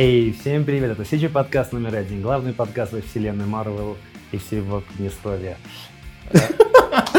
Эй, 0.00 0.30
всем 0.30 0.64
привет, 0.64 0.92
это 0.92 1.02
CG 1.02 1.28
подкаст 1.28 1.72
номер 1.72 1.96
один, 1.96 2.22
главный 2.22 2.52
подкаст 2.52 2.92
во 2.92 3.00
вселенной 3.00 3.46
Марвел 3.46 3.96
и 4.30 4.36
всего 4.38 4.80
Поднестровья. 4.80 5.56
Э, 6.32 6.38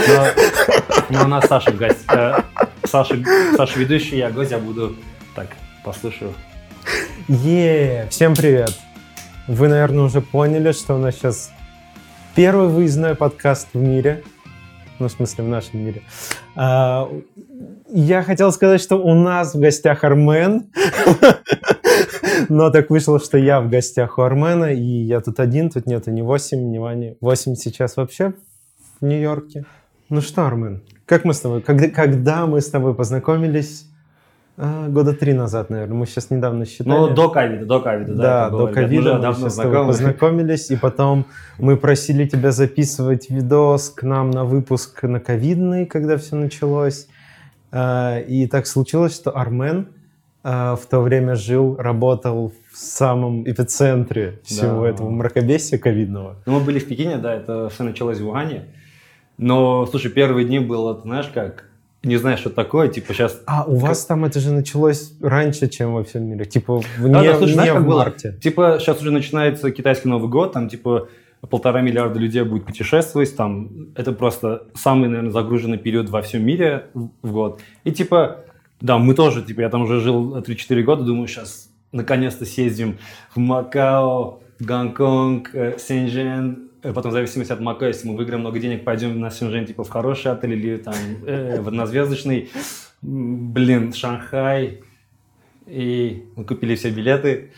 но, 0.08 1.10
но 1.10 1.26
у 1.26 1.28
нас 1.28 1.46
Саша 1.50 1.74
гость, 1.74 2.06
э, 2.08 2.38
Саша, 2.86 3.22
Саша 3.58 3.78
ведущий, 3.78 4.16
я 4.16 4.30
гость, 4.32 4.52
я 4.52 4.60
буду 4.60 4.96
так, 5.36 5.50
послушаю. 5.84 6.34
Е, 7.28 8.08
всем 8.12 8.34
привет. 8.34 8.72
Вы, 9.50 9.68
наверное, 9.68 10.06
уже 10.06 10.22
поняли, 10.22 10.72
что 10.72 10.96
у 10.96 11.00
нас 11.00 11.16
сейчас 11.16 11.52
первый 12.34 12.70
выездной 12.70 13.14
подкаст 13.14 13.68
в 13.74 13.78
мире. 13.78 14.24
Ну, 15.00 15.10
в 15.10 15.12
смысле, 15.12 15.44
в 15.44 15.48
нашем 15.50 15.84
мире. 15.86 16.02
А, 16.56 17.12
я 17.90 18.24
хотел 18.24 18.54
сказать, 18.54 18.82
что 18.82 18.96
у 18.98 19.14
нас 19.16 19.54
в 19.54 19.60
гостях 19.60 20.06
Армен. 20.06 20.72
Но 22.48 22.70
так 22.70 22.90
вышло, 22.90 23.20
что 23.20 23.38
я 23.38 23.60
в 23.60 23.70
гостях 23.70 24.18
у 24.18 24.22
Армена, 24.22 24.74
и 24.74 24.82
я 24.82 25.20
тут 25.20 25.40
один, 25.40 25.70
тут 25.70 25.86
нету 25.86 26.12
ни 26.12 26.22
8, 26.22 26.72
ни 26.72 26.78
Вани. 26.78 27.18
8 27.22 27.56
сейчас 27.56 27.98
вообще 27.98 28.34
в 29.02 29.06
Нью-Йорке. 29.06 29.66
Ну 30.10 30.22
что, 30.22 30.46
Армен, 30.46 30.82
как 31.06 31.26
мы 31.26 31.34
с 31.34 31.40
тобой, 31.40 31.62
когда, 31.62 31.90
когда 31.90 32.46
мы 32.46 32.62
с 32.62 32.70
тобой 32.70 32.96
познакомились? 32.96 33.86
А, 34.62 34.90
года 34.90 35.14
три 35.14 35.32
назад, 35.32 35.70
наверное. 35.70 35.96
Мы 35.96 36.06
сейчас 36.06 36.32
недавно 36.32 36.66
считали. 36.66 36.90
Ну, 36.90 37.14
до 37.14 37.30
ковида, 37.30 37.66
до 37.66 37.80
ковида, 37.80 38.14
да. 38.14 38.50
Да, 38.50 38.50
до 38.50 38.68
ковида 38.68 39.18
мы, 39.18 39.44
мы 39.44 39.50
с 39.50 39.56
тобой 39.56 39.86
познакомились, 39.86 40.70
и 40.70 40.76
потом 40.76 41.26
мы 41.58 41.78
просили 41.78 42.28
тебя 42.28 42.52
записывать 42.52 43.30
видос 43.30 43.90
к 43.90 44.04
нам 44.04 44.32
на 44.32 44.44
выпуск 44.44 45.04
на 45.04 45.22
ковидный, 45.22 45.86
когда 45.86 46.18
все 46.18 46.36
началось. 46.36 47.08
А, 47.72 48.20
и 48.20 48.48
так 48.48 48.68
случилось, 48.68 49.16
что 49.16 49.38
Армен 49.38 49.88
в 50.44 50.80
то 50.90 51.02
время 51.02 51.36
жил, 51.36 51.76
работал 51.78 52.54
в 52.72 52.78
самом 52.78 53.44
эпицентре 53.50 54.40
всего 54.44 54.84
да. 54.84 54.90
этого 54.90 55.10
мракобесия 55.10 55.78
ковидного. 55.78 56.38
Ну, 56.46 56.60
мы 56.60 56.66
были 56.66 56.80
в 56.80 56.88
Пекине, 56.88 57.18
да, 57.18 57.36
это 57.36 57.70
все 57.70 57.84
началось 57.84 58.20
в 58.20 58.28
Ухане. 58.28 58.66
Но, 59.38 59.86
слушай, 59.86 60.12
первые 60.12 60.46
дни 60.46 60.60
было, 60.60 61.02
знаешь 61.02 61.30
как, 61.34 61.66
не 62.04 62.16
знаешь, 62.16 62.40
что 62.40 62.50
такое, 62.50 62.88
типа 62.88 63.14
сейчас... 63.14 63.42
А 63.46 63.66
у 63.66 63.76
вас 63.76 64.06
там 64.06 64.24
это 64.24 64.40
же 64.40 64.52
началось 64.52 65.14
раньше, 65.22 65.68
чем 65.68 65.94
во 65.94 66.04
всем 66.04 66.24
мире, 66.24 66.46
типа 66.46 66.82
вне, 66.98 67.14
да, 67.14 67.24
да, 67.24 67.38
слушай, 67.38 67.54
знаешь, 67.54 67.74
в 67.74 67.86
марте. 67.86 68.32
Было? 68.32 68.40
Типа 68.40 68.78
сейчас 68.80 69.02
уже 69.02 69.12
начинается 69.12 69.72
китайский 69.72 70.08
Новый 70.08 70.30
год, 70.30 70.54
там 70.54 70.70
типа 70.70 71.10
полтора 71.50 71.82
миллиарда 71.82 72.20
людей 72.20 72.44
будет 72.44 72.66
путешествовать, 72.66 73.36
там 73.36 73.90
это 73.96 74.14
просто 74.14 74.64
самый, 74.76 75.10
наверное, 75.10 75.32
загруженный 75.32 75.78
период 75.78 76.10
во 76.10 76.22
всем 76.22 76.46
мире 76.46 76.86
в 76.94 77.32
год. 77.32 77.62
И 77.84 77.92
типа, 77.92 78.46
да, 78.82 78.98
мы 78.98 79.14
тоже, 79.14 79.42
типа, 79.42 79.62
я 79.62 79.70
там 79.70 79.84
уже 79.84 80.00
жил 80.00 80.38
3-4 80.38 80.82
года, 80.84 81.04
думаю, 81.04 81.28
сейчас 81.28 81.70
наконец-то 81.92 82.46
съездим 82.46 82.98
в 83.34 83.40
Макао, 83.40 84.40
Гонконг, 84.60 85.50
э, 85.54 85.78
Сенжен, 85.80 86.70
Э, 86.82 86.94
потом 86.94 87.12
в 87.12 87.14
зависимости 87.14 87.52
от 87.52 87.60
Мака, 87.60 87.88
если 87.88 88.08
мы 88.08 88.16
выиграем 88.16 88.42
много 88.42 88.60
денег, 88.60 88.86
пойдем 88.86 89.20
на 89.20 89.30
Синжен, 89.32 89.66
типа, 89.66 89.84
в 89.84 89.90
хороший 89.90 90.32
отель 90.32 90.54
или 90.54 90.78
там 90.78 90.96
э, 91.26 91.60
в 91.62 91.68
однозвездочный, 91.68 92.50
блин, 93.02 93.94
Шанхай. 93.94 94.82
И 95.66 96.26
мы 96.36 96.46
купили 96.46 96.76
все 96.76 96.90
билеты. 96.90 97.52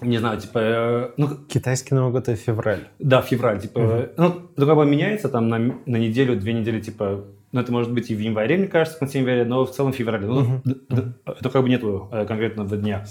Не 0.00 0.18
знаю, 0.18 0.40
типа... 0.40 0.58
Э, 0.58 1.10
ну, 1.16 1.36
Китайский 1.48 1.94
Новый 1.94 2.12
год– 2.12 2.28
это 2.28 2.36
февраль. 2.36 2.88
Да, 2.98 3.20
февраль, 3.20 3.60
типа... 3.60 3.78
Uh-huh. 3.78 4.12
Ну, 4.16 4.50
это 4.56 4.66
как 4.66 4.76
бы 4.76 4.86
меняется 4.86 5.28
там 5.28 5.48
на, 5.48 5.58
на 5.58 5.96
неделю, 5.96 6.38
две 6.38 6.54
недели, 6.54 6.80
типа... 6.80 7.24
Ну, 7.52 7.60
это 7.60 7.72
может 7.72 7.92
быть 7.92 8.10
и 8.10 8.14
в 8.14 8.20
январе, 8.20 8.58
мне 8.58 8.66
кажется, 8.66 8.96
в 8.96 9.00
конце 9.00 9.18
января, 9.18 9.44
но 9.44 9.64
в 9.64 9.70
целом 9.70 9.92
в 9.92 9.96
феврале. 9.96 10.26
Ну, 10.26 10.60
uh-huh. 10.64 11.12
это 11.24 11.50
как 11.50 11.62
бы 11.62 11.68
нету 11.68 12.08
э, 12.12 12.26
конкретного 12.26 12.76
дня. 12.76 13.06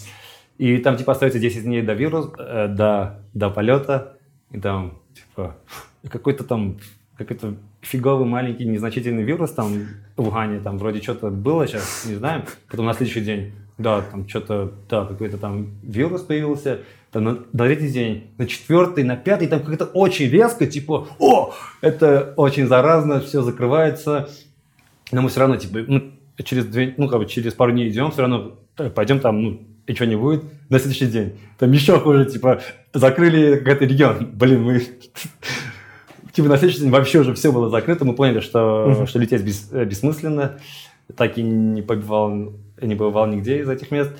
И 0.57 0.77
там, 0.77 0.95
типа, 0.97 1.13
остается 1.13 1.39
10 1.39 1.63
дней 1.63 1.81
до 1.81 1.93
вируса, 1.93 2.31
э, 2.37 2.67
до, 2.67 3.19
до 3.33 3.49
полета. 3.49 4.17
И 4.51 4.59
там, 4.59 4.99
типа, 5.13 5.55
какой-то 6.09 6.43
там, 6.43 6.77
какой-то 7.17 7.55
фиговый 7.81 8.27
маленький 8.27 8.65
незначительный 8.65 9.23
вирус 9.23 9.51
там 9.51 9.87
в 10.15 10.27
Ухане, 10.27 10.59
там 10.59 10.77
вроде 10.77 11.01
что-то 11.01 11.29
было 11.29 11.67
сейчас, 11.67 12.05
не 12.07 12.15
знаем. 12.15 12.43
Потом 12.69 12.85
на 12.85 12.93
следующий 12.93 13.21
день, 13.21 13.53
да, 13.77 14.01
там 14.01 14.27
что-то, 14.27 14.71
да, 14.89 15.05
какой-то 15.05 15.37
там 15.37 15.71
вирус 15.81 16.21
появился. 16.21 16.81
Там 17.11 17.23
на, 17.23 17.31
на 17.53 17.65
третий 17.65 17.89
день, 17.89 18.31
на 18.37 18.47
четвертый, 18.47 19.03
на 19.03 19.15
пятый, 19.15 19.47
там 19.47 19.61
как-то 19.61 19.85
очень 19.85 20.29
резко, 20.29 20.67
типа, 20.67 21.07
о, 21.19 21.53
это 21.81 22.33
очень 22.35 22.67
заразно, 22.67 23.21
все 23.21 23.41
закрывается. 23.41 24.29
Но 25.11 25.21
мы 25.21 25.29
все 25.29 25.39
равно, 25.39 25.55
типа, 25.55 25.79
ну, 25.87 26.11
через 26.43 26.65
две, 26.65 26.93
ну, 26.97 27.07
как 27.07 27.19
бы 27.19 27.25
через 27.25 27.53
пару 27.53 27.71
дней 27.71 27.89
идем, 27.89 28.11
все 28.11 28.21
равно 28.21 28.59
э, 28.77 28.89
пойдем 28.89 29.19
там, 29.19 29.41
ну, 29.41 29.61
и 29.87 29.93
что 29.93 30.05
не 30.05 30.17
будет, 30.17 30.43
на 30.69 30.79
следующий 30.79 31.07
день. 31.07 31.39
Там 31.57 31.71
еще 31.71 31.97
хуже, 31.99 32.25
типа, 32.25 32.61
закрыли 32.93 33.57
какой-то 33.57 33.85
регион. 33.85 34.31
Блин, 34.33 34.63
мы... 34.63 34.81
Типа 36.33 36.49
на 36.49 36.57
следующий 36.57 36.81
день 36.81 36.91
вообще 36.91 37.19
уже 37.19 37.33
все 37.33 37.51
было 37.51 37.69
закрыто, 37.69 38.05
мы 38.05 38.13
поняли, 38.13 38.41
что, 38.41 39.07
что 39.07 39.17
лететь 39.17 39.43
бес, 39.43 39.69
э, 39.71 39.85
бессмысленно. 39.85 40.59
Так 41.15 41.37
и 41.37 41.41
не 41.41 41.81
побывал, 41.81 42.53
не 42.81 42.95
побывал 42.95 43.27
нигде 43.27 43.61
из 43.61 43.69
этих 43.69 43.89
мест. 43.91 44.11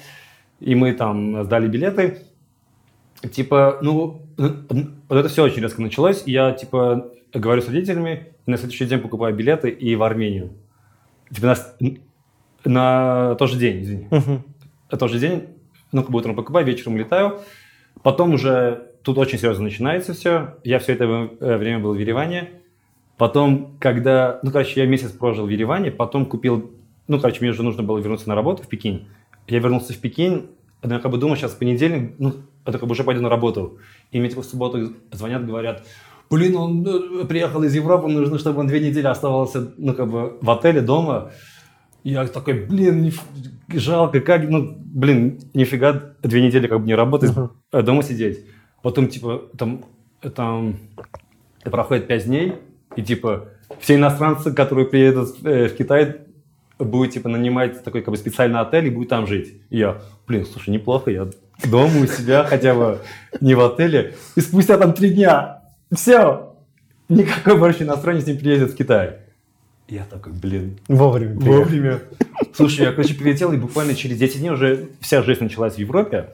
И 0.60 0.74
мы 0.74 0.94
там 0.94 1.44
сдали 1.44 1.68
билеты. 1.68 2.20
Типа, 3.32 3.80
ну, 3.82 4.22
вот 4.38 5.18
это 5.18 5.28
все 5.30 5.44
очень 5.44 5.62
резко 5.62 5.82
началось. 5.82 6.24
Я, 6.26 6.52
типа, 6.52 7.12
говорю 7.34 7.62
с 7.62 7.68
родителями, 7.68 8.28
и 8.46 8.52
на 8.52 8.58
следующий 8.58 8.86
день 8.86 9.00
покупаю 9.00 9.36
билеты 9.36 9.70
и 9.70 9.96
в 9.96 10.04
Армению. 10.04 10.52
Типа, 11.34 11.56
на, 11.80 11.96
на 12.64 13.36
тот 13.36 13.50
же 13.50 13.58
день, 13.58 13.84
извини. 13.84 14.08
Uh-huh. 14.10 14.42
На 14.92 14.98
тот 14.98 15.12
же 15.12 15.20
день 15.20 15.48
ну, 15.92 16.02
как 16.02 16.12
бы 16.12 16.20
утром 16.20 16.36
покупаю, 16.36 16.66
вечером 16.66 16.98
летаю. 16.98 17.40
Потом 18.04 18.34
уже 18.34 18.92
тут 19.04 19.18
очень 19.18 19.40
серьезно 19.40 19.64
начинается 19.64 20.14
все. 20.14 20.56
Я 20.64 20.80
все 20.80 20.94
это 20.94 21.06
э, 21.40 21.58
время 21.58 21.80
был 21.80 21.94
в 21.94 21.98
Ереване. 21.98 22.50
Потом, 23.18 23.78
когда, 23.80 24.40
ну, 24.44 24.52
короче, 24.52 24.80
я 24.80 24.86
месяц 24.86 25.12
прожил 25.12 25.48
в 25.48 25.50
Ереване, 25.50 25.92
потом 25.92 26.26
купил, 26.26 26.72
ну, 27.08 27.20
короче, 27.20 27.40
мне 27.42 27.50
уже 27.50 27.64
нужно 27.64 27.82
было 27.82 27.98
вернуться 27.98 28.30
на 28.30 28.36
работу 28.36 28.64
в 28.64 28.68
Пекин. 28.68 29.08
Я 29.48 29.60
вернулся 29.60 29.94
в 29.94 29.98
Пекин, 29.98 30.48
я 30.84 31.00
как 31.00 31.12
бы 31.12 31.18
думал, 31.18 31.36
сейчас 31.36 31.54
понедельник, 31.54 32.16
ну, 32.20 32.34
это 32.66 32.80
как 32.80 32.88
бы 32.88 32.94
уже 32.94 33.04
пойду 33.04 33.22
на 33.22 33.30
работу. 33.30 33.80
И 34.12 34.20
мне 34.20 34.30
типа 34.30 34.42
в 34.42 34.46
субботу 34.46 34.94
звонят, 35.12 35.46
говорят, 35.46 35.86
блин, 36.30 36.56
он 36.56 36.86
э, 36.86 37.26
приехал 37.26 37.64
из 37.64 37.74
Европы, 37.74 38.08
нужно, 38.08 38.38
чтобы 38.38 38.60
он 38.60 38.68
две 38.68 38.80
недели 38.80 39.08
оставался, 39.08 39.72
ну, 39.78 39.94
как 39.94 40.10
бы 40.10 40.38
в 40.42 40.50
отеле, 40.50 40.82
дома. 40.82 41.32
Я 42.04 42.26
такой, 42.28 42.66
блин, 42.66 43.02
не, 43.02 43.12
жалко, 43.74 44.22
как, 44.22 44.48
ну, 44.48 44.76
блин, 44.78 45.40
нифига, 45.54 46.14
две 46.24 46.42
недели 46.42 46.68
как 46.68 46.80
бы 46.82 46.88
не 46.88 46.96
работать, 46.96 47.32
uh-huh. 47.32 47.82
дома 47.82 48.04
сидеть. 48.04 48.46
Потом, 48.82 49.08
типа, 49.08 49.44
там, 49.58 49.84
там 50.36 50.78
проходит 51.64 52.08
пять 52.08 52.26
дней, 52.26 52.54
и, 52.96 53.02
типа, 53.02 53.50
все 53.80 53.96
иностранцы, 53.96 54.54
которые 54.54 54.88
приедут 54.88 55.36
э, 55.44 55.68
в 55.68 55.76
Китай, 55.76 56.18
будут, 56.80 57.14
типа, 57.14 57.28
нанимать 57.28 57.84
такой, 57.84 58.02
как 58.02 58.12
бы, 58.12 58.18
специальный 58.18 58.60
отель 58.60 58.88
и 58.88 58.90
будут 58.90 59.10
там 59.10 59.28
жить. 59.28 59.62
И 59.70 59.80
я, 59.80 60.02
блин, 60.28 60.46
слушай, 60.46 60.70
неплохо, 60.70 61.12
я 61.12 61.28
дома 61.66 62.02
у 62.02 62.06
себя, 62.06 62.44
хотя 62.44 62.76
бы 62.76 63.00
не 63.42 63.56
в 63.56 63.62
отеле. 63.62 64.16
И 64.36 64.42
спустя 64.42 64.78
там 64.78 64.94
три 64.94 65.12
дня, 65.12 65.64
все, 65.94 66.54
никакой 67.10 67.58
больше 67.58 67.84
иностранец 67.84 68.26
не 68.28 68.34
приедет 68.34 68.72
в 68.72 68.76
Китай. 68.76 69.18
Я 69.88 70.04
такой, 70.04 70.34
блин. 70.34 70.80
Вовремя. 70.90 71.40
Вовремя. 71.40 72.02
Слушай, 72.54 72.88
я, 72.88 72.92
короче, 72.92 73.14
прилетел, 73.14 73.54
и 73.54 73.58
буквально 73.58 73.96
через 73.96 74.18
10 74.18 74.40
дней 74.40 74.50
уже 74.50 74.90
вся 75.00 75.24
жизнь 75.24 75.44
началась 75.44 75.76
в 75.76 75.80
Европе. 75.80 76.30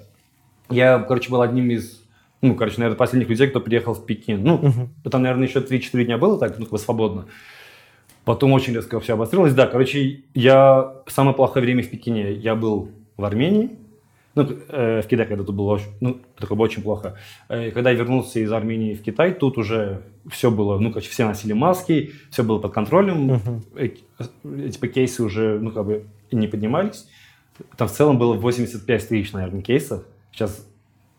Я, 0.70 1.00
короче, 1.00 1.30
был 1.30 1.42
одним 1.42 1.70
из, 1.70 2.02
ну, 2.42 2.56
короче, 2.56 2.78
наверное, 2.80 2.98
последних 2.98 3.30
людей, 3.30 3.48
кто 3.48 3.60
приехал 3.60 3.94
в 3.94 4.06
Пекин. 4.06 4.44
Ну, 4.44 4.56
угу. 4.56 5.10
там, 5.10 5.22
наверное, 5.22 5.48
еще 5.48 5.60
3-4 5.60 6.06
дня 6.06 6.18
было 6.18 6.40
так, 6.40 6.58
ну, 6.58 6.66
как 6.66 6.72
бы 6.72 6.80
свободно. 6.80 7.28
Потом 8.26 8.54
очень 8.54 8.74
резко 8.74 9.00
все 9.00 9.14
обострилось. 9.14 9.54
Да, 9.54 9.68
короче, 9.68 10.22
я 10.34 10.94
самое 11.08 11.36
плохое 11.36 11.64
время 11.64 11.84
в 11.84 11.90
Пекине. 11.90 12.34
Я 12.34 12.56
был 12.56 12.90
в 13.18 13.26
Армении, 13.26 13.72
ну, 14.36 14.48
э, 14.70 15.02
в 15.02 15.08
Китае, 15.08 15.28
когда 15.28 15.44
тут 15.44 15.56
было 15.56 15.74
очень, 15.74 15.92
ну, 16.02 16.20
такое 16.38 16.58
было 16.58 16.66
очень 16.66 16.82
плохо. 16.82 17.18
Э, 17.50 17.72
когда 17.72 17.92
я 17.92 17.96
вернулся 17.96 18.40
из 18.40 18.52
Армении 18.52 18.96
в 18.96 19.04
Китай, 19.04 19.34
тут 19.34 19.58
уже 19.58 20.02
все 20.30 20.50
было, 20.50 20.80
ну, 20.80 20.90
короче, 20.90 21.10
все 21.10 21.26
носили 21.26 21.54
маски, 21.54 22.14
все 22.32 22.44
было 22.44 22.60
под 22.60 22.74
контролем, 22.74 23.32
uh-huh. 23.32 23.98
э, 24.44 24.70
типа 24.70 24.88
кейсы 24.88 25.24
уже, 25.24 25.60
ну, 25.60 25.72
как 25.72 25.86
бы 25.86 26.06
не 26.32 26.48
поднимались. 26.48 27.08
Там 27.78 27.88
в 27.88 27.92
целом 27.92 28.18
было 28.18 28.34
85 28.34 29.08
тысяч, 29.08 29.32
наверное, 29.34 29.62
кейсов. 29.62 30.04
Сейчас 30.32 30.68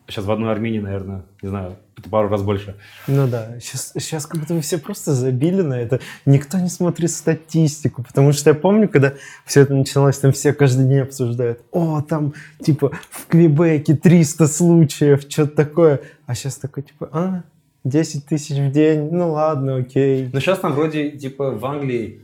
Сейчас 0.06 0.26
в 0.26 0.30
одной 0.30 0.52
Армении, 0.52 0.80
наверное, 0.80 1.22
не 1.40 1.48
знаю, 1.48 1.76
это 1.96 2.10
пару 2.10 2.28
раз 2.28 2.42
больше. 2.42 2.76
Ну 3.06 3.26
да, 3.26 3.58
сейчас, 3.60 3.92
сейчас 3.98 4.26
как 4.26 4.40
будто 4.40 4.54
вы 4.54 4.60
все 4.60 4.78
просто 4.78 5.12
забили 5.12 5.62
на 5.62 5.74
это. 5.74 6.00
Никто 6.26 6.58
не 6.58 6.68
смотрит 6.68 7.10
статистику, 7.10 8.02
потому 8.02 8.32
что 8.32 8.50
я 8.50 8.54
помню, 8.54 8.88
когда 8.88 9.14
все 9.46 9.62
это 9.62 9.74
началось, 9.74 10.18
там 10.18 10.32
все 10.32 10.52
каждый 10.52 10.86
день 10.88 11.00
обсуждают, 11.00 11.60
о, 11.72 12.02
там, 12.02 12.34
типа, 12.62 12.92
в 13.10 13.26
Квебеке 13.28 13.94
300 13.96 14.46
случаев, 14.46 15.22
что-то 15.28 15.56
такое. 15.56 16.00
А 16.26 16.34
сейчас 16.34 16.56
такой, 16.56 16.82
типа, 16.82 17.08
а, 17.12 17.42
10 17.84 18.26
тысяч 18.26 18.56
в 18.56 18.70
день, 18.72 19.10
ну 19.10 19.32
ладно, 19.32 19.76
окей. 19.76 20.28
Но 20.32 20.40
сейчас 20.40 20.58
там 20.58 20.72
вроде, 20.72 21.12
типа, 21.12 21.50
в 21.52 21.64
Англии 21.64 22.20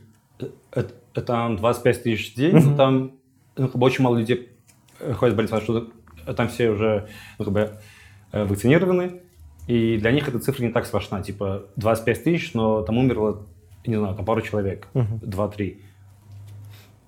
это, 0.73 0.93
это 1.13 1.23
там 1.23 1.57
25 1.57 2.03
тысяч 2.03 2.33
в 2.33 2.37
день, 2.37 2.57
mm-hmm. 2.57 2.65
но 2.65 2.77
там 2.77 3.13
ну, 3.57 3.71
очень 3.81 4.05
мало 4.05 4.19
людей 4.19 4.49
ходят 5.15 5.35
в 5.35 5.37
больницу, 5.37 5.61
что 5.61 5.91
там 6.27 6.49
все 6.49 6.71
уже 6.71 7.09
ну, 7.39 7.45
как 7.45 7.55
бы, 7.55 7.71
э, 8.33 8.45
вакцинированы, 8.45 9.21
и 9.67 9.99
для 9.99 10.11
них 10.13 10.29
эта 10.29 10.39
цифра 10.39 10.65
не 10.65 10.73
так 10.73 10.87
страшна, 10.87 11.23
типа 11.23 11.65
25 11.77 12.25
тысяч, 12.25 12.55
но 12.55 12.83
там 12.83 12.99
умерло, 12.99 13.47
не 13.87 13.97
знаю, 13.97 14.15
там 14.15 14.25
пару 14.25 14.41
человек, 14.41 14.89
uh-huh. 14.95 15.21
2-3. 15.23 15.79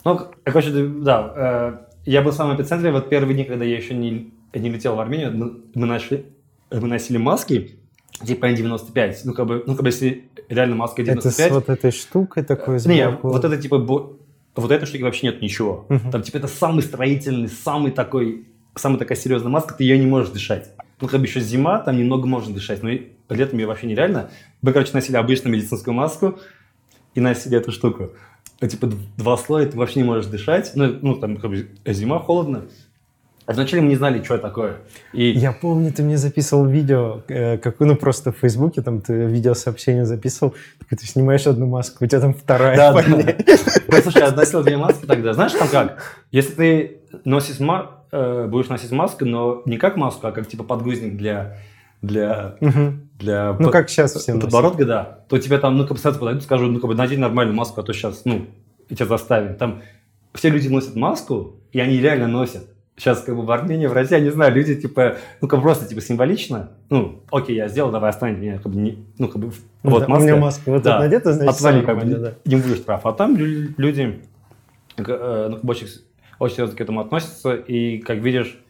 Ну, 0.04 0.20
короче, 0.44 0.70
да, 0.70 1.32
э, 1.34 1.92
я 2.04 2.22
был 2.22 2.32
в 2.32 2.34
самом 2.34 2.56
эпицентре, 2.56 2.92
вот 2.92 3.08
первые 3.08 3.34
дни, 3.34 3.44
когда 3.44 3.64
я 3.64 3.76
еще 3.76 3.94
не, 3.94 4.32
не 4.54 4.70
летел 4.70 4.96
в 4.96 5.00
Армению, 5.00 5.36
мы, 5.36 5.52
мы, 5.74 5.86
нашли, 5.86 6.26
мы 6.70 6.88
носили 6.88 7.18
маски, 7.18 7.78
типа 8.24 8.52
N95, 8.52 9.16
ну, 9.24 9.32
как 9.32 9.46
бы, 9.46 9.64
ну, 9.66 9.74
как 9.74 9.82
бы, 9.82 9.88
если 9.88 10.24
реально 10.48 10.76
маска 10.76 11.02
95... 11.02 11.24
Это 11.24 11.48
с 11.48 11.54
вот 11.54 11.68
этой 11.68 11.90
штукой 11.92 12.42
такой 12.42 12.78
сбоку? 12.78 12.94
Не, 12.94 13.08
вот 13.08 13.44
это, 13.44 13.56
типа, 13.56 13.78
вот 13.78 14.70
этой 14.70 14.86
штуки 14.86 15.02
вообще 15.02 15.26
нет 15.26 15.40
ничего. 15.40 15.86
Uh-huh. 15.88 16.10
Там, 16.10 16.22
типа, 16.22 16.38
это 16.38 16.48
самый 16.48 16.82
строительный, 16.82 17.48
самый 17.48 17.92
такой, 17.92 18.46
самая 18.74 18.98
такая 18.98 19.16
серьезная 19.16 19.50
маска, 19.50 19.74
ты 19.74 19.84
ее 19.84 19.98
не 19.98 20.06
можешь 20.06 20.30
дышать. 20.30 20.70
Ну, 21.00 21.08
как 21.08 21.20
бы 21.20 21.26
еще 21.26 21.40
зима, 21.40 21.78
там 21.80 21.96
немного 21.96 22.26
можно 22.26 22.54
дышать, 22.54 22.82
но 22.82 22.90
летом 23.28 23.58
ее 23.58 23.66
вообще 23.66 23.86
нереально. 23.86 24.30
Мы, 24.60 24.72
короче, 24.72 24.92
носили 24.92 25.16
обычную 25.16 25.54
медицинскую 25.54 25.94
маску 25.94 26.38
и 27.14 27.20
носили 27.20 27.58
эту 27.58 27.72
штуку. 27.72 28.10
Ну, 28.60 28.68
типа, 28.68 28.88
два 29.16 29.36
слоя, 29.36 29.66
ты 29.66 29.76
вообще 29.76 30.00
не 30.00 30.04
можешь 30.04 30.26
дышать. 30.26 30.72
Ну, 30.74 30.96
ну 31.02 31.16
там, 31.16 31.36
как 31.36 31.50
бы, 31.50 31.68
зима, 31.84 32.20
холодно. 32.20 32.66
А 33.44 33.54
вначале 33.54 33.82
мы 33.82 33.88
не 33.88 33.96
знали, 33.96 34.22
что 34.22 34.34
это 34.34 34.46
такое. 34.46 34.76
И... 35.12 35.30
Я 35.30 35.50
помню, 35.50 35.92
ты 35.92 36.04
мне 36.04 36.16
записывал 36.16 36.66
видео, 36.66 37.22
э, 37.26 37.58
как, 37.58 37.80
ну, 37.80 37.96
просто 37.96 38.30
в 38.30 38.36
Фейсбуке, 38.38 38.82
там, 38.82 39.00
ты 39.00 39.24
видеосообщение 39.24 40.06
записывал, 40.06 40.54
такой, 40.78 40.96
ты 40.96 41.06
снимаешь 41.06 41.46
одну 41.48 41.66
маску, 41.66 42.04
у 42.04 42.06
тебя 42.06 42.20
там 42.20 42.34
вторая. 42.34 42.76
Да, 42.76 42.92
да. 42.92 44.00
Слушай, 44.00 44.22
я 44.22 44.30
носил 44.30 44.62
две 44.62 44.76
маски 44.76 45.06
тогда. 45.06 45.32
Знаешь, 45.32 45.52
там 45.52 45.66
как? 45.66 45.98
Если 46.30 46.52
ты 46.52 47.00
носишь 47.24 47.58
ма... 47.58 48.01
э, 48.12 48.46
будешь 48.46 48.68
носить 48.68 48.92
маску, 48.92 49.24
но 49.24 49.62
не 49.66 49.78
как 49.78 49.96
маску, 49.96 50.26
а 50.26 50.32
как, 50.32 50.46
типа, 50.46 50.64
подгузник 50.64 51.16
для 51.16 51.58
для, 52.02 52.56
угу. 52.60 52.94
для 53.20 53.52
ну, 53.52 53.66
под, 53.66 53.72
как 53.72 53.88
сейчас 53.88 54.14
все 54.14 54.38
подбородка, 54.38 54.84
да, 54.84 55.18
то 55.28 55.38
тебе 55.38 55.58
там, 55.58 55.78
ну, 55.78 55.84
как 55.84 55.92
бы 55.92 55.98
сразу 55.98 56.18
подойдут, 56.18 56.42
скажут, 56.42 56.70
ну, 56.70 56.80
как 56.80 56.88
бы 56.88 56.96
надень 56.96 57.20
нормальную 57.20 57.56
маску, 57.56 57.80
а 57.80 57.84
то 57.84 57.92
сейчас, 57.92 58.24
ну, 58.24 58.46
тебя 58.88 59.06
заставим. 59.06 59.54
Там 59.54 59.82
все 60.34 60.50
люди 60.50 60.68
носят 60.68 60.96
маску, 60.96 61.56
и 61.70 61.80
они 61.80 61.98
реально 61.98 62.28
носят. 62.28 62.64
Сейчас 62.96 63.22
как 63.22 63.34
бы 63.34 63.42
в 63.42 63.50
Армении, 63.50 63.86
в 63.86 63.92
России, 63.92 64.16
я 64.16 64.20
не 64.20 64.30
знаю, 64.30 64.54
люди 64.54 64.74
типа, 64.74 65.16
ну 65.40 65.48
как 65.48 65.62
просто 65.62 65.86
типа 65.86 66.02
символично, 66.02 66.72
ну 66.90 67.22
окей, 67.30 67.56
я 67.56 67.68
сделал, 67.68 67.90
давай 67.90 68.10
оставим 68.10 68.38
меня, 68.38 68.58
как 68.58 68.70
бы 68.70 68.78
не, 68.78 69.06
ну 69.18 69.28
как 69.28 69.40
бы 69.40 69.50
вот 69.82 70.00
да, 70.00 70.08
маска. 70.08 70.22
У 70.22 70.26
меня 70.26 70.36
маска 70.36 70.70
вот 70.70 70.82
да, 70.82 70.98
надета, 70.98 71.32
значит, 71.32 71.54
отвали, 71.54 71.84
как 71.84 71.98
бы, 71.98 72.04
да. 72.04 72.34
не 72.44 72.56
будешь 72.56 72.84
прав. 72.84 73.06
А 73.06 73.12
там 73.12 73.34
люди, 73.36 74.20
э, 74.98 75.48
ну, 75.50 75.70
очень, 75.70 75.86
очень 76.42 76.56
серьезно 76.56 76.76
к 76.76 76.80
этому 76.80 77.00
относятся, 77.00 77.54
и 77.54 77.98
как 77.98 78.18
видишь, 78.18 78.60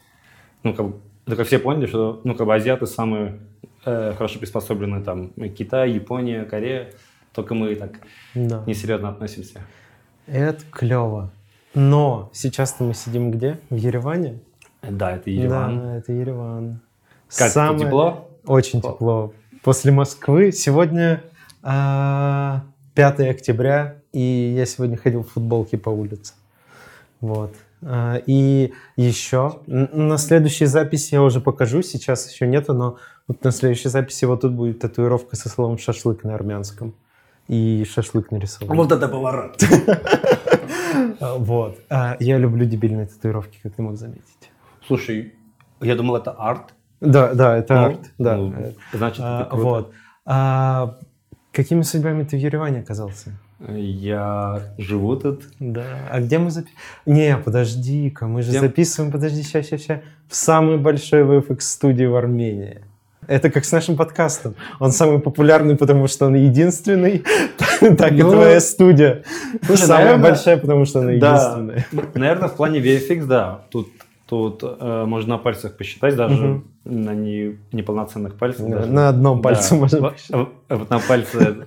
ну 0.63 0.75
как 0.75 0.87
бы, 0.87 1.37
как 1.37 1.47
все 1.47 1.59
поняли, 1.59 1.87
что 1.87 2.21
ну 2.23 2.35
как 2.35 2.47
бы 2.47 2.55
азиаты 2.55 2.87
самые 2.87 3.39
э, 3.87 4.13
хорошо 4.13 4.39
приспособлены 4.39 5.03
там 5.03 5.31
Китай, 5.57 5.91
Япония, 5.91 6.45
Корея, 6.45 6.91
только 7.33 7.55
мы 7.55 7.75
так 7.75 8.01
да. 8.35 8.63
несерьезно 8.67 9.09
относимся. 9.09 9.63
Это 10.27 10.63
клево. 10.71 11.31
Но 11.75 12.29
сейчас-то 12.35 12.85
мы 12.85 12.93
сидим 12.93 13.31
где? 13.31 13.59
В 13.71 13.77
Ереване? 13.77 14.41
Да, 14.83 15.17
это 15.17 15.31
Ереван. 15.31 15.79
Да, 15.79 15.97
это 15.97 16.13
Ереван. 16.13 16.81
Как 17.35 17.51
Самое... 17.51 17.87
тепло? 17.87 18.29
Очень 18.45 18.81
тепло. 18.81 18.93
тепло. 18.93 19.35
После 19.63 19.93
Москвы. 19.93 20.53
Сегодня 20.53 21.23
а, 21.63 22.65
5 22.95 23.21
октября, 23.21 23.97
и 24.13 24.21
я 24.55 24.67
сегодня 24.67 24.99
ходил 24.99 25.23
в 25.23 25.31
футболке 25.31 25.79
по 25.79 25.89
улице. 25.89 26.35
Вот. 27.23 27.55
А, 27.83 28.21
и 28.27 28.73
еще 28.97 29.61
на 29.67 30.19
следующей 30.19 30.67
записи 30.67 31.15
я 31.15 31.23
уже 31.23 31.41
покажу, 31.41 31.81
сейчас 31.83 32.31
еще 32.31 32.47
нету, 32.47 32.75
но 32.75 32.99
вот 33.29 33.43
на 33.45 33.53
следующей 33.53 33.89
записи 33.89 34.27
вот 34.27 34.43
тут 34.43 34.53
будет 34.53 34.81
татуировка 34.81 35.37
со 35.37 35.49
словом 35.49 35.79
«шашлык» 35.79 36.25
на 36.25 36.35
армянском. 36.35 36.95
И 37.49 37.85
шашлык 37.91 38.31
нарисован. 38.31 38.77
Вот 38.77 38.93
это 38.93 39.09
поворот! 39.09 39.59
Вот. 41.21 41.79
А, 41.89 42.17
я 42.21 42.37
люблю 42.37 42.67
дебильные 42.67 43.07
татуировки, 43.07 43.59
как 43.63 43.75
ты 43.75 43.83
мог 43.83 43.97
заметить. 43.97 44.51
Слушай, 44.87 45.35
я 45.81 45.95
думал, 45.95 46.17
это 46.17 46.33
арт. 46.33 46.75
Да, 47.01 47.33
да, 47.33 47.57
это 47.57 47.87
арт. 47.87 48.11
Да. 48.19 48.37
Ну, 48.37 48.75
значит, 48.93 49.21
это 49.21 49.47
круто. 49.51 49.65
Вот. 49.65 49.93
А, 50.27 50.99
какими 51.53 51.83
судьбами 51.83 52.25
ты 52.25 52.37
в 52.37 52.41
Ереване 52.41 52.81
оказался? 52.81 53.33
Я 53.69 54.63
живу 54.79 55.17
тут. 55.17 55.43
Да. 55.61 55.85
А 56.11 56.21
где 56.21 56.39
мы 56.39 56.51
записываем? 56.51 56.79
Не, 57.07 57.37
подожди-ка, 57.37 58.27
мы 58.27 58.43
же 58.43 58.51
где? 58.51 58.61
записываем, 58.61 59.13
подожди, 59.13 59.43
сейчас, 59.43 59.67
сейчас, 59.67 59.83
сейчас. 59.83 60.01
В 60.29 60.35
самой 60.35 60.79
большой 60.79 61.23
VFX 61.23 61.61
студии 61.61 62.05
в 62.05 62.17
Армении. 62.17 62.83
Это 63.29 63.51
как 63.51 63.65
с 63.65 63.71
нашим 63.71 63.97
подкастом. 63.97 64.57
Он 64.81 64.91
самый 64.91 65.21
популярный, 65.21 65.77
потому 65.77 66.09
что 66.09 66.27
он 66.27 66.35
единственный, 66.35 67.25
так 67.97 68.13
и 68.13 68.23
ну, 68.23 68.33
твоя 68.33 68.61
студия. 68.61 69.23
Самая 69.75 70.19
большая, 70.19 70.57
потому 70.57 70.85
что 70.85 71.01
она 71.01 71.13
единственная. 71.13 71.87
Наверное, 72.15 72.49
в 72.49 72.57
плане 72.57 72.81
VFX, 72.81 73.27
да. 73.27 73.63
Тут 73.71 73.89
Тут 74.33 74.63
э, 74.63 75.05
можно 75.07 75.35
на 75.35 75.39
пальцах 75.39 75.77
посчитать, 75.77 76.17
даже 76.17 76.49
угу. 76.49 76.63
на 76.87 77.13
не, 77.13 77.59
неполноценных 77.71 78.39
пальцах. 78.39 78.67
На, 78.67 78.77
даже. 78.77 78.91
на 78.91 79.09
одном 79.11 79.43
пальце 79.43 79.75
да. 79.75 79.77
можно 79.77 80.09
посчитать. 80.09 80.49
Вот 80.71 80.89
на 80.89 80.99
пальце 81.01 81.67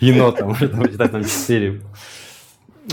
э, 0.00 0.04
енота 0.04 0.44
можно 0.46 0.68
посчитать, 0.68 1.12
там 1.12 1.24
четыре. 1.24 1.80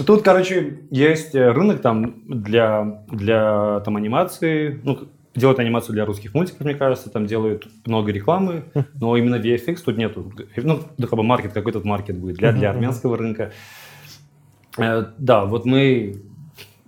Тут, 0.05 0.21
короче, 0.21 0.79
есть 0.91 1.33
рынок 1.33 1.81
там 1.81 2.21
для, 2.27 3.03
для 3.11 3.79
там, 3.79 3.95
анимации, 3.95 4.79
ну, 4.83 5.07
делают 5.33 5.59
анимацию 5.59 5.93
для 5.93 6.05
русских 6.05 6.33
мультиков, 6.33 6.61
мне 6.61 6.75
кажется, 6.75 7.09
там 7.09 7.25
делают 7.25 7.67
много 7.85 8.11
рекламы, 8.11 8.65
но 8.95 9.17
именно 9.17 9.35
VFX 9.35 9.77
тут 9.83 9.97
нету. 9.97 10.31
Ну, 10.55 10.81
как 10.99 11.11
бы 11.11 11.23
маркет, 11.23 11.53
какой 11.53 11.71
тут 11.71 11.85
маркет 11.85 12.17
будет 12.17 12.35
для, 12.35 12.51
для 12.51 12.69
армянского 12.69 13.17
рынка. 13.17 13.51
Э, 14.77 15.05
да, 15.17 15.45
вот 15.45 15.65
мы 15.65 16.21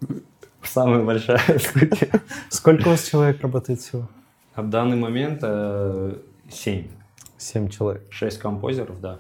Самая 0.64 1.04
большая 1.04 1.40
студия. 1.60 2.10
Сколько 2.50 2.88
у 2.88 2.92
вас 2.92 3.08
человек 3.08 3.42
работает 3.42 3.80
всего? 3.80 4.10
В 4.56 4.68
данный 4.70 4.98
момент 4.98 5.40
э, 5.42 6.16
семь. 6.50 6.88
Семь 7.38 7.70
человек. 7.70 8.04
Шесть 8.12 8.40
композеров, 8.40 9.00
да. 9.00 9.20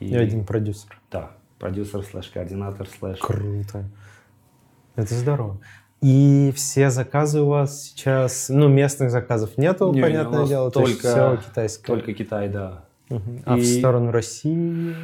И, 0.00 0.10
и 0.10 0.16
один 0.16 0.44
продюсер. 0.44 1.00
Да, 1.10 1.32
продюсер 1.58 2.02
слэш 2.04 2.28
координатор 2.28 2.88
слэш. 2.98 3.18
Круто. 3.18 3.84
Это 4.96 5.14
здорово. 5.14 5.58
И 6.00 6.52
все 6.54 6.90
заказы 6.90 7.40
у 7.40 7.46
вас 7.46 7.82
сейчас, 7.82 8.48
ну, 8.48 8.68
местных 8.68 9.10
заказов 9.10 9.58
нету, 9.58 9.92
не, 9.92 10.00
понятное 10.00 10.42
не, 10.42 10.48
дело, 10.48 10.70
только, 10.70 10.98
все 10.98 11.40
китайское. 11.44 11.96
Только 11.96 12.12
Китай, 12.14 12.48
да. 12.48 12.84
Угу. 13.10 13.42
А 13.46 13.58
и... 13.58 13.60
в 13.60 13.66
сторону 13.66 14.12
России? 14.12 14.94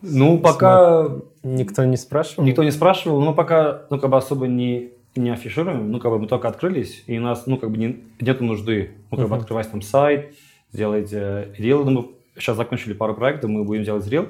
Ну, 0.00 0.38
пока... 0.38 1.10
Никто 1.42 1.84
не 1.84 1.96
спрашивал? 1.96 2.44
Никто 2.44 2.64
не 2.64 2.70
спрашивал, 2.70 3.20
но 3.20 3.34
пока, 3.34 3.82
ну, 3.90 3.98
как 4.00 4.10
бы 4.10 4.16
особо 4.16 4.46
не, 4.46 4.92
не 5.16 5.30
афишируем. 5.30 5.90
Ну, 5.92 6.00
как 6.00 6.10
бы 6.10 6.18
мы 6.18 6.26
только 6.26 6.48
открылись, 6.48 7.04
и 7.06 7.18
у 7.18 7.22
нас, 7.22 7.46
ну, 7.46 7.58
как 7.58 7.70
бы 7.70 7.76
не, 7.76 8.02
нет 8.20 8.40
нужды, 8.40 8.92
ну, 9.10 9.18
как 9.18 9.26
uh-huh. 9.26 9.30
бы 9.30 9.36
открывать 9.36 9.70
там 9.70 9.82
сайт, 9.82 10.34
сделать 10.72 11.12
э, 11.12 11.52
рил. 11.58 11.84
Ну, 11.84 12.12
сейчас 12.36 12.56
закончили 12.56 12.92
пару 12.92 13.14
проектов, 13.14 13.50
мы 13.50 13.64
будем 13.64 13.84
делать 13.84 14.06
рил. 14.06 14.28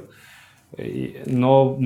Но 1.26 1.78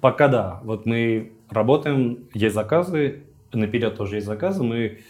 пока 0.00 0.28
да, 0.28 0.60
вот 0.62 0.86
мы 0.86 1.32
работаем, 1.48 2.28
есть 2.32 2.54
заказы, 2.54 3.24
наперед 3.52 3.96
тоже 3.96 4.16
есть 4.16 4.26
заказы, 4.26 4.62
мы 4.62 5.00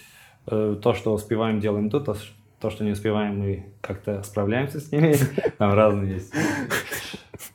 э, 0.47 0.76
то, 0.83 0.95
что 0.95 1.12
успеваем, 1.12 1.61
делаем 1.61 1.90
тут, 1.90 2.07
то, 2.07 2.16
то, 2.61 2.71
что 2.71 2.85
не 2.85 2.92
успеваем, 2.92 3.38
мы 3.38 3.66
как-то 3.83 4.23
справляемся 4.23 4.80
с 4.80 4.90
ними. 4.90 5.16
Там 5.59 5.75
разные 5.75 6.14
есть. 6.14 6.33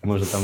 Может, 0.04 0.32
там 0.32 0.42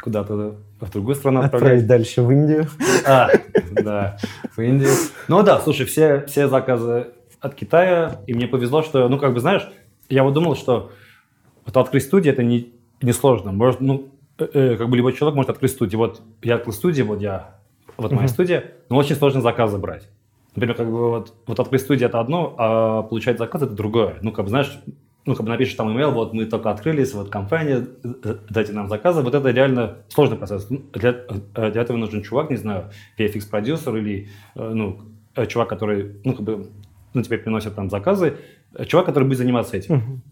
куда-то 0.00 0.56
в 0.80 0.90
другую 0.90 1.14
страну 1.14 1.40
отправлять. 1.40 1.82
Отправить 1.82 1.86
дальше 1.86 2.22
в 2.22 2.30
Индию. 2.30 2.66
А, 3.06 3.30
да, 3.72 4.18
в 4.56 4.60
Индию. 4.60 4.90
Ну 5.26 5.42
да, 5.42 5.60
слушай, 5.60 5.86
все, 5.86 6.24
все 6.26 6.48
заказы 6.48 7.08
от 7.40 7.54
Китая, 7.54 8.20
и 8.26 8.34
мне 8.34 8.46
повезло, 8.46 8.82
что, 8.82 9.08
ну, 9.08 9.18
как 9.18 9.34
бы, 9.34 9.40
знаешь, 9.40 9.68
я 10.08 10.22
вот 10.22 10.34
думал, 10.34 10.56
что 10.56 10.92
вот 11.68 11.76
открыть 11.76 12.04
студию 12.04 12.32
это 12.32 12.42
не, 12.42 12.72
не 13.02 13.12
сложно. 13.12 13.52
Может, 13.52 13.80
ну, 13.80 14.08
э, 14.38 14.48
э, 14.54 14.76
как 14.76 14.88
бы 14.88 14.96
любой 14.96 15.12
человек 15.12 15.36
может 15.36 15.50
открыть 15.50 15.70
студию. 15.70 15.98
Вот 15.98 16.22
я 16.42 16.54
открыл 16.54 16.72
студию, 16.72 17.04
вот 17.04 17.20
я, 17.20 17.58
вот 17.98 18.10
моя 18.10 18.28
студия, 18.28 18.72
но 18.88 18.96
очень 18.96 19.16
сложно 19.16 19.42
заказы 19.42 19.76
брать. 19.76 20.08
Например, 20.54 20.74
как 20.74 20.86
бы 20.86 21.10
вот, 21.10 21.34
вот 21.46 21.60
открыть 21.60 21.82
студию 21.82 22.08
это 22.08 22.20
одно, 22.20 22.54
а 22.56 23.02
получать 23.02 23.36
заказ 23.36 23.62
это 23.62 23.74
другое. 23.74 24.16
Ну, 24.22 24.32
как 24.32 24.46
бы, 24.46 24.48
знаешь, 24.48 24.80
ну, 25.26 25.34
как 25.34 25.44
бы 25.44 25.50
напишешь 25.50 25.74
там 25.74 25.94
email, 25.94 26.10
вот 26.10 26.32
мы 26.32 26.46
только 26.46 26.70
открылись, 26.70 27.12
вот 27.12 27.28
компания, 27.28 27.86
дайте 28.48 28.72
нам 28.72 28.88
заказы. 28.88 29.20
Вот 29.20 29.34
это 29.34 29.50
реально 29.50 29.98
сложный 30.08 30.38
процесс. 30.38 30.70
Ну, 30.70 30.80
для, 30.94 31.12
для 31.12 31.82
этого 31.82 31.98
нужен 31.98 32.22
чувак, 32.22 32.48
не 32.48 32.56
знаю, 32.56 32.90
VFX-продюсер 33.18 33.94
или, 33.94 34.28
э, 34.54 34.70
ну, 34.72 35.00
э, 35.34 35.44
чувак, 35.44 35.68
который, 35.68 36.16
ну, 36.24 36.32
как 36.32 36.42
бы, 36.42 36.70
ну, 37.12 37.22
тебе 37.22 37.36
приносят 37.36 37.74
там 37.74 37.90
заказы, 37.90 38.38
чувак, 38.86 39.04
который 39.04 39.24
будет 39.24 39.36
заниматься 39.36 39.76
этим. 39.76 40.22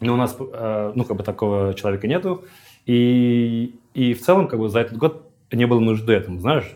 Но 0.00 0.14
у 0.14 0.16
нас, 0.16 0.36
э, 0.38 0.92
ну, 0.94 1.04
как 1.04 1.16
бы 1.16 1.22
такого 1.22 1.74
человека 1.74 2.06
нету. 2.06 2.44
И, 2.86 3.74
и 3.94 4.14
в 4.14 4.20
целом, 4.20 4.48
как 4.48 4.58
бы, 4.58 4.68
за 4.68 4.80
этот 4.80 4.96
год 4.96 5.30
не 5.52 5.66
было 5.66 5.80
нужды 5.80 6.12
этому, 6.12 6.40
знаешь. 6.40 6.72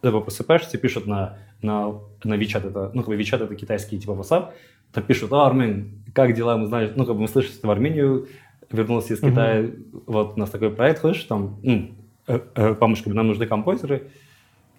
ты 0.00 0.10
просыпаешься, 0.10 0.78
пишут 0.78 1.06
на, 1.06 1.38
на, 1.62 1.94
на 2.24 2.34
WeChat, 2.34 2.68
это, 2.68 2.90
ну, 2.94 3.02
как 3.02 3.08
бы 3.08 3.16
WeChat 3.16 3.44
это 3.44 3.54
китайский 3.54 3.98
типа 3.98 4.12
WhatsApp, 4.12 4.52
там 4.92 5.04
пишут, 5.04 5.32
а, 5.32 5.46
Армен, 5.46 6.02
как 6.12 6.34
дела, 6.34 6.56
мы 6.56 6.66
знаем, 6.66 6.92
ну, 6.96 7.06
как 7.06 7.14
бы 7.14 7.22
мы 7.22 7.28
слышали, 7.28 7.54
что 7.54 7.68
в 7.68 7.70
Армению 7.70 8.28
вернулся 8.70 9.14
из 9.14 9.20
Китая, 9.20 9.64
угу. 9.64 10.02
вот 10.06 10.32
у 10.36 10.40
нас 10.40 10.50
такой 10.50 10.70
проект, 10.70 11.00
хочешь, 11.00 11.24
там, 11.24 11.58
м, 11.62 11.94
э, 12.26 12.40
э, 12.54 12.74
помощь, 12.74 13.02
нам 13.04 13.26
нужны 13.26 13.46
композеры, 13.46 14.10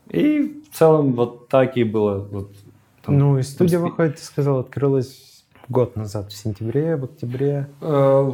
и 0.10 0.62
в 0.70 0.76
целом 0.76 1.14
вот 1.14 1.48
так 1.48 1.78
и 1.78 1.84
было. 1.84 2.20
Вот, 2.20 2.52
там, 3.04 3.18
ну, 3.18 3.38
и 3.38 3.44
студия, 3.44 3.80
выходит, 3.80 4.18
ты 4.18 4.24
сказал, 4.24 4.60
открылась 4.60 5.33
год 5.70 5.96
назад, 5.96 6.32
в 6.32 6.36
сентябре, 6.36 6.96
в 6.96 7.06
октябре. 7.06 7.68
Э, 7.82 8.32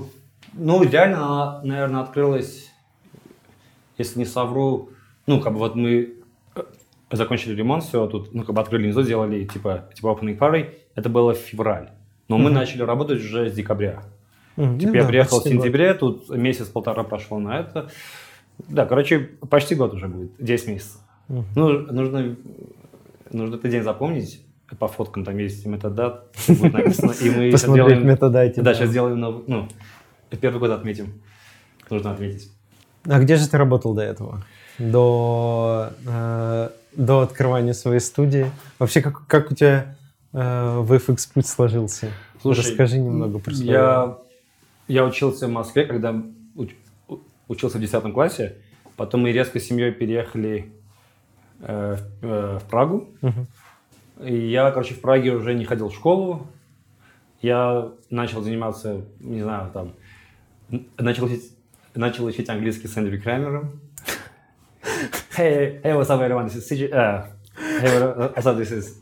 ну, 0.53 0.83
реально 0.83 1.17
она, 1.17 1.61
наверное, 1.63 2.01
открылась, 2.01 2.71
если 3.97 4.19
не 4.19 4.25
совру, 4.25 4.89
ну, 5.27 5.39
как 5.39 5.53
бы 5.53 5.59
вот 5.59 5.75
мы 5.75 6.15
закончили 7.11 7.55
ремонт, 7.55 7.83
все, 7.83 8.07
тут, 8.07 8.33
ну, 8.33 8.43
как 8.43 8.55
бы 8.55 8.61
открыли 8.61 8.83
внизу, 8.83 9.03
сделали, 9.03 9.45
типа, 9.45 9.89
типа 9.93 10.07
opening 10.07 10.37
party, 10.37 10.73
это 10.95 11.09
было 11.09 11.33
в 11.33 11.37
февраль. 11.37 11.89
Но 12.27 12.37
mm-hmm. 12.37 12.41
мы 12.41 12.49
начали 12.51 12.81
работать 12.83 13.19
уже 13.19 13.49
с 13.49 13.53
декабря. 13.53 14.03
Mm-hmm. 14.57 14.79
Типа, 14.79 14.91
ну, 14.91 14.97
я 14.97 15.03
да, 15.03 15.07
приехал 15.07 15.39
в 15.39 15.43
сентябре, 15.43 15.93
год. 15.93 15.99
тут 15.99 16.29
месяц-полтора 16.29 17.03
прошло 17.03 17.39
на 17.39 17.59
это. 17.59 17.89
Да, 18.67 18.85
короче, 18.85 19.19
почти 19.49 19.75
год 19.75 19.93
уже 19.93 20.07
будет, 20.07 20.31
10 20.37 20.67
месяцев. 20.67 21.01
Mm-hmm. 21.29 21.43
Ну, 21.55 21.69
нужно, 21.69 22.35
нужно 23.31 23.55
этот 23.55 23.71
день 23.71 23.83
запомнить, 23.83 24.41
по 24.77 24.87
фоткам 24.87 25.23
там 25.25 25.37
есть 25.37 25.65
метадат, 25.65 26.27
будет 26.47 26.73
написано, 26.73 27.11
и 27.11 27.29
мы 27.29 27.51
сейчас 27.57 27.73
делаем... 27.73 28.07
метадайте. 28.07 28.61
Да, 28.61 28.73
сейчас 28.73 28.89
сделаем, 28.89 29.19
ну, 29.19 29.67
первый 30.39 30.59
год 30.59 30.71
отметим. 30.71 31.21
Нужно 31.89 32.11
отметить. 32.11 32.51
А 33.05 33.19
где 33.19 33.35
же 33.35 33.47
ты 33.47 33.57
работал 33.57 33.93
до 33.93 34.03
этого? 34.03 34.43
До, 34.77 35.89
э, 36.05 36.69
до 36.95 37.21
открывания 37.21 37.73
своей 37.73 37.99
студии? 37.99 38.51
Вообще, 38.77 39.01
как, 39.01 39.25
как 39.25 39.51
у 39.51 39.55
тебя 39.55 39.95
э, 40.33 40.37
VFX 40.37 41.33
путь 41.33 41.47
сложился? 41.47 42.09
Слушай, 42.41 42.59
Расскажи 42.59 42.99
немного 42.99 43.39
про 43.39 43.53
свое. 43.53 43.71
Я, 43.71 44.17
я 44.87 45.05
учился 45.05 45.47
в 45.47 45.51
Москве, 45.51 45.85
когда 45.85 46.15
уч, 46.55 46.75
учился 47.47 47.77
в 47.77 47.81
10 47.81 48.13
классе. 48.13 48.57
Потом 48.95 49.21
мы 49.21 49.31
резко 49.31 49.59
с 49.59 49.63
семьей 49.63 49.91
переехали 49.91 50.71
э, 51.61 51.97
в, 52.21 52.25
э, 52.25 52.59
в 52.59 52.69
Прагу. 52.69 53.09
Угу. 53.21 53.47
Я, 54.19 54.71
короче, 54.71 54.93
в 54.93 55.01
Праге 55.01 55.33
уже 55.33 55.53
не 55.53 55.63
ходил 55.63 55.89
в 55.89 55.93
школу. 55.95 56.47
Я 57.41 57.91
начал 58.09 58.41
заниматься, 58.41 59.05
не 59.21 59.41
знаю, 59.41 59.71
там, 59.71 59.93
начал 60.97 61.25
учить, 61.25 61.53
начал 61.95 62.25
учить 62.25 62.49
английский 62.49 62.87
с 62.87 62.97
Эндрю 62.97 63.21
Крамером. 63.21 63.79
Hey, 65.37 65.81
hey, 65.81 65.95
what's 65.95 66.09
up, 66.09 66.19
everyone? 66.19 66.47
This 66.47 66.57
is 66.57 66.69
CG... 66.69 66.91
Uh, 66.91 67.27
hey, 67.55 68.33
what's 68.35 68.45
up? 68.45 68.57
This 68.57 68.71
is 68.73 69.01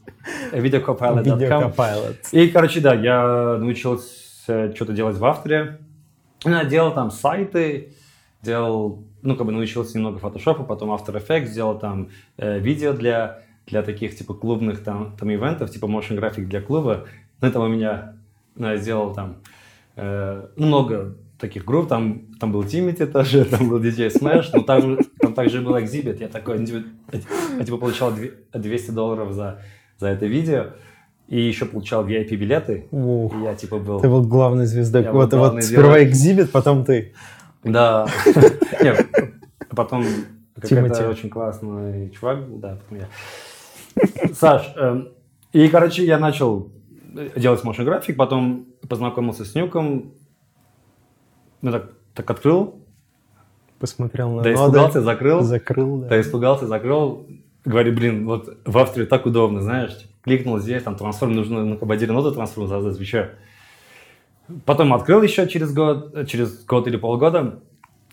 videocopilot.com. 0.51 1.39
Videocopilot. 1.39 2.17
И, 2.31 2.49
короче, 2.49 2.79
да, 2.79 2.93
я 2.93 3.57
научился 3.57 4.71
что-то 4.75 4.93
делать 4.93 5.17
в 5.17 5.25
авторе. 5.25 5.79
Я 6.45 6.63
делал 6.63 6.93
там 6.93 7.09
сайты, 7.09 7.95
делал, 8.43 9.03
ну, 9.23 9.35
как 9.35 9.47
бы 9.47 9.51
научился 9.51 9.97
немного 9.97 10.19
фотошопа, 10.19 10.63
потом 10.63 10.91
After 10.91 11.19
Effects, 11.19 11.47
сделал 11.47 11.79
там 11.79 12.09
э, 12.37 12.59
видео 12.59 12.93
для, 12.93 13.41
для 13.67 13.83
таких, 13.83 14.15
типа, 14.15 14.33
клубных 14.33 14.83
там, 14.83 15.15
там 15.17 15.31
ивентов, 15.31 15.69
типа 15.69 15.85
motion 15.85 16.15
график 16.15 16.47
для 16.47 16.61
клуба. 16.61 17.05
Ну, 17.41 17.47
это 17.47 17.59
у 17.59 17.67
меня 17.67 18.15
ну, 18.55 18.75
сделал 18.77 19.13
там 19.13 19.37
э, 19.95 20.47
много 20.55 21.15
таких 21.37 21.65
групп, 21.65 21.87
там, 21.87 22.23
там 22.39 22.51
был 22.51 22.63
Тимити 22.63 23.05
тоже, 23.05 23.45
там 23.51 23.69
был 23.69 23.79
DJ 23.79 24.09
Smash, 24.09 24.47
но 24.53 24.63
там, 24.63 24.97
там 25.19 25.33
также 25.33 25.61
был 25.61 25.77
Exhibit, 25.77 26.19
я 26.19 26.27
такой, 26.27 26.59
я 26.59 27.65
типа 27.65 27.77
получал 27.77 28.11
200 28.53 28.91
долларов 28.91 29.33
за, 29.33 29.61
за 29.99 30.07
это 30.07 30.25
видео, 30.25 30.67
и 31.27 31.39
еще 31.39 31.65
получал 31.65 32.07
VIP-билеты, 32.07 32.87
и 32.91 33.43
я 33.43 33.55
типа 33.55 33.77
был... 33.77 33.99
Ты 33.99 34.07
был 34.07 34.23
главной 34.23 34.65
звездой, 34.65 35.03
я 35.03 35.11
вот, 35.11 35.33
вот 35.33 35.63
сперва 35.63 36.01
Exhibit, 36.01 36.47
потом 36.47 36.85
ты. 36.85 37.13
Да, 37.63 38.07
нет, 38.81 39.05
потом 39.75 40.05
какой-то 40.59 41.09
очень 41.09 41.29
классный 41.29 42.09
чувак, 42.11 42.59
да, 42.59 42.79
потом 42.81 42.99
я. 42.99 43.07
Саш, 44.33 44.73
эм, 44.75 45.09
и, 45.53 45.67
короче, 45.67 46.05
я 46.05 46.19
начал 46.19 46.71
делать 47.35 47.63
motion 47.63 47.83
график, 47.83 48.17
потом 48.17 48.67
познакомился 48.87 49.45
с 49.45 49.55
Нюком, 49.55 50.13
ну 51.61 51.71
так, 51.71 51.91
так 52.13 52.29
открыл. 52.29 52.83
Посмотрел 53.79 54.31
на 54.31 54.43
Да 54.43 54.53
испугался, 54.53 55.01
закрыл. 55.01 55.41
Закрыл, 55.41 55.97
да. 55.97 56.07
Да 56.09 56.21
испугался, 56.21 56.67
закрыл. 56.67 57.27
Говорю, 57.65 57.93
блин, 57.93 58.25
вот 58.25 58.57
в 58.65 58.77
Австрии 58.77 59.05
так 59.05 59.25
удобно, 59.25 59.61
знаешь. 59.61 59.97
Кликнул 60.23 60.59
здесь, 60.59 60.83
там 60.83 60.95
трансформ, 60.95 61.33
нужно 61.33 61.63
на 61.63 61.77
кабадире 61.77 62.11
ноду 62.11 62.31
трансформ 62.31 62.67
создать, 62.67 62.99
еще. 62.99 63.31
Потом 64.65 64.93
открыл 64.93 65.21
еще 65.21 65.47
через 65.47 65.73
год, 65.73 66.27
через 66.27 66.63
год 66.65 66.87
или 66.87 66.97
полгода. 66.97 67.59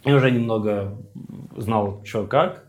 И 0.05 0.13
уже 0.13 0.31
немного 0.31 0.97
знал, 1.57 2.03
что 2.05 2.27
как. 2.27 2.65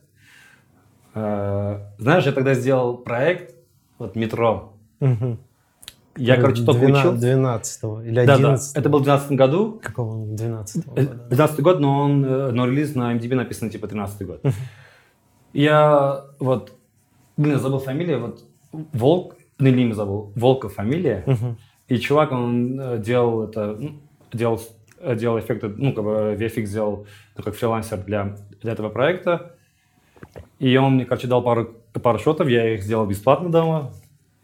Э, 1.16 1.80
знаешь, 1.98 2.26
я 2.26 2.32
тогда 2.34 2.54
сделал 2.54 2.98
проект, 2.98 3.56
вот 3.98 4.16
метро. 4.16 4.74
Угу. 5.00 5.38
Я, 6.18 6.38
короче, 6.38 6.64
только 6.64 6.86
12, 6.86 7.06
учился. 7.06 7.28
12 7.36 7.84
или 8.06 8.20
11 8.20 8.26
да, 8.26 8.56
да. 8.56 8.80
Это 8.80 8.90
был 8.90 9.00
в 9.00 9.04
12 9.04 9.32
году. 9.32 9.80
Какого? 9.82 10.26
12 10.28 10.86
года? 10.86 11.02
12 11.30 11.60
год, 11.62 11.80
но 11.80 12.00
он, 12.00 12.26
э, 12.26 12.52
но 12.52 12.66
релиз 12.68 12.96
на 12.96 13.14
MDB 13.16 13.36
написан 13.36 13.70
типа 13.70 13.88
13 13.88 14.28
год. 14.28 14.42
Я 15.54 16.26
вот, 16.40 16.74
блин, 17.38 17.60
забыл 17.60 17.80
фамилию, 17.80 18.20
вот 18.20 18.44
Волк, 18.92 19.36
ну 19.58 19.70
имя 19.70 19.94
забыл, 19.94 20.34
Волков 20.36 20.74
фамилия. 20.74 21.24
И 21.88 21.98
чувак, 21.98 22.32
он 22.32 22.80
э, 22.80 22.98
делал 22.98 23.44
это, 23.44 23.76
ну, 23.80 24.02
делал, 24.34 24.60
э, 25.00 25.16
делал 25.16 25.40
эффекты, 25.40 25.68
ну, 25.68 25.94
как 25.94 26.04
бы 26.04 26.36
VFX 26.40 26.66
сделал, 26.66 27.06
ну, 27.38 27.44
как 27.44 27.54
фрилансер 27.56 28.00
для, 28.00 28.36
для 28.62 28.72
этого 28.72 28.90
проекта. 28.90 29.55
И 30.60 30.78
он 30.78 30.96
мне, 30.96 31.06
короче, 31.06 31.28
дал 31.28 31.42
пару, 31.42 31.76
пару 32.02 32.20
шотов, 32.20 32.48
я 32.48 32.74
их 32.74 32.84
сделал 32.84 33.06
бесплатно 33.06 33.50
дома. 33.50 33.92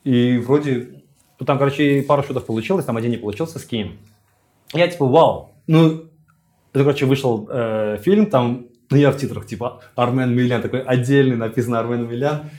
И 0.04 0.38
вроде 0.38 1.02
ну, 1.42 1.46
там, 1.46 1.58
короче, 1.58 2.04
пару 2.04 2.22
шутов 2.22 2.46
получилось, 2.46 2.86
там 2.86 2.98
один 2.98 3.10
не 3.10 3.18
получился 3.18 3.58
с 3.58 3.66
Ким. 3.66 3.98
Я 4.74 4.88
типа, 4.88 5.08
вау. 5.08 5.56
Ну, 5.66 6.04
это, 6.72 6.84
короче, 6.84 7.08
вышел 7.08 7.50
э, 7.52 7.98
фильм, 8.04 8.28
там, 8.28 8.68
ну, 8.92 8.98
я 8.98 9.10
в 9.10 9.18
титрах, 9.18 9.48
типа, 9.48 9.82
Армен 9.96 10.36
Милян, 10.36 10.62
такой 10.62 10.84
отдельный 10.84 11.36
написано 11.36 11.80
Армен 11.80 12.08
Милян. 12.08 12.52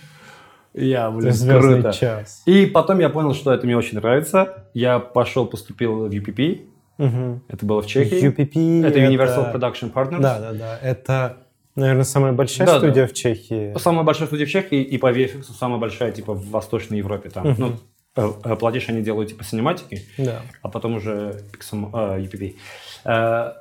Я, 0.75 1.13
блин, 1.13 1.33
круто. 1.49 1.93
час. 1.93 2.43
И 2.45 2.67
потом 2.67 2.99
я 2.99 3.09
понял, 3.09 3.35
что 3.35 3.53
это 3.53 3.67
мне 3.67 3.77
очень 3.77 3.99
нравится. 3.99 4.67
Я 4.75 4.99
пошел, 4.99 5.47
поступил 5.47 6.09
в 6.09 6.11
UPP. 6.11 6.67
Угу. 6.99 7.43
Это 7.47 7.65
было 7.65 7.83
в 7.83 7.87
Чехии. 7.87 8.29
UPP 8.29 8.85
это 8.85 8.99
Universal 8.99 9.55
Production 9.55 9.93
Partners. 9.93 10.21
Да, 10.21 10.41
да, 10.41 10.53
да. 10.55 10.79
Это, 10.83 11.37
наверное, 11.75 12.05
самая 12.05 12.33
большая 12.33 12.67
да, 12.67 12.79
студия 12.79 13.07
да. 13.07 13.07
в 13.07 13.13
Чехии. 13.13 13.77
Самая 13.79 14.05
большая 14.05 14.27
студия 14.27 14.47
в 14.47 14.51
Чехии 14.51 14.83
и 14.83 14.99
по 14.99 15.13
VFX 15.13 15.45
самая 15.59 15.79
большая, 15.79 16.13
типа, 16.13 16.35
в 16.35 16.51
Восточной 16.51 16.99
Европе. 16.99 17.31
Там. 17.31 17.47
Угу. 17.47 17.55
Ну, 17.59 17.77
Э, 18.15 18.31
э, 18.45 18.57
платишь, 18.57 18.89
они 18.89 19.03
делают 19.03 19.31
типа 19.31 19.45
синематики, 19.45 20.03
да. 20.19 20.43
а 20.61 20.69
потом 20.69 20.97
уже 20.97 21.43
XM, 21.59 21.91
э, 21.93 22.21
UPP. 22.21 22.57
Э, 23.05 23.53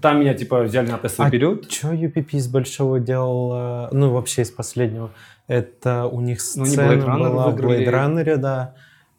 там 0.00 0.20
меня 0.20 0.34
типа 0.34 0.62
взяли 0.62 0.90
на 0.90 0.98
тестовый 0.98 1.28
а 1.28 1.30
период. 1.30 1.70
Что 1.70 1.92
UPP 1.92 2.28
из 2.32 2.48
большого 2.48 3.00
делал, 3.00 3.88
ну 3.92 4.10
вообще 4.10 4.42
из 4.42 4.50
последнего? 4.50 5.10
Это 5.46 6.06
у 6.06 6.20
них 6.20 6.40
сцена 6.40 6.66
ну, 6.66 6.94
не 6.94 7.00
Blade 7.00 7.06
Runner 7.06 7.30
была 7.30 7.48
в 7.48 7.56
Blade 7.56 7.86
Runner, 7.86 8.36
да. 8.36 8.74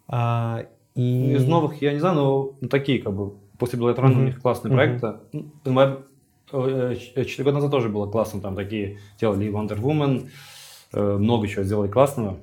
А, 0.07 0.65
и... 0.95 1.33
Из 1.33 1.45
новых 1.45 1.81
я 1.81 1.93
не 1.93 1.99
знаю, 1.99 2.15
но 2.15 2.51
ну, 2.61 2.67
такие 2.67 3.01
как 3.01 3.13
бы 3.13 3.33
после 3.57 3.79
Blade 3.79 3.95
Runner 3.95 4.13
mm-hmm. 4.13 4.21
у 4.21 4.25
них 4.25 4.41
классные 4.41 4.71
mm-hmm. 4.71 4.75
проекты. 4.75 5.13
Четыре 6.49 7.43
года 7.43 7.55
назад 7.55 7.71
тоже 7.71 7.89
было 7.89 8.07
классно, 8.09 8.41
там 8.41 8.55
такие 8.55 8.99
делали 9.19 9.51
Wonder 9.51 9.79
Woman, 9.79 10.29
много 10.93 11.47
чего 11.47 11.63
сделали 11.63 11.89
классного. 11.89 12.37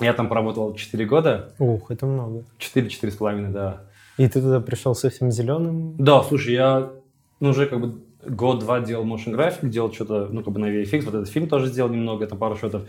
Я 0.00 0.12
там 0.12 0.28
поработал 0.28 0.74
4 0.74 1.04
года. 1.06 1.54
Ух, 1.58 1.90
это 1.90 2.06
много. 2.06 2.44
4-4,5, 2.58 3.52
да. 3.52 3.82
И 4.16 4.26
ты 4.28 4.40
туда 4.40 4.60
пришел 4.60 4.94
совсем 4.94 5.30
зеленым? 5.30 5.94
Да, 5.98 6.22
слушай, 6.22 6.54
я 6.54 6.90
ну, 7.40 7.50
уже 7.50 7.66
как 7.66 7.80
бы 7.80 7.94
год-два 8.26 8.80
делал 8.80 9.04
motion 9.04 9.32
график, 9.32 9.68
делал 9.68 9.92
что-то, 9.92 10.28
ну, 10.30 10.42
как 10.42 10.52
бы 10.52 10.60
на 10.60 10.66
VFX, 10.66 11.02
вот 11.02 11.14
этот 11.14 11.28
фильм 11.28 11.48
тоже 11.48 11.66
сделал 11.66 11.90
немного, 11.90 12.26
там 12.26 12.38
пару 12.38 12.56
шотов. 12.56 12.82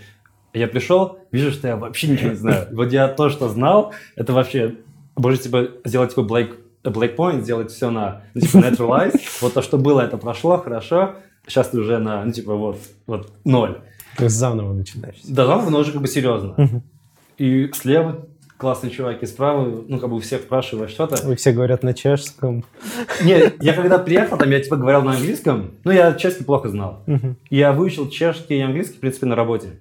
Я 0.54 0.68
пришел, 0.68 1.20
вижу, 1.32 1.52
что 1.52 1.68
я 1.68 1.76
вообще 1.76 2.08
ничего 2.08 2.30
не 2.30 2.36
знаю. 2.36 2.68
Вот 2.72 2.92
я 2.92 3.08
то, 3.10 3.30
что 3.30 3.50
знал, 3.50 3.94
это 4.16 4.34
вообще, 4.34 4.76
может, 5.18 5.42
типа, 5.42 5.68
сделать 5.84 6.16
типа 6.16 6.22
Black, 6.22 6.56
Black 6.90 7.16
Point, 7.16 7.42
сделать 7.42 7.72
все 7.72 7.90
на, 7.90 8.24
ну, 8.34 8.42
типа, 8.42 8.58
Naturalize. 8.58 9.20
Вот 9.42 9.54
то, 9.54 9.62
что 9.62 9.78
было, 9.78 10.02
это 10.02 10.18
прошло, 10.18 10.58
хорошо. 10.58 11.16
Сейчас 11.48 11.70
ты 11.70 11.80
уже 11.80 12.00
на, 12.00 12.24
ну, 12.24 12.32
типа, 12.32 12.56
вот, 12.56 12.80
вот, 13.08 13.32
ноль. 13.44 13.80
То 14.18 14.24
есть 14.24 14.36
заново 14.36 14.74
начинаешь. 14.74 15.18
Да, 15.24 15.46
заново, 15.46 15.70
но 15.70 15.80
уже 15.80 15.92
как 15.92 16.02
бы 16.02 16.08
серьезно. 16.08 16.82
И 17.38 17.70
слева 17.74 18.26
классные 18.58 18.92
чуваки, 18.92 19.26
справа, 19.26 19.84
ну, 19.88 20.00
как 20.00 20.10
бы 20.10 20.16
у 20.16 20.20
всех 20.20 20.42
спрашивают 20.42 20.92
что-то. 20.92 21.26
Вы 21.28 21.36
все 21.36 21.52
говорят 21.52 21.84
на 21.84 21.94
чешском. 21.94 22.64
Нет, 23.24 23.62
я 23.62 23.74
когда 23.74 23.98
приехал, 23.98 24.38
там 24.38 24.50
я 24.50 24.60
типа 24.62 24.78
говорил 24.78 25.02
на 25.02 25.12
английском, 25.12 25.72
ну, 25.84 25.92
я 25.92 26.14
чешский 26.14 26.44
плохо 26.44 26.70
знал. 26.70 27.04
Я 27.50 27.74
выучил 27.74 28.10
чешский 28.10 28.58
и 28.58 28.62
английский, 28.62 28.98
в 28.98 29.00
принципе, 29.00 29.26
на 29.26 29.36
работе. 29.36 29.80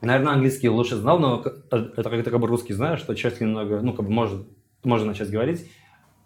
наверное, 0.00 0.34
английский 0.34 0.68
лучше 0.68 0.96
знал, 0.96 1.18
но 1.18 1.44
это 1.70 1.92
как, 1.94 2.24
как 2.24 2.40
бы 2.40 2.46
русский 2.46 2.72
знаешь, 2.72 3.00
что 3.00 3.14
чешский 3.14 3.44
немного, 3.44 3.80
ну, 3.80 3.92
как 3.92 4.06
бы 4.06 4.12
может, 4.12 4.46
можно 4.84 5.08
начать 5.08 5.30
говорить. 5.30 5.66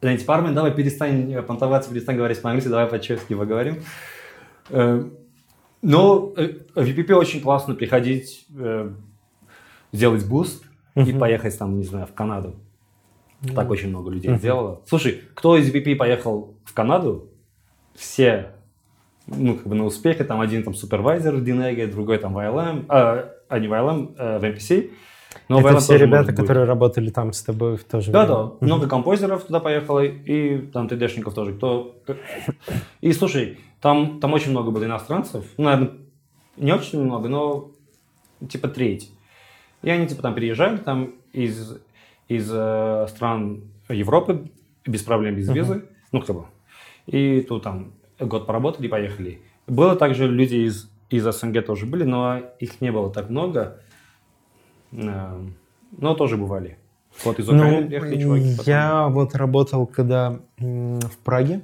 Знаете, 0.01 0.25
парни, 0.25 0.55
давай 0.55 0.73
перестань 0.73 1.43
понтоваться, 1.43 1.91
перестань 1.91 2.17
говорить 2.17 2.41
по-английски, 2.41 2.69
давай 2.69 2.87
по-чешски 2.87 3.35
поговорим. 3.35 3.83
Э, 4.71 5.05
но 5.83 6.33
э, 6.37 6.55
в 6.75 6.81
UPP 6.81 7.13
очень 7.15 7.41
классно 7.41 7.75
приходить, 7.75 8.47
э, 8.59 8.91
сделать 9.93 10.27
boost 10.27 10.65
и 10.95 11.13
поехать 11.13 11.59
там, 11.59 11.79
не 11.79 11.85
знаю, 11.85 12.07
в 12.07 12.13
Канаду. 12.13 12.57
Так 13.55 13.71
очень 13.71 13.91
много 13.91 14.11
людей 14.11 14.37
сделало. 14.37 14.83
Слушай, 14.87 15.23
кто 15.35 15.57
из 15.57 15.73
UPP 15.73 15.97
поехал 15.97 16.57
в 16.65 16.75
Канаду, 16.75 17.31
все 17.95 18.53
ну, 19.27 19.57
как 19.57 19.67
бы 19.67 19.75
на 19.75 19.85
успехе, 19.85 20.25
там 20.25 20.41
один 20.41 20.63
там 20.63 20.75
супервайзер 20.75 21.35
в 21.35 21.45
Динеге, 21.45 21.87
другой 21.87 22.19
там 22.19 22.35
в 22.35 22.39
ILM, 22.39 22.87
а, 22.89 23.33
а 23.49 23.59
не 23.59 23.69
в 23.69 23.73
ILM, 23.73 24.15
а 24.19 24.39
в 24.39 24.45
MPC. 24.45 24.91
Но 25.49 25.61
Это 25.61 25.79
все 25.79 25.97
ребята, 25.97 26.33
которые 26.33 26.65
работали 26.65 27.11
там 27.11 27.33
с 27.33 27.43
тобой 27.43 27.77
в 27.77 27.85
то 27.85 28.01
же 28.01 28.13
да, 28.13 28.25
время. 28.25 28.37
Да, 28.37 28.45
да. 28.45 28.53
Много 28.61 28.89
композеров 28.89 29.45
туда 29.45 29.61
поехало, 29.61 30.05
и 30.05 30.59
там 30.59 30.87
3D-шников 30.87 31.35
тоже. 31.35 31.55
Кто... 31.55 31.95
И 33.01 33.13
слушай, 33.13 33.59
там, 33.81 34.21
там 34.21 34.33
очень 34.33 34.51
много 34.51 34.71
было 34.71 34.85
иностранцев. 34.85 35.45
Ну, 35.57 35.65
наверное, 35.65 35.93
не 36.57 36.73
очень 36.73 37.03
много, 37.03 37.29
но 37.29 37.71
типа 38.49 38.69
треть. 38.69 39.13
И 39.83 39.91
они 39.91 40.07
типа 40.07 40.23
там 40.23 40.35
переезжали 40.35 40.79
там 40.79 41.15
из, 41.33 41.79
из 42.29 42.51
э, 42.53 43.07
стран 43.09 43.63
Европы 43.89 44.51
без 44.85 45.03
проблем, 45.03 45.37
без 45.37 45.49
визы. 45.49 45.75
Uh-huh. 45.75 45.89
Ну, 46.13 46.23
как 46.23 46.37
бы. 46.37 46.45
И 47.07 47.41
тут 47.43 47.63
там 47.63 47.93
год 48.19 48.47
поработали 48.47 48.87
и 48.87 48.89
поехали. 48.89 49.41
Было 49.67 49.97
также 49.97 50.29
люди 50.29 50.57
из, 50.57 50.91
из 51.11 51.25
СНГ 51.25 51.65
тоже 51.65 51.87
были, 51.87 52.05
но 52.05 52.41
их 52.59 52.81
не 52.81 52.91
было 52.91 53.13
так 53.13 53.31
много. 53.31 53.81
Э, 54.93 55.41
но 55.99 56.15
тоже 56.15 56.37
бывали. 56.37 56.79
Вот 57.25 57.39
из 57.39 57.49
Украины 57.49 57.81
ну, 57.83 57.87
приехали 57.87 58.21
чуваки. 58.21 58.57
Потом. 58.57 58.65
Я 58.67 59.09
вот 59.09 59.35
работал, 59.35 59.87
когда 59.87 60.39
в 60.59 61.17
Праге, 61.25 61.63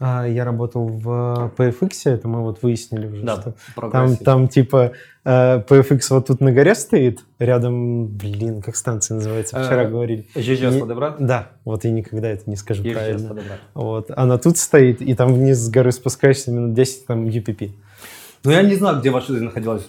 а, 0.00 0.26
я 0.26 0.44
работал 0.44 0.86
в 0.86 1.52
PFX, 1.56 1.90
это 2.04 2.28
мы 2.28 2.42
вот 2.42 2.62
выяснили 2.62 3.08
уже, 3.08 3.24
да, 3.24 3.40
что 3.40 3.54
там, 3.90 4.16
там 4.16 4.48
типа 4.48 4.92
э, 5.24 5.62
PFX 5.68 6.00
вот 6.10 6.28
тут 6.28 6.40
на 6.40 6.52
горе 6.52 6.76
стоит, 6.76 7.24
рядом, 7.40 8.06
блин, 8.06 8.62
как 8.62 8.76
станция 8.76 9.16
называется, 9.16 9.60
вчера 9.60 9.82
э, 9.82 9.88
говорили. 9.88 10.28
GGS 10.36 10.78
подобрать? 10.78 11.16
Да, 11.18 11.48
вот 11.64 11.84
я 11.84 11.90
никогда 11.90 12.28
это 12.28 12.48
не 12.48 12.54
скажу 12.54 12.84
GGS 12.84 12.92
правильно. 12.92 13.28
Подобрать. 13.28 13.60
Вот, 13.74 14.10
она 14.14 14.38
тут 14.38 14.56
стоит, 14.58 15.02
и 15.02 15.14
там 15.14 15.34
вниз 15.34 15.58
с 15.58 15.68
горы 15.68 15.90
спускаешься 15.90 16.52
минут 16.52 16.74
10, 16.74 17.06
там 17.06 17.24
UPP. 17.24 17.72
Ну 18.44 18.52
я 18.52 18.62
не 18.62 18.76
знаю, 18.76 19.00
где 19.00 19.10
ваша 19.10 19.32
жизнь 19.32 19.46
находилась. 19.46 19.84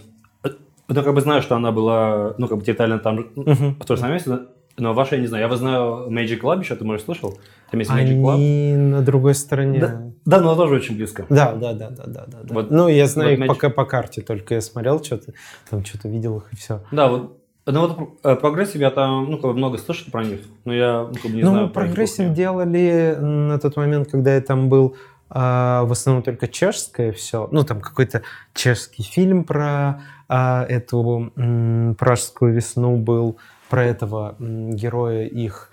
Ну, 0.89 1.03
как 1.03 1.13
бы 1.13 1.21
знаю, 1.21 1.41
что 1.41 1.55
она 1.55 1.71
была, 1.71 2.33
ну, 2.37 2.47
как 2.47 2.57
бы 2.57 2.63
территориально 2.63 2.99
там, 2.99 3.19
uh-huh. 3.19 3.75
в 3.79 3.85
том 3.85 3.95
же 3.95 4.01
самом 4.01 4.15
месте, 4.15 4.39
но 4.77 4.93
ваша 4.93 5.15
я 5.15 5.21
не 5.21 5.27
знаю. 5.27 5.43
Я 5.43 5.47
вас 5.47 5.59
знаю 5.59 6.07
Magic 6.09 6.41
Club 6.41 6.59
еще, 6.59 6.75
ты, 6.75 6.83
может, 6.83 7.05
слышал? 7.05 7.37
Там 7.69 7.79
есть 7.79 7.91
Magic 7.91 8.19
Club. 8.19 8.33
Они 8.33 8.73
на 8.75 9.01
другой 9.01 9.35
стороне. 9.35 9.79
Да, 9.79 10.11
да, 10.25 10.41
но 10.41 10.55
тоже 10.55 10.75
очень 10.75 10.95
близко. 10.95 11.25
Да, 11.29 11.53
да, 11.53 11.73
да, 11.73 11.89
да, 11.89 12.03
да. 12.05 12.25
да. 12.27 12.39
Вот, 12.49 12.71
ну, 12.71 12.87
я 12.87 13.05
знаю 13.05 13.29
вот 13.29 13.33
их 13.33 13.43
Magic... 13.43 13.47
пока 13.47 13.69
по 13.69 13.85
карте, 13.85 14.21
только 14.21 14.55
я 14.55 14.61
смотрел 14.61 15.03
что-то, 15.03 15.33
там 15.69 15.85
что-то 15.85 16.09
видел 16.09 16.37
их 16.37 16.51
и 16.51 16.55
все. 16.55 16.81
Да, 16.91 17.07
вот 17.07 17.35
ну 17.71 17.87
вот 17.87 18.19
э, 18.23 18.35
Progressive 18.35 18.81
я 18.81 18.89
там, 18.89 19.29
ну, 19.29 19.37
как 19.37 19.51
бы 19.51 19.53
много 19.53 19.77
слышал 19.77 20.11
про 20.11 20.23
них, 20.23 20.39
но 20.65 20.73
я 20.73 21.07
ну, 21.07 21.13
как 21.13 21.31
бы 21.31 21.37
не 21.37 21.43
ну, 21.43 21.51
знаю. 21.51 21.67
Ну, 21.67 21.73
Progressive 21.73 22.33
делали 22.33 23.15
на 23.19 23.59
тот 23.59 23.75
момент, 23.75 24.09
когда 24.09 24.33
я 24.33 24.41
там 24.41 24.69
был, 24.69 24.95
а, 25.29 25.83
в 25.83 25.91
основном 25.91 26.23
только 26.23 26.47
чешское 26.47 27.11
все. 27.11 27.47
Ну, 27.51 27.63
там 27.63 27.81
какой-то 27.81 28.23
чешский 28.55 29.03
фильм 29.03 29.43
про 29.43 30.01
а, 30.29 30.63
эту 30.63 31.33
м, 31.35 31.95
пражскую 31.95 32.53
весну 32.53 32.97
был 32.97 33.37
про 33.69 33.83
этого 33.83 34.35
героя 34.39 35.25
их... 35.25 35.71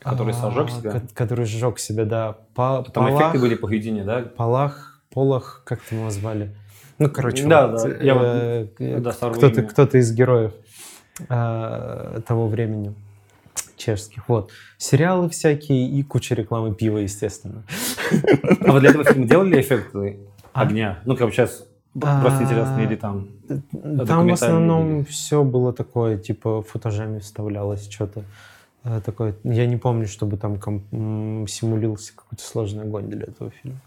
Который 0.00 0.34
сожег 0.34 0.70
себя? 0.70 1.02
Который 1.14 1.44
сжег 1.44 1.78
себя, 1.78 2.04
да. 2.04 2.36
По, 2.54 2.84
Там 2.92 3.06
Палах, 3.06 3.20
эффекты 3.20 3.38
были 3.38 3.54
поведения, 3.54 4.04
да? 4.04 4.22
Палах, 4.22 5.00
Полах, 5.12 5.62
как 5.64 5.80
ты 5.80 5.94
его 5.94 6.10
звали? 6.10 6.54
Ну, 6.98 7.10
короче, 7.10 7.46
да, 7.46 7.68
вот, 7.68 7.82
да. 7.82 8.04
Я 8.04 8.14
э, 8.14 8.66
вот, 8.78 9.02
да, 9.02 9.12
кто-то, 9.12 9.62
кто-то 9.62 9.98
из 9.98 10.12
героев 10.12 10.52
э, 11.28 12.20
того 12.26 12.48
времени 12.48 12.94
чешских. 13.76 14.28
Вот. 14.28 14.50
Сериалы 14.78 15.28
всякие 15.28 15.88
и 15.88 16.02
куча 16.02 16.34
рекламы 16.34 16.74
пива, 16.74 16.98
естественно. 16.98 17.64
А 18.66 18.72
вы 18.72 18.80
для 18.80 18.90
этого 18.90 19.04
фильма 19.04 19.26
делали 19.26 19.60
эффекты 19.60 20.20
а? 20.52 20.62
огня? 20.62 21.00
Ну, 21.04 21.16
как 21.16 21.32
сейчас 21.32 21.66
Просто 22.00 22.42
интересно, 22.42 22.80
или 22.80 22.96
там 22.96 23.28
Там 24.06 24.28
в 24.28 24.32
основном 24.32 25.04
все 25.04 25.44
было 25.44 25.72
такое, 25.72 26.18
типа 26.18 26.62
фотожами 26.62 27.20
вставлялось, 27.20 27.88
что-то 27.88 28.24
э, 28.82 29.00
такое. 29.04 29.34
Я 29.44 29.66
не 29.66 29.76
помню, 29.76 30.06
чтобы 30.08 30.36
там 30.36 30.58
симулировался 31.46 32.12
какой-то 32.16 32.42
сложный 32.42 32.82
огонь 32.82 33.08
для 33.08 33.22
этого 33.22 33.50
фильма. 33.62 33.78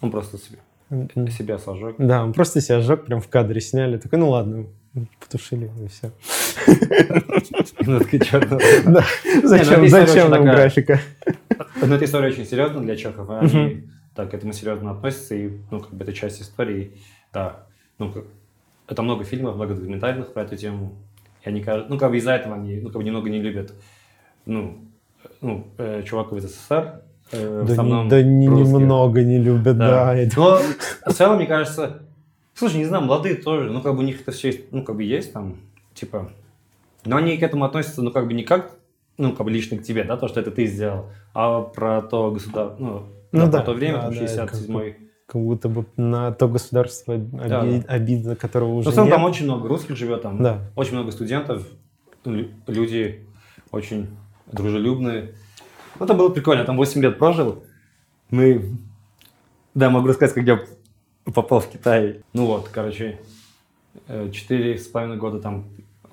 Он 0.00 0.10
просто 0.10 0.38
себе, 0.38 0.58
себя 1.30 1.58
сожег. 1.58 1.94
Да, 1.98 2.24
он 2.24 2.32
просто 2.32 2.60
себя 2.60 2.80
сжег, 2.80 3.06
прям 3.06 3.20
в 3.20 3.28
кадре 3.28 3.60
сняли. 3.60 3.96
Такой, 3.96 4.18
ну 4.18 4.28
ладно, 4.28 4.66
потушили 5.20 5.70
и 5.82 5.88
все. 5.88 6.12
Ну, 7.80 8.00
Да, 8.86 9.04
зачем, 9.44 9.88
зачем 9.88 10.30
нам 10.30 10.44
графика? 10.44 11.00
Но 11.80 11.94
эта 11.94 12.04
история 12.04 12.28
очень 12.28 12.44
серьезная 12.44 12.82
для 12.82 12.96
Чехова. 12.96 13.40
Они 13.40 13.88
так 14.18 14.32
к 14.32 14.34
этому 14.34 14.52
серьезно 14.52 14.90
относятся, 14.90 15.36
и, 15.36 15.52
ну, 15.70 15.78
как 15.78 15.90
бы 15.90 16.02
это 16.02 16.12
часть 16.12 16.42
истории, 16.42 16.90
да, 17.32 17.66
ну, 17.98 18.10
как, 18.10 18.24
это 18.88 19.02
много 19.02 19.22
фильмов, 19.22 19.54
много 19.54 19.74
документальных 19.74 20.32
про 20.32 20.42
эту 20.42 20.56
тему, 20.56 20.96
и 21.44 21.48
они, 21.48 21.64
ну, 21.88 21.96
как 21.96 22.10
бы 22.10 22.16
из-за 22.16 22.32
этого 22.32 22.56
они, 22.56 22.80
ну, 22.80 22.88
как 22.88 22.96
бы 22.96 23.04
немного 23.04 23.30
не 23.30 23.40
любят, 23.40 23.74
ну, 24.44 24.80
ну, 25.40 25.68
э, 25.78 26.02
чуваков 26.02 26.38
из 26.38 26.50
СССР, 26.50 27.02
э, 27.30 27.64
да, 27.68 27.84
не, 27.84 28.08
да 28.08 28.22
не, 28.24 28.46
немного 28.48 29.22
не 29.22 29.38
любят, 29.38 29.78
да. 29.78 29.88
да 29.88 30.16
это... 30.16 30.36
Но 30.36 30.60
в 31.06 31.14
целом, 31.14 31.36
мне 31.36 31.46
кажется, 31.46 32.02
слушай, 32.54 32.78
не 32.78 32.86
знаю, 32.86 33.04
молодые 33.04 33.36
тоже, 33.36 33.70
ну, 33.70 33.80
как 33.82 33.94
бы 33.94 34.00
у 34.00 34.04
них 34.04 34.22
это 34.22 34.32
все 34.32 34.48
есть, 34.48 34.72
ну, 34.72 34.82
как 34.82 34.96
бы 34.96 35.04
есть 35.04 35.32
там, 35.32 35.58
типа, 35.94 36.32
но 37.04 37.18
они 37.18 37.36
к 37.36 37.42
этому 37.44 37.64
относятся, 37.64 38.02
ну, 38.02 38.10
как 38.10 38.26
бы 38.26 38.34
не 38.34 38.42
как, 38.42 38.72
ну, 39.16 39.32
как 39.32 39.46
бы 39.46 39.52
лично 39.52 39.78
к 39.78 39.84
тебе, 39.84 40.02
да, 40.02 40.16
то, 40.16 40.26
что 40.26 40.40
это 40.40 40.50
ты 40.50 40.66
сделал, 40.66 41.06
а 41.34 41.60
про 41.60 42.02
то 42.02 42.32
государство, 42.32 42.76
ну, 42.80 43.06
ну 43.32 43.46
да, 43.46 43.58
да, 43.58 43.60
то 43.62 43.72
время, 43.72 43.96
да, 43.98 44.02
там 44.02 44.12
67-й. 44.12 44.96
Как 45.26 45.42
будто 45.42 45.68
бы 45.68 45.84
на 45.96 46.32
то 46.32 46.48
государство 46.48 47.14
оби- 47.14 47.36
да, 47.48 47.62
да. 47.62 47.84
обидно, 47.86 48.34
которого 48.34 48.74
уже 48.74 48.90
Но 48.94 49.04
нет. 49.04 49.14
там 49.14 49.24
очень 49.24 49.44
много 49.44 49.68
русских 49.68 49.96
живет, 49.96 50.22
там 50.22 50.42
да. 50.42 50.60
очень 50.74 50.94
много 50.94 51.10
студентов, 51.12 51.66
люди 52.66 53.26
очень 53.70 54.08
дружелюбные. 54.50 55.34
Ну, 55.98 56.04
это 56.04 56.14
было 56.14 56.28
прикольно, 56.30 56.64
там 56.64 56.76
8 56.76 57.02
лет 57.02 57.18
прожил. 57.18 57.62
Мы, 58.30 58.70
да, 59.74 59.90
могу 59.90 60.08
рассказать, 60.08 60.34
как 60.34 60.44
я 60.46 60.60
попал 61.32 61.60
в 61.60 61.68
Китай. 61.68 62.22
Ну 62.32 62.46
вот, 62.46 62.68
короче, 62.68 63.20
э, 64.06 64.30
четыре 64.32 64.78
с 64.78 64.86
половиной 64.86 65.16
года 65.16 65.40
там 65.40 65.66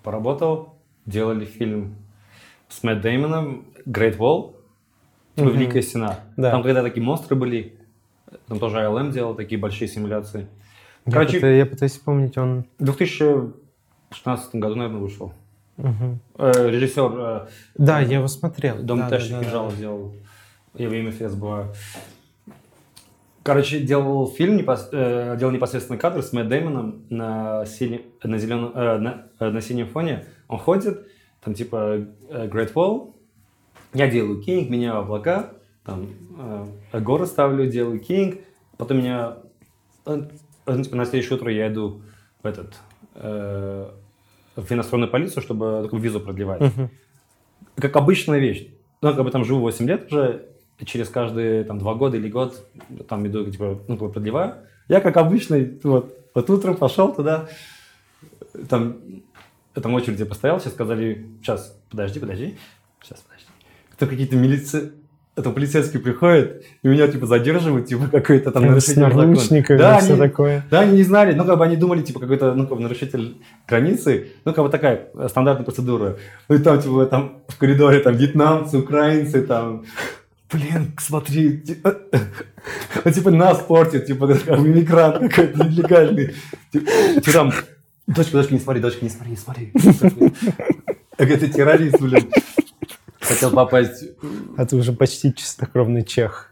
поработал, 0.04 0.76
делали 1.06 1.46
фильм 1.46 1.96
с 2.68 2.84
Мэтт 2.84 3.02
Деймоном 3.02 3.66
«Great 3.86 4.18
Wall», 4.18 4.55
Типа 5.36 5.48
угу. 5.48 5.58
Великая 5.58 5.82
Стена. 5.82 6.20
Да. 6.38 6.52
Там 6.52 6.64
когда 6.64 6.82
такие 6.82 7.04
монстры 7.04 7.36
были, 7.36 7.78
там 8.48 8.60
тоже 8.60 8.78
ILM 8.78 9.12
делал 9.12 9.36
такие 9.36 9.60
большие 9.60 9.88
симуляции. 9.88 10.48
Короче, 11.06 11.34
я, 11.34 11.40
пытаюсь, 11.40 11.58
я 11.58 11.66
пытаюсь 11.66 11.92
вспомнить, 11.92 12.38
он... 12.38 12.66
В 12.80 12.86
2016 12.86 14.56
году, 14.56 14.76
наверное, 14.76 15.02
вышел. 15.02 15.34
Угу. 15.78 16.20
Э, 16.38 16.70
режиссер... 16.70 17.12
Э, 17.16 17.48
да, 17.76 18.00
я 18.00 18.18
его 18.18 18.28
смотрел. 18.28 18.78
Дом 18.82 19.00
да, 19.00 19.10
Тэш 19.10 19.30
да, 19.30 19.42
да, 19.42 19.52
да. 19.52 19.72
сделал. 19.72 20.14
Я 20.74 20.90
время 20.90 21.12
имя 21.12 21.30
забываю. 21.30 21.74
Короче, 23.44 23.80
делал 23.80 24.28
фильм, 24.28 24.58
непос... 24.58 24.90
э, 24.92 25.36
делал 25.38 25.54
непосредственный 25.54 26.00
кадр 26.00 26.24
с 26.24 26.34
Мэтт 26.34 26.50
Дэймоном 26.50 27.06
на, 27.10 27.66
сине... 27.66 28.02
на, 28.24 28.38
зеленом... 28.40 28.72
э, 28.74 28.98
на, 28.98 29.28
э, 29.40 29.50
на 29.50 29.62
синем 29.62 29.88
фоне. 29.88 30.26
Он 30.48 30.58
ходит, 30.58 31.06
там 31.44 31.54
типа 31.54 32.08
э, 32.30 32.48
Great 32.48 32.74
Wall, 32.74 33.14
я 33.96 34.10
делаю 34.10 34.42
кинг, 34.42 34.70
меняю 34.70 34.98
облака, 35.00 35.54
там, 35.86 36.10
э, 36.92 37.00
горы 37.00 37.26
ставлю, 37.26 37.66
делаю 37.70 38.00
кинг, 38.00 38.40
потом 38.78 38.98
меня, 38.98 39.38
э, 40.06 40.22
типа, 40.66 40.96
на 40.96 41.06
следующее 41.06 41.38
утро 41.38 41.52
я 41.52 41.72
иду 41.72 42.02
в 42.44 42.46
этот, 42.46 42.76
э, 43.16 43.90
в 44.56 44.72
иностранную 44.72 45.10
полицию, 45.10 45.42
чтобы 45.42 45.82
такую 45.84 46.02
визу 46.02 46.20
продлевать. 46.20 46.62
Uh-huh. 46.62 46.90
Как 47.78 47.96
обычная 47.96 48.40
вещь. 48.40 48.68
Ну, 49.02 49.14
как 49.14 49.24
бы 49.24 49.32
там 49.32 49.46
живу 49.46 49.62
8 49.62 49.88
лет 49.88 50.12
уже, 50.12 50.46
через 50.86 51.08
каждые 51.08 51.64
там, 51.64 51.80
два 51.80 51.94
года 51.94 52.18
или 52.18 52.30
год 52.30 52.68
там 53.08 53.26
иду, 53.28 53.50
типа, 53.50 53.80
ну, 53.88 53.98
продлеваю. 53.98 54.56
Я 54.90 55.00
как 55.00 55.16
обычный, 55.18 55.80
вот, 55.84 56.18
вот 56.34 56.50
утром 56.50 56.76
пошел 56.76 57.14
туда, 57.14 57.48
там, 58.68 58.98
там 59.74 59.94
очереди 59.94 60.26
постоял, 60.26 60.60
сейчас 60.60 60.74
сказали, 60.74 61.26
сейчас, 61.42 61.78
подожди, 61.90 62.20
подожди, 62.20 62.58
сейчас, 63.02 63.20
подожди 63.20 63.35
кто 63.96 64.06
какие-то 64.08 64.36
милиции... 64.36 64.92
это 65.38 65.50
полицейский 65.50 66.00
приходит, 66.00 66.64
и 66.82 66.88
меня, 66.88 67.08
типа, 67.08 67.26
задерживают, 67.28 67.88
типа, 67.88 68.08
какой-то 68.08 68.52
там 68.52 68.64
нарушитель 68.66 69.02
закона. 69.02 69.36
Да, 69.78 70.00
все 70.00 70.14
они- 70.14 70.22
такое. 70.22 70.64
Да, 70.72 70.80
они 70.82 70.98
не 70.98 71.04
знали, 71.04 71.34
ну, 71.34 71.44
как 71.44 71.58
бы 71.58 71.66
они 71.66 71.76
думали, 71.76 72.02
типа, 72.04 72.20
какой-то, 72.22 72.54
ну, 72.54 72.68
как 72.68 72.78
бы 72.78 72.84
нарушитель 72.84 73.36
границы, 73.68 74.28
ну, 74.46 74.54
как 74.54 74.64
бы 74.64 74.70
такая 74.70 75.08
стандартная 75.28 75.66
процедура. 75.66 76.18
Ну, 76.48 76.56
и 76.56 76.60
там, 76.60 76.82
типа, 76.82 77.06
там 77.08 77.42
в 77.50 77.58
коридоре, 77.58 78.00
там, 78.00 78.16
вьетнамцы, 78.16 78.78
украинцы, 78.78 79.42
там, 79.42 79.84
блин, 80.52 80.94
смотри, 81.00 81.58
типа, 81.58 81.98
ну, 83.04 83.12
типа, 83.12 83.32
нас 83.32 83.60
портит, 83.60 84.06
типа, 84.06 84.26
иммигрант 84.26 85.20
какой-то 85.34 85.66
нелегальный. 85.66 86.34
Типа, 86.72 87.32
там, 87.34 87.54
дочка, 88.08 88.38
дочка, 88.38 88.54
не 88.54 88.60
смотри, 88.60 88.82
дочка, 88.82 89.04
не 89.04 89.10
смотри, 89.10 89.32
не 89.32 89.38
смотри. 89.38 89.72
Ты 91.18 91.48
террорист, 91.50 92.00
блин. 92.00 92.30
Хотел 93.28 93.52
попасть 93.52 94.04
А 94.58 94.66
ты 94.66 94.76
уже 94.76 94.94
почти 94.94 95.34
чистокровный 95.34 96.04
чех. 96.04 96.52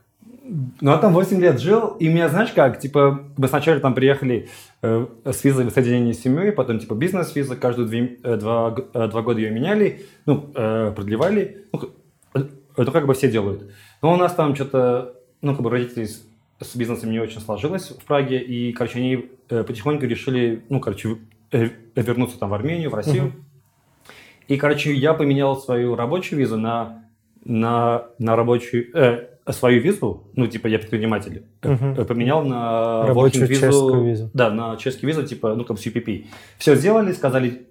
ну, 0.81 0.91
а 0.91 0.97
там 0.97 1.13
8 1.13 1.39
лет 1.39 1.59
жил, 1.61 1.95
и 1.99 2.07
меня, 2.09 2.29
знаешь 2.29 2.51
как, 2.51 2.79
типа, 2.79 3.23
мы 3.37 3.47
сначала 3.47 3.79
там 3.79 3.93
приехали 3.95 4.49
э, 4.81 5.07
с 5.25 5.43
визой 5.43 5.65
воссоединения 5.65 6.13
с 6.13 6.19
семьей, 6.19 6.51
потом, 6.51 6.79
типа, 6.79 6.93
бизнес-виза, 6.95 7.55
каждые 7.55 7.87
две- 7.87 8.19
э, 8.23 8.35
два, 8.37 8.75
э, 8.93 9.07
два 9.07 9.21
года 9.21 9.39
ее 9.39 9.51
меняли, 9.51 10.05
ну, 10.25 10.49
э, 10.53 10.91
продлевали, 10.95 11.65
ну, 11.71 11.79
к- 11.79 11.89
это 12.75 12.91
как 12.91 13.05
бы 13.07 13.13
все 13.13 13.31
делают. 13.31 13.71
Но 14.01 14.13
у 14.13 14.17
нас 14.17 14.33
там 14.33 14.53
что-то, 14.55 15.13
ну, 15.41 15.53
как 15.53 15.61
бы 15.61 15.69
родители 15.69 16.05
с, 16.05 16.21
с 16.59 16.75
бизнесом 16.75 17.11
не 17.11 17.19
очень 17.19 17.39
сложилось 17.39 17.89
в 17.91 18.03
Праге, 18.05 18.39
и, 18.39 18.73
короче, 18.73 18.99
они 18.99 19.29
э, 19.49 19.63
потихоньку 19.63 20.05
решили, 20.05 20.63
ну, 20.69 20.79
короче, 20.81 21.17
э, 21.51 21.69
вернуться 21.95 22.37
там 22.39 22.49
в 22.49 22.53
Армению, 22.53 22.89
в 22.89 22.95
Россию. 22.95 23.23
Мгм. 23.25 23.45
И, 24.47 24.57
короче, 24.57 24.93
я 24.93 25.13
поменял 25.13 25.57
свою 25.57 25.95
рабочую 25.95 26.39
визу 26.39 26.57
на, 26.57 27.03
на, 27.45 28.05
на 28.19 28.35
рабочую, 28.35 28.95
э, 28.95 29.27
свою 29.51 29.81
визу, 29.81 30.23
ну, 30.35 30.47
типа, 30.47 30.67
я 30.67 30.79
предприниматель, 30.79 31.43
э, 31.61 31.75
э, 31.97 32.05
поменял 32.05 32.43
на 32.45 33.05
Рабочую 33.07 33.47
визу, 33.47 33.61
чешскую 33.61 34.05
визу. 34.05 34.29
Да, 34.33 34.49
на 34.49 34.77
чешский 34.77 35.05
визу, 35.05 35.23
типа, 35.23 35.55
ну, 35.55 35.65
как 35.65 35.77
UPP. 35.77 36.25
Все 36.57 36.75
сделали, 36.75 37.11
сказали, 37.11 37.67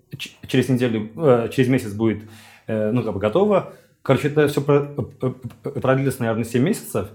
через 0.47 0.69
неделю, 0.69 1.11
э, 1.17 1.49
через 1.53 1.69
месяц 1.69 1.93
будет, 1.93 2.23
э, 2.67 2.91
ну, 2.91 3.03
как 3.03 3.15
бы 3.15 3.21
готово. 3.21 3.73
Короче, 4.03 4.29
это 4.29 4.49
все 4.49 4.61
продлилось, 4.61 6.19
наверное, 6.19 6.45
7 6.45 6.63
месяцев. 6.63 7.09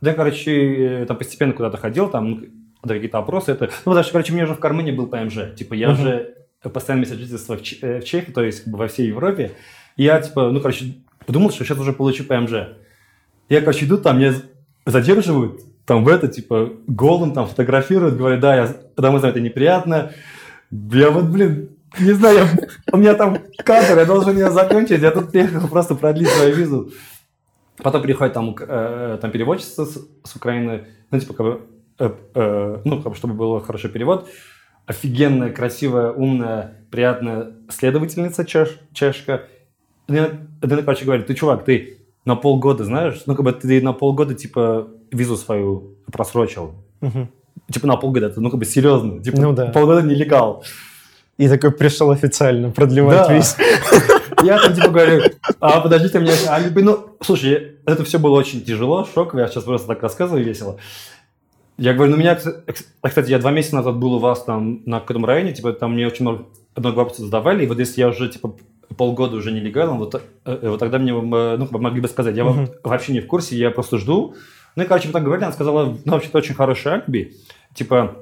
Да, 0.00 0.12
короче, 0.12 1.02
э, 1.02 1.06
там 1.06 1.16
постепенно 1.16 1.52
куда-то 1.52 1.78
ходил, 1.78 2.08
там, 2.08 2.30
ну, 2.30 2.40
да, 2.82 2.94
какие-то 2.94 3.18
опросы. 3.18 3.52
Это... 3.52 3.64
Ну, 3.66 3.92
потому 3.92 4.02
что, 4.02 4.12
короче, 4.12 4.32
у 4.32 4.36
меня 4.36 4.44
уже 4.44 4.54
в 4.54 4.60
кармане 4.60 4.92
был 4.92 5.06
ПМЖ. 5.06 5.54
Типа, 5.56 5.74
я 5.74 5.90
Мгм. 5.90 5.96
же 5.96 6.34
постоянное 6.70 7.06
место 7.06 7.18
жительства 7.18 7.58
э, 7.82 8.00
в 8.00 8.04
Чехии, 8.04 8.32
то 8.32 8.42
есть 8.42 8.64
как 8.64 8.72
бы 8.72 8.78
во 8.78 8.88
всей 8.88 9.08
Европе. 9.08 9.52
И 9.96 10.04
я, 10.04 10.20
типа, 10.20 10.50
ну, 10.50 10.60
короче, 10.60 10.94
подумал, 11.26 11.50
что 11.50 11.64
сейчас 11.64 11.78
уже 11.78 11.92
получу 11.92 12.24
ПМЖ. 12.24 12.52
Я, 13.48 13.60
короче, 13.60 13.84
иду, 13.86 13.98
там 13.98 14.18
меня 14.18 14.34
задерживают, 14.86 15.60
там 15.86 16.04
в 16.04 16.08
это, 16.08 16.28
типа, 16.28 16.70
голым 16.86 17.32
там 17.32 17.46
фотографируют, 17.46 18.16
говорят, 18.16 18.40
да, 18.40 18.56
я 18.56 18.76
домой 18.96 19.20
знаю, 19.20 19.32
это 19.34 19.40
неприятно. 19.40 20.12
Я 20.70 21.10
вот, 21.10 21.26
блин, 21.26 21.68
не 22.00 22.12
знаю, 22.12 22.38
я- 22.38 22.68
у 22.92 22.96
меня 22.96 23.14
там 23.14 23.38
кадр, 23.58 23.98
я 23.98 24.04
должен 24.04 24.34
ее 24.36 24.50
закончить, 24.50 25.00
я 25.02 25.10
тут 25.10 25.30
приехал 25.30 25.68
просто 25.68 25.94
продлить 25.94 26.28
свою 26.28 26.54
визу. 26.54 26.90
Потом 27.76 28.02
приходит 28.02 28.34
там, 28.34 28.54
э, 28.58 29.18
там 29.20 29.30
переводчица 29.30 29.84
с, 29.84 29.98
с 30.24 30.36
Украины, 30.36 30.86
ну, 31.10 31.20
типа, 31.20 31.34
как 31.34 31.46
бы, 31.46 31.60
э, 31.98 32.10
э, 32.34 32.80
ну, 32.84 33.02
как 33.02 33.12
бы, 33.12 33.16
чтобы 33.18 33.34
был 33.34 33.60
хороший 33.60 33.90
перевод. 33.90 34.28
Офигенная, 34.86 35.50
красивая, 35.50 36.12
умная, 36.12 36.74
приятная 36.90 37.52
следовательница 37.70 38.44
чеш, 38.44 38.78
чешка. 38.92 39.44
Она, 40.08 40.28
короче, 40.60 41.04
говорит, 41.04 41.26
ты, 41.26 41.34
чувак, 41.34 41.64
ты 41.64 41.98
на 42.24 42.36
полгода, 42.36 42.84
знаешь, 42.84 43.22
ну, 43.26 43.34
как 43.34 43.44
бы 43.44 43.52
ты 43.52 43.80
на 43.82 43.92
полгода, 43.92 44.34
типа, 44.34 44.88
визу 45.10 45.36
свою 45.36 45.94
просрочил. 46.12 46.74
Мгм. 47.00 47.30
Типа, 47.70 47.86
на 47.86 47.96
полгода, 47.96 48.26
это, 48.26 48.40
ну, 48.40 48.50
как 48.50 48.58
бы, 48.58 48.64
серьезно. 48.66 49.22
Типа, 49.22 49.40
Ну 49.40 49.52
да. 49.52 49.66
полгода 49.66 50.02
нелегал. 50.02 50.64
И 51.38 51.48
такой 51.48 51.70
пришел 51.72 52.10
официально 52.10 52.70
продлевать 52.70 53.26
Да. 53.28 53.34
виз. 53.34 53.56
Я 54.42 54.58
там 54.60 54.74
типа 54.74 54.88
говорю, 54.90 55.22
а 55.58 55.80
подождите 55.80 56.18
меня, 56.20 56.32
а, 56.48 56.60
ну, 56.74 57.16
слушай, 57.22 57.78
это 57.86 58.04
все 58.04 58.18
было 58.18 58.36
очень 58.36 58.62
тяжело, 58.62 59.06
шоково, 59.06 59.40
я 59.40 59.48
сейчас 59.48 59.64
просто 59.64 59.88
так 59.88 60.02
рассказываю 60.02 60.44
весело. 60.44 60.78
Я 61.76 61.92
говорю, 61.94 62.12
ну 62.12 62.18
меня, 62.18 62.34
кс- 62.34 62.62
кстати, 63.02 63.30
я 63.30 63.38
два 63.38 63.50
месяца 63.50 63.74
назад 63.76 63.96
был 63.96 64.14
у 64.14 64.18
вас 64.18 64.44
там 64.44 64.82
на 64.86 65.00
каком 65.00 65.24
районе, 65.24 65.52
типа 65.52 65.72
там 65.72 65.94
мне 65.94 66.06
очень 66.06 66.24
много, 66.24 66.44
много 66.76 66.96
вопросов 66.96 67.24
задавали, 67.24 67.64
и 67.64 67.66
вот 67.66 67.78
если 67.78 68.00
я 68.00 68.08
уже 68.08 68.28
типа 68.28 68.54
полгода 68.96 69.36
уже 69.36 69.50
нелегально, 69.50 69.94
вот, 69.94 70.14
э, 70.44 70.68
вот 70.68 70.78
тогда 70.78 70.98
мне 70.98 71.10
э, 71.12 71.56
ну, 71.56 71.68
могли 71.78 72.00
бы 72.00 72.06
сказать, 72.08 72.36
я 72.36 72.44
во- 72.44 72.68
вообще 72.84 73.12
не 73.12 73.20
в 73.20 73.26
курсе, 73.26 73.56
я 73.56 73.70
просто 73.70 73.98
жду. 73.98 74.34
Ну 74.76 74.82
и, 74.84 74.86
короче, 74.86 75.08
мы 75.08 75.12
так 75.12 75.24
говорили, 75.24 75.44
она 75.44 75.52
сказала, 75.52 75.96
ну, 76.04 76.12
вообще-то 76.12 76.38
очень 76.38 76.54
хороший 76.54 76.92
алиби, 76.92 77.34
типа, 77.74 78.16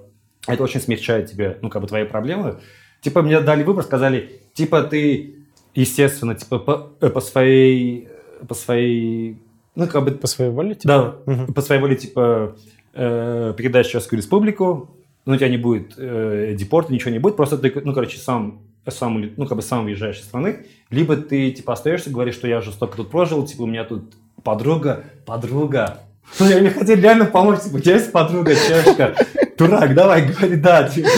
это 0.47 0.63
очень 0.63 0.81
смягчает 0.81 1.31
тебе, 1.31 1.59
ну, 1.63 1.69
как 1.69 1.83
бы, 1.83 1.89
твои 1.89 2.05
проблемы. 2.05 2.59
Типа, 3.03 3.21
мне 3.23 3.41
дали 3.41 3.63
выбор, 3.65 3.85
сказали, 3.85 4.41
типа, 4.55 4.83
ты, 4.83 5.35
естественно, 5.75 6.35
типа, 6.35 6.59
по, 6.59 6.91
э, 7.01 7.11
по 7.11 7.21
своей, 7.21 8.09
по 8.49 8.55
своей, 8.55 9.37
ну, 9.75 9.87
как 9.89 10.05
бы, 10.05 10.11
По 10.13 10.27
своей 10.27 10.51
воле? 10.51 10.75
типа? 10.75 10.89
да, 11.27 11.33
Мгм. 11.33 11.53
по 11.55 11.61
своей 11.61 11.81
воле, 11.83 11.97
типа, 11.97 12.57
э, 12.95 13.55
передаешь 13.57 13.87
Чешскую 13.87 14.19
республику, 14.19 14.91
но 15.25 15.35
у 15.35 15.37
тебя 15.37 15.49
не 15.49 15.57
будет 15.57 15.95
э, 15.97 16.55
депорта, 16.57 16.93
ничего 16.93 17.11
не 17.11 17.19
будет, 17.19 17.37
просто 17.37 17.59
ты, 17.59 17.73
ну, 17.85 17.93
короче, 17.93 18.19
сам, 18.19 18.61
сам, 18.89 19.31
ну, 19.37 19.47
как 19.47 19.57
бы 19.57 19.63
сам 19.63 19.85
уезжаешь 19.87 20.19
из 20.19 20.25
страны, 20.25 20.67
либо 20.91 21.17
ты, 21.17 21.51
типа, 21.53 21.75
остаешься, 21.75 22.11
говоришь, 22.11 22.35
что 22.35 22.49
я 22.49 22.59
уже 22.59 22.73
столько 22.73 22.97
тут 22.97 23.11
прожил, 23.11 23.47
типа, 23.47 23.63
у 23.63 23.67
меня 23.67 23.85
тут 23.85 24.15
подруга, 24.43 25.05
подруга. 25.27 26.01
Слушай, 26.37 26.61
мне 26.61 26.71
хотели 26.71 27.01
реально 27.01 27.27
помочь, 27.27 27.61
типа, 27.61 27.77
у 27.77 27.81
тебя 27.81 27.95
есть 27.95 28.13
подруга 28.13 28.55
чешка? 28.55 29.15
Дурак, 29.59 29.95
давай, 29.95 30.27
говори, 30.27 30.57
да, 30.57 30.89
типа. 30.89 31.09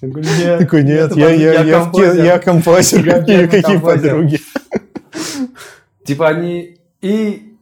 Я 0.00 0.08
говорю, 0.08 0.28
нет, 0.38 0.58
Такой, 0.60 0.82
нет, 0.84 1.16
я, 1.16 1.30
я, 1.30 1.52
я, 1.54 1.64
ке- 1.64 1.70
композер». 1.72 2.24
я 2.24 2.38
композер, 2.38 3.06
Я 3.06 3.18
какие, 3.20 3.46
какие 3.46 3.76
подруги. 3.78 4.40
Типа 6.04 6.28
они 6.28 6.78
и, 7.02 7.54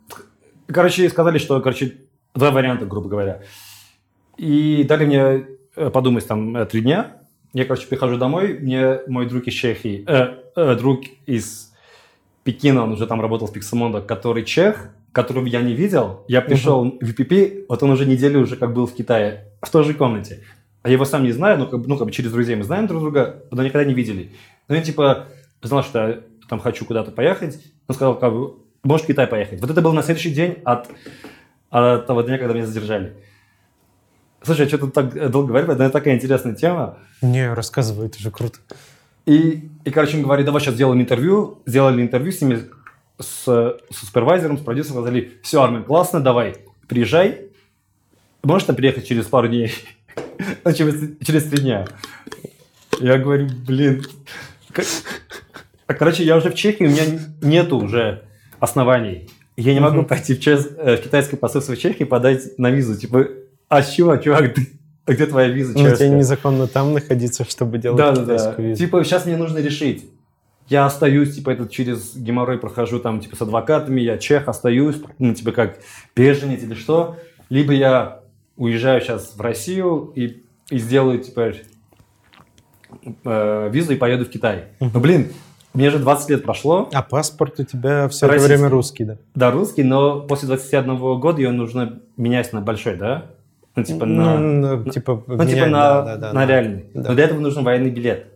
короче, 0.66 1.08
сказали, 1.08 1.38
что, 1.38 1.60
короче, 1.60 1.94
два 2.34 2.50
варианта, 2.50 2.86
грубо 2.86 3.08
говоря. 3.08 3.42
И 4.36 4.84
дали 4.88 5.06
мне 5.06 5.46
э, 5.76 5.90
подумать 5.90 6.26
там 6.26 6.56
э, 6.56 6.66
три 6.66 6.80
дня. 6.80 7.16
Я, 7.52 7.64
короче, 7.64 7.86
прихожу 7.86 8.16
домой, 8.16 8.58
мне 8.58 9.00
мой 9.06 9.26
друг 9.26 9.44
из 9.44 9.54
Чехии, 9.54 10.04
э, 10.06 10.34
э, 10.56 10.74
друг 10.76 11.02
из 11.26 11.72
Пекина, 12.42 12.82
он 12.82 12.92
уже 12.92 13.06
там 13.06 13.20
работал 13.20 13.46
в 13.46 13.52
Пиксамонда, 13.52 14.00
который 14.00 14.44
чех, 14.44 14.90
которого 15.12 15.46
я 15.46 15.62
не 15.62 15.72
видел. 15.74 16.24
Я 16.26 16.40
пришел 16.42 16.84
в 16.84 16.98
VPP, 17.00 17.66
вот 17.68 17.82
он 17.82 17.90
уже 17.90 18.04
неделю 18.06 18.40
уже 18.40 18.56
как 18.56 18.74
был 18.74 18.86
в 18.86 18.94
Китае, 18.94 19.52
в 19.62 19.70
той 19.70 19.84
же 19.84 19.94
комнате. 19.94 20.40
А 20.82 20.88
я 20.88 20.94
его 20.94 21.04
сам 21.04 21.22
не 21.22 21.32
знаю, 21.32 21.58
ну 21.58 21.66
как, 21.68 21.80
бы- 21.80 21.88
ну, 21.88 21.96
как 21.96 22.06
бы 22.08 22.12
через 22.12 22.32
друзей 22.32 22.56
мы 22.56 22.64
знаем 22.64 22.86
друг 22.86 23.00
друга, 23.00 23.44
но 23.50 23.62
никогда 23.62 23.84
не 23.84 23.94
видели. 23.94 24.32
Ну, 24.68 24.74
я 24.74 24.82
типа 24.82 25.26
знал, 25.62 25.82
что 25.84 26.08
я 26.08 26.20
там 26.48 26.58
хочу 26.58 26.84
куда-то 26.84 27.10
поехать. 27.10 27.58
Он 27.88 27.94
сказал, 27.94 28.18
как 28.18 28.32
бы, 28.32 28.54
можешь 28.82 29.04
в 29.04 29.06
Китай 29.06 29.26
поехать. 29.26 29.60
Вот 29.60 29.70
это 29.70 29.80
был 29.80 29.92
на 29.92 30.02
следующий 30.02 30.30
день 30.30 30.58
от, 30.64 30.88
от 31.74 32.06
того 32.06 32.22
дня, 32.22 32.38
когда 32.38 32.54
меня 32.54 32.66
задержали. 32.66 33.14
Слушай, 34.42 34.62
я 34.62 34.68
что-то 34.68 34.88
так 34.88 35.30
долго 35.30 35.48
говорю, 35.48 35.72
это 35.72 35.90
такая 35.90 36.14
интересная 36.14 36.54
тема. 36.54 36.98
Не, 37.20 37.52
рассказывай, 37.52 38.06
это 38.06 38.18
же 38.20 38.30
круто. 38.30 38.58
И, 39.26 39.68
и, 39.84 39.90
короче, 39.90 40.18
он 40.18 40.22
говорит, 40.22 40.46
давай 40.46 40.60
сейчас 40.60 40.74
сделаем 40.74 41.00
интервью. 41.00 41.62
Сделали 41.66 42.02
интервью 42.02 42.30
с 42.30 42.40
ними, 42.42 42.64
с, 43.18 43.44
с 43.44 43.76
супервайзером, 43.90 44.58
с 44.58 44.60
продюсером. 44.60 45.02
Сказали, 45.02 45.38
все, 45.42 45.62
Армен, 45.62 45.82
классно, 45.82 46.20
давай, 46.20 46.56
приезжай. 46.86 47.48
Можешь 48.42 48.66
там 48.66 48.76
приехать 48.76 49.06
через 49.06 49.26
пару 49.26 49.48
дней? 49.48 49.72
Ну, 50.64 50.72
через, 50.72 51.16
через 51.24 51.44
три 51.44 51.58
дня. 51.58 51.86
Я 53.00 53.18
говорю, 53.18 53.48
блин. 53.66 54.04
А, 55.86 55.94
Короче, 55.94 56.24
я 56.24 56.36
уже 56.36 56.50
в 56.50 56.54
Чехии, 56.54 56.84
у 56.84 56.90
меня 56.90 57.04
нету 57.40 57.78
уже 57.78 58.24
оснований. 58.60 59.28
Я 59.56 59.72
не 59.74 59.80
могу 59.80 60.02
пойти 60.02 60.34
в, 60.34 60.40
чес- 60.40 60.70
э, 60.78 60.96
в 60.96 61.00
китайское 61.02 61.38
посольство 61.38 61.74
в 61.74 61.78
Чехии 61.78 62.02
и 62.02 62.04
подать 62.04 62.58
на 62.58 62.70
визу. 62.70 62.96
Типа, 62.96 63.28
а 63.68 63.82
с 63.82 63.92
чего, 63.92 64.16
чувак, 64.16 64.54
ты, 64.54 64.68
а 65.06 65.12
где 65.12 65.26
твоя 65.26 65.48
виза 65.48 65.78
Ну, 65.78 65.94
тебе 65.94 66.08
незаконно 66.08 66.66
там 66.66 66.92
находиться, 66.92 67.44
чтобы 67.48 67.78
делать 67.78 67.98
Да, 67.98 68.12
да, 68.12 68.24
да. 68.24 68.34
китайскую 68.36 68.68
визу. 68.68 68.78
Типа, 68.84 69.04
сейчас 69.04 69.26
мне 69.26 69.36
нужно 69.36 69.58
решить. 69.58 70.10
Я 70.68 70.86
остаюсь, 70.86 71.34
типа, 71.36 71.50
этот 71.50 71.70
через 71.70 72.16
геморрой 72.16 72.58
прохожу 72.58 72.98
там, 72.98 73.20
типа, 73.20 73.36
с 73.36 73.42
адвокатами, 73.42 74.00
я 74.00 74.16
чех, 74.18 74.48
остаюсь, 74.48 74.96
ну, 75.18 75.34
типа, 75.34 75.52
как 75.52 75.78
беженец 76.16 76.62
или 76.62 76.74
что. 76.74 77.16
Либо 77.50 77.72
я 77.74 78.20
уезжаю 78.56 79.00
сейчас 79.02 79.34
в 79.36 79.40
Россию 79.40 80.10
и, 80.16 80.42
и 80.70 80.78
сделаю, 80.78 81.18
типа, 81.20 81.52
э, 83.24 83.68
визу 83.72 83.92
и 83.92 83.96
поеду 83.96 84.24
в 84.24 84.30
Китай. 84.30 84.64
Ну, 84.80 84.88
блин, 85.00 85.28
мне 85.74 85.90
же 85.90 85.98
20 85.98 86.30
лет 86.30 86.44
прошло, 86.44 86.88
А 86.92 87.02
паспорт 87.02 87.58
у 87.60 87.64
тебя 87.64 88.08
все 88.08 88.26
это 88.26 88.34
Российский. 88.34 88.54
время 88.56 88.70
русский, 88.70 89.04
да? 89.04 89.16
да, 89.34 89.50
русский, 89.50 89.82
но 89.82 90.20
после 90.20 90.46
21 90.48 90.96
года 91.20 91.40
ее 91.40 91.50
нужно 91.50 92.00
менять 92.16 92.52
на 92.52 92.60
большой, 92.60 92.96
да? 92.96 93.26
Ну, 93.76 93.82
типа, 93.82 94.06
на... 94.06 94.38
Ну, 94.38 94.76
ну, 94.76 94.90
типа, 94.90 95.22
Ну, 95.26 95.34
типа 95.34 95.42
менять, 95.42 95.70
на, 95.70 95.80
да, 95.80 96.02
да, 96.04 96.16
да, 96.16 96.32
на 96.32 96.40
да. 96.40 96.46
реальный. 96.46 96.86
Да. 96.94 97.08
Но 97.08 97.14
для 97.16 97.24
этого 97.24 97.40
нужен 97.40 97.64
военный 97.64 97.90
билет. 97.90 98.26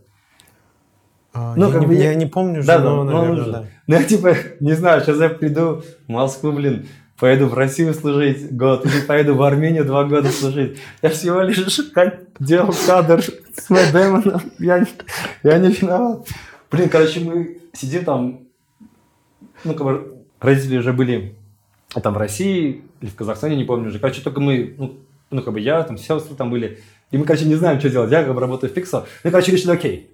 А, 1.32 1.54
Ну, 1.56 1.66
я, 1.66 1.72
как 1.72 1.80
не, 1.82 1.86
бы 1.86 1.94
я- 1.94 2.10
я 2.10 2.14
не 2.16 2.26
помню 2.26 2.62
Да, 2.64 2.78
да, 2.78 2.84
но, 2.84 3.04
но 3.04 3.12
наверное, 3.12 3.36
нужен. 3.36 3.52
да. 3.52 3.64
Ну, 3.86 3.94
я 3.94 4.02
типа, 4.02 4.34
не 4.60 4.72
знаю, 4.72 5.00
сейчас 5.02 5.18
я 5.20 5.28
приду 5.28 5.82
в 6.06 6.10
Москву, 6.10 6.50
блин, 6.50 6.88
поеду 7.20 7.46
в 7.46 7.54
Россию 7.54 7.94
служить 7.94 8.52
год, 8.56 8.84
или 8.86 9.00
поеду 9.02 9.36
в 9.36 9.42
Армению 9.42 9.84
два 9.84 10.04
года 10.04 10.28
служить. 10.28 10.78
Я 11.02 11.10
всего 11.10 11.40
лишь 11.42 11.64
делал 12.40 12.74
кадр 12.86 13.22
с 13.22 13.70
Мэтт 13.70 13.92
Дэймоном. 13.92 14.40
Я, 14.58 14.84
я 15.44 15.58
не 15.58 15.68
виноват. 15.70 16.26
Блин, 16.70 16.88
короче, 16.88 17.20
мы 17.20 17.60
сидим 17.72 18.04
там, 18.04 18.40
ну, 19.64 19.74
как 19.74 19.84
бы 19.84 20.24
родители 20.40 20.78
уже 20.78 20.92
были 20.92 21.34
там 22.02 22.14
в 22.14 22.18
России 22.18 22.82
или 23.00 23.10
в 23.10 23.14
Казахстане, 23.14 23.56
не 23.56 23.64
помню 23.64 23.88
уже. 23.88 23.98
Короче, 23.98 24.20
только 24.20 24.40
мы, 24.40 24.74
ну, 24.76 24.98
ну 25.30 25.42
как 25.42 25.54
бы 25.54 25.60
я, 25.60 25.82
там 25.82 25.96
сестры 25.96 26.34
там 26.36 26.50
были. 26.50 26.78
И 27.10 27.16
мы, 27.16 27.24
короче, 27.24 27.46
не 27.46 27.54
знаем, 27.54 27.80
что 27.80 27.88
делать. 27.88 28.10
Я 28.10 28.22
как 28.22 28.34
бы 28.34 28.40
работаю 28.40 28.72
в 28.72 28.76
Pixel. 28.76 29.06
Ну, 29.24 29.30
короче, 29.30 29.52
решили, 29.52 29.72
окей, 29.72 30.10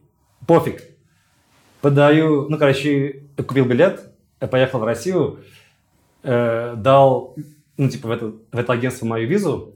пофиг. 0.47 0.83
Подаю, 1.81 2.49
ну, 2.49 2.57
короче, 2.57 3.23
купил 3.37 3.67
билет, 3.67 4.11
поехал 4.39 4.79
в 4.79 4.85
Россию, 4.85 5.41
э, 6.23 6.75
дал, 6.77 7.35
ну, 7.77 7.89
типа, 7.89 8.09
в 8.09 8.11
это, 8.11 8.27
в 8.53 8.59
это 8.59 8.73
агентство 8.73 9.07
мою 9.07 9.29
визу, 9.29 9.75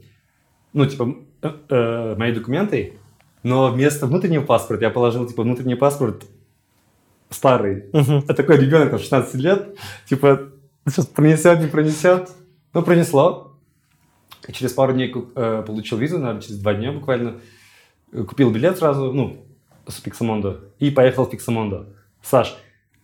ну, 0.72 0.86
типа, 0.86 1.16
э, 1.42 1.50
э, 1.68 2.14
мои 2.16 2.32
документы, 2.32 2.94
но 3.42 3.70
вместо 3.70 4.06
внутреннего 4.06 4.42
паспорта 4.42 4.86
я 4.86 4.90
положил, 4.90 5.26
типа, 5.26 5.42
внутренний 5.42 5.74
паспорт 5.74 6.24
старый. 7.30 7.86
Uh-huh. 7.92 8.24
А 8.28 8.34
такой 8.34 8.58
ребенок, 8.58 8.90
там, 8.90 8.98
16 8.98 9.34
лет, 9.36 9.76
типа, 10.06 10.50
сейчас 10.86 11.06
пронесет, 11.06 11.60
не 11.60 11.66
пронесет. 11.66 12.30
Ну, 12.74 12.82
пронесло. 12.82 13.56
Через 14.52 14.72
пару 14.72 14.92
дней 14.92 15.12
э, 15.34 15.62
получил 15.66 15.98
визу, 15.98 16.18
наверное, 16.18 16.42
через 16.42 16.58
два 16.58 16.74
дня 16.74 16.92
буквально. 16.92 17.36
Купил 18.12 18.50
билет 18.50 18.78
сразу, 18.78 19.12
ну, 19.12 19.44
с 19.86 20.00
Пиксамондо, 20.00 20.60
и 20.78 20.90
поехал 20.90 21.26
в 21.26 21.30
Пиксамондо. 21.30 21.88
Саш, 22.22 22.56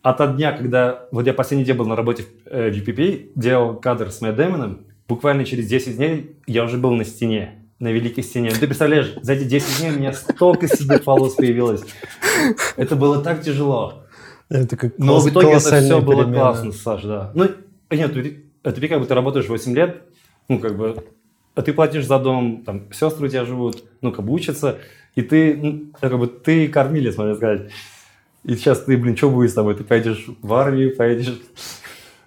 от 0.02 0.36
дня, 0.36 0.52
когда 0.52 1.08
вот 1.10 1.26
я 1.26 1.34
последний 1.34 1.64
день 1.64 1.76
был 1.76 1.86
на 1.86 1.96
работе 1.96 2.22
в, 2.22 2.48
э, 2.48 2.70
в 2.70 2.74
UPP, 2.74 3.32
делал 3.34 3.76
кадр 3.76 4.10
с 4.10 4.20
Мэтт 4.20 4.36
Дэмоном, 4.36 4.86
буквально 5.08 5.44
через 5.44 5.66
10 5.66 5.96
дней 5.96 6.36
я 6.46 6.64
уже 6.64 6.76
был 6.76 6.92
на 6.92 7.04
стене, 7.04 7.66
на 7.78 7.88
великой 7.88 8.22
стене. 8.22 8.50
Ты 8.50 8.66
представляешь, 8.66 9.14
за 9.20 9.32
эти 9.32 9.44
10 9.44 9.80
дней 9.80 9.90
у 9.92 9.98
меня 9.98 10.12
столько 10.12 10.68
седых 10.68 11.06
волос 11.06 11.34
появилось. 11.34 11.84
Это 12.76 12.96
было 12.96 13.22
так 13.22 13.42
тяжело. 13.42 14.03
Это 14.54 14.76
как 14.76 14.96
Но 14.98 15.18
в 15.18 15.28
итоге 15.28 15.54
это 15.54 15.80
все 15.80 16.00
было 16.00 16.22
классно, 16.32 16.70
Саш, 16.70 17.02
да. 17.02 17.32
Ну, 17.34 17.48
нет, 17.90 18.16
это 18.62 18.80
ты 18.80 18.88
как 18.88 19.00
бы 19.00 19.06
ты 19.06 19.12
работаешь 19.12 19.48
8 19.48 19.74
лет, 19.74 20.02
ну, 20.48 20.60
как 20.60 20.76
бы, 20.76 21.04
а 21.56 21.62
ты 21.62 21.72
платишь 21.72 22.06
за 22.06 22.20
дом, 22.20 22.62
там, 22.64 22.92
сестры 22.92 23.26
у 23.26 23.28
тебя 23.28 23.44
живут, 23.44 23.82
ну, 24.00 24.12
как 24.12 24.24
бы 24.24 24.32
учатся, 24.32 24.78
и 25.16 25.22
ты, 25.22 25.56
ну, 25.56 25.86
как 26.00 26.16
бы, 26.16 26.28
ты 26.28 26.68
кормилец, 26.68 27.16
можно 27.16 27.34
сказать. 27.34 27.72
И 28.44 28.54
сейчас 28.54 28.84
ты, 28.84 28.96
блин, 28.96 29.16
что 29.16 29.28
будет 29.28 29.50
с 29.50 29.54
тобой? 29.54 29.74
Ты 29.74 29.82
поедешь 29.82 30.24
в 30.40 30.54
армию, 30.54 30.94
поедешь... 30.94 31.40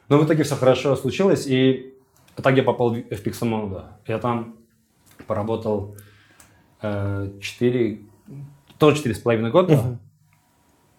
Но 0.10 0.18
в 0.18 0.26
итоге 0.26 0.44
все 0.44 0.56
хорошо 0.56 0.98
случилось, 0.98 1.48
и 1.48 1.94
так 2.36 2.58
я 2.58 2.64
попал 2.64 2.90
в 2.90 2.98
Pixelmon, 2.98 3.72
да. 3.72 3.98
Я 4.06 4.18
там 4.20 4.58
поработал 5.28 5.96
э, 6.82 7.30
4, 7.40 8.02
тоже 8.78 8.98
четыре 8.98 9.16
с 9.16 9.20
половиной 9.20 9.52
года. 9.52 9.74
Uh-huh. 9.74 9.98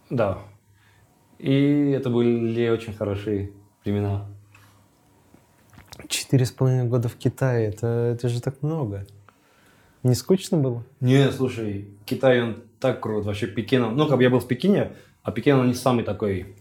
Да. 0.09 0.39
И 1.39 1.91
это 1.91 2.11
были 2.11 2.69
очень 2.69 2.93
хорошие 2.93 3.53
времена. 3.85 4.27
Четыре 6.09 6.47
с 6.47 6.51
половиной 6.51 6.89
года 6.89 7.09
в 7.09 7.17
Китае, 7.17 7.69
это, 7.69 7.87
это 7.87 8.29
же 8.29 8.41
так 8.41 8.63
много. 8.63 9.07
Не 10.03 10.15
скучно 10.15 10.59
было? 10.59 10.85
Не, 11.01 11.31
слушай, 11.31 11.89
Китай, 12.07 12.43
он 12.43 12.63
так 12.81 13.01
крут, 13.01 13.25
вообще 13.25 13.47
Пекином. 13.47 13.97
Ну, 13.97 14.07
как 14.07 14.17
бы 14.17 14.23
я 14.23 14.31
был 14.31 14.39
в 14.39 14.47
Пекине, 14.47 14.93
а 15.23 15.33
Пекин, 15.33 15.57
он 15.57 15.69
не 15.69 15.75
самый 15.75 16.05
такой, 16.05 16.57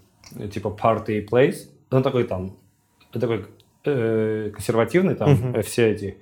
типа, 0.51 0.69
party 0.69 1.27
place. 1.27 1.69
Он 1.91 2.03
такой 2.03 2.25
там, 2.25 2.57
такой 3.11 3.45
э, 3.85 4.51
консервативный, 4.53 5.15
там 5.15 5.29
uh-huh. 5.29 5.61
все 5.61 5.91
эти 5.91 6.17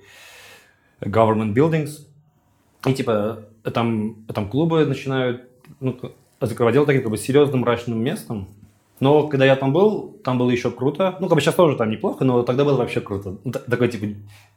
government 1.00 1.54
buildings. 1.54 2.06
И, 2.86 2.94
типа, 2.94 3.48
там, 3.74 4.26
там 4.26 4.48
клубы 4.48 4.84
начинают, 4.86 5.48
ну, 5.80 5.98
закрывать 6.40 6.74
таким, 6.86 7.02
как 7.02 7.10
бы, 7.10 7.16
серьезным 7.16 7.60
мрачным 7.60 8.02
местом. 8.02 8.48
Но 9.00 9.28
когда 9.28 9.44
я 9.44 9.56
там 9.56 9.72
был, 9.72 10.18
там 10.24 10.38
было 10.38 10.50
еще 10.50 10.70
круто. 10.70 11.16
Ну, 11.20 11.28
как 11.28 11.36
бы 11.36 11.40
сейчас 11.40 11.54
тоже 11.54 11.76
там 11.76 11.90
неплохо, 11.90 12.24
но 12.24 12.42
тогда 12.42 12.64
было 12.64 12.78
вообще 12.78 13.00
круто. 13.00 13.36
Ну, 13.44 13.52
такое, 13.52 13.88
типа, 13.88 14.06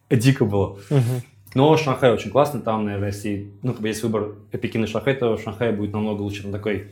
дико 0.09 0.45
было. 0.45 0.77
Но 1.55 1.75
Шанхай 1.77 2.11
очень 2.11 2.29
классный, 2.29 2.61
там, 2.61 2.85
наверное, 2.85 3.07
если, 3.07 3.51
ну, 3.63 3.73
как 3.73 3.81
бы 3.81 3.87
есть 3.87 4.03
выбор 4.03 4.35
Пекин 4.51 4.83
и 4.83 4.87
Шанхай, 4.87 5.15
то 5.15 5.35
Шанхай 5.35 5.71
будет 5.71 5.93
намного 5.93 6.21
лучше, 6.21 6.43
там 6.43 6.51
такой 6.51 6.91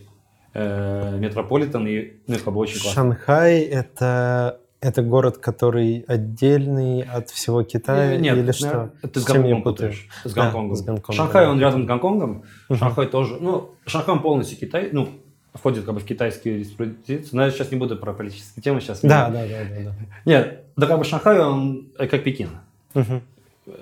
э, 0.55 1.17
метрополитен, 1.19 1.87
и, 1.87 2.13
ну, 2.25 2.35
как 2.43 2.53
бы 2.53 2.59
очень 2.59 2.81
классно. 2.81 3.03
Шанхай– 3.03 3.59
это 3.61 4.59
это 4.79 5.01
город, 5.01 5.37
который 5.37 6.05
отдельный 6.07 7.01
от 7.01 7.29
всего 7.29 7.63
Китая 7.63 8.17
Нет, 8.17 8.37
или 8.37 8.51
что? 8.51 8.91
Ты 9.01 9.19
с, 9.19 9.23
с 9.23 9.25
Гонконгом 9.25 9.63
путаешь. 9.63 10.07
С 10.23 10.33
Гонконгом. 10.33 10.69
Да, 10.69 10.75
с 10.75 10.81
Гонконгом. 10.83 11.15
Шанхай, 11.15 11.47
он 11.47 11.59
рядом 11.59 11.83
с 11.83 11.87
Гонконгом. 11.87 12.43
Uh-huh. 12.69 12.77
Шанхай 12.77 13.07
тоже. 13.07 13.37
Ну, 13.39 13.71
Шанхай 13.85 14.19
полностью 14.19 14.57
Китай. 14.57 14.89
Ну, 14.91 15.09
входит 15.53 15.85
как 15.85 15.95
бы 15.95 15.99
в 15.99 16.05
китайскую 16.05 16.55
юриспруденцию. 16.55 17.27
Но 17.31 17.45
я 17.45 17.51
сейчас 17.51 17.71
не 17.71 17.77
буду 17.77 17.97
про 17.97 18.13
политические 18.13 18.61
темы 18.61 18.81
сейчас. 18.81 19.01
Да, 19.01 19.29
да, 19.29 19.47
да, 19.47 19.63
да, 19.63 19.83
да. 19.85 19.95
Нет, 20.25 20.63
да 20.75 20.87
как 20.87 20.99
бы 20.99 21.05
Шанхай, 21.05 21.39
он 21.39 21.87
э, 21.97 22.07
как 22.07 22.23
Пекин. 22.23 22.49
Uh-huh. 22.93 23.21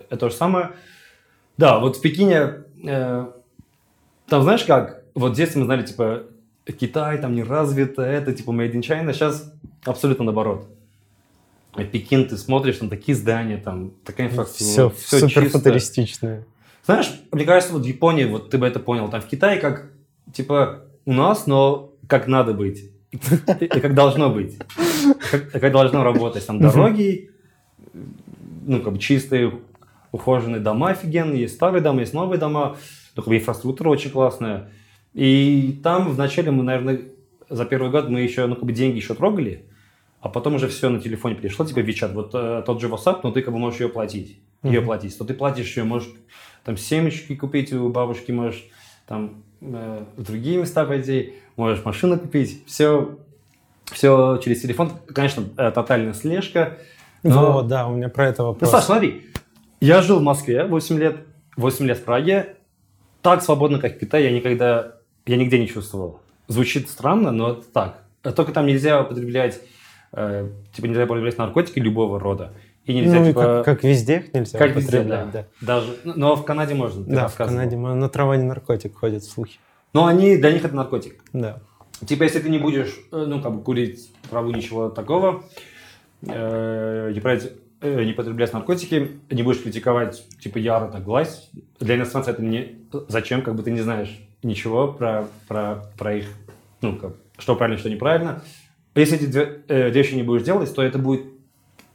Это 0.10 0.18
то 0.18 0.30
же 0.30 0.36
самое. 0.36 0.72
Да, 1.58 1.80
вот 1.80 1.98
в 1.98 2.02
Пекине, 2.02 2.64
э, 2.86 3.28
там 4.28 4.44
знаешь 4.44 4.64
как, 4.64 5.04
вот 5.14 5.34
детстве 5.34 5.60
мы 5.60 5.66
знали, 5.66 5.86
типа, 5.86 6.24
Китай 6.66 7.18
там 7.18 7.36
не 7.36 7.44
развито, 7.44 8.02
это 8.02 8.34
типа 8.34 8.52
made 8.52 8.74
in 8.74 8.82
China, 8.82 9.14
сейчас 9.14 9.54
абсолютно 9.84 10.26
наоборот. 10.26 10.68
Пекин, 11.84 12.28
ты 12.28 12.38
смотришь, 12.38 12.78
там 12.78 12.90
такие 12.90 13.16
здания, 13.16 13.58
там 13.58 13.92
такая 14.06 14.28
инфраструктура. 14.28 14.90
Все, 14.90 15.18
все 15.20 15.28
супер 15.28 15.50
футуристичное. 15.50 16.46
Знаешь, 16.86 17.12
мне 17.32 17.46
кажется, 17.46 17.74
вот 17.74 17.84
в 17.84 17.88
Японии, 17.88 18.26
вот 18.26 18.50
ты 18.50 18.58
бы 18.58 18.66
это 18.66 18.80
понял, 18.80 19.10
там 19.10 19.22
в 19.22 19.26
Китае 19.26 19.60
как, 19.60 19.92
типа, 20.32 20.84
у 21.06 21.14
нас, 21.14 21.48
но 21.48 21.94
как 22.08 22.28
надо 22.28 22.54
быть. 22.54 22.92
И 23.12 23.68
как 23.68 23.94
должно 23.94 24.30
быть. 24.30 24.58
Как, 25.32 25.52
как 25.52 25.72
должно 25.72 26.04
работать. 26.04 26.46
Там 26.46 26.60
дороги, 26.60 27.32
ну, 28.66 28.82
как 28.82 28.94
бы 28.94 29.00
чистые, 29.00 29.60
ухоженные 30.12 30.62
дома 30.62 30.90
офигенные, 30.90 31.42
есть 31.42 31.56
старые 31.56 31.82
дома, 31.82 32.02
есть 32.02 32.14
новые 32.14 32.40
дома, 32.40 32.78
ну, 33.16 33.22
как 33.22 33.30
бы 33.30 33.38
инфраструктура 33.38 33.90
очень 33.90 34.12
классная. 34.12 34.70
И 35.14 35.80
там 35.84 36.12
вначале 36.12 36.52
мы, 36.52 36.64
наверное, 36.64 37.02
за 37.50 37.66
первый 37.66 37.92
год 37.92 38.10
мы 38.10 38.22
еще, 38.22 38.46
ну, 38.48 38.56
как 38.56 38.66
бы 38.66 38.74
деньги 38.74 38.98
еще 38.98 39.14
трогали, 39.14 39.66
а 40.26 40.30
потом 40.30 40.56
уже 40.56 40.68
все 40.68 40.90
на 40.90 41.00
телефоне 41.00 41.36
пришло, 41.36 41.68
типа 41.68 41.82
WeChat, 41.82 42.14
вот 42.14 42.32
э, 42.34 42.64
тот 42.66 42.82
же 42.82 42.88
WhatsApp, 42.88 43.20
но 43.22 43.30
ты 43.30 43.44
как 43.44 43.54
бы 43.54 43.60
можешь 43.60 43.80
ее 43.80 43.90
платить, 43.90 44.40
mm-hmm. 44.64 44.70
ее 44.74 44.82
платить. 44.82 45.16
То 45.16 45.24
ты 45.24 45.36
платишь 45.36 45.78
ее, 45.78 45.84
можешь 45.84 46.10
там 46.64 46.78
семечки 46.78 47.36
купить 47.36 47.72
у 47.72 47.90
бабушки, 47.90 48.32
можешь 48.32 48.66
там 49.06 49.44
э, 49.62 50.04
в 50.18 50.24
другие 50.24 50.58
места 50.58 50.84
пойти, 50.86 51.36
можешь 51.58 51.86
машину 51.86 52.18
купить, 52.18 52.64
все, 52.66 53.20
все 53.92 54.40
через 54.44 54.64
телефон. 54.64 54.94
Конечно, 55.14 55.44
э, 55.58 55.70
тотальная 55.70 56.14
слежка. 56.14 56.80
Но... 57.22 57.52
Вот, 57.52 57.68
да, 57.68 57.86
у 57.86 57.96
меня 57.96 58.10
про 58.10 58.28
это 58.28 58.46
вопрос. 58.46 58.72
Ну, 58.72 58.76
Саш, 58.76 58.86
смотри, 58.86 59.28
я 59.80 60.02
жил 60.02 60.18
в 60.18 60.24
Москве 60.24 60.66
8 60.66 60.98
лет, 60.98 61.18
8 61.56 61.86
лет 61.86 62.00
в 62.00 62.04
Праге, 62.04 62.56
так 63.22 63.44
свободно, 63.44 63.78
как 63.78 63.98
в 63.98 64.00
Китае, 64.00 64.26
я 64.26 64.32
никогда, 64.32 64.96
я 65.28 65.38
нигде 65.38 65.60
не 65.60 65.68
чувствовал. 65.68 66.20
Звучит 66.48 66.90
странно, 66.90 67.32
но 67.32 67.52
это 67.52 67.66
так. 67.72 68.02
Только 68.36 68.54
там 68.54 68.66
нельзя 68.66 69.04
употреблять 69.04 69.62
э, 70.16 70.50
типа 70.74 70.86
нельзя 70.88 71.04
употреблять 71.04 71.38
наркотики 71.38 71.80
любого 71.80 72.20
рода. 72.20 72.54
И 72.86 72.94
нельзя, 72.94 73.20
ну, 73.20 73.26
типа, 73.26 73.42
как, 73.42 73.66
как 73.66 73.84
везде 73.84 74.18
их 74.18 74.34
нельзя 74.34 74.60
как 74.60 74.76
везде, 74.76 75.02
да. 75.02 75.26
да. 75.26 75.46
Даже, 75.60 75.98
но 76.04 76.36
в 76.36 76.46
Канаде 76.46 76.76
можно. 76.76 77.04
Да, 77.04 77.28
в 77.28 77.36
Канаде. 77.36 77.76
Но 77.76 78.08
трава 78.10 78.38
не 78.38 78.44
наркотик, 78.44 78.96
ходят 78.96 79.24
слухи. 79.24 79.60
Но 79.94 80.06
они, 80.06 80.38
для 80.38 80.52
них 80.52 80.64
это 80.64 80.76
наркотик. 80.76 81.24
Да. 81.34 81.62
Типа, 82.06 82.24
если 82.24 82.40
ты 82.40 82.50
не 82.50 82.60
будешь, 82.60 83.00
э, 83.12 83.26
ну, 83.26 83.42
как 83.42 83.56
бы, 83.56 83.64
курить 83.64 84.12
траву, 84.30 84.52
ничего 84.52 84.90
такого, 84.90 85.46
э, 86.22 87.12
не, 87.14 87.20
брать, 87.22 87.52
э, 87.82 88.04
не 88.04 88.14
потреблять 88.14 88.52
наркотики, 88.52 89.12
не 89.30 89.44
будешь 89.44 89.62
критиковать, 89.64 90.24
типа, 90.40 90.58
яро 90.58 90.88
так 90.90 91.04
глазь, 91.04 91.50
для 91.80 91.96
иностранца 91.96 92.32
это 92.32 92.44
не... 92.44 92.76
Зачем, 93.08 93.42
как 93.42 93.56
бы 93.56 93.64
ты 93.64 93.72
не 93.72 93.80
знаешь 93.80 94.20
ничего 94.44 94.90
про, 94.90 95.28
про, 95.48 95.86
про 95.98 96.16
их, 96.16 96.28
ну, 96.82 96.98
как, 96.98 97.14
что 97.38 97.56
правильно, 97.56 97.80
что 97.80 97.90
неправильно. 97.90 98.44
Если 98.96 99.18
эти 99.18 99.26
две, 99.26 99.62
э, 99.68 99.90
вещи 99.90 100.14
не 100.14 100.24
будешь 100.24 100.44
делать, 100.44 100.74
то 100.74 100.82
это 100.82 100.98
будет 100.98 101.26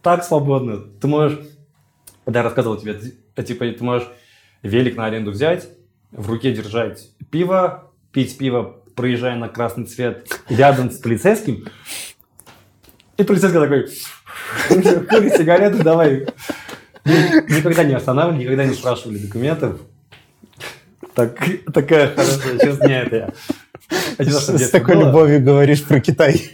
так 0.03 0.23
свободно. 0.23 0.83
Ты 1.01 1.09
можешь, 1.09 1.39
я 2.27 2.43
рассказывал 2.43 2.77
тебе, 2.77 3.01
типа, 3.43 3.67
ты 3.67 3.83
можешь 3.83 4.09
велик 4.63 4.97
на 4.97 5.07
аренду 5.07 5.31
взять, 5.31 5.69
в 6.13 6.29
руке 6.29 6.53
держать 6.53 7.09
пиво, 7.31 7.91
пить 8.13 8.37
пиво, 8.37 8.83
проезжая 8.95 9.37
на 9.37 9.49
красный 9.49 9.87
цвет 9.87 10.29
рядом 10.51 10.91
с 10.91 10.99
полицейским, 10.99 11.67
и 13.17 13.23
полицейский 13.23 13.61
такой, 13.61 15.07
кури 15.07 15.31
сигарету, 15.31 15.83
давай. 15.83 16.27
Никогда 17.05 17.85
не 17.85 17.95
останавливали, 17.95 18.43
никогда 18.43 18.67
не 18.67 18.75
спрашивали 18.75 19.17
документов. 19.17 19.81
Так, 21.15 21.39
такая 21.73 22.15
хорошая, 22.15 22.59
честно, 22.59 22.87
нет, 22.87 23.13
я 23.13 23.33
с 24.19 24.71
такой 24.71 24.95
было. 24.97 25.07
любовью 25.07 25.43
говоришь 25.43 25.85
про 25.85 26.01
Китай. 26.01 26.51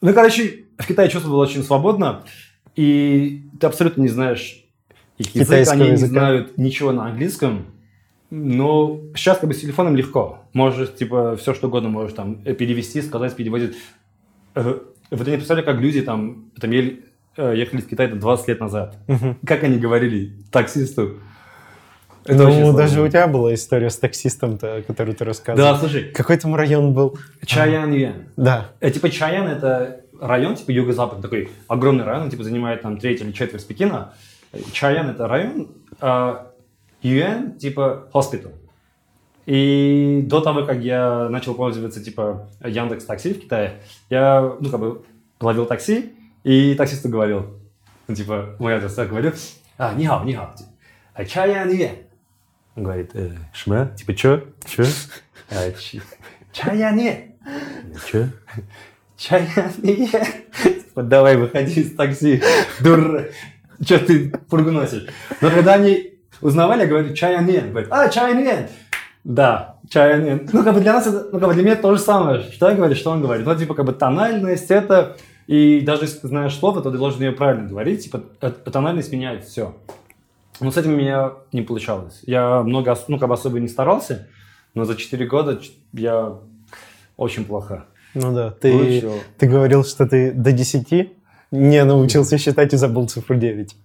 Ну, 0.00 0.14
короче, 0.14 0.64
в 0.78 0.86
Китае 0.86 1.08
чувствовал 1.08 1.38
очень 1.38 1.62
свободно, 1.62 2.22
и 2.74 3.42
ты 3.60 3.66
абсолютно 3.66 4.02
не 4.02 4.08
знаешь 4.08 4.64
их 5.18 5.34
язык, 5.34 5.68
они 5.68 5.90
не 5.90 5.96
знают 5.96 6.58
ничего 6.58 6.92
на 6.92 7.06
английском, 7.06 7.66
но 8.30 9.00
сейчас 9.14 9.38
как 9.38 9.48
бы 9.48 9.54
с 9.54 9.60
телефоном 9.60 9.96
легко. 9.96 10.40
Можешь, 10.52 10.94
типа, 10.94 11.36
все 11.36 11.54
что 11.54 11.68
угодно 11.68 11.88
можешь 11.88 12.14
там 12.14 12.36
перевести, 12.36 13.00
сказать, 13.02 13.34
переводить. 13.34 13.76
Э, 14.54 14.78
Вот 15.10 15.26
я 15.26 15.32
не 15.32 15.36
представляю, 15.38 15.64
как 15.66 15.80
люди 15.80 16.02
там, 16.02 16.50
там 16.60 16.70
ели- 16.70 17.04
э, 17.36 17.54
ехали 17.56 17.80
в 17.80 17.86
Китай 17.88 18.08
там, 18.08 18.18
20 18.18 18.48
лет 18.48 18.60
назад. 18.60 18.96
Как 19.46 19.62
они 19.64 19.78
говорили 19.78 20.32
таксисту. 20.50 21.18
Это 22.28 22.44
Ну, 22.44 22.50
сложно. 22.52 22.72
даже 22.76 23.00
у 23.02 23.08
тебя 23.08 23.26
была 23.26 23.54
история 23.54 23.90
с 23.90 23.96
таксистом-то, 23.98 24.82
которую 24.86 25.14
ты 25.16 25.24
рассказывал. 25.24 25.72
Да, 25.72 25.78
слушай, 25.78 26.10
Какой 26.12 26.36
там 26.36 26.54
район 26.54 26.92
был? 26.92 27.18
Чаян 27.44 27.92
Юэн. 27.92 28.28
Да. 28.36 28.68
Э, 28.80 28.90
Типа 28.90 29.08
Чаян 29.10 29.46
это 29.48 30.00
район, 30.20 30.54
типа 30.56 30.70
юго-запад, 30.70 31.20
такой 31.22 31.50
огромный 31.68 32.04
район, 32.04 32.24
он, 32.24 32.30
типа 32.30 32.42
занимает 32.44 32.82
там 32.82 32.98
треть 32.98 33.20
или 33.20 33.32
четверть 33.32 33.66
Пекина. 33.66 34.14
Чаян 34.72 35.08
это 35.10 35.28
район, 35.28 35.68
а 36.00 36.50
Юэн 37.02 37.52
типа 37.58 38.08
hospital. 38.12 38.52
И 39.46 40.22
до 40.26 40.40
того, 40.40 40.64
как 40.64 40.78
я 40.82 41.28
начал 41.28 41.54
пользоваться 41.54 42.02
типа 42.02 42.48
Яндекс 42.64 43.04
Такси 43.04 43.32
в 43.34 43.40
Китае, 43.40 43.80
я, 44.10 44.40
ну, 44.58 44.70
как 44.70 44.80
бы 44.80 45.02
ловил 45.40 45.66
такси, 45.66 46.12
и 46.42 46.74
таксисту 46.74 47.08
говорил, 47.08 47.46
ну, 48.08 48.14
типа, 48.14 48.56
мой 48.58 48.74
адрес 48.74 48.94
так 48.94 49.08
говорил, 49.08 49.32
а, 49.78 49.94
не 49.94 50.06
хау, 50.06 50.24
не 50.24 50.32
хау, 50.34 50.48
а 51.14 51.24
Чаян 51.24 51.70
Юэн. 51.70 51.90
Он 52.76 52.84
говорит, 52.84 53.10
э, 53.14 53.30
шма, 53.52 53.86
типа, 53.96 54.14
чё, 54.14 54.42
чё? 54.66 54.84
А, 55.50 55.70
ч- 55.72 56.02
Чаян 56.52 56.98
Юэн. 56.98 57.16
Чё? 58.10 58.26
Чаяния. 59.16 60.08
Типа, 60.62 61.02
давай, 61.02 61.36
выходи 61.36 61.80
из 61.80 61.94
такси, 61.96 62.42
дура. 62.80 63.24
Че 63.84 63.98
ты 63.98 64.30
пургу 64.50 64.70
носишь? 64.70 65.06
Но 65.40 65.50
когда 65.50 65.74
они 65.74 66.14
узнавали, 66.40 66.82
я 66.82 66.86
говорю, 66.86 67.14
чаяния. 67.14 67.62
Говорит, 67.62 67.88
а, 67.90 68.08
чаяния. 68.08 68.68
Да, 69.24 69.76
чаяния. 69.88 70.46
Ну, 70.52 70.62
как 70.62 70.74
бы 70.74 70.80
для 70.80 70.92
нас, 70.92 71.06
это, 71.06 71.28
ну, 71.32 71.38
как 71.40 71.48
бы 71.48 71.54
для 71.54 71.62
меня 71.62 71.72
это 71.72 71.82
то 71.82 71.94
же 71.94 72.00
самое. 72.00 72.42
Что 72.52 72.68
я 72.70 72.76
говорю, 72.76 72.94
что 72.94 73.10
он 73.10 73.22
говорит. 73.22 73.46
Ну, 73.46 73.54
типа, 73.54 73.74
как 73.74 73.84
бы 73.86 73.92
тональность 73.92 74.70
это... 74.70 75.16
И 75.46 75.80
даже 75.80 76.02
если 76.04 76.18
ты 76.18 76.28
знаешь 76.28 76.54
слово, 76.58 76.82
то 76.82 76.90
ты 76.90 76.98
должен 76.98 77.20
ее 77.22 77.32
правильно 77.32 77.68
говорить. 77.68 78.02
Типа, 78.04 78.22
э, 78.40 78.50
тональность 78.50 79.12
меняет 79.12 79.44
все. 79.44 79.76
Но 80.60 80.70
с 80.70 80.76
этим 80.76 80.94
у 80.94 80.96
меня 80.96 81.32
не 81.52 81.62
получалось. 81.62 82.20
Я 82.26 82.62
много, 82.62 82.96
ну, 83.08 83.18
как 83.18 83.28
бы 83.28 83.34
особо 83.34 83.60
не 83.60 83.68
старался, 83.68 84.28
но 84.74 84.84
за 84.84 84.96
4 84.96 85.26
года 85.26 85.60
я 85.92 86.38
очень 87.16 87.44
плохо. 87.44 87.84
Ну 88.14 88.34
да, 88.34 88.50
ты, 88.50 88.72
выучил. 88.72 89.14
ты 89.38 89.46
говорил, 89.46 89.84
что 89.84 90.06
ты 90.06 90.32
до 90.32 90.52
10 90.52 91.12
не 91.50 91.84
научился 91.84 92.38
считать 92.38 92.72
и 92.72 92.76
забыл 92.76 93.08
цифру 93.08 93.36
9. 93.36 93.76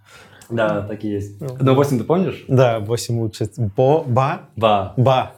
Да, 0.50 0.82
так 0.82 1.04
и 1.04 1.10
есть. 1.10 1.40
Ну, 1.42 1.58
Но 1.60 1.76
8 1.76 1.98
ты 1.98 2.04
помнишь? 2.04 2.44
Да, 2.48 2.80
8 2.80 3.20
лучше. 3.20 3.50
Бо, 3.58 4.04
ба, 4.04 4.42
Ба. 4.56 4.94
ба. 4.98 5.34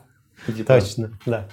Типа- 0.47 0.79
Точно, 0.79 1.11
да. 1.25 1.47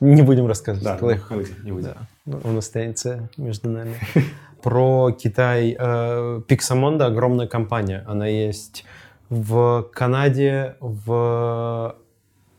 Не 0.00 0.22
будем 0.22 0.46
рассказывать. 0.46 0.84
Да, 1.00 1.06
не 1.06 1.36
будем, 1.36 1.64
не 1.64 1.72
будем. 1.72 1.84
Да, 1.88 1.96
ну, 2.26 2.40
он 2.44 2.58
останется 2.58 3.28
между 3.36 3.68
нами. 3.70 3.94
Про 4.62 5.10
Китай. 5.12 5.76
Э, 5.78 6.40
Pixamondo 6.46 7.04
огромная 7.04 7.46
компания. 7.46 8.04
Она 8.06 8.26
есть 8.26 8.84
в 9.28 9.88
Канаде, 9.94 10.76
в, 10.80 11.96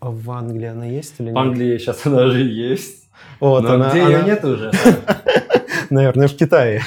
в 0.02 0.32
Англии 0.32 0.68
она 0.68 0.86
есть 0.86 1.16
или 1.20 1.30
В 1.30 1.34
нет? 1.34 1.38
Англии 1.38 1.78
сейчас 1.78 2.06
она 2.06 2.24
уже 2.24 2.42
есть. 2.44 3.10
Вот 3.39 3.63
но 3.63 3.74
она, 3.74 3.89
где 3.89 4.02
она, 4.02 4.18
ее 4.18 4.24
нет 4.24 4.44
уже? 4.44 4.72
наверное, 5.94 6.28
в 6.28 6.36
Китае. 6.36 6.82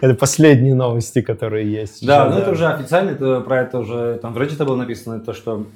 Это 0.00 0.14
последние 0.14 0.74
новости, 0.74 1.22
которые 1.22 1.70
есть. 1.70 2.06
Да, 2.06 2.28
ну 2.28 2.38
это 2.38 2.50
уже 2.50 2.66
официально, 2.66 3.10
это, 3.10 3.40
про 3.40 3.62
это 3.62 3.78
уже 3.78 4.18
там 4.22 4.34
в 4.34 4.38
Reddit 4.38 4.64
было 4.64 4.76
написано, 4.76 5.20
то, 5.20 5.32
что 5.32 5.66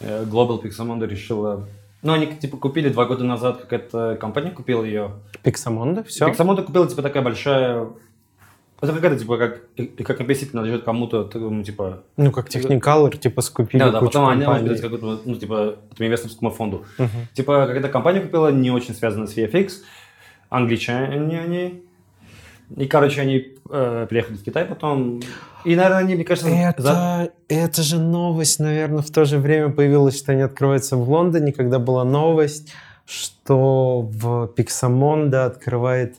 э, 0.00 0.24
Global 0.24 0.60
Pixamondo 0.62 1.06
решила... 1.06 1.66
Ну, 2.02 2.14
они 2.14 2.26
типа 2.26 2.56
купили 2.56 2.88
два 2.88 3.04
года 3.04 3.24
назад, 3.24 3.60
какая-то 3.60 4.16
компания 4.18 4.50
купила 4.50 4.82
ее. 4.84 5.12
Pixamondo, 5.44 6.02
все. 6.04 6.26
Pixamondo 6.26 6.62
купила 6.62 6.88
типа 6.88 7.02
такая 7.02 7.22
большая... 7.22 7.88
Это 8.80 8.92
какая-то 8.94 9.18
типа 9.18 9.36
как, 9.36 9.60
как 10.06 10.16
компенсит 10.16 10.52
принадлежит 10.52 10.84
кому-то, 10.84 11.30
ну, 11.34 11.62
типа... 11.62 12.02
Ну, 12.16 12.32
как 12.32 12.48
Technicolor, 12.48 13.16
типа, 13.16 13.42
скупили 13.42 13.78
Да, 13.78 13.90
да, 13.90 14.00
потом 14.00 14.26
они 14.26 14.46
может 14.46 14.66
быть, 14.66 14.80
какую-то, 14.80 15.20
ну, 15.24 15.34
типа, 15.34 15.76
инвесторскому 15.98 16.50
фонду. 16.50 16.84
Мгм. 16.96 17.10
Типа, 17.34 17.66
какая-то 17.66 17.88
компания 17.88 18.20
купила, 18.20 18.50
не 18.50 18.70
очень 18.70 18.94
связанная 18.94 19.26
с 19.26 19.36
VFX, 19.36 19.70
англичане 20.48 21.40
они. 21.40 21.82
И, 22.76 22.86
короче, 22.86 23.20
они 23.20 23.54
э, 23.68 24.06
приехали 24.08 24.36
в 24.36 24.44
Китай 24.44 24.64
потом. 24.64 25.20
И, 25.64 25.76
наверное, 25.76 25.98
они, 25.98 26.14
мне 26.14 26.24
кажется, 26.24 26.48
Это, 26.48 26.82
за- 26.82 27.30
это 27.48 27.82
же 27.82 27.98
новость, 27.98 28.60
наверное, 28.60 29.02
в 29.02 29.10
то 29.10 29.24
же 29.24 29.38
время 29.38 29.70
появилась, 29.70 30.16
что 30.16 30.32
они 30.32 30.42
открываются 30.42 30.96
в 30.96 31.10
Лондоне, 31.10 31.52
когда 31.52 31.78
была 31.78 32.04
новость, 32.04 32.72
что 33.04 34.02
в 34.02 34.52
Pixamondo 34.56 35.44
открывает 35.44 36.16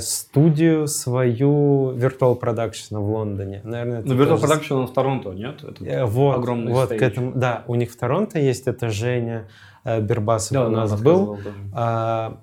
студию 0.00 0.86
свою 0.86 1.92
Virtual 1.92 2.38
Production 2.38 2.98
в 2.98 3.10
Лондоне. 3.10 3.60
Наверное, 3.64 4.00
это 4.00 4.08
Ну, 4.08 4.14
Virtual 4.14 4.38
тоже- 4.40 4.46
Production 4.46 4.72
он 4.74 4.86
в 4.86 4.92
Торонто, 4.92 5.30
нет? 5.30 5.64
Это- 5.64 5.84
Э, 5.84 6.04
Вот, 6.04 6.36
огромный 6.38 6.72
вот 6.72 6.86
стейдж. 6.86 7.00
к 7.00 7.02
этому, 7.02 7.32
да, 7.34 7.64
у 7.66 7.74
них 7.74 7.90
в 7.90 7.96
Торонто 7.96 8.38
есть, 8.38 8.66
это 8.66 8.90
Женя 8.90 9.48
э, 9.84 10.00
Бербасов 10.00 10.52
Да, 10.52 10.66
у 10.66 10.70
нас 10.70 11.00
был. 11.00 11.38
А, 11.72 12.38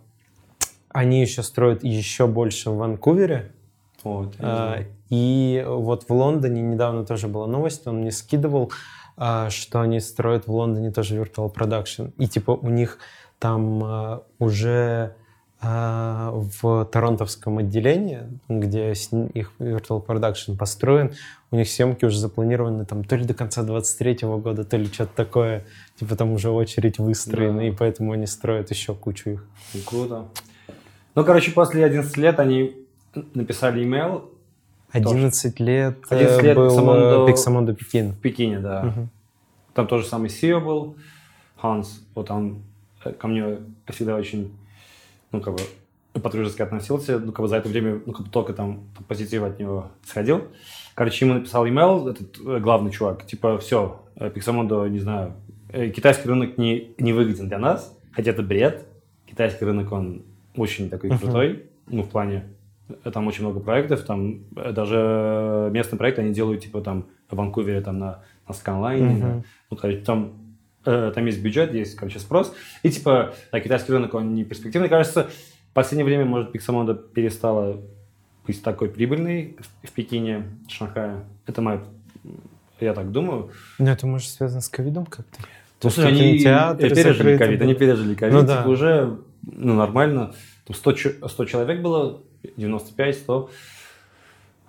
они 0.89 1.21
еще 1.21 1.43
строят 1.43 1.83
еще 1.83 2.25
больше 2.25 2.69
в 2.71 2.77
Ванкувере. 2.77 3.51
Вот, 4.03 4.33
А. 4.39 4.79
И 5.09 5.63
вот 5.67 6.05
в 6.09 6.13
Лондоне 6.13 6.61
недавно 6.61 7.05
тоже 7.05 7.27
была 7.27 7.45
новость, 7.47 7.85
он 7.85 7.97
мне 7.99 8.11
скидывал, 8.11 8.71
а, 9.17 9.49
что 9.51 9.81
они 9.81 9.99
строят 9.99 10.47
в 10.47 10.51
Лондоне 10.51 10.91
тоже 10.91 11.15
Virtual 11.21 11.53
Production. 11.53 12.11
И 12.17 12.27
типа 12.27 12.51
у 12.51 12.69
них 12.69 12.97
там 13.39 13.83
а, 13.83 14.23
уже 14.39 15.15
в 15.63 16.85
торонтовском 16.91 17.59
отделении, 17.59 18.21
где 18.49 18.91
их 18.91 19.51
Virtual 19.59 20.05
Production 20.05 20.57
построен, 20.57 21.13
у 21.51 21.55
них 21.55 21.69
съемки 21.69 22.05
уже 22.05 22.19
запланированы 22.19 22.85
там 22.85 23.03
то 23.03 23.15
ли 23.15 23.25
до 23.25 23.33
конца 23.33 23.63
23 23.63 24.19
года, 24.39 24.63
то 24.65 24.77
ли 24.77 24.85
что-то 24.87 25.15
такое. 25.15 25.65
Типа 25.97 26.15
там 26.15 26.33
уже 26.33 26.49
очередь 26.49 26.99
выстроена, 26.99 27.59
Да. 27.59 27.63
и 27.67 27.71
поэтому 27.71 28.11
они 28.11 28.25
строят 28.25 28.71
еще 28.71 28.93
кучу 28.93 29.29
их. 29.29 29.45
Круто. 29.85 30.25
Ну, 31.15 31.23
короче, 31.23 31.51
после 31.51 31.85
11 31.85 32.17
лет 32.17 32.39
они 32.39 32.75
написали 33.33 33.83
имейл 33.83 34.29
11 34.93 35.59
лет, 35.59 35.97
11 36.09 36.39
э, 36.39 36.41
лет 36.43 36.55
был 36.55 37.27
э, 37.27 37.31
Pixamondo 37.31 37.73
Пекин. 37.73 38.11
в 38.11 38.19
Пекине, 38.19 38.59
да. 38.59 38.83
Мгм. 38.83 39.09
Там 39.73 39.87
тоже 39.87 40.05
самый 40.05 40.29
CEO 40.29 40.59
был, 40.59 40.95
Ханс. 41.57 42.03
Вот 42.13 42.29
он 42.29 42.61
э, 43.03 43.11
ко 43.11 43.27
мне 43.27 43.57
всегда 43.87 44.15
очень, 44.15 44.55
ну, 45.33 45.41
как 45.41 45.55
бы, 45.55 45.61
по-дружески 46.21 46.61
относился. 46.61 47.19
Ну, 47.19 47.31
как 47.33 47.41
бы 47.41 47.47
за 47.49 47.57
это 47.57 47.67
время, 47.67 47.99
ну, 48.05 48.13
как 48.13 48.27
бы 48.27 48.31
только 48.31 48.53
там 48.53 48.85
позитив 49.07 49.43
от 49.43 49.59
него 49.59 49.91
сходил. 50.05 50.43
Короче, 50.95 51.25
ему 51.25 51.33
написал 51.35 51.67
имейл, 51.67 52.07
этот 52.07 52.39
э, 52.39 52.59
главный 52.59 52.91
чувак, 52.91 53.25
типа, 53.25 53.57
все, 53.57 53.99
Pixamondo, 54.15 54.87
не 54.89 54.99
знаю, 54.99 55.33
э, 55.69 55.89
китайский 55.89 56.29
рынок 56.29 56.57
не, 56.57 56.93
не 56.99 57.13
выгоден 57.13 57.47
для 57.49 57.57
нас, 57.57 57.97
хотя 58.13 58.31
это 58.31 58.43
бред. 58.43 58.85
Китайский 59.25 59.65
рынок, 59.65 59.91
он 59.91 60.21
очень 60.55 60.89
такой 60.91 61.09
Мгм. 61.09 61.19
крутой, 61.19 61.63
ну, 61.87 62.03
в 62.03 62.09
плане, 62.09 62.43
э, 63.03 63.09
там 63.11 63.25
очень 63.25 63.43
много 63.43 63.59
проектов, 63.59 64.03
там 64.03 64.41
э, 64.55 64.71
даже 64.71 65.69
местные 65.73 65.97
проекты 65.97 66.21
они 66.21 66.31
делают, 66.31 66.61
типа, 66.61 66.81
там, 66.81 67.07
в 67.29 67.35
Ванкувере, 67.35 67.81
там, 67.81 67.97
на, 67.97 68.23
на 68.47 68.53
Скайлайне, 68.53 69.07
Мгм. 69.09 69.19
на- 69.19 69.43
ну, 69.71 69.77
короче, 69.77 69.97
там, 70.01 70.25
э, 70.25 70.42
там 70.83 71.25
есть 71.25 71.41
бюджет, 71.41 71.73
есть, 71.73 71.95
короче, 71.95 72.19
спрос. 72.19 72.53
И, 72.83 72.89
типа, 72.89 73.33
да, 73.51 73.59
китайский 73.59 73.91
рынок, 73.93 74.13
он 74.13 74.33
не 74.35 74.43
перспективный. 74.43 74.89
Кажется, 74.89 75.29
в 75.71 75.73
последнее 75.73 76.05
время, 76.05 76.25
может, 76.25 76.53
Pixamondo 76.53 76.93
перестала 76.95 77.81
быть 78.45 78.61
такой 78.61 78.89
прибыльной 78.89 79.55
в, 79.83 79.91
Пекине, 79.91 80.43
Шанхае. 80.67 81.23
Это 81.47 81.61
моя, 81.61 81.83
я 82.79 82.93
так 82.93 83.11
думаю. 83.11 83.51
Ну, 83.79 83.87
это 83.87 84.05
может 84.05 84.29
связано 84.29 84.61
с 84.61 84.69
ковидом 84.69 85.05
как-то? 85.05 85.41
То, 85.79 85.89
Слушай, 85.89 86.13
что 86.15 86.23
они 86.23 86.39
пережили 86.77 87.37
ковид, 87.37 87.61
они 87.61 87.73
пережили 87.73 88.15
ковид, 88.15 88.33
Ну 88.33 88.41
типа, 88.41 88.53
да. 88.63 88.69
уже 88.69 89.17
ну, 89.41 89.73
нормально. 89.75 90.33
Там 90.65 90.75
100, 90.75 90.91
чё- 90.93 91.27
100 91.27 91.45
человек 91.45 91.81
было, 91.81 92.21
95, 92.57 93.15
100. 93.15 93.49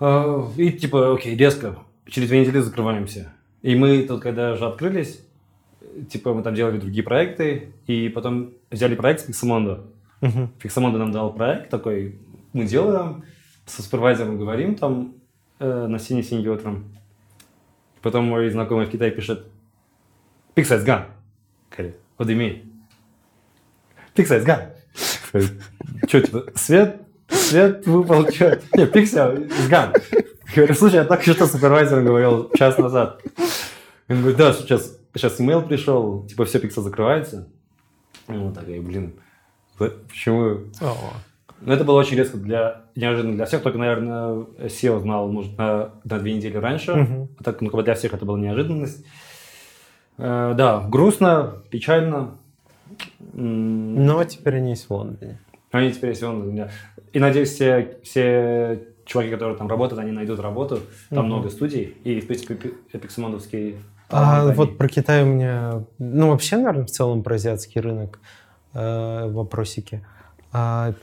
А, 0.01 0.51
И 0.57 0.71
типа, 0.73 1.15
окей, 1.15 1.37
резко, 1.37 1.77
через 2.07 2.29
две 2.29 2.41
недели 2.41 2.59
закрываемся. 2.59 3.33
И 3.63 3.75
мы 3.77 4.03
тут, 4.03 4.21
когда 4.23 4.53
уже 4.53 4.67
открылись, 4.67 5.21
типа 6.11 6.35
мы 6.35 6.43
там 6.43 6.55
делали 6.55 6.79
другие 6.79 7.03
проекты, 7.03 7.73
и 7.87 8.09
потом 8.09 8.55
взяли 8.71 8.95
проект 8.95 9.21
с 9.21 9.29
Pixamondo. 9.29 9.87
Мгм. 10.21 10.53
Pixamondo 10.63 10.99
нам 10.99 11.13
дал 11.13 11.33
проект 11.33 11.71
такой, 11.71 12.19
мы 12.53 12.65
делаем, 12.65 13.25
со 13.67 13.83
супервайзером 13.83 14.39
говорим 14.39 14.75
там 14.75 15.15
э, 15.59 15.87
на 15.87 15.99
синий-синий 15.99 16.49
утром. 16.49 16.93
Потом 18.03 18.25
мой 18.27 18.51
знакомый 18.51 18.87
в 18.87 18.91
Китае 18.91 19.11
пишет, 19.11 19.47
Pixar 20.55 20.79
is 20.79 20.87
gone. 20.87 21.07
Говорит, 21.71 21.97
what 22.19 22.27
do 22.27 22.33
you 22.33 22.39
mean? 22.39 22.63
Pixar 24.15 24.43
is 24.43 24.47
gone. 24.47 25.49
Что, 26.07 26.21
типа, 26.21 26.45
свет? 26.55 27.05
свет 27.29 27.87
выпал, 27.87 28.31
что? 28.31 28.61
Не, 28.75 28.87
пиксель, 28.87 29.51
сган. 29.65 29.93
Говорю, 30.55 30.75
слушай, 30.75 30.97
я 30.97 31.05
так 31.05 31.23
что 31.23 31.47
супервайзеру 31.47 32.05
говорил 32.05 32.51
час 32.55 32.79
назад. 32.79 33.21
Он 34.09 34.19
говорит, 34.19 34.37
да, 34.37 34.53
сейчас, 34.53 34.99
сейчас 35.15 35.41
имейл 35.41 35.63
пришел, 35.63 36.27
типа 36.27 36.45
все 36.45 36.59
пиксель 36.59 36.83
закрывается. 36.83 37.49
Ну, 38.29 38.53
так, 38.53 38.67
я, 38.69 38.81
блин, 38.81 39.15
почему? 39.79 40.61
Но 41.61 41.73
это 41.73 41.85
было 41.85 41.99
очень 41.99 42.17
резко 42.17 42.37
для 42.37 42.83
неожиданно 42.95 43.37
для 43.37 43.47
всех, 43.47 43.63
только, 43.63 43.79
наверное, 43.79 44.47
SEO 44.59 45.01
знал, 45.01 45.29
может, 45.29 45.57
на, 45.57 45.93
на 46.05 46.19
две 46.19 46.35
недели 46.35 46.57
раньше. 46.57 46.93
А 47.39 47.43
так, 47.43 47.61
ну, 47.61 47.71
как 47.71 47.77
бы 47.77 47.83
для 47.83 47.95
всех 47.95 48.13
это 48.13 48.25
была 48.25 48.39
неожиданность. 48.39 49.05
Э, 50.19 50.55
да, 50.57 50.87
грустно, 50.89 51.63
печально. 51.71 52.37
Но 53.33 54.25
теперь 54.25 54.57
они 54.57 54.71
есть 54.71 54.89
в 54.89 54.91
Лондоне. 54.91 55.39
Они 55.71 55.91
теперь 55.91 56.11
есть 56.11 56.23
в 56.23 56.27
Лондоне, 56.27 56.65
да. 56.65 56.71
И 57.13 57.19
надеюсь, 57.19 57.51
все, 57.51 57.99
все 58.03 58.87
чуваки, 59.07 59.31
которые 59.31 59.57
там 59.57 59.69
работают, 59.69 60.01
они 60.01 60.13
найдут 60.13 60.41
работу. 60.41 60.81
Там 61.11 61.25
uh-huh. 61.25 61.27
много 61.27 61.51
студий. 61.51 61.97
И, 62.05 62.21
в 62.21 62.27
принципе, 62.27 62.73
эпиксимондовский 62.93 63.77
а 64.09 64.53
вот 64.53 64.79
про 64.79 64.89
Китай 64.89 65.23
у 65.23 65.27
меня, 65.27 65.85
ну 65.99 66.31
вообще, 66.31 66.57
наверное, 66.57 66.85
в 66.85 66.91
целом 66.91 67.23
про 67.23 67.37
азиатский 67.37 67.81
рынок 67.81 68.21
э, 68.75 69.29
вопросики. 69.29 70.05
А, 70.53 70.95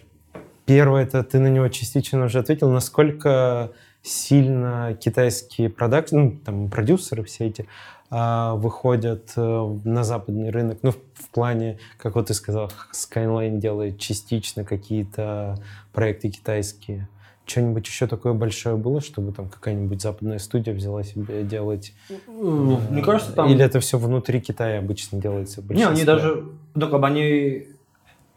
первое, 0.66 1.04
это 1.04 1.24
ты 1.24 1.40
на 1.40 1.48
него 1.48 1.68
частично 1.70 2.26
уже 2.26 2.40
ответил, 2.40 2.70
насколько 2.70 3.72
сильно 4.04 4.98
китайские 5.00 5.70
продакты, 5.70 6.16
ну 6.16 6.32
там 6.44 6.70
продюсеры 6.70 7.24
все 7.24 7.48
эти 7.48 7.68
а, 8.10 8.56
выходят 8.56 9.32
э, 9.36 9.78
на 9.84 10.04
западный 10.04 10.50
рынок, 10.50 10.80
ну 10.82 10.92
в, 10.92 10.96
в 10.96 11.30
плане, 11.30 11.80
как 11.98 12.16
вот 12.16 12.28
ты 12.28 12.34
сказал, 12.34 12.72
Skyline 12.94 13.60
делает 13.60 14.00
частично 14.00 14.64
какие-то 14.64 15.58
проекты 15.94 16.30
китайские 16.30 17.08
что-нибудь 17.52 17.86
еще 17.86 18.08
такое 18.08 18.34
большое 18.34 18.78
было, 18.78 19.02
чтобы 19.02 19.34
там 19.34 19.50
какая-нибудь 19.50 20.02
западная 20.02 20.40
студия 20.40 20.74
взяла 20.74 21.04
себе 21.04 21.44
делать? 21.44 21.94
Ну, 22.28 22.80
мне 22.90 23.02
кажется, 23.02 23.34
там... 23.34 23.50
Или 23.50 23.64
это 23.64 23.80
все 23.80 23.98
внутри 23.98 24.40
Китая 24.40 24.80
обычно 24.80 25.20
делается? 25.20 25.62
Не, 25.70 25.84
они 25.84 26.04
даже, 26.06 26.46
ну, 26.74 26.88
как 26.88 27.02
бы 27.02 27.08
они, 27.08 27.68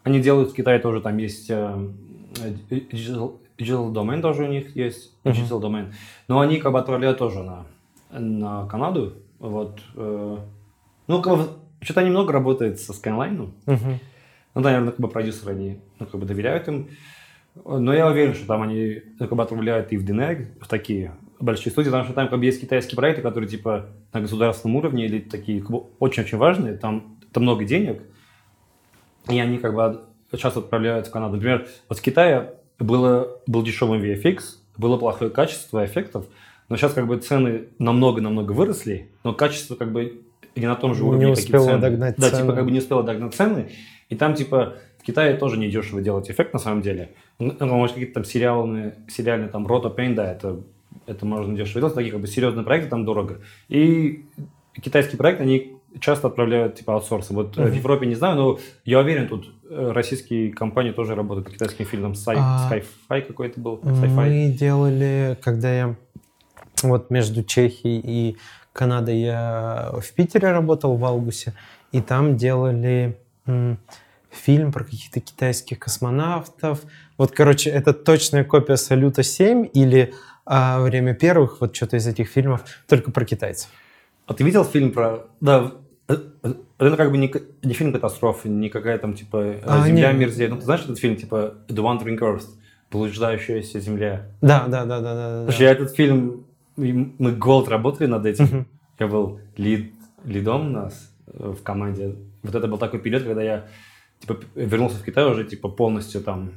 они 0.02 0.20
делают 0.20 0.50
в 0.50 0.54
Китае 0.54 0.80
тоже, 0.80 1.00
там 1.00 1.16
есть 1.18 1.48
э, 1.48 1.88
digital, 2.70 3.38
digital 3.56 3.92
domain 3.92 4.20
тоже 4.20 4.44
у 4.44 4.48
них 4.48 4.74
есть, 4.74 5.12
digital 5.24 5.60
uh-huh. 5.60 5.62
domain, 5.62 5.92
но 6.26 6.40
они 6.40 6.58
как 6.58 6.72
бы 6.72 6.78
отправляют 6.78 7.18
тоже 7.18 7.42
на, 7.42 7.66
на 8.10 8.66
Канаду, 8.66 9.14
вот. 9.38 9.78
Э, 9.94 10.38
ну, 11.06 11.22
как 11.22 11.38
бы, 11.38 11.48
что-то 11.80 12.02
немного 12.02 12.32
работает 12.32 12.80
со 12.80 12.92
Skyline, 12.92 13.50
uh-huh. 13.66 13.98
ну, 14.54 14.60
наверное, 14.60 14.90
как 14.90 15.00
бы 15.00 15.08
продюсеры, 15.08 15.52
они, 15.52 15.78
ну, 16.00 16.06
как 16.06 16.20
бы 16.20 16.26
доверяют 16.26 16.66
им, 16.68 16.88
но 17.54 17.94
я 17.94 18.08
уверен, 18.08 18.34
что 18.34 18.46
там 18.46 18.62
они 18.62 19.02
как 19.18 19.32
бы 19.32 19.42
отправляют 19.42 19.92
и 19.92 19.96
в 19.96 20.04
ДНР, 20.04 20.48
в 20.60 20.68
такие 20.68 21.12
большие 21.38 21.70
студии, 21.70 21.88
потому 21.88 22.04
что 22.04 22.14
там 22.14 22.28
как 22.28 22.38
бы 22.38 22.44
есть 22.44 22.60
китайские 22.60 22.96
проекты, 22.96 23.22
которые 23.22 23.48
типа 23.48 23.86
на 24.12 24.20
государственном 24.20 24.76
уровне 24.76 25.06
или 25.06 25.20
такие 25.20 25.64
очень-очень 25.98 26.38
важные, 26.38 26.76
там 26.76 27.18
это 27.30 27.40
много 27.40 27.64
денег, 27.64 28.02
и 29.28 29.38
они 29.38 29.58
как 29.58 29.74
бы 29.74 30.00
часто 30.36 30.60
отправляют 30.60 31.06
в 31.06 31.10
Канаду. 31.10 31.34
Например, 31.36 31.66
вот 31.88 31.98
в 31.98 32.02
Китае 32.02 32.54
было, 32.78 33.40
был 33.46 33.62
дешевый 33.62 34.00
VFX, 34.00 34.40
было 34.76 34.96
плохое 34.96 35.30
качество 35.30 35.84
эффектов, 35.84 36.26
но 36.68 36.76
сейчас 36.76 36.92
как 36.92 37.06
бы 37.06 37.16
цены 37.18 37.68
намного-намного 37.78 38.52
выросли, 38.52 39.10
но 39.22 39.32
качество 39.32 39.76
как 39.76 39.92
бы 39.92 40.22
не 40.56 40.66
на 40.66 40.76
том 40.76 40.94
же 40.94 41.04
уровне, 41.04 41.26
не 41.26 41.32
успела 41.32 41.66
цены. 41.66 41.78
догнать 41.78 42.16
да, 42.16 42.26
типа, 42.26 42.36
цены. 42.36 42.42
типа 42.42 42.56
как 42.56 42.64
бы 42.64 42.70
не 42.70 42.78
успела 42.78 43.02
догнать 43.02 43.34
цены, 43.34 43.70
и 44.08 44.16
там 44.16 44.34
типа 44.34 44.74
в 44.98 45.02
Китае 45.02 45.36
тоже 45.36 45.58
не 45.58 45.68
дешево 45.68 46.00
делать 46.00 46.30
эффект 46.30 46.52
на 46.52 46.58
самом 46.58 46.82
деле. 46.82 47.10
Ну, 47.38 47.54
может, 47.60 47.94
какие-то 47.94 48.14
там 48.14 48.24
сериальные, 48.24 48.94
сериальные 49.08 49.48
там 49.48 49.66
Рота 49.66 49.90
Пейн, 49.90 50.14
да, 50.14 50.30
это, 50.30 50.60
это 51.06 51.26
можно 51.26 51.56
дешево 51.56 51.80
делать. 51.80 51.94
Такие 51.94 52.12
как 52.12 52.20
бы 52.20 52.26
серьезные 52.26 52.64
проекты 52.64 52.90
там 52.90 53.04
дорого. 53.04 53.40
И 53.68 54.26
китайские 54.80 55.18
проекты, 55.18 55.42
они 55.42 55.76
часто 56.00 56.28
отправляют 56.28 56.76
типа 56.76 56.94
аутсорсы. 56.94 57.32
Вот 57.34 57.56
uh-huh. 57.56 57.70
в 57.70 57.74
Европе 57.74 58.06
не 58.06 58.14
знаю, 58.14 58.36
но 58.36 58.58
я 58.84 59.00
уверен, 59.00 59.28
тут 59.28 59.52
э, 59.68 59.90
российские 59.92 60.52
компании 60.52 60.92
тоже 60.92 61.14
работают 61.14 61.46
по 61.46 61.52
китайским 61.52 61.86
фильмам. 61.86 62.12
Sci- 62.12 62.34
а, 62.36 62.68
Sci-Fi 62.70 63.22
какой-то 63.22 63.60
был. 63.60 63.80
Sci-Fi. 63.82 64.08
Мы 64.08 64.48
делали, 64.48 65.38
когда 65.42 65.72
я 65.72 65.96
вот 66.82 67.10
между 67.10 67.42
Чехией 67.44 68.00
и 68.04 68.36
Канадой 68.72 69.20
я 69.20 69.92
в 70.00 70.12
Питере 70.14 70.50
работал 70.50 70.96
в 70.96 71.04
Алгусе, 71.04 71.54
и 71.92 72.00
там 72.00 72.36
делали 72.36 73.16
фильм 74.30 74.72
про 74.72 74.84
каких-то 74.84 75.20
китайских 75.20 75.78
космонавтов. 75.78 76.80
Вот, 77.16 77.30
короче, 77.30 77.70
это 77.70 77.92
точная 77.92 78.44
копия 78.44 78.76
«Салюта 78.76 79.22
7» 79.22 79.70
или 79.72 80.14
а, 80.44 80.80
«Время 80.80 81.14
первых», 81.14 81.60
вот 81.60 81.74
что-то 81.74 81.96
из 81.96 82.06
этих 82.06 82.28
фильмов, 82.28 82.62
только 82.88 83.12
про 83.12 83.24
китайцев. 83.24 83.70
А 84.26 84.34
ты 84.34 84.42
видел 84.42 84.64
фильм 84.64 84.90
про... 84.90 85.26
Да, 85.40 85.72
э, 86.08 86.16
э, 86.42 86.54
это 86.78 86.96
как 86.96 87.10
бы 87.10 87.18
не, 87.18 87.32
не 87.62 87.74
фильм 87.74 87.92
катастрофы, 87.92 88.48
не 88.48 88.68
какая 88.68 88.98
там, 88.98 89.14
типа, 89.14 89.56
а, 89.64 89.86
«Земля 89.86 90.10
нет. 90.12 90.20
мерзеет». 90.20 90.50
Ну, 90.50 90.56
ты 90.56 90.64
знаешь 90.64 90.82
этот 90.82 90.98
фильм, 90.98 91.16
типа, 91.16 91.54
«The 91.68 91.76
Wandering 91.76 92.18
Earth», 92.18 92.46
«Блуждающаяся 92.90 93.78
земля». 93.80 94.26
Да, 94.40 94.66
да, 94.66 94.84
да, 94.84 95.00
да. 95.00 95.14
да, 95.14 95.44
Слушай, 95.44 95.58
да. 95.58 95.64
я 95.64 95.70
этот 95.70 95.94
фильм... 95.94 96.46
Мы 96.76 97.30
год 97.30 97.68
работали 97.68 98.08
над 98.08 98.26
этим. 98.26 98.44
Uh-huh. 98.44 98.64
Я 98.98 99.06
был 99.06 99.38
лид, 99.56 99.92
лидом 100.24 100.66
у 100.66 100.70
нас 100.70 101.12
э, 101.28 101.54
в 101.56 101.62
команде. 101.62 102.16
Вот 102.42 102.52
это 102.52 102.66
был 102.66 102.78
такой 102.78 102.98
период, 102.98 103.22
когда 103.22 103.42
я 103.42 103.66
типа, 104.18 104.38
вернулся 104.56 104.96
в 104.96 105.04
Китай 105.04 105.24
уже, 105.24 105.44
типа, 105.44 105.68
полностью 105.68 106.20
там 106.20 106.50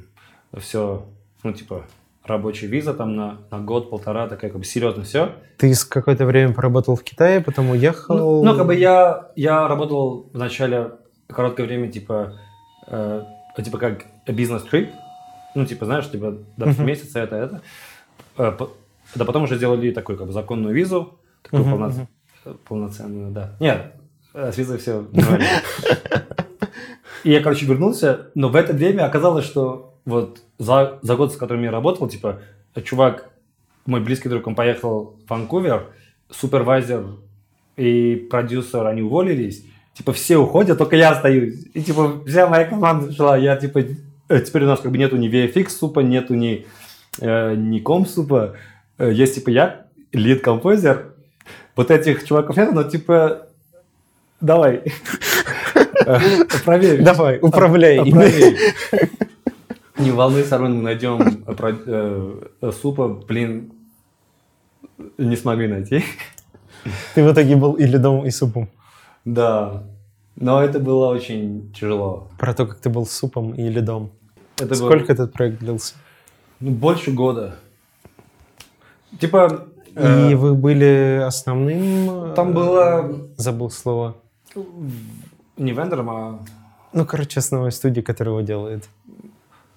все, 0.56 1.06
ну, 1.42 1.52
типа, 1.52 1.84
рабочая 2.24 2.66
виза 2.66 2.94
там 2.94 3.16
на, 3.16 3.38
на 3.50 3.58
год-полтора, 3.58 4.28
такая 4.28 4.50
как 4.50 4.60
бы 4.60 4.64
серьезно 4.64 5.04
все. 5.04 5.32
Ты 5.56 5.74
с 5.74 5.84
какое-то 5.84 6.24
время 6.26 6.52
поработал 6.52 6.96
в 6.96 7.02
Китае, 7.02 7.40
потом 7.40 7.70
уехал? 7.70 8.16
Ну, 8.16 8.44
ну 8.44 8.56
как 8.56 8.66
бы 8.66 8.74
я, 8.74 9.30
я 9.34 9.66
работал 9.66 10.30
вначале 10.32 10.92
короткое 11.26 11.66
время, 11.66 11.90
типа, 11.90 12.38
э, 12.86 13.24
типа 13.62 13.78
как 13.78 14.06
бизнес-трип, 14.26 14.90
ну, 15.54 15.66
типа, 15.66 15.86
знаешь, 15.86 16.10
типа, 16.10 16.38
до 16.56 16.66
uh-huh. 16.66 16.84
месяца 16.84 17.20
это, 17.20 17.36
это. 17.36 17.62
Э, 18.36 18.52
по, 18.52 18.70
да 19.14 19.24
потом 19.24 19.44
уже 19.44 19.56
сделали 19.56 19.90
такую, 19.90 20.18
как 20.18 20.26
бы, 20.26 20.32
законную 20.32 20.74
визу, 20.74 21.18
такую 21.42 21.64
uh-huh, 21.64 21.70
полноц... 21.70 21.94
uh-huh. 22.44 22.58
полноценную, 22.68 23.30
да. 23.32 23.56
Нет, 23.58 23.94
с 24.34 24.56
визой 24.56 24.78
все 24.78 25.06
И 27.24 27.32
я, 27.32 27.42
короче, 27.42 27.66
вернулся, 27.66 28.30
но 28.34 28.48
в 28.48 28.54
это 28.54 28.72
время 28.72 29.04
оказалось, 29.04 29.44
что 29.44 29.87
вот 30.04 30.42
за, 30.58 30.98
за 31.02 31.16
год, 31.16 31.32
с 31.32 31.36
которым 31.36 31.62
я 31.62 31.70
работал, 31.70 32.08
типа, 32.08 32.40
чувак, 32.84 33.30
мой 33.86 34.00
близкий 34.00 34.28
друг, 34.28 34.46
он 34.46 34.54
поехал 34.54 35.16
в 35.24 35.30
Ванкувер, 35.30 35.86
супервайзер 36.30 37.06
и 37.76 38.26
продюсер, 38.30 38.86
они 38.86 39.02
уволились, 39.02 39.64
типа, 39.94 40.12
все 40.12 40.36
уходят, 40.36 40.78
только 40.78 40.96
я 40.96 41.10
остаюсь. 41.10 41.66
И, 41.74 41.82
типа, 41.82 42.22
вся 42.26 42.46
моя 42.46 42.66
команда 42.66 43.10
ушла, 43.10 43.36
я, 43.36 43.56
типа, 43.56 43.84
э, 44.28 44.40
теперь 44.40 44.64
у 44.64 44.66
нас 44.66 44.80
как 44.80 44.92
бы 44.92 44.98
нету 44.98 45.16
ни 45.16 45.30
VFX 45.30 45.70
sup 45.70 45.88
а, 45.88 46.00
нету 46.00 46.34
ни, 46.34 46.66
э, 47.20 47.54
ни 47.54 47.78
comp 47.78 48.06
sup 48.06 48.35
а, 48.35 48.54
э, 48.98 49.12
есть, 49.12 49.36
типа, 49.36 49.50
я, 49.50 49.86
lead-composer, 50.12 51.14
вот 51.76 51.90
этих 51.90 52.24
чуваков 52.24 52.56
нет, 52.56 52.72
но, 52.72 52.84
типа, 52.84 53.46
давай. 54.40 54.82
Проверь. 56.64 57.02
Давай, 57.02 57.38
управляй. 57.40 57.98
Не 59.98 60.12
волнуйся, 60.12 60.54
Армен, 60.54 60.76
мы 60.76 60.82
найдем 60.82 61.20
э, 61.46 62.40
э, 62.60 62.72
sup 62.72 62.94
а, 62.94 63.08
блин, 63.08 63.72
не 65.18 65.36
смогли 65.36 65.66
найти. 65.66 66.04
Ты 67.14 67.24
в 67.24 67.32
итоге 67.32 67.56
был 67.56 67.74
и 67.74 67.84
lead 67.84 68.07
ом, 68.07 68.24
и 68.24 68.30
sup 68.30 68.49
ом. 68.49 68.68
Да, 69.24 69.82
но 70.36 70.62
это 70.62 70.78
было 70.78 71.08
очень 71.08 71.72
тяжело. 71.72 72.28
Про 72.38 72.54
то, 72.54 72.66
как 72.66 72.78
ты 72.78 72.90
был 72.90 73.06
супом 73.06 73.54
и 73.54 73.68
ледом. 73.68 74.10
Это 74.60 74.74
Сколько 74.74 75.06
был... 75.06 75.14
этот 75.14 75.32
проект 75.32 75.58
длился? 75.58 75.94
Ну, 76.60 76.70
больше 76.70 77.10
года. 77.10 77.56
Типа... 79.20 79.66
И 79.96 80.00
э... 80.00 80.36
вы 80.36 80.54
были 80.54 81.22
основным... 81.26 82.34
Там 82.34 82.52
было... 82.52 83.28
Забыл 83.36 83.70
слово. 83.70 84.16
Не 85.56 85.72
вендором, 85.72 86.10
а... 86.10 86.38
Ну, 86.92 87.04
короче, 87.04 87.40
основной 87.40 87.72
студии, 87.72 88.00
которая 88.00 88.34
его 88.36 88.46
делает. 88.46 88.88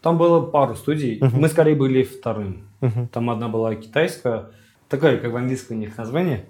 Там 0.01 0.17
было 0.17 0.41
пару 0.41 0.75
студий. 0.75 1.19
Uh-huh. 1.19 1.31
Мы 1.33 1.47
скорее 1.47 1.75
были 1.75 2.03
вторым. 2.03 2.67
Uh-huh. 2.81 3.07
Там 3.09 3.29
одна 3.29 3.47
была 3.47 3.75
китайская. 3.75 4.49
Такая, 4.89 5.17
как 5.17 5.31
в 5.31 5.35
английском 5.35 5.77
у 5.77 5.79
них 5.79 5.97
название. 5.97 6.45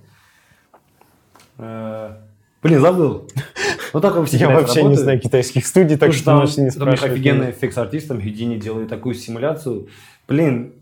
Э, 1.58 2.16
блин, 2.64 2.80
забыл. 2.80 3.30
Ну, 3.94 4.00
только 4.00 4.24
все 4.24 4.38
Я 4.38 4.50
вообще 4.50 4.84
не 4.84 4.96
знаю 4.96 5.20
китайских 5.20 5.68
студий, 5.68 5.98
так 5.98 6.14
что 6.14 6.34
можете 6.36 6.62
не 6.62 6.70
спрашивать. 6.70 7.02
Там 7.02 7.12
офигенный 7.12 7.52
фикс-артист, 7.52 8.08
там 8.08 8.20
Houdini 8.20 8.58
делает 8.58 8.88
такую 8.88 9.16
симуляцию. 9.16 9.90
Блин, 10.30 10.76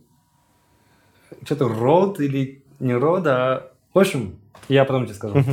что-то 1.43 1.67
род 1.67 2.19
или 2.19 2.63
не 2.79 2.93
род, 2.93 3.25
а... 3.25 3.71
В 3.95 3.97
общем, 3.97 4.35
я 4.67 4.85
потом 4.85 5.05
тебе 5.05 5.15
скажу. 5.15 5.43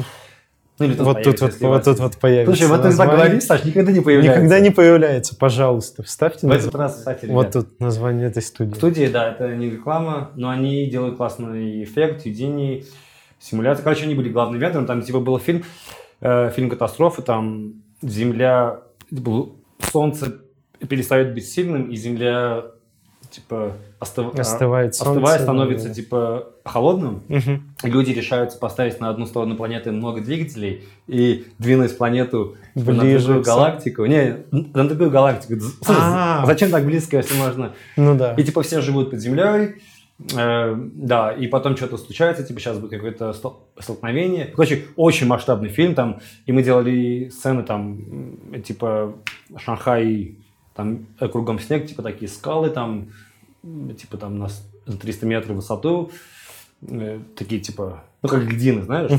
Ну, 0.79 0.85
или 0.85 0.95
тут 0.95 1.07
вот 1.07 1.23
тут 1.23 1.41
вот, 1.41 1.61
вот 1.61 1.85
тут 1.85 1.99
вот 2.01 2.17
появится. 2.19 2.55
Слушай, 2.57 2.69
вот 2.69 2.77
ты 2.77 2.83
так 2.83 2.99
название. 2.99 3.17
говоришь, 3.17 3.43
Саш, 3.45 3.65
никогда 3.65 3.93
не 3.93 4.01
появляется. 4.01 4.39
Никогда 4.39 4.61
не 4.61 4.71
появляется, 4.71 5.37
пожалуйста. 5.37 6.03
Вставьте 6.03 6.47
этот 6.47 6.75
раз, 6.75 6.97
кстати, 6.97 7.27
Вот 7.27 7.53
тут 7.53 7.81
название 7.81 8.27
этой 8.27 8.43
студии. 8.43 8.75
Студии, 8.75 9.07
да, 9.07 9.31
это 9.31 9.55
не 9.55 9.71
реклама, 9.71 10.33
но 10.35 10.51
они 10.51 10.87
делают 10.87 11.17
классный 11.17 11.83
эффект, 11.83 12.27
Houdini, 12.27 12.85
симуляция. 13.39 13.85
Короче, 13.85 14.05
они 14.05 14.15
были 14.15 14.29
главным 14.29 14.61
вендором. 14.61 14.87
Там 14.87 15.01
типа 15.01 15.21
был 15.21 15.39
фильм, 15.39 15.65
э, 16.21 16.51
фильм 16.51 16.69
катастрофы, 16.69 17.23
там 17.23 17.83
Земля, 18.03 18.81
типа, 19.09 19.49
Солнце 19.79 20.43
перестает 20.87 21.33
быть 21.33 21.49
сильным, 21.49 21.91
и 21.91 21.97
Земля 21.97 22.67
типа 23.31 23.73
остыв- 24.01 24.33
а, 24.37 24.41
Остывает 24.41 24.95
солнце. 24.95 25.11
остывая, 25.13 25.39
становится 25.39 25.89
да. 25.89 25.95
типа 25.95 26.49
холодным. 26.65 27.23
И 27.29 27.89
Люди 27.89 28.11
решаются 28.13 28.59
поставить 28.59 29.01
на 29.01 29.09
одну 29.11 29.27
сторону 29.27 29.57
планеты 29.57 29.93
много 29.93 30.21
двигателей 30.21 30.85
и 31.07 31.47
двинуть 31.59 31.97
планету 31.97 32.57
типа, 32.75 32.93
на 32.93 33.03
Ближе 33.03 33.25
другую 33.25 33.43
к 33.43 33.47
Солнцу. 33.47 33.61
галактику. 33.61 34.05
Не, 34.07 34.37
на 34.51 34.89
другую 34.89 35.11
галактику. 35.11 35.61
Слушай, 35.61 36.01
А. 36.03 36.45
Зачем 36.47 36.71
так 36.71 36.85
близко, 36.85 37.17
если 37.17 37.37
можно 37.39 37.73
Ну 37.97 38.17
да. 38.17 38.35
и 38.35 38.43
типа 38.45 38.63
все 38.63 38.81
живут 38.81 39.11
под 39.11 39.21
землей, 39.21 39.77
э, 40.37 40.75
да, 40.95 41.33
и 41.33 41.47
потом 41.47 41.77
что-то 41.77 41.97
случается, 41.99 42.43
типа 42.43 42.59
сейчас 42.61 42.79
будет 42.79 42.91
какое-то 42.91 43.33
стол- 43.33 43.61
столкновение. 43.79 44.47
Короче, 44.47 44.85
очень 44.97 45.27
масштабный 45.27 45.69
фильм 45.69 45.95
там, 45.95 46.21
и 46.47 46.53
мы 46.53 46.63
делали 46.63 47.29
сцены 47.31 47.63
там, 47.63 47.99
типа 48.65 49.15
Шанхай, 49.59 50.37
там 50.75 51.07
кругом 51.19 51.59
снег, 51.59 51.87
типа 51.87 52.03
такие 52.03 52.29
скалы 52.29 52.71
там, 52.71 53.09
типа 53.99 54.17
там 54.17 54.39
на 54.39 54.49
с- 54.49 54.67
на 54.87 54.97
300 54.97 55.27
метров 55.27 55.53
в 55.53 55.57
высоту, 55.57 56.11
э, 56.83 57.21
такие 57.37 57.61
типа, 57.61 58.05
ну 58.23 58.29
как 58.29 58.43
льдины, 58.45 58.83
знаешь. 58.83 59.11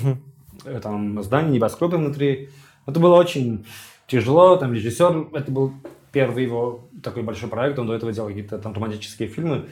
Э, 0.66 0.80
там 0.82 1.22
здания, 1.24 1.52
небоскребы 1.52 1.98
внутри. 1.98 2.50
Это 2.86 3.00
было 3.00 3.16
очень 3.16 3.66
тяжело, 4.08 4.56
там 4.58 4.74
режиссер, 4.74 5.28
это 5.34 5.52
был 5.52 5.74
первый 6.12 6.44
его 6.44 6.88
такой 7.04 7.24
большой 7.24 7.50
проект, 7.50 7.78
он 7.80 7.88
до 7.88 7.94
этого 7.94 8.12
делал 8.14 8.30
какие-то 8.30 8.58
там 8.60 8.74
романтические 8.74 9.28
фильмы. 9.28 9.66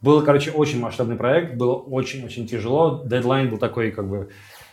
Был, 0.00 0.22
короче, 0.22 0.50
очень 0.50 0.80
масштабный 0.80 1.16
проект, 1.16 1.54
было 1.56 1.74
очень-очень 1.74 2.46
тяжело. 2.48 3.02
Дедлайн 3.04 3.48
был 3.50 3.58
такой, 3.58 3.90
как 3.92 4.08
бы, 4.08 4.30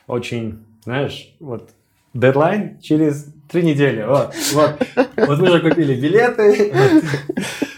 очень, 0.07 0.59
знаешь, 0.85 1.35
вот, 1.39 1.69
дедлайн 2.13 2.79
через 2.79 3.27
три 3.51 3.61
недели. 3.63 4.03
Вот, 4.03 4.33
вот, 4.53 4.87
вот 5.17 5.39
мы 5.39 5.47
же 5.49 5.59
купили 5.59 5.99
билеты. 5.99 6.73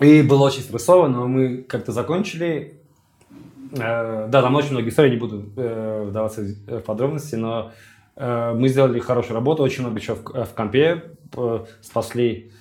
И 0.00 0.22
было 0.22 0.44
очень 0.44 0.60
стрессово, 0.60 1.08
но 1.08 1.26
мы 1.26 1.62
как-то 1.62 1.92
закончили. 1.92 2.80
Э, 3.72 4.28
Да, 4.28 4.42
там 4.42 4.54
очень 4.54 4.72
много 4.72 4.88
историй, 4.88 5.10
не 5.10 5.16
буду 5.16 5.44
э, 5.56 6.04
вдаваться 6.08 6.42
в 6.42 6.80
подробности, 6.80 7.34
но 7.34 7.72
э, 8.16 8.52
мы 8.54 8.68
сделали 8.68 9.00
хорошую 9.00 9.34
работу, 9.34 9.62
очень 9.62 9.82
много 9.82 10.00
чего 10.00 10.16
в, 10.16 10.54
компе 10.54 11.04
спасли. 11.82 12.52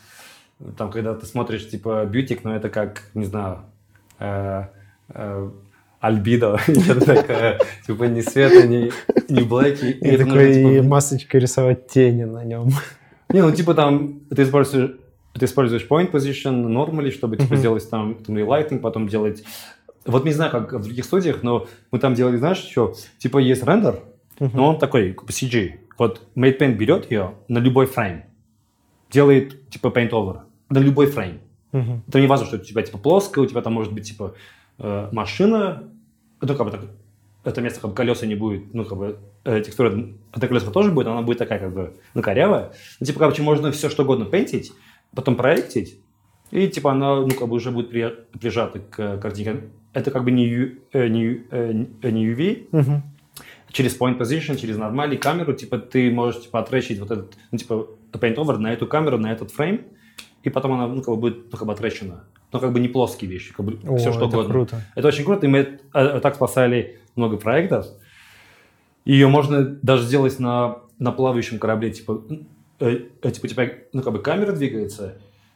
Там, 0.78 0.92
когда 0.92 1.14
ты 1.14 1.26
смотришь, 1.28 1.70
типа, 1.70 2.06
бьютик, 2.06 2.44
но 2.44 2.56
это 2.56 2.70
как, 2.70 3.04
не 3.14 3.26
знаю, 3.26 3.60
альбидо. 6.00 6.60
Типа, 6.68 8.04
ни 8.04 8.22
света, 8.22 8.68
ни, 8.68 8.92
ни 9.30 9.44
блэки. 9.44 9.86
И 9.86 10.12
нужно, 10.12 10.26
такой 10.26 10.54
типа, 10.54 10.68
и 10.68 10.82
масочкой 10.82 11.40
рисовать 11.42 11.88
тени 11.88 12.24
на 12.24 12.44
нем. 12.44 12.70
не, 13.30 13.42
ну 13.42 13.52
типа 13.52 13.74
там 13.74 14.22
ты 14.36 14.44
используешь, 14.44 14.92
ты 15.40 15.46
используешь 15.46 15.86
point 15.90 16.12
position 16.12 16.66
normally, 16.68 17.12
чтобы 17.12 17.38
типа 17.38 17.54
Мгм. 17.54 17.58
сделать 17.58 17.90
там, 17.90 18.16
там 18.16 18.36
relighting, 18.38 18.80
потом 18.80 19.08
делать... 19.08 19.44
Вот 20.06 20.24
не 20.26 20.32
знаю, 20.32 20.52
как 20.52 20.74
в 20.74 20.84
других 20.84 21.04
студиях, 21.06 21.44
но 21.44 21.68
мы 21.92 22.00
там 22.00 22.14
делали, 22.14 22.38
знаешь, 22.38 22.60
что? 22.60 22.94
Типа 23.18 23.40
есть 23.40 23.64
рендер, 23.64 24.00
но 24.40 24.70
он 24.70 24.80
такой, 24.80 25.14
как 25.14 25.30
CG. 25.30 25.80
Вот 25.98 26.22
MatePaint 26.36 26.76
берет 26.76 27.12
ее 27.12 27.34
на 27.48 27.58
любой 27.58 27.88
фрейм, 27.88 28.24
делает 29.12 29.70
типа 29.70 29.88
paint 29.88 30.12
over 30.12 30.42
на 30.70 30.78
любой 30.80 31.08
фрейм. 31.08 31.40
Мгм. 31.72 32.04
Это 32.08 32.20
не 32.22 32.28
важно, 32.28 32.46
что 32.46 32.56
у 32.58 32.60
тебя 32.60 32.82
типа 32.84 32.98
плоское, 32.98 33.44
у 33.44 33.48
тебя 33.48 33.62
там 33.62 33.74
может 33.74 33.94
быть 33.94 34.08
типа 34.08 34.36
э, 34.78 35.10
машина, 35.12 35.84
ну 36.40 36.56
как 36.56 36.66
бы 36.66 36.72
так, 36.72 36.82
это 37.44 37.62
место 37.62 37.80
как 37.82 37.90
бы 37.92 37.96
колеса 37.96 38.26
не 38.26 38.36
будет, 38.36 38.74
ну 38.74 38.86
как 38.86 38.98
бы 38.98 39.18
э, 39.44 39.62
текстура 39.62 39.94
это 40.34 40.48
колеса 40.48 40.72
тоже 40.72 40.92
будет, 40.92 41.08
она 41.08 41.22
будет 41.22 41.40
такая 41.40 41.60
как 41.60 41.74
бы 41.74 41.94
ну 42.14 42.22
корявая. 42.22 42.72
Ну 43.00 43.06
типа 43.06 43.20
короче 43.20 43.42
можно 43.42 43.72
все 43.72 43.90
что 43.90 44.04
угодно 44.04 44.26
пейнтить, 44.26 44.72
потом 45.16 45.36
проектить 45.36 46.00
и 46.52 46.68
типа 46.68 46.92
она 46.92 47.16
ну 47.22 47.30
как 47.30 47.48
бы 47.48 47.56
уже 47.56 47.72
будет 47.72 47.90
при- 47.90 48.16
прижата 48.40 48.80
к 48.80 49.18
картинке. 49.18 49.64
Это 49.94 50.12
как 50.12 50.24
бы 50.24 50.32
не, 50.32 50.46
ю- 50.48 50.76
э, 50.94 51.08
не, 51.08 51.22
ю- 51.24 51.44
э, 51.52 51.74
не 52.12 52.26
UV, 52.28 52.68
Мгм. 52.72 53.02
через 53.72 54.00
point 54.00 54.18
position, 54.18 54.56
через 54.58 54.78
нормальный 54.78 55.18
камеру, 55.18 55.54
типа 55.54 55.78
ты 55.78 56.10
можешь 56.12 56.44
типа 56.44 56.60
отречить 56.60 57.00
вот 57.00 57.12
этот, 57.12 57.34
ну 57.52 57.58
типа 57.58 57.88
paint 58.14 58.36
over 58.36 58.58
на 58.58 58.72
эту 58.74 58.88
камеру, 58.88 59.18
на 59.18 59.32
этот 59.32 59.52
фрейм, 59.52 59.82
и 60.44 60.50
потом 60.50 60.74
она 60.74 60.88
ну, 60.88 61.02
как 61.02 61.16
бы 61.16 61.18
будет 61.22 61.52
ну, 61.52 61.58
как 61.58 61.68
бы 61.68 61.74
отречена. 61.74 62.24
Но 62.54 62.60
как 62.60 62.72
бы 62.72 62.80
не 62.80 62.88
плоские 62.88 63.30
вещи, 63.30 63.54
как 63.54 63.66
бы 63.66 63.78
О, 63.90 63.98
все 63.98 64.12
что 64.14 64.28
это 64.28 64.38
угодно. 64.38 64.54
круто. 64.54 64.82
Это 64.96 65.08
очень 65.10 65.26
круто, 65.26 65.46
и 65.46 65.50
мы 65.50 65.80
э, 65.94 66.20
так 66.22 66.36
спасали 66.36 66.98
много 67.18 67.36
проектов. 67.38 67.88
Ее 69.04 69.28
можно 69.28 69.64
даже 69.82 70.04
сделать 70.04 70.40
на, 70.40 70.78
на 71.00 71.12
плавающем 71.12 71.60
корабле, 71.60 71.92
типа, 71.92 72.22
э, 72.30 72.34
э, 72.34 72.38
типа 72.80 73.46
у 73.46 73.48
тебя 73.48 73.70
ну, 73.94 74.02
как 74.02 74.14
бы 74.14 74.20
камера 74.20 74.52
двигается, 74.52 75.16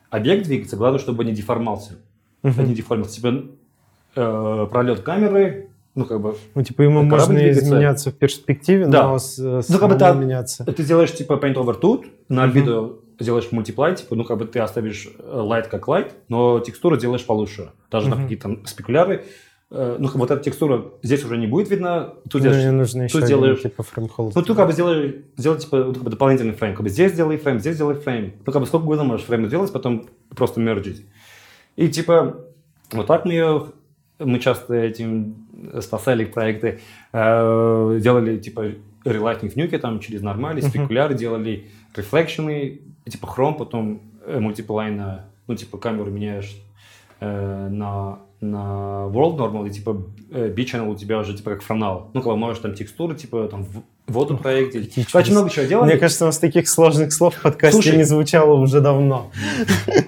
объект 0.10 0.46
двигается, 0.46 0.78
главное, 0.78 1.00
чтобы 1.00 1.24
не 1.26 1.32
деформался. 1.34 1.94
Мгм. 2.44 2.66
Не 2.66 2.74
деформился. 2.74 3.16
Типа 3.16 3.46
э, 4.16 4.68
пролет 4.72 5.02
камеры, 5.02 5.70
ну 5.96 6.06
как 6.06 6.22
бы 6.22 6.36
Ну, 6.56 6.64
типа, 6.64 6.82
ему 6.84 7.04
можно 7.04 7.34
двигается. 7.36 7.64
изменяться 7.66 8.12
в 8.12 8.16
перспективе, 8.16 8.88
Да. 8.88 9.04
но 9.10 9.20
с, 9.20 9.38
с 9.38 9.70
Ну, 9.70 9.78
как 9.78 9.90
бы 9.90 9.96
так. 9.96 10.16
меняться. 10.18 10.66
Ты 10.66 10.84
делаешь 10.84 11.14
типа 11.14 11.34
paint 11.34 11.56
over 11.56 11.76
тут, 11.76 12.06
на 12.30 12.44
альбидо 12.44 12.94
делаешь 13.20 13.52
multiply, 13.52 13.96
типа, 13.96 14.16
ну, 14.16 14.24
как 14.24 14.40
бы 14.40 14.46
ты 14.46 14.58
оставишь 14.60 15.08
э, 15.20 15.22
light 15.44 15.70
как 15.70 15.88
light, 15.88 16.12
но 16.28 16.60
текстуру 16.60 16.98
делаешь 16.98 17.24
получше. 17.24 17.70
Даже 17.92 18.10
на 18.10 18.16
Мгм. 18.16 18.24
какие-то 18.24 18.58
specular 18.66 19.14
ы. 19.14 19.26
Э, 19.74 19.96
Ну, 20.00 20.10
вот 20.16 20.30
эта 20.32 20.44
текстура 20.44 20.84
здесь 21.02 21.24
уже 21.24 21.38
не 21.38 21.48
будет 21.48 21.70
видна. 21.70 22.14
Тут 22.30 22.36
Ну, 22.36 22.40
делаешь- 22.50 22.72
нужно 22.72 23.04
еще 23.04 23.14
тут 23.14 23.24
один, 23.24 23.38
делаешь- 23.40 23.62
типа 23.62 23.84
frame 23.84 24.10
hold. 24.10 24.36
ну, 24.36 24.42
ты 24.42 24.54
как 24.54 24.68
бы 24.68 24.74
сделай, 24.74 25.22
сделай 25.38 25.60
типа, 25.60 25.94
как 25.94 26.04
бы 26.04 26.10
дополнительный 26.10 26.54
frame. 26.54 26.74
Как 26.76 26.84
бы 26.84 26.90
здесь 26.90 27.14
сделай 27.14 27.38
frame, 27.38 27.60
здесь 27.60 27.76
сделай 27.76 27.96
frame. 27.96 28.34
Ну, 28.46 28.52
как 28.52 28.62
бы 28.62 28.68
сколько 28.68 28.84
угодно 28.84 29.06
можешь 29.06 29.26
frame 29.26 29.48
сделать, 29.48 29.72
потом 29.72 30.08
просто 30.36 30.60
мерджить. 30.60 31.06
И 31.78 31.88
типа, 31.88 32.36
вот 32.92 33.08
так 33.08 33.24
мы 33.26 33.32
ее, 33.32 33.66
мы 34.20 34.40
часто 34.40 34.74
этим 34.76 35.36
спасали 35.80 36.26
проекты, 36.26 36.82
э, 37.14 38.00
делали 38.02 38.38
типа 38.38 38.74
релайтинг 39.06 39.54
в 39.54 39.56
нюке 39.56 39.78
там 39.80 40.00
через 40.02 40.22
нормали, 40.22 40.60
Мгм. 40.62 40.70
спекуляры, 40.70 41.14
делали 41.16 41.70
рефлекшены, 41.96 42.82
типа 43.10 43.28
хром, 43.28 43.56
потом 43.56 44.02
э, 44.26 44.40
мультиплай 44.40 44.92
на, 44.92 45.26
ну, 45.48 45.56
типа 45.56 45.78
камеру 45.78 46.12
меняешь 46.12 46.56
э, 47.22 47.68
на, 47.70 48.20
на 48.42 49.08
World 49.12 49.38
Normal, 49.38 49.68
и 49.68 49.72
типа 49.72 50.04
э, 50.32 50.50
B-channel 50.50 50.90
у 50.92 50.96
тебя 50.96 51.20
уже 51.20 51.36
типа 51.36 51.52
как 51.52 51.62
фронал. 51.62 52.10
Ну, 52.14 52.22
когда 52.22 52.36
можешь 52.36 52.62
там 52.62 52.74
текстуры, 52.74 53.16
типа 53.16 53.48
там 53.48 53.66
воду 54.08 54.38
Короче, 54.42 54.84
чудеса. 54.90 55.24
много 55.32 55.50
чего 55.50 55.66
делали. 55.66 55.92
Мне 55.92 55.98
кажется, 55.98 56.26
у 56.26 56.28
нас 56.28 56.40
таких 56.40 56.68
сложных 56.68 57.14
слов 57.14 57.36
в 57.36 57.42
подкасте 57.42 57.82
Слушай. 57.82 57.98
не 57.98 58.04
звучало 58.04 58.54
уже 58.54 58.82
давно. 58.82 59.32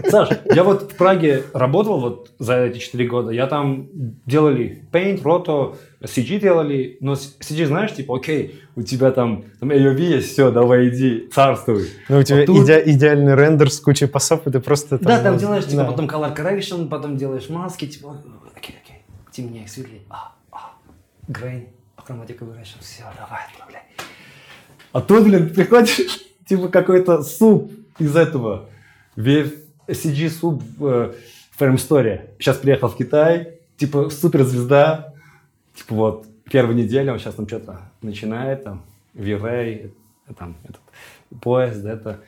Саш, 0.10 0.30
я 0.54 0.64
вот 0.64 0.92
в 0.92 0.96
Праге 0.96 1.44
работал 1.54 2.00
вот 2.00 2.32
за 2.40 2.66
эти 2.66 2.80
4 2.80 3.08
года. 3.08 3.32
Я 3.32 3.48
там 3.48 3.88
делали 4.26 4.84
Paint, 4.92 5.22
Roto, 5.22 5.76
CG 6.04 6.40
делали. 6.40 6.98
Но 7.00 7.14
CG, 7.14 7.66
знаешь, 7.66 7.94
типа, 7.94 8.16
окей, 8.18 8.62
у 8.76 8.82
тебя 8.82 9.12
там, 9.12 9.46
там 9.60 9.72
AOV 9.72 10.00
есть, 10.00 10.32
все, 10.32 10.52
давай 10.52 10.90
иди, 10.90 11.30
царствуй. 11.34 11.90
Ну, 12.10 12.20
у 12.20 12.24
тебя 12.24 12.38
Вот 12.38 12.46
тут- 12.46 12.70
иде- 12.70 12.84
идеальный 12.86 13.36
рендер 13.36 13.72
с 13.72 13.80
кучей 13.80 14.08
пасов, 14.08 14.46
и 14.48 14.52
ты 14.52 14.60
просто 14.60 14.98
там... 14.98 15.08
Да, 15.08 15.22
там 15.22 15.38
делаешь, 15.38 15.66
типа, 15.66 15.84
да. 15.84 15.92
потом 15.92 16.08
color 16.08 16.36
correction, 16.36 16.88
потом 16.90 17.18
делаешь 17.18 17.50
маски, 17.50 17.88
типа, 17.88 18.18
окей, 18.56 18.76
окей, 18.84 18.98
темнее, 19.32 19.68
светлее, 19.68 20.02
а, 20.10 20.34
а, 20.52 20.74
grain, 21.28 21.68
chromatic 21.98 22.40
aberration, 22.40 22.80
все, 22.82 23.04
давай, 23.18 23.42
отправляй. 23.52 23.84
А 24.92 25.02
тут, 25.02 25.24
блин, 25.24 25.50
приходишь, 25.50 26.02
типа, 26.48 26.68
какой-то 26.68 27.24
суп 27.24 27.72
из 28.00 28.16
этого, 28.16 28.70
CG 29.16 30.30
суп 30.30 30.64
в 30.78 30.86
э, 30.86 31.14
Frame 31.60 31.76
Story. 31.76 32.22
Сейчас 32.40 32.58
приехал 32.58 32.90
в 32.90 32.98
Китай, 32.98 33.60
типа, 33.78 34.10
суперзвезда, 34.10 35.13
типа, 35.76 35.96
вот, 35.96 36.28
первая 36.50 36.76
неделя, 36.76 37.14
он 37.14 37.20
сейчас 37.20 37.36
там 37.36 37.48
что-то 37.48 37.82
начинает, 38.02 38.64
там, 38.64 38.84
V-Ray, 39.14 39.92
э, 40.28 40.34
там, 40.38 40.56
этот, 40.64 40.82
поезд, 41.42 41.86
это, 41.86 42.20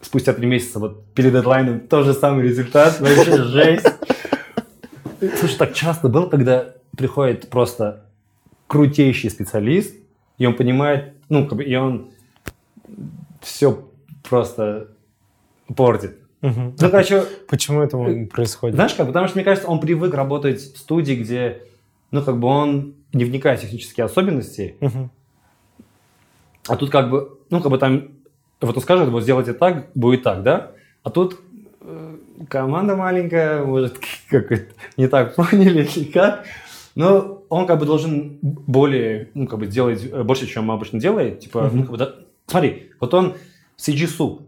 спустя 0.00 0.32
три 0.32 0.46
месяца, 0.46 0.78
вот 0.78 1.04
перед 1.14 1.32
дедлайном, 1.32 1.80
тот 1.80 2.06
же 2.06 2.14
самый 2.14 2.44
результат, 2.44 3.00
вообще 3.00 3.42
жесть. 3.42 3.86
Слушай, 5.38 5.56
так 5.58 5.74
часто 5.74 6.08
было, 6.08 6.28
когда 6.28 6.74
приходит 6.96 7.48
просто 7.50 8.04
крутейший 8.66 9.30
специалист, 9.30 9.94
и 10.36 10.46
он 10.46 10.54
понимает, 10.54 11.14
ну, 11.28 11.46
как 11.46 11.58
бы, 11.58 11.64
и 11.64 11.74
он 11.74 12.10
все 13.40 13.88
просто 14.28 14.88
портит. 15.74 16.18
Мгм. 16.40 16.76
Ну, 16.80 16.90
короче, 16.90 17.24
Почему 17.48 17.82
это 17.82 17.98
происходит? 18.32 18.76
знаешь 18.76 18.94
как, 18.94 19.08
потому 19.08 19.26
что, 19.26 19.36
мне 19.36 19.44
кажется, 19.44 19.68
он 19.68 19.80
привык 19.80 20.14
работать 20.14 20.60
в 20.60 20.78
студии, 20.78 21.14
где, 21.14 21.62
ну, 22.10 22.22
как 22.22 22.38
бы 22.38 22.48
он 22.48 22.94
не 23.12 23.24
вникает 23.24 23.60
в 23.60 23.62
технические 23.62 24.04
особенности. 24.06 24.76
А 26.66 26.76
тут 26.76 26.90
как 26.90 27.10
бы, 27.10 27.38
ну, 27.50 27.60
как 27.60 27.70
бы 27.70 27.78
там, 27.78 28.08
вот 28.60 28.76
он 28.76 28.82
скажет, 28.82 29.08
вот 29.08 29.22
сделайте 29.22 29.54
так, 29.54 29.90
будет 29.94 30.22
так, 30.22 30.42
да? 30.42 30.72
А 31.02 31.10
тут 31.10 31.40
э, 31.80 32.16
команда 32.48 32.94
маленькая, 32.94 33.64
может, 33.64 33.98
как 34.28 34.50
не 34.96 35.08
так 35.08 35.34
поняли 35.34 35.88
или 35.96 36.04
как. 36.04 36.44
Но 36.94 37.42
он 37.48 37.66
как 37.66 37.78
бы 37.78 37.86
должен 37.86 38.38
более, 38.42 39.30
ну, 39.32 39.46
как 39.46 39.60
бы 39.60 39.66
делать 39.66 40.04
э, 40.04 40.22
больше, 40.22 40.46
чем 40.46 40.70
обычно 40.70 41.00
делает. 41.00 41.40
Типа, 41.40 41.70
ну, 41.72 41.82
как 41.82 41.90
бы, 41.92 41.96
да, 41.96 42.14
смотри, 42.46 42.90
вот 43.00 43.14
он 43.14 43.34
CG 43.78 44.06
суп, 44.06 44.42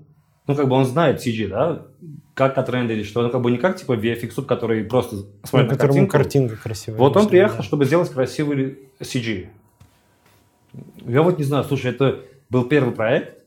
ну, 0.51 0.57
как 0.57 0.69
бы 0.69 0.75
он 0.75 0.85
знает 0.85 1.25
CG, 1.25 1.49
да, 1.49 1.87
как 2.35 2.59
отрендерить, 2.59 3.07
что 3.07 3.21
он 3.21 3.31
как 3.31 3.41
бы 3.41 3.51
не 3.51 3.59
как, 3.59 3.77
типа, 3.77 3.93
VFX 3.93 4.45
который 4.45 4.85
просто 4.85 5.17
смотрит 5.45 5.71
ну, 5.71 5.73
на 5.73 5.79
картинку. 5.79 6.13
картинка 6.13 6.57
красивая. 6.57 6.99
Вот 6.99 7.17
он 7.17 7.29
приехал, 7.29 7.59
да. 7.59 7.63
чтобы 7.63 7.85
сделать 7.85 8.11
красивый 8.11 8.79
CG. 8.99 9.49
Я 11.07 11.23
вот 11.23 11.39
не 11.39 11.45
знаю, 11.45 11.65
слушай, 11.65 11.91
это 11.91 12.21
был 12.49 12.65
первый 12.65 12.93
проект, 12.93 13.39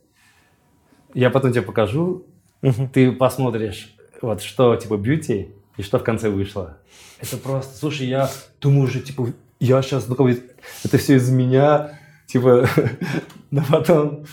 я 1.14 1.30
потом 1.30 1.52
тебе 1.52 1.62
покажу, 1.62 2.26
ты 2.94 3.12
посмотришь, 3.12 3.94
вот 4.22 4.42
что, 4.42 4.76
типа, 4.76 4.98
бьюти, 4.98 5.50
и 5.76 5.82
что 5.82 6.00
в 6.00 6.04
конце 6.04 6.30
вышло. 6.30 6.78
Это 7.20 7.38
просто, 7.38 7.78
слушай, 7.78 8.08
я 8.08 8.30
думаю 8.62 8.84
уже, 8.84 9.02
типа, 9.02 9.34
я 9.60 9.82
сейчас, 9.82 10.08
ну, 10.08 10.16
как 10.16 10.26
бы, 10.26 10.44
это 10.84 10.98
все 10.98 11.16
из 11.16 11.30
меня, 11.30 12.00
типа, 12.28 12.68
но 13.52 13.64
потом 13.70 14.26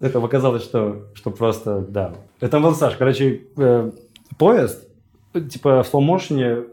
это 0.00 0.20
показалось, 0.20 0.62
что, 0.62 1.06
что 1.14 1.30
просто, 1.30 1.80
да. 1.80 2.14
Это 2.40 2.60
был 2.60 2.74
Саш, 2.74 2.96
короче, 2.96 3.42
э, 3.56 3.90
поезд, 4.38 4.88
типа, 5.32 5.82
в 5.82 5.86
слоу-моушене 5.86 6.64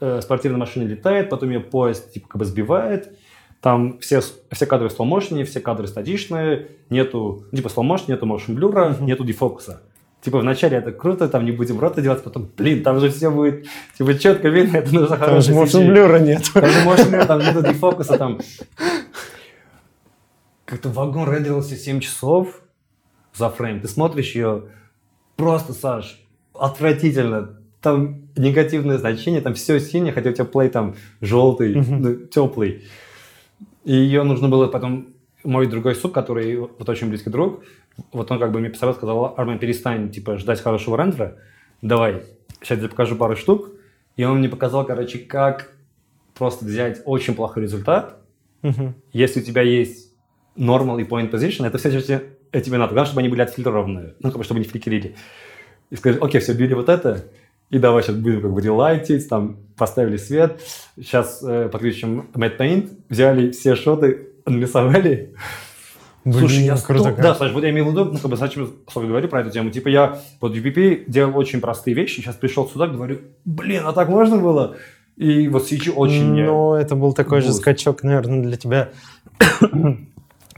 э, 0.00 0.20
спортивная 0.22 0.58
машина 0.58 0.84
летает, 0.84 1.30
потом 1.30 1.50
ее 1.50 1.60
поезд, 1.60 2.12
типа, 2.12 2.28
как 2.28 2.38
бы 2.38 2.44
сбивает, 2.44 3.12
там 3.60 3.98
все, 4.00 4.20
все 4.50 4.66
кадры 4.66 4.88
в 4.88 4.92
слоу-моушене, 4.92 5.44
все 5.44 5.60
кадры 5.60 5.86
статичные, 5.86 6.68
нету, 6.88 7.44
типа, 7.54 7.68
слоу-моушен, 7.68 8.06
нету 8.08 8.26
моушен 8.26 8.54
блюра, 8.54 8.90
mm-hmm. 8.90 9.04
нету 9.04 9.24
дефокуса. 9.24 9.82
Типа 10.22 10.38
вначале 10.38 10.76
это 10.76 10.92
круто, 10.92 11.28
там 11.28 11.46
не 11.46 11.52
будем 11.52 11.80
рота 11.80 12.02
делать, 12.02 12.22
потом, 12.22 12.50
блин, 12.56 12.82
там 12.82 13.00
же 13.00 13.10
все 13.10 13.30
будет, 13.30 13.66
типа, 13.96 14.18
четко 14.18 14.48
видно, 14.48 14.78
это 14.78 14.94
нужно 14.94 15.16
Там 15.16 15.40
же 15.40 15.52
motion 15.52 15.86
блюра 15.86 16.18
нет. 16.18 16.42
Там 16.52 16.66
же 16.66 16.80
motion 16.80 17.08
блюра, 17.10 17.24
там 17.26 17.38
нету 17.40 17.62
дефокуса, 17.62 18.18
там... 18.18 18.38
Как-то 20.66 20.88
вагон 20.90 21.28
рендерился 21.28 21.74
7 21.74 22.00
часов 22.00 22.62
за 23.34 23.50
фрейм. 23.50 23.80
Ты 23.80 23.88
смотришь 23.88 24.34
ее, 24.34 24.64
просто, 25.36 25.72
Саш, 25.72 26.20
отвратительно. 26.54 27.56
Там 27.80 28.28
негативное 28.36 28.98
значение, 28.98 29.40
там 29.40 29.54
все 29.54 29.80
синее, 29.80 30.12
хотя 30.12 30.30
у 30.30 30.32
тебя 30.32 30.44
плей 30.44 30.68
там 30.68 30.96
желтый, 31.20 31.74
ну, 31.74 32.26
теплый. 32.26 32.84
И 33.84 33.94
ее 33.94 34.22
нужно 34.22 34.48
было 34.48 34.66
потом 34.66 35.08
мой 35.44 35.66
другой 35.66 35.94
суп, 35.94 36.12
который 36.12 36.56
вот 36.56 36.86
очень 36.88 37.08
близкий 37.08 37.30
друг, 37.30 37.64
вот 38.12 38.30
он 38.30 38.38
как 38.38 38.52
бы 38.52 38.60
мне 38.60 38.68
писал, 38.68 38.94
сказал, 38.94 39.34
Армен, 39.36 39.58
перестань, 39.58 40.10
типа, 40.10 40.36
ждать 40.36 40.60
хорошего 40.60 40.98
рендера, 40.98 41.38
давай, 41.80 42.22
сейчас 42.60 42.70
я 42.70 42.76
тебе 42.76 42.88
покажу 42.90 43.16
пару 43.16 43.36
штук. 43.36 43.70
И 44.16 44.24
он 44.24 44.38
мне 44.38 44.48
показал, 44.48 44.84
короче, 44.84 45.18
как 45.18 45.72
просто 46.34 46.64
взять 46.64 47.00
очень 47.06 47.34
плохой 47.34 47.62
результат. 47.62 48.18
Если 49.12 49.40
у 49.40 49.42
тебя 49.42 49.62
есть 49.62 50.12
normal 50.56 51.00
и 51.00 51.04
point 51.04 51.30
position, 51.30 51.66
это 51.66 51.78
все, 51.78 52.22
тебе 52.52 52.78
надо. 52.78 52.92
Главное, 52.92 53.06
чтобы 53.06 53.20
они 53.20 53.28
были 53.28 53.42
отфильтрованные, 53.42 54.14
ну, 54.20 54.30
как 54.30 54.38
бы, 54.38 54.44
чтобы 54.44 54.60
не 54.60 54.66
фликерили. 54.66 55.16
И 55.90 55.96
сказать, 55.96 56.20
окей, 56.22 56.40
все, 56.40 56.52
били 56.52 56.74
вот 56.74 56.88
это, 56.88 57.24
и 57.70 57.78
давай 57.78 58.02
сейчас 58.02 58.16
будем 58.16 58.42
как 58.42 58.52
бы 58.52 58.60
релайтить, 58.60 59.28
там 59.28 59.58
поставили 59.76 60.16
свет, 60.16 60.60
сейчас 60.96 61.42
э, 61.42 61.68
подключим 61.68 62.28
Matte 62.34 62.58
Paint, 62.58 62.90
взяли 63.08 63.50
все 63.50 63.76
шоты, 63.76 64.28
нарисовали, 64.46 65.34
Блин, 66.22 66.38
Слушай, 66.38 66.64
я 66.64 66.76
круто. 66.76 67.14
Да, 67.16 67.34
Саш, 67.34 67.52
вот 67.52 67.64
я 67.64 67.70
имел 67.70 67.86
в 67.86 67.90
виду, 67.92 68.04
ну, 68.04 68.18
как 68.18 68.30
бы, 68.30 68.36
зачем 68.36 68.70
я 68.94 69.02
говорю 69.02 69.28
про 69.28 69.40
эту 69.40 69.50
тему. 69.50 69.70
Типа, 69.70 69.88
я 69.88 70.20
в 70.38 70.44
UPP 70.44 71.04
делал 71.06 71.36
очень 71.38 71.62
простые 71.62 71.94
вещи, 71.94 72.20
сейчас 72.20 72.34
пришел 72.34 72.68
сюда, 72.68 72.88
говорю, 72.88 73.20
блин, 73.46 73.84
а 73.86 73.94
так 73.94 74.10
можно 74.10 74.36
было? 74.36 74.76
И 75.16 75.48
вот 75.48 75.66
сейчас 75.66 75.94
очень... 75.96 76.44
Ну, 76.44 76.74
это 76.74 76.94
был 76.94 77.14
такой 77.14 77.40
же 77.40 77.54
скачок, 77.54 78.02
наверное, 78.02 78.42
для 78.42 78.56
тебя, 78.58 78.90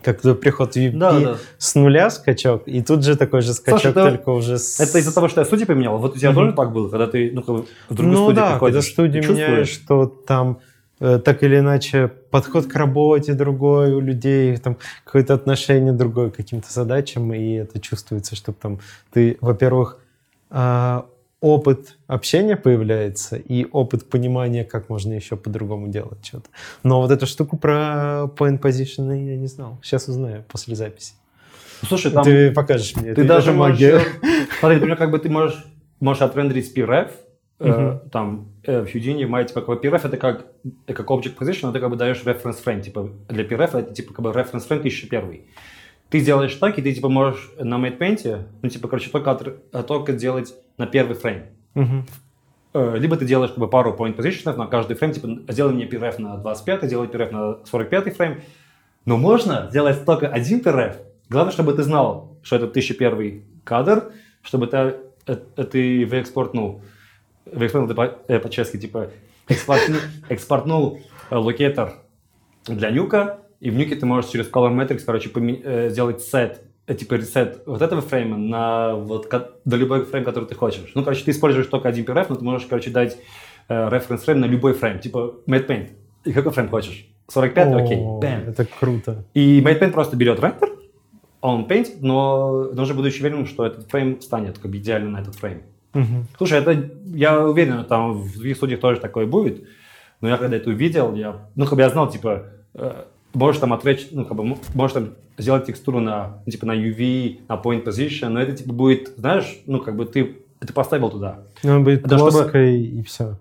как 0.02 0.20
приход 0.40 0.76
UPP 0.76 0.96
да, 0.96 1.20
да. 1.20 1.36
с 1.58 1.74
нуля 1.74 2.10
скачок, 2.10 2.62
и 2.66 2.82
тут 2.82 3.04
же 3.04 3.16
такой 3.16 3.42
же 3.42 3.54
скачок, 3.54 3.92
Слушай, 3.92 4.10
только 4.10 4.30
уже 4.30 4.58
с... 4.58 4.80
Это 4.80 4.98
из-за 4.98 5.14
того, 5.14 5.28
что 5.28 5.40
я 5.40 5.44
студию 5.44 5.66
поменял? 5.66 5.98
Вот 5.98 6.16
у 6.16 6.18
тебя 6.18 6.30
mm-hmm. 6.30 6.34
тоже 6.34 6.52
так 6.52 6.72
было, 6.72 6.88
когда 6.88 7.06
ты 7.06 7.30
ну, 7.32 7.42
в 7.88 7.94
другую 7.94 8.18
ну, 8.18 8.24
студию 8.24 8.34
да, 8.36 8.50
приходишь? 8.52 8.74
когда 8.74 8.92
студию 8.92 9.30
меняешь, 9.30 9.68
что 9.68 10.06
там 10.06 10.58
Э, 11.04 11.18
так 11.18 11.42
или 11.42 11.58
иначе 11.58 12.12
подход 12.30 12.66
к 12.66 12.76
работе 12.76 13.34
другой 13.34 13.92
у 13.92 13.98
людей, 13.98 14.56
там 14.58 14.76
какое-то 15.04 15.34
отношение 15.34 15.92
другое 15.92 16.30
к 16.30 16.36
каким-то 16.36 16.72
задачам, 16.72 17.34
и 17.34 17.54
это 17.54 17.80
чувствуется, 17.80 18.36
что 18.36 18.52
там 18.52 18.78
ты, 19.12 19.36
во-первых, 19.40 19.98
а, 20.48 21.06
опыт 21.42 21.98
общения 22.06 22.56
появляется 22.56 23.36
и 23.36 23.66
опыт 23.70 24.08
понимания, 24.08 24.64
как 24.64 24.88
можно 24.88 25.12
еще 25.12 25.36
по-другому 25.36 25.88
делать 25.88 26.24
что-то. 26.24 26.48
Но 26.84 27.02
вот 27.02 27.10
эту 27.10 27.26
штуку 27.26 27.58
про 27.58 28.30
point 28.36 28.60
position 28.60 29.12
я 29.12 29.36
не 29.36 29.48
знал. 29.48 29.78
Сейчас 29.82 30.08
узнаю 30.08 30.44
после 30.48 30.76
записи. 30.76 31.14
Слушай, 31.86 32.12
там... 32.12 32.24
Ты 32.24 32.52
покажешь 32.52 32.96
мне. 32.96 33.12
Ты 33.12 33.24
даже 33.24 33.52
магия. 33.52 34.00
Смотри, 34.60 34.76
например, 34.76 34.96
как 34.96 35.10
бы 35.10 35.18
ты 35.18 35.28
можешь, 35.28 35.66
можешь 36.00 36.22
отрендерить 36.22 36.74
PRF, 36.74 37.10
Uh-huh. 37.58 38.04
Э, 38.04 38.08
там 38.10 38.48
э, 38.64 38.82
в 38.84 38.86
Houdini 38.86 39.24
мать 39.24 39.48
типа 39.48 39.60
как 39.60 39.84
PRF 39.84 40.00
это 40.04 40.16
как, 40.16 40.46
как 40.84 41.08
object 41.08 41.36
position, 41.38 41.66
но 41.66 41.72
ты 41.72 41.78
как 41.78 41.90
бы 41.90 41.96
даешь 41.96 42.20
reference 42.24 42.56
frame, 42.64 42.80
типа 42.80 43.08
для 43.28 43.44
PRF 43.44 43.78
это 43.78 43.94
типа 43.94 44.12
как 44.14 44.24
бы 44.24 44.30
reference 44.30 44.68
frame 44.68 44.80
1001. 44.80 45.42
Ты 46.12 46.20
делаешь 46.20 46.54
так, 46.56 46.76
и 46.78 46.82
ты 46.82 46.92
типа 46.92 47.08
можешь 47.08 47.52
на 47.58 47.76
MatePaint, 47.76 48.46
ну 48.62 48.68
типа, 48.68 48.88
короче, 48.88 49.10
только, 49.10 49.30
от, 49.30 49.86
только 49.86 50.12
делать 50.12 50.54
на 50.78 50.86
первый 50.86 51.14
фрейм. 51.14 51.44
Uh-huh. 51.74 52.98
Либо 52.98 53.16
ты 53.16 53.24
делаешь 53.26 53.50
как 53.50 53.58
бы 53.58 53.68
пару 53.68 53.94
point 53.94 54.16
position 54.16 54.56
на 54.56 54.66
каждый 54.66 54.96
фрейм, 54.96 55.12
типа 55.12 55.52
сделай 55.52 55.74
мне 55.74 55.86
PRF 55.86 56.20
на 56.20 56.36
25, 56.38 56.88
делай 56.88 57.06
PRF 57.08 57.30
на 57.30 57.66
45 57.66 58.16
фрейм. 58.16 58.40
Но 59.04 59.16
можно 59.16 59.68
сделать 59.70 60.04
только 60.04 60.28
один 60.28 60.60
PRF. 60.60 60.96
Главное, 61.28 61.52
чтобы 61.52 61.72
ты 61.74 61.82
знал, 61.82 62.38
что 62.42 62.56
это 62.56 62.66
1001 62.66 63.44
кадр, 63.64 64.12
чтобы 64.42 64.66
ты, 64.66 64.96
это, 65.26 65.64
ты 65.64 66.06
выэкспортнул 66.06 66.82
выэкспортнул 67.46 67.94
по-чешски, 67.94 68.78
типа 68.78 69.10
экспортнул, 69.48 70.00
экспортнул 70.28 71.00
locator 71.30 71.94
для 72.66 72.90
Nuke 72.90 73.24
а, 73.24 73.40
и 73.60 73.70
в 73.70 73.74
Nuke 73.74 73.96
ты 73.96 74.06
можешь 74.06 74.30
через 74.30 74.50
Color 74.50 74.74
Matrix, 74.74 75.00
короче, 75.04 75.30
сделать 75.90 76.22
сет, 76.22 76.62
типа 76.86 77.14
reset 77.14 77.62
вот 77.66 77.82
этого 77.82 78.00
frame 78.00 78.30
а 78.30 78.36
на 78.36 78.94
вот 78.94 79.28
до 79.64 79.76
любой 79.76 80.04
frame, 80.04 80.24
который 80.24 80.44
ты 80.46 80.54
хочешь. 80.54 80.92
Ну, 80.94 81.02
короче, 81.02 81.24
ты 81.24 81.30
используешь 81.30 81.66
только 81.66 81.88
один 81.88 82.04
PRF, 82.04 82.26
но 82.28 82.36
ты 82.36 82.44
можешь, 82.44 82.66
короче, 82.66 82.90
дать 82.90 83.18
reference 83.68 84.22
frame 84.22 84.40
на 84.40 84.46
любой 84.46 84.74
frame, 84.74 84.98
типа 84.98 85.36
matte 85.46 85.66
paint. 85.66 85.90
И 86.24 86.32
какой 86.32 86.52
frame 86.52 86.68
хочешь? 86.68 87.06
45, 87.28 87.68
О, 87.68 87.76
окей, 87.76 87.96
бэм. 87.96 88.48
Это 88.48 88.66
круто. 88.66 89.24
И 89.34 89.60
matte 89.60 89.80
paint 89.80 89.92
просто 89.92 90.16
берет 90.16 90.40
рендер, 90.40 90.70
он 91.42 91.64
paint, 91.66 91.88
но 92.00 92.70
должен 92.72 92.96
будучи 92.96 93.20
уверенным, 93.20 93.46
что 93.46 93.66
этот 93.66 93.90
фрейм 93.90 94.20
станет 94.20 94.58
как 94.58 94.70
бы 94.70 94.78
идеально 94.78 95.10
на 95.10 95.22
этот 95.22 95.34
фрейм. 95.34 95.62
Угу. 95.92 96.26
Слушай, 96.38 96.60
это 96.60 96.90
я 97.06 97.44
уверен, 97.44 97.84
там 97.84 98.14
в 98.14 98.34
других 98.34 98.56
студиях 98.56 98.80
тоже 98.80 99.00
такое 99.00 99.26
будет. 99.26 99.64
Но 100.20 100.28
я 100.28 100.36
когда 100.36 100.56
это 100.56 100.70
увидел, 100.70 101.14
я, 101.14 101.48
ну, 101.56 101.64
как 101.66 101.74
бы 101.74 101.82
я 101.82 101.90
знал, 101.90 102.08
типа, 102.08 102.44
э, 102.74 103.04
можешь 103.34 103.60
там 103.60 103.72
отвлечь, 103.72 104.08
ну, 104.10 104.24
как 104.24 104.36
бы, 104.36 104.56
можешь 104.74 104.94
там 104.94 105.10
сделать 105.38 105.66
текстуру 105.66 106.00
на, 106.00 106.42
ну, 106.44 106.52
типа, 106.52 106.66
на 106.66 106.72
UV, 106.72 107.40
на 107.48 107.54
point 107.54 107.84
position, 107.84 108.28
но 108.28 108.40
это, 108.40 108.56
типа, 108.56 108.72
будет, 108.72 109.12
знаешь, 109.16 109.62
ну, 109.66 109.80
как 109.80 109.96
бы 109.96 110.04
ты 110.04 110.38
это 110.60 110.72
поставил 110.72 111.10
туда. 111.10 111.40
Ну, 111.62 111.70
она 111.72 111.80
будет 111.80 112.06
это, 112.06 112.16
плоской 112.16 112.44
чтобы, 112.44 113.00
и 113.00 113.02
все. 113.02 113.36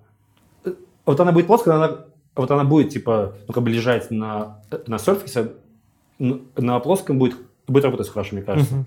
Вот 1.06 1.20
она 1.20 1.32
будет 1.32 1.48
плоская, 1.48 1.76
она, 1.76 2.06
вот 2.36 2.52
она 2.52 2.64
будет, 2.64 2.90
типа, 2.90 3.34
ну, 3.48 3.54
как 3.54 3.64
бы 3.64 3.70
лежать 3.70 4.10
на, 4.12 4.62
на 4.88 4.96
surface, 4.96 5.54
на 6.20 6.80
плоском 6.80 7.20
будет, 7.20 7.36
будет 7.68 7.86
работать 7.86 8.10
хорошо, 8.10 8.36
мне 8.36 8.44
кажется. 8.44 8.74
Uh-huh. 8.74 8.86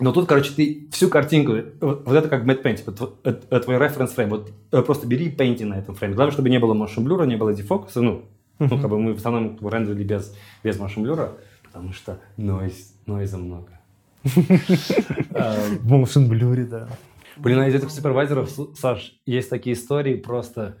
Но 0.00 0.12
тут, 0.12 0.28
короче, 0.28 0.52
ты 0.52 0.88
всю 0.92 1.08
картинку, 1.08 1.54
вот, 1.80 2.06
вот 2.06 2.14
это 2.14 2.28
как 2.28 2.44
Matte 2.44 2.62
Paint, 2.62 2.82
вот, 2.86 3.18
это, 3.24 3.60
твой 3.60 3.78
референс 3.78 4.12
фрейм, 4.12 4.30
вот 4.30 4.52
э, 4.70 4.82
просто 4.82 5.08
бери 5.08 5.28
пейнти 5.28 5.64
на 5.64 5.74
этом 5.74 5.96
фрейме. 5.96 6.14
Главное, 6.14 6.32
чтобы 6.32 6.50
не 6.50 6.58
было 6.58 6.74
motion 6.74 7.04
blur, 7.04 7.26
не 7.26 7.36
было 7.36 7.52
дефокуса, 7.52 8.00
ну, 8.00 8.24
uh-huh. 8.58 8.68
ну, 8.70 8.80
как 8.80 8.90
бы 8.90 8.98
мы 8.98 9.14
в 9.14 9.16
основном 9.16 9.58
рендерили 9.66 10.04
без, 10.04 10.34
без 10.62 10.78
motion 10.78 11.04
blur, 11.04 11.38
потому 11.64 11.92
что 11.92 12.20
нойз, 12.36 12.94
нойза 13.06 13.38
много. 13.38 13.80
В 14.24 14.28
motion 15.92 16.28
blur, 16.28 16.64
да. 16.64 16.88
Блин, 17.36 17.60
а 17.60 17.68
из 17.68 17.74
этих 17.74 17.90
супервайзеров, 17.90 18.50
Саш, 18.76 19.14
есть 19.24 19.48
такие 19.50 19.74
истории 19.74 20.16
просто... 20.16 20.76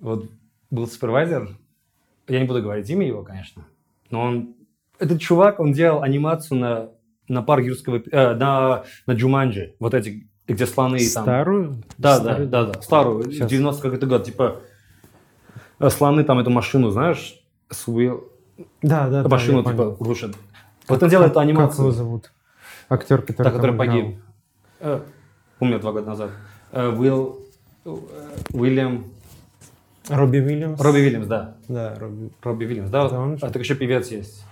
Вот 0.00 0.30
был 0.70 0.86
супервайзер, 0.86 1.56
я 2.28 2.40
не 2.40 2.46
буду 2.46 2.60
говорить 2.62 2.90
имя 2.90 3.06
его, 3.06 3.22
конечно, 3.22 3.66
но 4.10 4.22
он... 4.22 4.56
Этот 4.98 5.20
чувак, 5.20 5.60
он 5.60 5.72
делал 5.72 6.02
анимацию 6.02 6.58
на 6.58 6.90
на 7.28 7.42
парк 7.42 7.64
юрского... 7.64 8.02
Э, 8.10 8.34
на, 8.34 8.84
на 9.06 9.12
Джуманджи, 9.12 9.74
вот 9.78 9.94
эти, 9.94 10.28
где 10.46 10.66
слоны 10.66 10.98
там... 10.98 11.24
Старую? 11.24 11.82
Да, 11.98 12.16
Старую? 12.16 12.48
да, 12.48 12.64
да, 12.64 12.72
да, 12.72 12.82
старую, 12.82 13.30
Сейчас. 13.30 13.50
90 13.50 13.82
какой-то 13.82 14.06
год, 14.06 14.24
типа 14.24 14.60
слоны 15.90 16.24
там 16.24 16.38
эту 16.38 16.50
машину, 16.50 16.90
знаешь, 16.90 17.40
с 17.70 17.86
Will... 17.88 18.24
Да, 18.82 19.08
да, 19.08 19.28
Машину, 19.28 19.62
да, 19.62 19.72
типа, 19.72 19.96
рушат. 20.00 20.34
Вот 20.88 21.02
он 21.02 21.08
делает 21.10 21.32
эту 21.32 21.40
Как 21.40 21.48
его 21.48 21.58
анимацию. 21.60 21.90
зовут? 21.90 22.32
Актер, 22.88 23.20
который, 23.22 23.44
Да, 23.44 23.50
который 23.50 23.76
погиб. 23.76 24.16
Э, 24.80 25.00
Умер 25.60 25.80
два 25.80 25.92
года 25.92 26.06
назад. 26.06 26.30
Э, 26.72 26.88
Уилл... 26.88 27.40
э, 27.84 27.96
Уильям... 28.52 29.06
Робби 30.08 30.38
Уильямс? 30.38 30.80
Робби 30.80 30.98
Уильямс, 30.98 31.26
да. 31.26 31.56
Да, 31.68 31.96
Робби. 31.98 32.30
Робби 32.42 32.64
Уильямс, 32.64 32.90
да. 32.90 33.06
Это 33.06 33.18
он? 33.18 33.38
А 33.42 33.50
так 33.50 33.56
еще 33.56 33.74
певец 33.74 34.08
есть. 34.08 34.44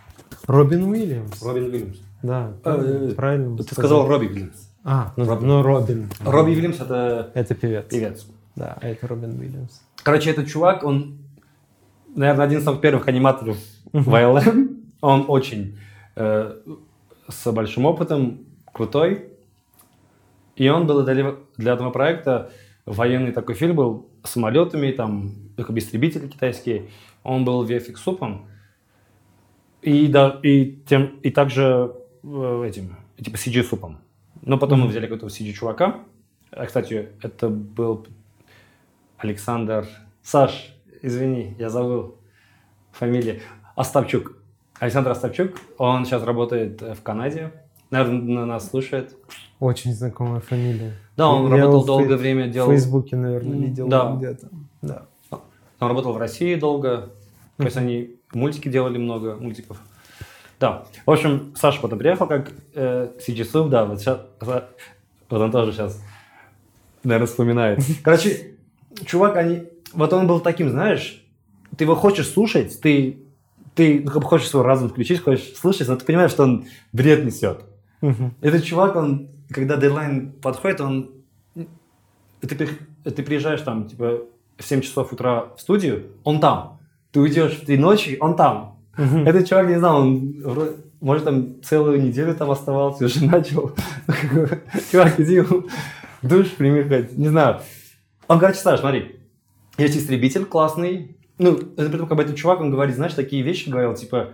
Робин 0.48 0.82
Уильямс. 0.84 1.40
Робин 1.42 1.64
Уильямс. 1.64 1.96
Да, 2.22 2.52
Э, 2.64 3.12
правильно. 3.16 3.56
Ты 3.58 3.72
сказал 3.74 4.06
Робби 4.08 4.26
Уильямс. 4.26 4.68
А, 4.82 5.12
ну, 5.16 5.24
ну 5.40 5.62
Робин. 5.62 6.10
Робби 6.24 6.50
Уильямс 6.50 6.80
это 6.80 7.30
Это 7.34 7.54
певец. 7.54 7.86
певец. 7.86 8.26
Да, 8.56 8.78
а 8.80 8.88
это 8.88 9.06
Робин 9.08 9.38
Уильямс. 9.38 9.80
Короче, 10.02 10.30
этот 10.30 10.48
чувак, 10.48 10.84
он, 10.84 11.18
наверное, 12.14 12.46
один 12.46 12.58
из 12.58 12.64
самых 12.64 12.80
первых 12.80 13.08
аниматоров 13.08 13.56
в 13.92 14.14
ILM. 14.14 14.80
Он 15.00 15.24
очень 15.28 15.78
э, 16.16 16.56
с 17.28 17.52
большим 17.52 17.86
опытом, 17.86 18.44
крутой. 18.72 19.30
И 20.56 20.68
он 20.68 20.86
был 20.86 21.04
для, 21.04 21.34
для 21.56 21.72
этого 21.72 21.90
проекта, 21.90 22.52
военный 22.86 23.32
такой 23.32 23.54
фильм 23.54 23.76
был, 23.76 24.08
с 24.22 24.30
самолетами, 24.30 24.92
там, 24.92 25.32
как 25.56 25.72
бы 25.72 25.78
истребители 25.78 26.28
китайские. 26.28 26.90
Он 27.22 27.44
был 27.44 27.66
VFX-супом. 27.66 28.46
И, 29.82 30.06
да, 30.06 30.38
и, 30.42 30.78
тем, 30.86 31.18
и 31.22 31.30
также 31.30 31.94
э, 32.22 32.64
этим, 32.66 32.96
типа 33.16 33.36
CG-супом. 33.36 33.98
Но 34.42 34.58
потом 34.58 34.80
мы 34.80 34.88
взяли 34.88 35.06
какого-то 35.06 35.26
CG-чувака. 35.26 36.00
А, 36.50 36.66
кстати, 36.66 37.10
это 37.20 37.48
был 37.48 38.06
Александр... 39.24 39.86
Саш, 40.22 40.74
извини, 41.00 41.56
я 41.58 41.70
забыл 41.70 42.16
фамилию. 42.92 43.40
Остапчук. 43.74 44.36
Александр 44.78 45.12
Остапчук. 45.12 45.52
Он 45.78 46.04
сейчас 46.04 46.22
работает 46.24 46.82
в 46.82 47.02
Канаде. 47.02 47.50
Наверное, 47.90 48.44
нас 48.44 48.68
слушает. 48.68 49.16
Очень 49.60 49.94
знакомая 49.94 50.40
фамилия. 50.40 50.92
Да, 51.16 51.30
он 51.30 51.50
Я 51.50 51.56
работал 51.56 51.82
в 51.82 51.86
долгое 51.86 52.16
Фей- 52.16 52.18
время, 52.18 52.48
В 52.48 52.50
делал... 52.50 52.68
Фейсбуке, 52.68 53.16
наверное, 53.16 53.58
видел 53.58 53.88
да. 53.88 54.14
где-то. 54.14 54.48
Да. 54.82 55.02
Он 55.80 55.88
работал 55.88 56.12
в 56.12 56.18
России 56.18 56.54
долго. 56.54 57.10
То 57.56 57.64
есть 57.64 57.76
они 57.78 58.16
мультики 58.34 58.68
делали 58.68 58.98
много, 58.98 59.36
мультиков. 59.36 59.78
Да. 60.60 60.84
В 61.06 61.10
общем, 61.10 61.54
Саша 61.56 61.80
потом 61.80 61.98
приехал 61.98 62.26
как 62.26 62.52
э, 62.74 63.08
CG 63.26 63.68
да, 63.70 63.86
вот 63.86 64.00
сейчас... 64.00 64.20
Вот 64.40 65.40
он 65.40 65.50
тоже 65.50 65.72
сейчас, 65.72 66.02
наверное, 67.02 67.26
вспоминает. 67.26 67.80
Короче, 68.04 68.53
чувак, 69.06 69.36
они... 69.36 69.64
Вот 69.92 70.12
он 70.12 70.26
был 70.26 70.40
таким, 70.40 70.70
знаешь, 70.70 71.24
ты 71.76 71.84
его 71.84 71.94
хочешь 71.94 72.28
слушать, 72.28 72.80
ты, 72.80 73.18
ты 73.74 74.02
ну, 74.04 74.10
как 74.10 74.22
бы 74.22 74.28
хочешь 74.28 74.48
свой 74.48 74.64
разум 74.64 74.88
включить, 74.88 75.22
хочешь 75.22 75.54
слушать, 75.56 75.88
но 75.88 75.96
ты 75.96 76.04
понимаешь, 76.04 76.30
что 76.30 76.44
он 76.44 76.66
бред 76.92 77.24
несет. 77.24 77.64
Мгм. 78.00 78.34
Этот 78.40 78.64
чувак, 78.64 78.96
он, 78.96 79.28
когда 79.50 79.76
дедлайн 79.76 80.32
подходит, 80.32 80.80
он... 80.80 81.10
Ты, 82.40 82.68
ты 83.04 83.22
приезжаешь 83.22 83.62
там, 83.62 83.88
типа, 83.88 84.22
в 84.58 84.64
7 84.64 84.82
часов 84.82 85.12
утра 85.12 85.46
в 85.56 85.60
студию, 85.60 86.06
он 86.24 86.40
там. 86.40 86.78
Ты 87.10 87.20
уйдешь 87.20 87.58
в 87.58 87.66
3 87.66 87.78
ночи, 87.78 88.16
он 88.20 88.36
там. 88.36 88.78
Мгм. 88.96 89.26
Этот 89.26 89.48
чувак, 89.48 89.68
не 89.68 89.78
знаю, 89.78 89.94
он, 89.94 90.78
может, 91.00 91.24
там 91.24 91.62
целую 91.62 92.02
неделю 92.02 92.34
там 92.34 92.50
оставался, 92.50 93.06
уже 93.06 93.24
начал. 93.30 93.72
Чувак, 94.90 95.18
иди 95.20 95.42
душ, 96.24 96.48
прими 96.56 96.82
хоть, 96.82 97.16
не 97.16 97.28
знаю. 97.28 97.60
Он, 98.28 98.38
короче, 98.38 98.58
Саш, 98.58 98.80
смотри, 98.80 99.20
есть 99.78 99.96
истребитель 99.96 100.44
классный. 100.44 101.16
Ну, 101.38 101.56
это 101.76 101.90
при 101.90 101.98
том, 101.98 102.06
как 102.06 102.16
бы 102.16 102.22
этот 102.22 102.36
чувак, 102.36 102.60
он 102.60 102.70
говорит, 102.70 102.94
знаешь, 102.94 103.14
такие 103.14 103.42
вещи 103.42 103.68
говорил, 103.68 103.94
типа, 103.94 104.30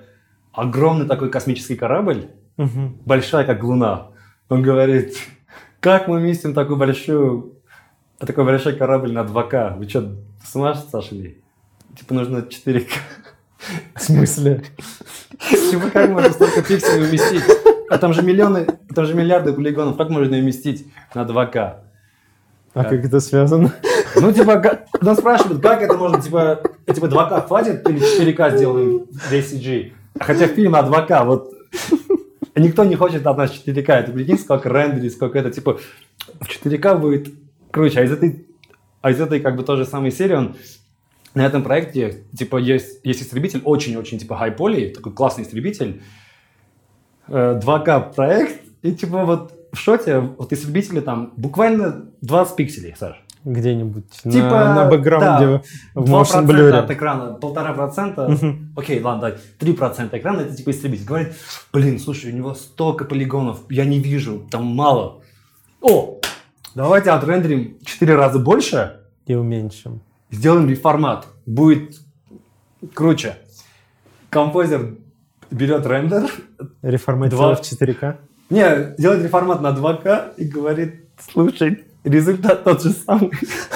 огромный 0.53 1.07
такой 1.07 1.31
космический 1.31 1.77
корабль, 1.77 2.29
Мгм. 2.57 2.99
большая, 3.07 3.45
как 3.45 3.63
Луна. 3.63 4.09
Он 4.49 4.63
говорит, 4.63 5.17
как 5.81 6.09
мы 6.09 6.19
вместим 6.19 6.53
такую 6.55 6.77
большую, 6.77 7.55
такой 8.19 8.45
большой 8.45 8.75
корабль 8.75 9.13
на 9.13 9.21
2К? 9.25 9.77
Вы 9.79 9.89
что, 9.89 10.15
с 10.45 10.55
ума 10.55 10.75
сошли? 10.75 11.41
Типа 11.99 12.15
нужно 12.15 12.39
4К. 12.39 12.89
В 13.95 14.01
смысле? 14.01 14.63
Типа 15.71 15.91
как 15.91 16.11
можно 16.11 16.31
столько 16.33 16.63
пикселей 16.63 17.09
уместить? 17.09 17.45
А 17.91 17.99
там 17.99 18.13
же 18.13 18.23
миллионы, 18.23 18.67
там 18.95 19.05
же 19.05 19.15
миллиарды 19.15 19.53
полигонов. 19.53 19.97
Как 19.97 20.11
можно 20.11 20.37
уместить 20.37 20.87
на 21.15 21.23
2К? 21.25 21.77
А 22.73 22.85
как 22.85 23.05
это 23.05 23.21
связано? 23.21 23.73
Ну, 24.17 24.33
типа, 24.33 24.57
как- 24.61 24.87
нас 25.03 25.19
спрашивают, 25.19 25.63
как 25.63 25.83
это 25.83 25.97
можно, 25.97 26.21
типа, 26.21 26.63
э, 26.87 26.95
типа 26.95 27.07
2К 27.07 27.47
хватит 27.47 27.89
или 27.89 27.99
4К 28.01 28.57
сделаем 28.57 29.07
весь 29.31 29.53
CG? 29.53 29.93
Хотя 30.19 30.47
фильм 30.47 30.73
на 30.73 30.83
2К, 30.83 31.25
вот 31.25 31.53
никто 32.57 32.85
не 32.85 32.97
хочет 32.97 33.27
от 33.27 33.37
нас 33.37 33.51
4К. 33.51 33.93
Это 33.93 34.13
прикинь, 34.13 34.39
сколько 34.39 34.69
рендерить, 34.69 35.13
сколько 35.13 35.39
это, 35.39 35.51
типа, 35.51 35.79
в 36.41 36.47
4К 36.47 36.99
будет 36.99 37.29
круче. 37.71 38.01
А 38.01 38.05
из 38.05 38.13
этой, 38.13 38.47
а 39.01 39.11
из 39.11 39.21
этой 39.21 39.41
как 39.41 39.57
бы 39.57 39.63
той 39.63 39.77
же 39.77 39.85
самой 39.85 40.11
серии 40.11 40.35
он 40.35 40.57
на 41.35 41.47
этом 41.47 41.63
проекте, 41.63 42.25
типа, 42.37 42.57
есть, 42.57 43.01
есть 43.05 43.23
истребитель, 43.23 43.63
очень-очень, 43.65 44.19
типа, 44.19 44.35
high-poly, 44.41 44.95
такой 44.95 45.13
классный 45.13 45.45
истребитель, 45.45 46.03
э, 47.29 47.61
2К 47.63 48.15
проект, 48.15 48.61
и, 48.83 48.93
типа, 48.93 49.25
вот 49.25 49.60
в 49.73 49.77
шоте, 49.79 50.19
вот 50.21 50.53
истребители 50.53 51.01
там 51.01 51.33
буквально 51.37 52.07
20 52.23 52.57
пикселей, 52.57 52.95
Саш. 52.99 53.23
Где-нибудь 53.43 54.11
Типа, 54.23 54.51
на, 54.51 54.75
на 54.75 54.85
бэкграунде 54.91 55.63
в 55.95 56.05
2% 56.05 56.07
motion 56.07 56.47
blur. 56.47 56.73
от 56.73 56.91
экрана, 56.91 57.33
полтора 57.35 57.73
процента, 57.73 58.37
окей, 58.77 59.01
ладно, 59.03 59.35
три 59.59 59.73
процента 59.73 60.19
экрана, 60.19 60.43
это 60.43 60.55
типа 60.55 60.71
истребитель. 60.71 61.07
Говорит, 61.07 61.35
блин, 61.73 61.99
слушай, 61.99 62.31
у 62.33 62.37
него 62.37 62.53
столько 62.55 63.07
полигонов, 63.07 63.61
я 63.71 63.87
не 63.87 63.99
вижу, 63.99 64.47
там 64.51 64.67
мало. 64.67 65.23
О, 65.81 66.21
давайте 66.75 67.11
отрендерим 67.13 67.79
в 67.81 67.87
4 67.87 68.15
раза 68.15 68.39
больше, 68.39 69.01
И 69.27 69.35
уменьшим. 69.35 70.03
сделаем 70.31 70.69
реформат, 70.69 71.27
будет 71.47 71.99
круче. 72.93 73.37
Композер 74.29 74.97
берет 75.51 75.87
рендер, 75.87 76.31
Реформатировав 76.83 77.61
Два. 77.63 77.87
4К. 77.87 78.17
Не, 78.51 78.95
делает 78.99 79.23
реформат 79.23 79.61
на 79.61 79.69
2К 79.69 80.35
и 80.37 80.45
говорит, 80.45 81.05
слушай, 81.33 81.85
результат 82.05 82.65
тот 82.65 82.83
же 82.83 82.91
самый. 82.91 83.31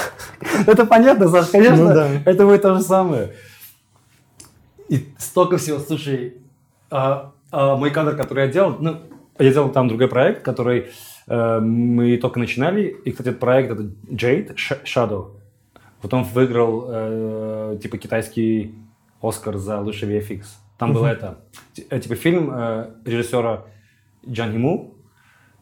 Это 0.66 0.84
понятно, 0.84 1.28
Саш, 1.28 1.48
конечно, 1.48 1.76
Ну 1.88 1.94
да. 1.94 2.08
это 2.26 2.44
будет 2.44 2.62
то 2.62 2.74
же 2.76 2.82
самое. 2.82 3.32
И 4.88 5.08
столько 5.18 5.56
всего, 5.56 5.78
слушай, 5.78 6.34
а, 6.90 7.32
а 7.50 7.76
мой 7.76 7.90
кадр, 7.90 8.14
который 8.16 8.46
я 8.46 8.52
делал, 8.52 8.76
ну, 8.78 8.98
я 9.38 9.52
делал 9.52 9.70
там 9.70 9.88
другой 9.88 10.08
проект, 10.08 10.42
который 10.42 10.90
э, 11.26 11.60
мы 11.60 12.16
только 12.18 12.38
начинали, 12.38 12.82
и, 13.04 13.10
кстати, 13.10 13.28
этот 13.28 13.40
проект, 13.40 13.72
это 13.72 13.82
Jade 14.10 14.54
Sh- 14.54 14.84
Shadow. 14.84 15.30
Вот 16.02 16.12
он 16.12 16.24
выиграл, 16.24 16.84
э, 16.88 17.78
типа, 17.82 17.96
китайский 17.98 18.74
Оскар 19.22 19.56
за 19.56 19.80
лучший 19.80 20.08
VFX. 20.08 20.42
Там 20.78 20.92
было 20.92 21.06
это, 21.06 21.38
э, 21.88 21.98
типа, 21.98 22.14
фильм 22.14 22.50
э, 22.52 22.90
режиссера 23.06 23.64
Джан 24.28 24.52
Химу, 24.52 24.94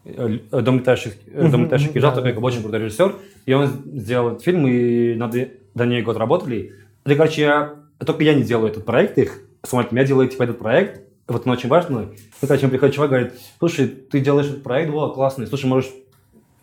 э, 0.04 0.38
«Дом 0.50 0.78
летающих, 0.78 1.14
э, 1.26 1.48
«Дом 1.48 1.64
летающих 1.64 1.88
мгм, 1.88 1.94
кижат», 1.94 2.14
да, 2.14 2.22
такой 2.22 2.42
очень 2.42 2.62
крутой 2.62 2.80
режиссер, 2.80 3.14
и 3.46 3.52
он 3.52 3.68
сделал 3.94 4.30
этот 4.30 4.42
фильм, 4.42 4.66
и 4.66 5.14
над, 5.14 5.34
над 5.74 5.88
ней 5.88 6.02
год 6.02 6.16
работали. 6.16 6.72
И, 7.04 7.14
короче, 7.14 7.42
я, 7.42 7.74
только 7.98 8.24
я 8.24 8.34
не 8.34 8.42
делаю 8.42 8.70
этот 8.70 8.84
проект 8.84 9.18
их, 9.18 9.40
самолетом, 9.62 9.98
я 9.98 10.04
делаю, 10.04 10.28
типа, 10.28 10.44
этот 10.44 10.58
проект, 10.58 11.02
вот 11.28 11.46
он 11.46 11.52
очень 11.52 11.68
важный. 11.68 12.06
Ну, 12.40 12.48
короче, 12.48 12.68
приходит 12.68 12.94
чувак, 12.94 13.10
говорит, 13.10 13.32
слушай, 13.58 13.86
ты 13.86 14.20
делаешь 14.20 14.48
этот 14.48 14.62
проект, 14.62 14.90
во, 14.90 15.10
классный, 15.10 15.46
слушай, 15.46 15.66
можешь, 15.66 15.90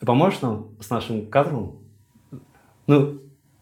поможешь 0.01 0.41
нам 0.41 0.67
с 0.79 0.89
нашим 0.89 1.25
кадром? 1.25 1.77
Ну, 2.87 3.19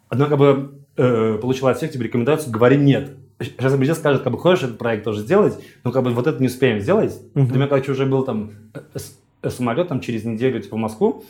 одно 0.10 0.28
как 0.28 0.38
бы 0.38 0.72
э, 0.96 1.38
получила 1.42 1.72
от 1.72 1.78
всех 1.78 1.92
тебе 1.92 2.06
рекомендацию, 2.06 2.52
говори 2.52 2.78
нет. 2.78 3.12
Сейчас 3.40 3.76
бюджет 3.76 3.98
скажет, 3.98 4.24
как 4.24 4.34
бы 4.34 4.40
хочешь 4.40 4.64
этот 4.64 4.78
проект 4.80 5.04
тоже 5.04 5.22
сделать, 5.22 5.60
но 5.84 5.92
как 5.92 6.04
бы 6.04 6.12
вот 6.12 6.26
это 6.26 6.40
не 6.42 6.48
успеем 6.48 6.80
сделать. 6.82 7.16
У 7.36 7.40
меня, 7.42 7.68
короче, 7.68 7.92
уже 7.92 8.06
был 8.08 8.24
там 8.24 8.52
э, 8.74 8.80
с- 8.96 9.16
э, 9.44 9.50
самолет 9.52 9.88
там 9.90 10.00
через 10.00 10.24
неделю 10.24 10.60
типа 10.60 10.76
в 10.76 10.80
Москву. 10.80 11.24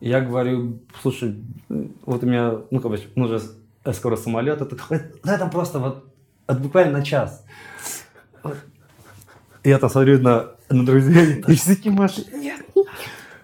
Я 0.00 0.20
говорю, 0.20 0.78
слушай, 1.00 1.34
вот 1.68 2.22
у 2.22 2.26
меня, 2.26 2.56
ну 2.70 2.80
как 2.80 2.90
бы, 2.90 3.00
ну 3.14 3.24
уже 3.24 3.40
скоро 3.94 4.16
самолет, 4.16 4.60
это, 4.60 4.76
да, 5.24 5.38
там 5.38 5.50
просто 5.50 5.78
вот, 5.78 6.04
вот 6.46 6.58
буквально 6.58 6.98
на 6.98 7.04
час. 7.04 7.44
Вот. 8.42 8.56
Я 9.64 9.78
там 9.78 9.88
смотрю 9.88 10.20
на, 10.20 10.50
на 10.68 10.84
друзей, 10.84 11.42
И 11.48 11.54
все 11.54 11.74
такие 11.74 11.94
Маши. 11.94 12.24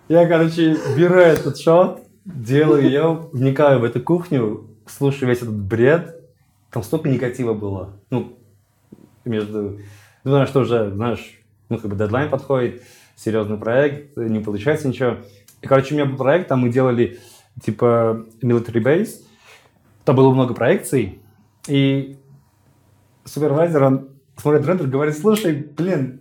я, 0.08 0.26
короче, 0.28 0.76
беру 0.96 1.14
этот 1.16 1.58
шот, 1.58 2.02
делаю 2.26 2.82
ее, 2.84 3.28
вникаю 3.32 3.80
в 3.80 3.84
эту 3.84 4.00
кухню, 4.02 4.66
слушаю 4.86 5.28
весь 5.30 5.38
этот 5.38 5.54
бред. 5.58 6.18
Там 6.72 6.82
столько 6.82 7.08
негатива 7.08 7.52
было. 7.52 7.90
Ну, 8.10 8.38
между... 9.24 9.78
Думаю, 10.24 10.46
что 10.46 10.60
уже, 10.60 10.90
знаешь, 10.90 11.40
ну, 11.68 11.78
как 11.78 11.90
бы 11.90 11.96
дедлайн 11.96 12.30
подходит, 12.30 12.82
серьезный 13.14 13.58
проект, 13.58 14.16
не 14.16 14.40
получается 14.40 14.88
ничего. 14.88 15.18
И, 15.60 15.66
короче, 15.66 15.94
у 15.94 15.98
меня 15.98 16.06
был 16.06 16.16
проект, 16.16 16.48
там 16.48 16.60
мы 16.60 16.70
делали, 16.70 17.18
типа, 17.62 18.24
military 18.42 18.82
base. 18.82 19.22
Там 20.04 20.16
было 20.16 20.32
много 20.32 20.54
проекций. 20.54 21.20
И 21.68 22.16
супервайзер, 23.24 23.82
он 23.82 24.08
смотрит 24.36 24.66
рендер, 24.66 24.86
говорит, 24.86 25.16
слушай, 25.16 25.54
блин, 25.54 26.20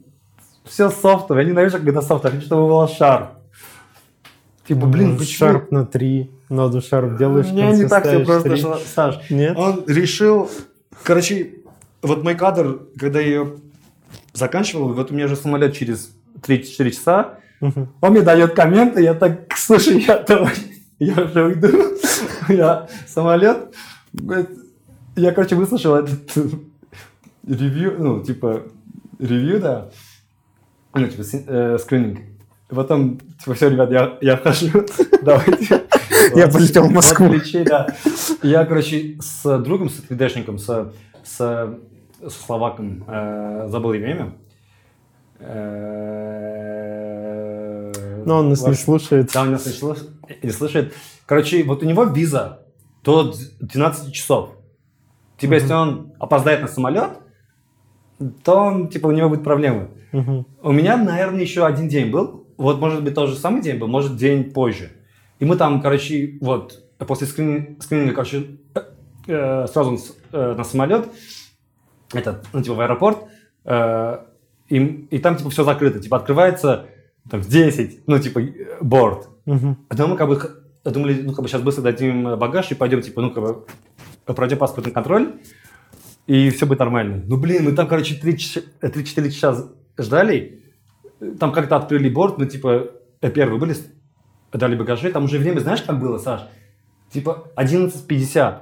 все 0.65 0.89
софтовое. 0.89 1.43
Я 1.43 1.49
ненавижу, 1.49 1.77
когда 1.77 2.01
софтовое. 2.01 2.31
Я 2.33 2.35
хочу, 2.37 2.45
чтобы 2.47 2.67
было 2.67 2.87
шарп. 2.87 3.40
Типа, 4.67 4.85
блин, 4.85 5.17
почему? 5.17 5.37
Шарп 5.49 5.71
на 5.71 5.85
3, 5.85 6.29
ноду 6.49 6.81
шарп 6.81 7.17
делаешь, 7.17 7.47
Не, 7.47 7.71
не 7.73 7.87
так 7.87 8.05
все 8.05 8.19
просто, 8.23 8.49
три. 8.49 8.57
что- 8.59 8.79
Саш. 8.95 9.29
Нет? 9.29 9.57
Он 9.57 9.83
решил, 9.87 10.49
короче, 11.03 11.55
вот 12.01 12.23
мой 12.23 12.35
кадр, 12.35 12.79
когда 12.99 13.19
я 13.19 13.25
ее 13.27 13.53
заканчивал, 14.33 14.93
вот 14.93 15.11
у 15.11 15.13
меня 15.15 15.27
же 15.27 15.35
самолет 15.35 15.73
через 15.73 16.11
3-4 16.41 16.91
часа, 16.91 17.39
Мгм. 17.59 17.89
он 18.01 18.11
мне 18.11 18.21
дает 18.21 18.53
комменты, 18.53 19.01
я 19.01 19.13
так, 19.13 19.51
слушай, 19.55 19.99
я, 20.07 20.19
давай, 20.19 20.53
я 20.99 21.13
уже 21.23 21.43
уйду, 21.45 21.67
я 22.49 22.87
самолет, 23.07 23.57
я, 25.15 25.31
короче, 25.31 25.55
выслушал 25.55 25.95
этот 25.95 26.21
ревью, 27.47 27.95
ну, 27.99 28.23
типа, 28.23 28.63
ревью, 29.19 29.59
да, 29.59 29.89
ну, 30.93 31.07
типа, 31.07 31.23
э, 31.47 31.77
скрининг. 31.79 32.19
И 32.71 32.75
Потом, 32.75 33.19
типа, 33.39 33.53
все, 33.53 33.69
ребят, 33.69 33.91
я, 33.91 34.17
я 34.21 34.37
вхожу, 34.37 34.85
давайте. 35.21 35.83
Я 36.35 36.47
полетел 36.47 36.87
в 36.87 36.91
Москву. 36.91 37.29
Ключи, 37.29 37.63
да. 37.63 37.87
Я, 38.43 38.63
короче, 38.65 39.17
с 39.19 39.57
другом, 39.59 39.89
с 39.89 40.03
3D-шником, 40.07 40.59
с, 40.59 40.93
с, 41.23 41.37
с 42.21 42.33
словаком, 42.45 43.03
э, 43.07 43.67
забыл 43.69 43.93
его 43.93 44.05
имя. 44.05 44.33
Э, 45.39 46.71
Но 48.25 48.39
он 48.39 48.49
нас 48.49 48.61
не 48.65 48.73
слушает. 48.75 49.31
да, 49.33 49.41
он 49.41 49.51
нас 49.51 49.65
не 49.65 49.71
не 50.43 50.51
слышит. 50.51 50.93
Короче, 51.25 51.63
вот 51.63 51.81
у 51.83 51.87
него 51.87 52.03
виза 52.03 52.59
до 53.03 53.33
12 53.59 54.13
часов. 54.13 54.51
Типа, 55.37 55.53
если 55.53 55.73
он 55.73 56.13
опоздает 56.19 56.61
на 56.61 56.67
самолет, 56.67 57.09
то 58.43 58.57
он, 58.57 58.89
типа, 58.89 59.07
у 59.07 59.11
него 59.11 59.29
будет 59.29 59.43
проблемы. 59.43 59.89
Мгм. 60.11 60.45
У 60.61 60.71
меня, 60.71 60.97
наверное, 60.97 61.41
еще 61.41 61.65
один 61.65 61.87
день 61.87 62.11
был. 62.11 62.40
Вот, 62.61 62.79
может 62.79 63.03
быть, 63.03 63.15
тот 63.15 63.27
же 63.27 63.35
самый 63.37 63.63
день 63.63 63.79
был, 63.79 63.87
может, 63.87 64.17
день 64.17 64.51
позже. 64.51 64.91
И 65.39 65.45
мы 65.45 65.55
там, 65.55 65.81
короче, 65.81 66.37
вот, 66.41 66.83
после 66.99 67.25
скрин- 67.25 67.81
скрининга, 67.81 68.13
короче, 68.13 68.59
э, 68.75 68.81
э, 69.25 69.65
сразу 69.65 69.97
э, 70.31 70.53
на 70.55 70.63
самолет, 70.63 71.07
этот, 72.13 72.45
ну, 72.53 72.61
типа, 72.61 72.75
в 72.75 72.81
аэропорт, 72.81 73.17
э, 73.65 74.17
и, 74.69 74.77
и 75.09 75.17
там, 75.17 75.37
типа, 75.37 75.49
все 75.49 75.63
закрыто. 75.63 75.99
Типа, 75.99 76.17
открывается 76.17 76.85
там, 77.27 77.41
в 77.41 77.47
10, 77.47 78.01
ну, 78.05 78.19
типа, 78.19 78.37
э, 78.37 78.77
борт. 78.79 79.27
Мгм. 79.45 79.79
А 79.89 80.05
мы 80.05 80.15
как 80.15 80.27
бы 80.27 80.39
думали, 80.83 81.19
ну, 81.19 81.33
как 81.33 81.41
бы 81.41 81.49
сейчас 81.49 81.63
быстро 81.63 81.81
дадим 81.81 82.27
э, 82.27 82.35
багаж 82.35 82.69
и 82.69 82.75
пойдем, 82.75 83.01
типа, 83.01 83.21
ну, 83.21 83.31
как 83.31 83.43
бы 83.43 83.65
пройдем 84.35 84.59
паспортный 84.59 84.93
контроль, 84.93 85.33
и 86.27 86.51
все 86.51 86.67
будет 86.67 86.77
нормально. 86.77 87.23
Ну, 87.25 87.37
блин, 87.37 87.63
мы 87.65 87.71
там, 87.71 87.87
короче, 87.87 88.19
3-4 88.21 89.31
часа 89.31 89.71
ждали, 89.97 90.60
там 91.39 91.51
как-то 91.51 91.75
открыли 91.75 92.09
борт, 92.09 92.37
ну, 92.37 92.45
типа, 92.45 92.87
э, 93.21 93.29
первые 93.29 93.59
были, 93.59 93.75
дали 94.51 94.75
багажи, 94.75 95.11
там 95.11 95.25
уже 95.25 95.37
время, 95.37 95.59
знаешь, 95.59 95.81
как 95.81 95.99
было, 95.99 96.17
Саш? 96.17 96.41
Типа, 97.11 97.47
11.50. 97.55 98.59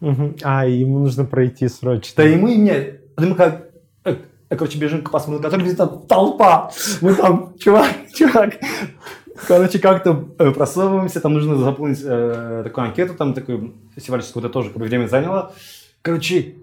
Мгм. 0.00 0.36
А, 0.42 0.66
ему 0.66 1.00
нужно 1.00 1.24
пройти 1.24 1.68
срочно. 1.68 2.12
Да 2.16 2.28
и 2.28 2.36
мы 2.36 2.54
не... 2.54 2.98
да 3.16 3.26
мы 3.26 3.34
как... 3.34 3.68
э, 4.04 4.16
э, 4.48 4.56
Короче, 4.56 4.78
бежим 4.78 5.02
к 5.02 5.10
паспортному 5.10 5.42
контролю, 5.42 5.64
где 5.64 5.76
там 5.76 6.02
толпа. 6.06 6.70
Мы 7.00 7.14
там, 7.14 7.54
чувак, 7.58 7.88
чувак. 8.14 8.54
Короче, 9.46 9.78
как-то 9.78 10.14
просовываемся, 10.14 11.20
там 11.20 11.34
нужно 11.34 11.56
заполнить 11.56 12.00
э, 12.02 12.62
такую 12.64 12.86
анкету, 12.86 13.14
там 13.14 13.34
такую 13.34 13.74
символическую, 13.96 14.44
это 14.44 14.52
тоже 14.52 14.70
как 14.70 14.78
бы 14.78 14.84
время 14.84 15.06
заняло. 15.06 15.52
Короче, 16.02 16.54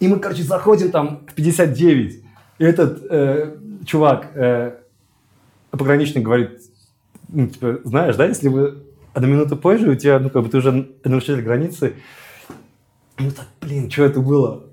и 0.00 0.08
мы, 0.08 0.18
короче, 0.18 0.42
заходим 0.42 0.90
там 0.90 1.26
в 1.26 1.34
59. 1.34 2.24
И 2.58 2.64
этот 2.64 3.04
э, 3.10 3.56
чувак, 3.86 4.30
э, 4.34 4.76
пограничник, 5.70 6.22
говорит, 6.22 6.60
ну, 7.28 7.46
типа, 7.48 7.80
знаешь, 7.84 8.16
да, 8.16 8.26
если 8.26 8.48
бы 8.48 8.84
одну 9.12 9.28
минуту 9.28 9.56
позже 9.56 9.90
у 9.90 9.94
тебя, 9.94 10.18
ну, 10.18 10.30
как 10.30 10.42
бы 10.42 10.48
ты 10.48 10.58
уже 10.58 10.88
нарушитель 11.04 11.42
границы, 11.42 11.94
ну 13.18 13.30
так, 13.30 13.46
блин, 13.60 13.90
что 13.90 14.04
это 14.04 14.20
было? 14.20 14.64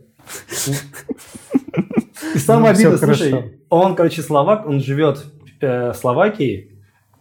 И 2.34 2.38
самое 2.38 2.74
Ну, 2.74 2.80
обидное, 2.80 2.98
хорошо. 2.98 3.24
слушай, 3.24 3.60
он, 3.70 3.96
короче, 3.96 4.22
словак, 4.22 4.66
он 4.68 4.80
живет 4.80 5.26
э, 5.60 5.92
в 5.92 5.96
Словакии, 5.96 6.72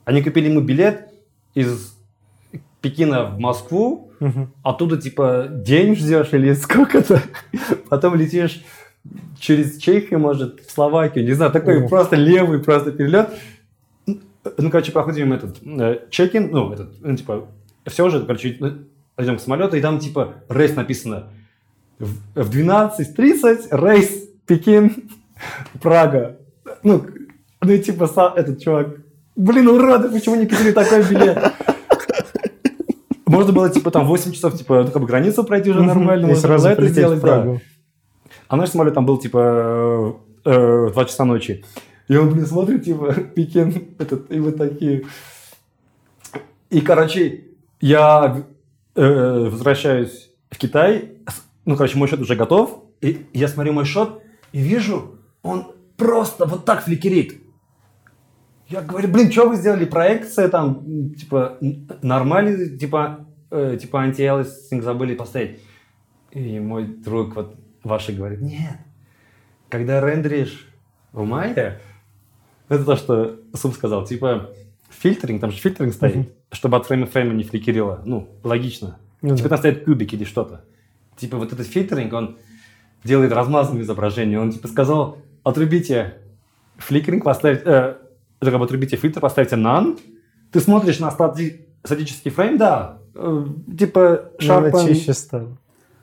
они 0.05 0.22
купили 0.22 0.49
ему 0.49 0.61
билет 0.61 1.09
из 1.55 1.97
Пекина 2.80 3.24
в 3.26 3.38
Москву, 3.38 4.12
оттуда, 4.62 5.01
типа, 5.01 5.47
день 5.51 5.97
ждешь 5.97 6.28
или 6.32 6.53
сколько-то, 6.55 7.22
потом 7.88 8.14
летишь 8.14 8.62
через 9.38 9.78
Чехию, 9.78 10.20
может, 10.20 10.61
в 10.61 10.70
Словакию, 10.70 11.24
не 11.24 11.32
знаю, 11.32 11.53
такой 11.53 11.84
О. 11.84 11.88
просто 11.88 12.16
левый 12.16 12.61
просто 12.61 12.92
перелет. 12.92 13.30
Ну, 14.07 14.70
короче, 14.70 14.92
проходим 14.92 15.32
этот 15.32 15.59
э, 15.64 16.01
чекин, 16.11 16.51
ну, 16.51 16.72
этот, 16.72 17.01
ну, 17.01 17.14
типа, 17.14 17.46
все 17.86 18.07
уже, 18.07 18.24
короче, 18.24 18.57
ну, 18.59 18.72
идем 19.18 19.36
к 19.36 19.40
самолету, 19.40 19.76
и 19.76 19.80
там, 19.80 19.98
типа, 19.98 20.34
рейс 20.48 20.74
написано 20.74 21.24
в, 21.98 22.14
в 22.34 22.51
12.30 22.51 23.68
рейс 23.70 24.28
Пекин, 24.46 25.11
Прага. 25.82 26.36
Ну, 26.82 27.05
ну, 27.62 27.72
и 27.72 27.78
типа, 27.78 28.05
са- 28.05 28.32
этот 28.36 28.62
чувак, 28.62 28.88
блин, 29.36 29.68
уроды, 29.68 30.09
почему 30.09 30.36
не 30.36 30.46
купили 30.46 30.72
такой 30.72 31.03
билет? 31.05 31.38
Можно 33.26 33.53
было, 33.53 33.70
типа, 33.70 33.90
там 33.90 34.07
8 34.07 34.32
часов, 34.32 34.57
типа, 34.57 34.84
ну, 34.84 34.90
как 34.90 35.03
бы 35.03 35.07
границу 35.07 35.44
пройти 35.44 35.70
уже 35.70 35.82
нормально, 35.82 36.26
можно 36.26 36.40
сразу 36.40 36.68
это 36.68 36.86
сделать, 36.88 37.20
да. 37.20 37.59
А 38.51 38.57
наш 38.57 38.70
самолет 38.70 38.94
там 38.94 39.07
был, 39.07 39.16
типа, 39.16 40.18
э, 40.44 40.86
в 40.88 40.92
2 40.92 41.05
часа 41.05 41.24
ночи. 41.24 41.64
И 42.09 42.16
он, 42.16 42.30
блин, 42.30 42.46
смотрит, 42.46 42.84
типа, 42.84 43.14
Пекин, 43.36 43.94
этот, 43.96 44.28
и 44.32 44.40
мы 44.40 44.51
такие. 44.51 45.05
И, 46.68 46.80
короче, 46.80 47.44
я 47.80 48.44
э, 48.96 49.48
возвращаюсь 49.48 50.32
в 50.51 50.59
Китай, 50.59 51.12
ну, 51.64 51.76
короче, 51.76 51.96
мой 51.96 52.09
счет 52.09 52.18
уже 52.18 52.34
готов, 52.34 52.86
и 53.01 53.24
я 53.32 53.46
смотрю 53.46 53.72
мой 53.72 53.84
счет 53.84 54.20
и 54.51 54.61
вижу, 54.61 55.20
он 55.44 55.72
просто 55.96 56.44
вот 56.44 56.64
так 56.64 56.82
фликерит. 56.82 57.40
Я 58.68 58.82
говорю, 58.82 59.07
блин, 59.07 59.30
что 59.30 59.48
вы 59.48 59.55
сделали? 59.55 59.84
Проекция 59.84 60.48
там, 60.48 61.14
типа, 61.14 61.57
н- 61.61 61.88
нормальный, 62.03 62.76
типа, 62.76 63.28
э, 63.53 63.78
типа 63.80 64.01
анти-элистинг 64.01 64.82
забыли 64.82 65.14
поставить. 65.14 65.61
И 66.32 66.59
мой 66.59 66.86
друг 66.86 67.36
вот 67.36 67.59
ваши 67.83 68.12
говорит, 68.12 68.41
нет, 68.41 68.78
когда 69.68 70.01
рендеришь 70.01 70.66
в 71.12 71.24
мае, 71.24 71.81
это 72.68 72.85
то, 72.85 72.97
что 72.97 73.41
Суп 73.55 73.74
сказал, 73.74 74.05
типа, 74.05 74.51
фильтринг, 74.91 75.41
там 75.41 75.51
же 75.51 75.59
фильтринг 75.59 75.93
стоит, 75.95 76.16
Мгм. 76.16 76.28
чтобы 76.53 76.76
от 76.76 76.87
фрейма 76.87 77.07
фрейма 77.07 77.35
не 77.35 77.45
фликерило. 77.45 78.03
Ну, 78.05 78.28
логично. 78.43 78.99
Ну 79.22 79.37
типа 79.37 79.49
там 79.51 79.59
стоит 79.59 79.85
кубик 79.85 80.12
или 80.14 80.24
что-то. 80.24 80.64
Типа 81.16 81.37
вот 81.37 81.53
этот 81.53 81.66
фильтринг, 81.66 82.12
он 82.12 82.39
делает 83.05 83.33
размазанное 83.33 83.83
изображение. 83.83 84.41
Он 84.41 84.51
типа 84.53 84.68
сказал, 84.68 85.18
отрубите 85.43 86.14
фликеринг, 86.78 87.24
поставьте, 87.24 87.62
э, 87.66 87.95
как 88.41 88.59
бы 88.59 88.64
отрубите 88.64 88.97
фильтр, 88.97 89.20
поставьте 89.20 89.57
none. 89.57 89.99
Ты 90.53 90.61
смотришь 90.61 90.99
на 90.99 91.11
стати- 91.11 91.66
статический 91.85 92.31
фрейм, 92.31 92.57
да, 92.57 92.99
э, 93.14 93.47
типа 93.78 94.31
sharpen, 94.41 94.87
чище 94.87 95.12
стала. 95.14 95.57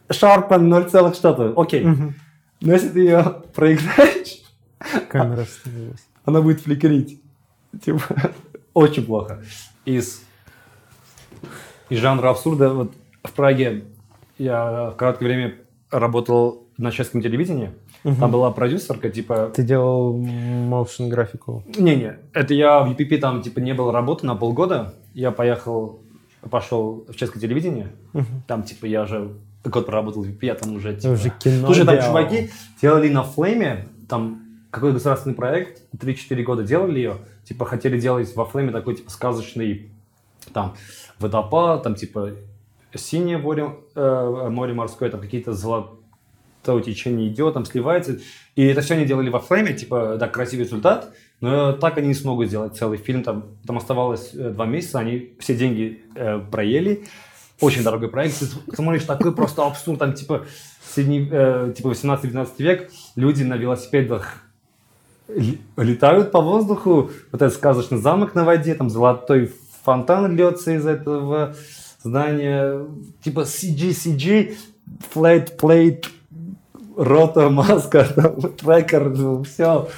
Sharpen 0.10 0.60
0, 0.60 0.90
целых 0.90 1.16
что-то, 1.16 1.54
окей. 1.56 1.84
Мгм. 1.84 2.16
Но 2.62 2.74
если 2.74 2.90
ты 2.90 3.00
ее 3.02 3.24
проиграешь, 3.54 4.42
Камера 5.10 5.42
остановилась. 5.42 6.06
она 6.26 6.42
будет 6.42 6.62
фликерить. 6.62 7.22
Типа, 7.84 8.02
очень 8.74 9.06
плохо. 9.06 9.42
Из, 9.86 10.22
из 11.90 12.00
жанра 12.00 12.30
абсурда, 12.30 12.70
вот 12.70 12.94
в 13.24 13.32
Праге 13.34 13.84
я 14.38 14.92
в 14.92 14.96
короткое 14.96 15.26
время 15.26 15.56
работал 15.92 16.64
на 16.78 16.92
чешском 16.92 17.22
телевидении. 17.22 17.72
Там 18.04 18.14
Мгм. 18.14 18.32
была 18.32 18.52
продюсерка, 18.52 19.10
типа... 19.10 19.52
Ты 19.54 19.64
делал 19.64 20.16
motion 20.18 21.08
графику. 21.10 21.64
Не-не, 21.78 22.18
это 22.34 22.54
я 22.54 22.80
в 22.82 22.92
UPP 22.92 23.18
там, 23.18 23.42
типа, 23.42 23.60
не 23.60 23.74
было 23.74 23.92
работы 23.92 24.26
на 24.26 24.36
полгода. 24.36 24.94
Я 25.14 25.32
поехал, 25.32 26.00
пошел 26.50 27.06
в 27.10 27.16
чешское 27.16 27.42
телевидение. 27.42 27.92
Мгм. 28.14 28.44
Там, 28.48 28.64
типа, 28.64 28.86
я 28.86 29.04
уже 29.04 29.34
год 29.70 29.86
проработал 29.86 30.24
в 30.24 30.28
UPP, 30.28 30.40
я 30.42 30.56
там 30.56 30.76
уже, 30.76 30.96
типа... 30.96 31.14
уже 31.14 31.30
кино 31.30 31.66
Слушай, 31.68 31.86
там 31.86 31.96
делал. 31.96 32.08
чуваки 32.08 32.50
делали 32.82 33.10
на 33.10 33.24
Флейме, 33.24 33.88
там 34.08 34.44
какой 34.72 34.94
государственный 34.94 35.36
проект, 35.36 35.82
3-4 35.96 36.44
года 36.44 36.64
делали 36.64 36.98
ее, 36.98 37.18
типа 37.44 37.66
хотели 37.66 38.00
делать 38.00 38.36
во 38.36 38.46
Флейме 38.46 38.72
такой 38.72 38.96
типа 38.96 39.10
сказочный 39.10 39.90
там 40.54 40.76
водопад, 41.20 41.84
там 41.84 41.96
типа 41.96 42.32
синее 42.94 43.38
море, 43.38 43.76
э, 43.96 44.48
море 44.50 44.74
морское, 44.74 45.10
там 45.10 45.22
какие-то 45.22 45.54
золотое 45.54 46.82
течение 46.84 47.30
идет, 47.30 47.54
там 47.54 47.66
сливается. 47.66 48.20
И 48.56 48.66
это 48.66 48.82
все 48.82 48.96
они 48.96 49.06
делали 49.06 49.30
во 49.30 49.40
Флейме, 49.40 49.74
типа, 49.74 50.18
да, 50.20 50.28
красивый 50.28 50.66
результат, 50.66 51.14
но 51.40 51.74
так 51.74 51.98
они 51.98 52.10
не 52.10 52.14
смогут 52.14 52.48
сделать 52.48 52.76
целый 52.76 52.98
фильм. 52.98 53.24
Там, 53.24 53.46
там 53.66 53.78
оставалось 53.78 54.32
э, 54.34 54.50
два 54.50 54.66
месяца, 54.66 55.00
они 55.00 55.34
все 55.40 55.56
деньги 55.56 56.02
э, 56.16 56.40
проели. 56.40 57.06
Очень 57.60 57.84
дорогой 57.84 58.10
проект. 58.10 58.40
Ты 58.40 58.76
смотришь, 58.76 59.04
такой 59.04 59.34
просто 59.34 59.66
абсурд, 59.66 60.00
там 60.00 60.14
типа, 60.14 60.46
средний, 60.84 61.28
э, 61.32 61.74
типа 61.76 61.90
18-19 61.90 62.50
век, 62.60 62.92
люди 63.16 63.44
на 63.44 63.56
велосипедах 63.56 64.44
летают 65.76 66.32
по 66.32 66.42
воздуху, 66.42 67.12
вот 67.32 67.42
этот 67.42 67.54
сказочный 67.54 67.98
замок 67.98 68.34
на 68.36 68.46
воде, 68.46 68.76
там 68.76 68.90
золотой 68.90 69.52
фонтан 69.84 70.36
льется 70.36 70.76
из 70.76 70.86
этого 70.86 71.56
здания, 72.02 72.86
типа 73.24 73.42
CG, 73.42 73.90
CG, 73.90 74.56
flat 75.14 75.58
plate, 75.58 76.06
рота, 76.96 77.50
маска, 77.50 78.04
трекер, 78.62 79.10
ну, 79.10 79.44
все. 79.44 79.90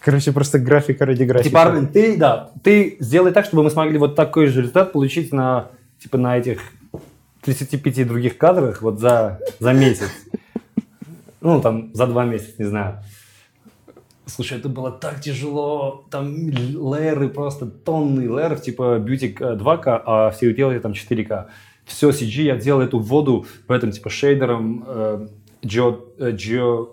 Короче, 0.00 0.32
просто 0.32 0.58
графика 0.58 1.04
ради 1.06 1.24
графики. 1.24 1.48
Типа, 1.48 1.62
Армен, 1.62 1.88
ты, 1.88 2.16
да, 2.16 2.50
ты 2.62 2.96
сделай 3.00 3.32
так, 3.32 3.44
чтобы 3.44 3.64
мы 3.64 3.70
смогли 3.70 3.98
вот 3.98 4.14
такой 4.14 4.46
же 4.46 4.60
результат 4.60 4.92
получить 4.92 5.32
на, 5.32 5.68
типа, 5.98 6.18
на 6.18 6.38
этих 6.38 6.60
35 7.54 8.06
других 8.06 8.36
кадрах 8.36 8.82
вот 8.82 8.98
за, 9.00 9.40
за 9.58 9.72
месяц. 9.72 10.10
Ну, 11.40 11.60
там, 11.62 11.94
за 11.94 12.06
два 12.06 12.24
месяца, 12.24 12.52
не 12.58 12.64
знаю. 12.64 13.02
Слушай, 14.26 14.58
это 14.58 14.68
было 14.68 14.90
так 14.90 15.20
тяжело, 15.22 16.04
там 16.10 16.50
лейеры 16.50 17.30
просто, 17.30 17.66
тонны 17.66 18.22
лейеров, 18.26 18.60
типа 18.60 18.98
Beauty 18.98 19.34
2К, 19.34 20.02
а 20.04 20.30
все 20.30 20.52
делали 20.52 20.78
там 20.78 20.92
4К. 20.92 21.46
Все 21.86 22.10
CG, 22.10 22.42
я 22.42 22.56
делал 22.56 22.82
эту 22.82 22.98
воду 22.98 23.46
в 23.66 23.72
этом, 23.72 23.92
типа, 23.92 24.10
шейдером, 24.10 24.84
э, 24.86 25.28
Geo, 25.62 26.00
э, 26.18 26.32
Geo, 26.32 26.88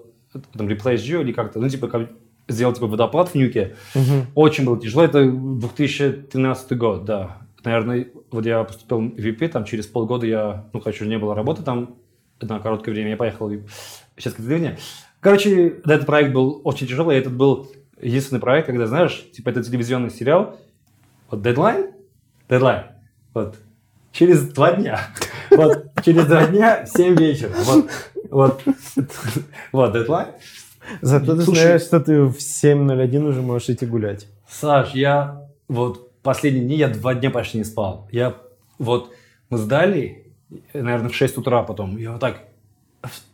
там, 0.54 0.68
Replace 0.70 1.04
Geo 1.04 1.22
или 1.22 1.34
как-то, 1.34 1.60
ну, 1.60 1.68
типа, 1.68 1.90
как 1.90 2.10
сделал, 2.48 2.72
типа, 2.72 2.88
водопад 2.88 3.30
в 3.30 3.36
Нюке. 3.36 3.76
Угу. 3.94 4.28
Очень 4.36 4.64
было 4.64 4.80
тяжело, 4.80 5.04
это 5.04 5.30
2013 5.30 6.78
год, 6.78 7.04
да. 7.04 7.45
Наверное, 7.66 8.08
вот 8.32 8.46
я 8.46 8.64
поступил 8.64 9.00
в 9.02 9.18
VP, 9.18 9.50
там, 9.50 9.66
через 9.66 9.88
полгода 9.88 10.26
я, 10.26 10.66
ну, 10.72 10.80
хочу, 10.80 11.06
не 11.06 11.18
было 11.18 11.36
работы 11.36 11.64
там, 11.64 11.96
на 12.42 12.60
короткое 12.60 12.92
время 12.92 13.12
я 13.12 13.18
поехал 13.18 13.48
в 13.48 13.66
сейчас 14.18 14.36
деревня. 14.38 14.78
Короче, 15.20 15.82
да, 15.84 15.96
этот 15.96 16.06
проект 16.06 16.34
был 16.34 16.62
очень 16.64 16.88
тяжелый. 16.88 17.18
Этот 17.18 17.34
был 17.34 17.72
единственный 18.00 18.40
проект, 18.40 18.68
когда, 18.68 18.88
знаешь, 18.88 19.26
типа 19.34 19.50
это 19.50 19.64
телевизионный 19.64 20.12
сериал. 20.12 20.58
Вот 21.30 21.42
дедлайн, 21.42 21.92
дедлайн, 22.50 22.84
вот, 23.34 23.58
через 24.12 24.48
два 24.50 24.74
дня. 24.74 25.00
Вот, 25.52 25.86
через 26.04 26.26
два 26.26 26.48
дня, 26.48 26.86
в 26.86 26.90
7 26.98 27.16
вечера. 27.16 27.52
Вот, 27.64 27.90
вот, 28.30 28.62
вот, 29.72 29.94
дедлайн. 29.94 30.30
Зато 31.02 31.36
ты 31.36 31.44
Слушай, 31.44 31.62
знаешь, 31.62 31.82
что 31.84 32.00
ты 32.00 32.24
в 32.24 32.38
7.01 32.38 33.28
уже 33.28 33.42
можешь 33.42 33.70
идти 33.70 33.86
гулять. 33.86 34.28
Саш, 34.50 34.96
я 34.96 35.48
вот 35.68 36.05
последние 36.26 36.66
дни, 36.66 36.76
я 36.76 36.90
два 36.90 37.14
дня 37.14 37.32
почти 37.32 37.58
не 37.58 37.64
спал. 37.64 38.10
Я 38.12 38.36
вот, 38.78 39.14
мы 39.50 39.58
сдали, 39.58 40.34
наверное, 40.74 41.10
в 41.10 41.16
6 41.16 41.38
утра 41.38 41.64
потом. 41.64 41.98
Я 41.98 42.12
вот 42.12 42.20
так 42.20 42.44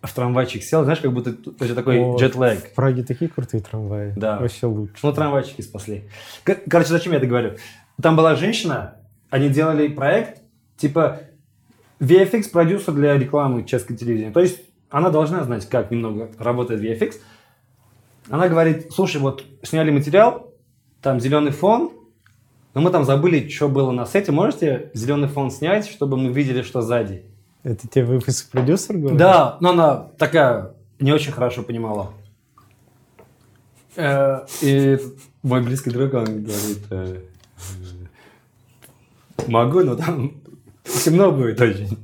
в 0.02 0.14
трамвайчик 0.14 0.62
сел, 0.62 0.84
знаешь, 0.84 1.00
как 1.00 1.14
будто 1.14 1.32
это 1.60 1.74
такой 1.74 2.00
О, 2.00 2.18
джетлэг. 2.18 2.72
В 2.72 2.74
Праге 2.76 3.04
такие 3.04 3.30
крутые 3.30 3.62
трамваи. 3.62 4.14
Да. 4.16 4.38
Вообще 4.38 4.68
лучше. 4.68 4.96
Ну, 5.02 5.14
трамвайчики 5.14 5.62
спасли. 5.62 6.04
Короче, 6.44 6.90
зачем 6.90 7.14
я 7.14 7.18
это 7.18 7.28
говорю? 7.28 7.56
Там 8.02 8.16
была 8.16 8.36
женщина, 8.36 8.96
они 9.30 9.50
делали 9.50 9.88
проект, 9.88 10.42
типа 10.78 11.22
VFX-продюсер 12.00 12.94
для 12.94 13.18
рекламы 13.18 13.64
чешской 13.64 13.96
телевидения. 13.96 14.32
То 14.32 14.42
есть 14.42 14.60
она 14.90 15.10
должна 15.10 15.44
знать, 15.44 15.68
как 15.70 15.92
немного 15.92 16.30
работает 16.38 16.82
VFX. 16.82 17.16
Она 18.30 18.50
говорит, 18.50 18.92
слушай, 18.92 19.22
вот 19.22 19.46
сняли 19.64 19.92
материал, 19.92 20.54
там 21.02 21.20
зеленый 21.20 21.52
фон, 21.52 21.92
но 22.74 22.82
мы 22.82 22.90
там 22.90 23.04
забыли, 23.04 23.50
что 23.50 23.68
было 23.68 23.92
на 23.92 24.06
сете. 24.06 24.32
Можете 24.32 24.92
зеленый 24.94 25.28
фон 25.28 25.52
снять, 25.52 25.88
чтобы 25.88 26.18
мы 26.18 26.32
видели, 26.32 26.62
что 26.62 26.82
сзади? 26.82 27.26
Это 27.64 27.88
тебе 27.88 28.06
выпуск 28.06 28.50
продюсер 28.50 28.98
говорит? 28.98 29.20
Да, 29.20 29.58
но 29.60 29.72
она 29.72 30.08
такая 30.18 30.72
не 31.00 31.12
очень 31.12 31.32
хорошо 31.32 31.64
понимала. 31.64 32.14
Э, 33.96 34.46
и 34.62 35.00
мой 35.44 35.62
близкий 35.62 35.90
друг, 35.90 36.14
он 36.14 36.44
говорит, 36.44 36.80
э, 36.92 37.18
могу, 39.48 39.82
но 39.82 39.96
там 39.96 40.42
темно 40.84 41.32
будет 41.32 41.60
очень. 41.60 41.98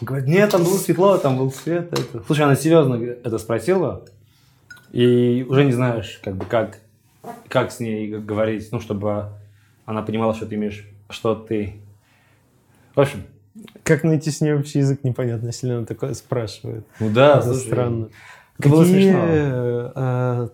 говорит, 0.00 0.26
нет, 0.26 0.50
там 0.50 0.64
было 0.64 0.76
светло, 0.76 1.16
там 1.16 1.38
был 1.38 1.52
свет. 1.52 1.92
Это. 1.92 2.24
Слушай, 2.26 2.44
она 2.44 2.56
серьезно 2.56 2.96
это 2.96 3.38
спросила, 3.38 4.04
и 4.90 5.46
уже 5.48 5.64
не 5.64 5.72
знаешь, 5.72 6.20
как 6.22 6.36
бы, 6.36 6.44
как, 6.44 6.80
как 7.48 7.70
с 7.70 7.78
ней 7.78 8.08
говорить, 8.08 8.68
ну, 8.72 8.80
чтобы 8.80 9.28
она 9.84 10.02
понимала, 10.02 10.34
что 10.34 10.46
ты 10.46 10.54
имеешь, 10.54 10.88
что 11.10 11.34
ты... 11.34 11.76
В 12.94 13.00
общем, 13.00 13.24
как 13.82 14.04
найти 14.04 14.30
с 14.30 14.40
ней 14.40 14.54
общий 14.54 14.78
язык, 14.78 15.04
непонятно, 15.04 15.48
если 15.48 15.70
она 15.70 15.86
такое 15.86 16.14
спрашивает. 16.14 16.86
Ну 17.00 17.10
да, 17.10 17.38
это 17.38 17.46
слушай, 17.46 17.66
странно. 17.66 18.08
Это 18.58 18.68
было 18.68 18.84
Какие, 18.84 19.02
смешно. 19.02 19.92
Э, 19.94 20.48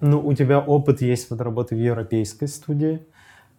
ну, 0.00 0.20
у 0.26 0.34
тебя 0.34 0.60
опыт 0.60 1.00
есть 1.00 1.30
вот 1.30 1.40
работы 1.40 1.74
в 1.74 1.78
европейской 1.78 2.46
студии 2.46 3.02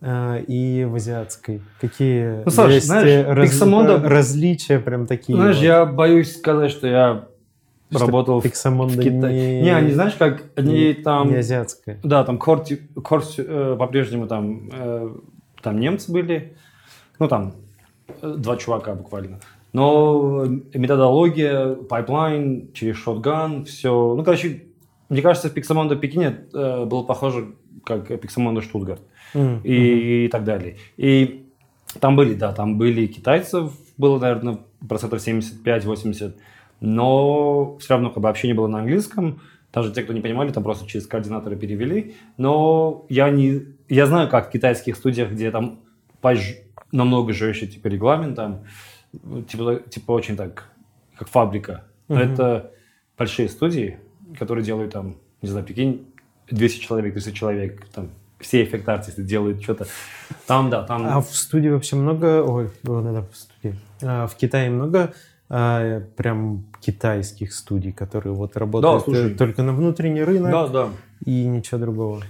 э, 0.01 0.43
и 0.47 0.85
в 0.85 0.95
азиатской. 0.95 1.61
Какие 1.81 2.43
ну, 2.45 2.51
Саш, 2.51 2.71
есть 2.71 2.87
знаешь, 2.87 3.25
раз, 3.27 3.49
Pixamondo... 3.49 4.01
различия 4.07 4.79
прям 4.79 5.07
такие? 5.07 5.35
Знаешь, 5.35 5.57
вот? 5.57 5.63
я 5.63 5.85
боюсь 5.85 6.37
сказать, 6.37 6.71
что 6.71 6.87
я 6.87 7.27
работал 7.91 8.39
Pixomondo 8.39 8.97
в 8.97 9.01
Китае. 9.01 9.59
Не... 9.59 9.61
не, 9.63 9.69
они 9.69 9.91
знаешь, 9.91 10.13
как 10.13 10.43
они 10.55 10.73
не, 10.73 10.93
там... 10.93 11.29
Не 11.29 11.35
азиатская. 11.35 11.99
Да, 12.03 12.23
там 12.23 12.38
Корт, 12.38 12.69
Корт 13.03 13.35
э, 13.38 13.75
по-прежнему 13.77 14.27
там, 14.27 14.69
э, 14.71 15.15
там 15.61 15.79
немцы 15.79 16.11
были. 16.11 16.57
Ну, 17.19 17.27
там 17.27 17.55
два 18.21 18.57
чувака 18.57 18.95
буквально. 18.95 19.39
Но 19.73 20.45
методология, 20.73 21.75
pipeline, 21.75 22.71
через 22.73 22.97
Shotgun, 22.97 23.65
все. 23.65 24.15
Ну, 24.15 24.23
короче, 24.23 24.63
мне 25.09 25.21
кажется, 25.21 25.49
Pixomondo 25.49 25.95
Пекине 25.95 26.45
э, 26.53 26.85
было 26.85 27.03
похоже, 27.03 27.55
как 27.83 28.09
Pixomondo 28.09 28.61
Штутгарт 28.61 29.01
mm-hmm. 29.33 29.61
и, 29.63 30.25
и 30.25 30.27
так 30.29 30.43
далее. 30.43 30.77
И 30.97 31.45
там 31.99 32.15
были, 32.15 32.33
да, 32.33 32.53
там 32.53 32.77
были 32.77 33.07
китайцев, 33.07 33.71
было, 33.97 34.19
наверное, 34.19 34.59
процентов 34.88 35.25
75-80, 35.25 36.33
но 36.80 37.78
все 37.80 37.93
равно 37.93 38.09
как 38.09 38.21
бы 38.21 38.30
общение 38.30 38.55
было 38.55 38.67
на 38.67 38.80
английском. 38.80 39.41
Даже 39.73 39.91
те, 39.91 40.03
кто 40.03 40.13
не 40.13 40.21
понимали, 40.21 40.51
там 40.51 40.63
просто 40.63 40.88
через 40.88 41.07
координаторы 41.07 41.55
перевели. 41.55 42.15
Но 42.38 43.05
я 43.09 43.30
не... 43.30 43.63
Я 43.89 44.05
знаю, 44.05 44.30
как 44.30 44.47
в 44.47 44.51
китайских 44.51 44.95
студиях, 44.95 45.32
где 45.32 45.51
там 45.51 45.80
намного 46.91 47.34
жестче 47.34 47.67
типа 47.67 47.88
регламентом, 47.88 48.65
типа, 49.47 49.82
типа 49.89 50.11
очень 50.11 50.36
так, 50.36 50.69
как 51.17 51.28
фабрика. 51.28 51.86
Но 52.07 52.21
uh-huh. 52.21 52.34
это 52.34 52.71
большие 53.17 53.49
студии, 53.49 53.99
которые 54.38 54.63
делают 54.63 54.93
там, 54.93 55.17
не 55.41 55.49
знаю, 55.49 55.65
прикинь, 55.65 56.07
200 56.49 56.80
человек, 56.80 57.13
300 57.13 57.32
человек, 57.34 57.88
там, 57.93 58.09
все 58.39 58.63
эффект 58.63 58.88
артисты 58.88 59.23
делают 59.23 59.61
что-то. 59.61 59.88
Там, 60.45 60.69
да, 60.69 60.84
там... 60.84 61.05
А 61.05 61.21
в 61.21 61.36
студии 61.36 61.69
вообще 61.69 61.95
много... 61.95 62.43
Ой, 62.43 62.69
надо 62.84 63.28
в 63.32 63.36
студии. 63.36 63.75
А, 64.01 64.28
в 64.28 64.36
Китае 64.36 64.69
много 64.69 65.13
а, 65.49 66.01
прям 66.15 66.65
китайских 66.81 67.53
студий, 67.53 67.91
которые 67.91 68.33
вот 68.33 68.57
работают 68.57 68.99
да, 68.99 69.03
слушай, 69.03 69.35
только 69.35 69.63
на 69.63 69.73
внутренний 69.73 70.23
рынок 70.23 70.51
да, 70.51 70.67
да. 70.67 70.89
и 71.25 71.45
ничего 71.45 71.79
другого. 71.79 72.21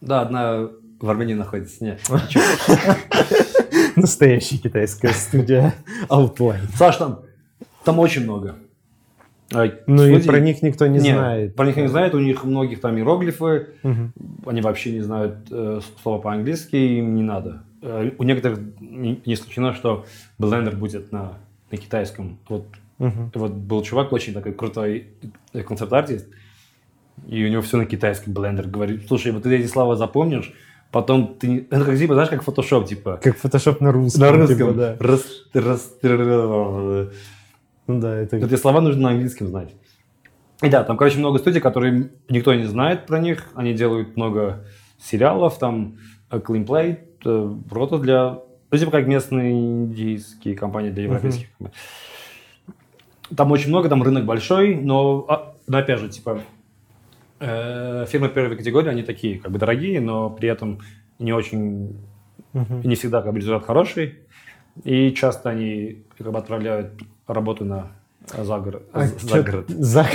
Да, 0.00 0.20
одна 0.20 0.68
в 1.00 1.10
Армении 1.10 1.34
находится. 1.34 1.82
Нет, 1.84 2.00
Настоящая 3.96 4.58
китайская 4.58 5.12
студия 5.12 5.74
Outline. 6.08 6.68
Саш, 6.76 6.96
там, 6.96 7.20
там 7.84 7.98
очень 7.98 8.22
много. 8.22 8.56
Ну 9.50 10.06
и 10.06 10.22
про 10.26 10.40
них 10.40 10.62
никто 10.62 10.86
не 10.86 10.98
Нет, 10.98 11.16
знает. 11.16 11.54
Про 11.54 11.66
них 11.66 11.76
не 11.76 11.88
знает, 11.88 12.14
у 12.14 12.18
них 12.18 12.44
многих 12.44 12.80
там 12.80 12.96
иероглифы, 12.96 13.68
угу. 13.82 14.10
они 14.46 14.60
вообще 14.60 14.92
не 14.92 15.00
знают 15.00 15.46
э, 15.50 15.80
слова 16.02 16.20
по-английски, 16.20 16.76
им 16.76 17.14
не 17.14 17.22
надо. 17.22 17.62
Э, 17.82 18.10
у 18.18 18.22
некоторых 18.24 18.58
не, 18.80 19.20
не 19.24 19.34
исключено, 19.34 19.74
что 19.74 20.06
Blender 20.40 20.74
будет 20.74 21.12
на, 21.12 21.38
на 21.70 21.78
китайском. 21.78 22.38
Вот, 22.48 22.66
угу. 22.98 23.30
вот 23.34 23.52
был 23.52 23.82
чувак 23.82 24.12
очень 24.12 24.34
такой 24.34 24.52
крутой 24.52 25.08
концепт-артист, 25.52 26.28
и 27.26 27.44
у 27.44 27.48
него 27.48 27.62
все 27.62 27.76
на 27.76 27.86
китайском 27.86 28.32
Blender. 28.32 28.68
Говорит, 28.68 29.06
слушай, 29.06 29.32
вот 29.32 29.44
ты 29.44 29.56
эти 29.56 29.66
слова 29.66 29.96
запомнишь, 29.96 30.52
Потом 30.94 31.34
ты... 31.40 31.66
Это 31.72 31.84
как, 31.86 31.98
типа, 31.98 32.14
знаешь, 32.14 32.30
как 32.30 32.44
Photoshop, 32.44 32.86
типа. 32.86 33.18
Как 33.20 33.36
Photoshop 33.36 33.78
на 33.80 33.90
русском. 33.90 34.20
На 34.20 34.30
русском, 34.30 34.56
типа, 34.56 34.72
да. 34.74 34.96
Раз, 35.00 35.24
раз, 35.52 35.92
ну 36.02 37.10
да, 38.00 38.16
это... 38.16 38.36
Эти 38.36 38.54
слова 38.54 38.80
нужно 38.80 39.02
на 39.02 39.08
английском 39.10 39.48
знать. 39.48 39.74
И 40.62 40.68
да, 40.68 40.84
там, 40.84 40.96
короче, 40.96 41.18
много 41.18 41.40
студий, 41.40 41.60
которые 41.60 42.12
никто 42.28 42.54
не 42.54 42.62
знает 42.62 43.06
про 43.06 43.18
них. 43.18 43.48
Они 43.56 43.74
делают 43.74 44.16
много 44.16 44.64
сериалов, 45.02 45.58
там, 45.58 45.98
э, 46.30 46.38
Clean 46.38 46.64
Play, 46.64 47.00
э, 47.24 47.54
Рото 47.72 47.98
для... 47.98 48.38
Ну, 48.74 48.78
типа, 48.78 48.90
как 48.90 49.06
местные 49.06 49.52
индийские 49.52 50.56
компании 50.56 50.90
для 50.90 51.04
европейских. 51.04 51.46
Uh-huh. 51.60 51.70
Там 53.36 53.52
очень 53.52 53.68
много, 53.68 53.88
там 53.88 54.02
рынок 54.02 54.24
большой, 54.24 54.74
но, 54.74 55.24
а, 55.28 55.54
но 55.66 55.78
опять 55.78 56.00
же, 56.00 56.08
типа, 56.08 56.42
Э, 57.40 58.06
фирмы 58.08 58.28
первой 58.28 58.56
категории, 58.56 58.88
они 58.88 59.02
такие, 59.02 59.38
как 59.38 59.50
бы 59.50 59.58
дорогие, 59.58 60.00
но 60.00 60.30
при 60.30 60.48
этом 60.48 60.80
не 61.18 61.32
очень, 61.32 62.00
uh-huh. 62.54 62.86
не 62.86 62.94
всегда 62.94 63.22
как 63.22 63.32
бы 63.32 63.38
результат 63.38 63.66
хороший. 63.66 64.20
И 64.82 65.12
часто 65.12 65.50
они 65.50 66.04
как 66.16 66.32
бы 66.32 66.38
отправляют 66.38 66.92
работу 67.26 67.64
на 67.64 67.92
загород. 68.26 68.88
А 68.92 69.06
за 69.06 69.42
город. 69.42 69.66
За... 69.68 70.06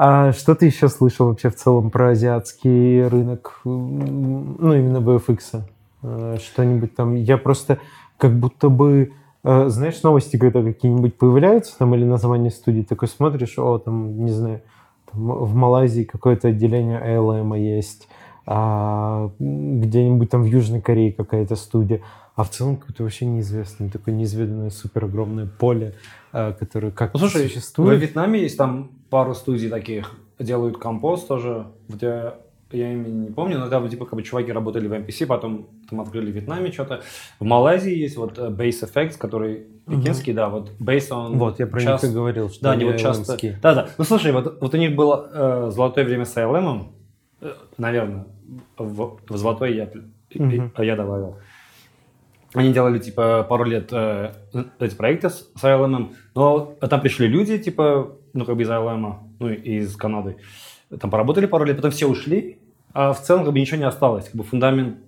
А 0.00 0.32
что 0.32 0.54
ты 0.54 0.66
еще 0.66 0.88
слышал 0.88 1.26
вообще 1.26 1.50
в 1.50 1.56
целом 1.56 1.90
про 1.90 2.10
азиатский 2.10 3.06
рынок, 3.08 3.60
ну, 3.64 4.72
именно 4.72 4.98
VFX? 4.98 5.62
Э, 6.02 6.36
что-нибудь 6.40 6.94
там? 6.94 7.14
Я 7.14 7.38
просто 7.38 7.78
как 8.16 8.38
будто 8.38 8.68
бы 8.68 9.12
э, 9.44 9.68
знаешь, 9.68 10.02
новости, 10.02 10.36
когда 10.36 10.62
какие-нибудь 10.62 11.16
появляются, 11.16 11.76
там, 11.78 11.94
или 11.94 12.04
название 12.04 12.50
студии, 12.50 12.82
такой 12.82 13.08
смотришь, 13.08 13.58
о, 13.58 13.78
там, 13.78 14.24
не 14.24 14.32
знаю, 14.32 14.62
там, 15.10 15.44
в 15.44 15.54
Малайзии 15.54 16.04
какое-то 16.04 16.48
отделение 16.48 17.00
ALM 17.00 17.58
есть, 17.58 18.08
а 18.46 19.30
где-нибудь 19.38 20.30
там 20.30 20.42
в 20.42 20.46
Южной 20.46 20.80
Корее 20.80 21.12
какая-то 21.12 21.54
студия, 21.56 22.00
а 22.34 22.44
в 22.44 22.50
целом 22.50 22.76
какое-то 22.76 23.02
вообще 23.02 23.26
неизвестное, 23.26 23.90
такое 23.90 24.14
неизведанное 24.14 24.70
супер 24.70 25.04
огромное 25.04 25.46
поле, 25.46 25.94
а, 26.32 26.52
которое 26.52 26.90
как 26.90 27.12
ну, 27.12 27.20
слушай, 27.20 27.48
существует. 27.48 27.98
В 27.98 28.02
Вьетнаме 28.02 28.40
есть 28.40 28.56
там 28.56 28.92
пару 29.10 29.34
студий 29.34 29.68
таких, 29.68 30.12
делают 30.38 30.78
компост 30.78 31.28
тоже, 31.28 31.66
вот 31.88 32.02
я, 32.70 32.92
имени 32.92 33.26
не 33.26 33.30
помню, 33.30 33.58
но 33.58 33.68
да, 33.68 33.86
типа 33.88 34.04
как 34.04 34.14
бы 34.14 34.22
чуваки 34.22 34.52
работали 34.52 34.88
в 34.88 34.92
MPC, 34.92 35.26
потом 35.26 35.68
там 35.88 36.00
открыли 36.00 36.30
в 36.30 36.34
Вьетнаме 36.34 36.70
что-то. 36.70 37.02
В 37.40 37.44
Малайзии 37.44 37.94
есть 37.94 38.16
вот 38.16 38.38
э, 38.38 38.48
Base 38.50 38.84
Effects, 38.84 39.16
который 39.16 39.66
пекинский, 39.86 40.32
угу. 40.32 40.36
да, 40.36 40.48
вот 40.48 40.72
Base 40.78 41.10
он... 41.10 41.38
Вот, 41.38 41.58
я 41.58 41.66
про 41.66 41.80
часто, 41.80 42.06
них 42.06 42.14
и 42.14 42.18
говорил, 42.18 42.50
что 42.50 42.62
да, 42.62 42.72
они 42.72 42.84
вот 42.84 42.96
часто... 42.98 43.38
Да, 43.62 43.74
да. 43.74 43.88
Ну, 43.96 44.04
слушай, 44.04 44.32
вот, 44.32 44.60
вот 44.60 44.74
у 44.74 44.76
них 44.76 44.94
было 44.94 45.30
э, 45.32 45.70
золотое 45.70 46.04
время 46.04 46.26
с 46.26 46.36
ILM, 46.36 46.88
э, 47.40 47.52
наверное, 47.78 48.26
в, 48.76 49.18
в 49.28 49.36
золотой 49.36 49.74
я, 49.74 49.90
угу. 50.34 50.82
я 50.82 50.96
добавил. 50.96 51.38
Они 52.54 52.72
делали, 52.72 52.98
типа, 52.98 53.46
пару 53.48 53.64
лет 53.64 53.88
э, 53.92 54.32
эти 54.78 54.94
проекты 54.94 55.30
с, 55.30 55.50
с 55.54 55.64
ILM, 55.64 56.14
но 56.34 56.76
там 56.80 57.00
пришли 57.00 57.28
люди, 57.28 57.58
типа, 57.58 58.12
ну, 58.32 58.44
как 58.44 58.56
бы 58.56 58.62
из 58.62 58.70
ILM, 58.70 59.14
ну, 59.38 59.48
из 59.48 59.96
Канады. 59.96 60.36
Там 61.00 61.10
поработали 61.10 61.46
пару 61.46 61.64
лет, 61.64 61.76
потом 61.76 61.90
все 61.90 62.06
ушли, 62.06 62.57
а 62.92 63.12
в 63.12 63.22
целом, 63.22 63.44
как 63.44 63.52
бы, 63.52 63.60
ничего 63.60 63.78
не 63.78 63.86
осталось. 63.86 64.26
Как 64.26 64.34
бы 64.34 64.44
фундамент 64.44 64.98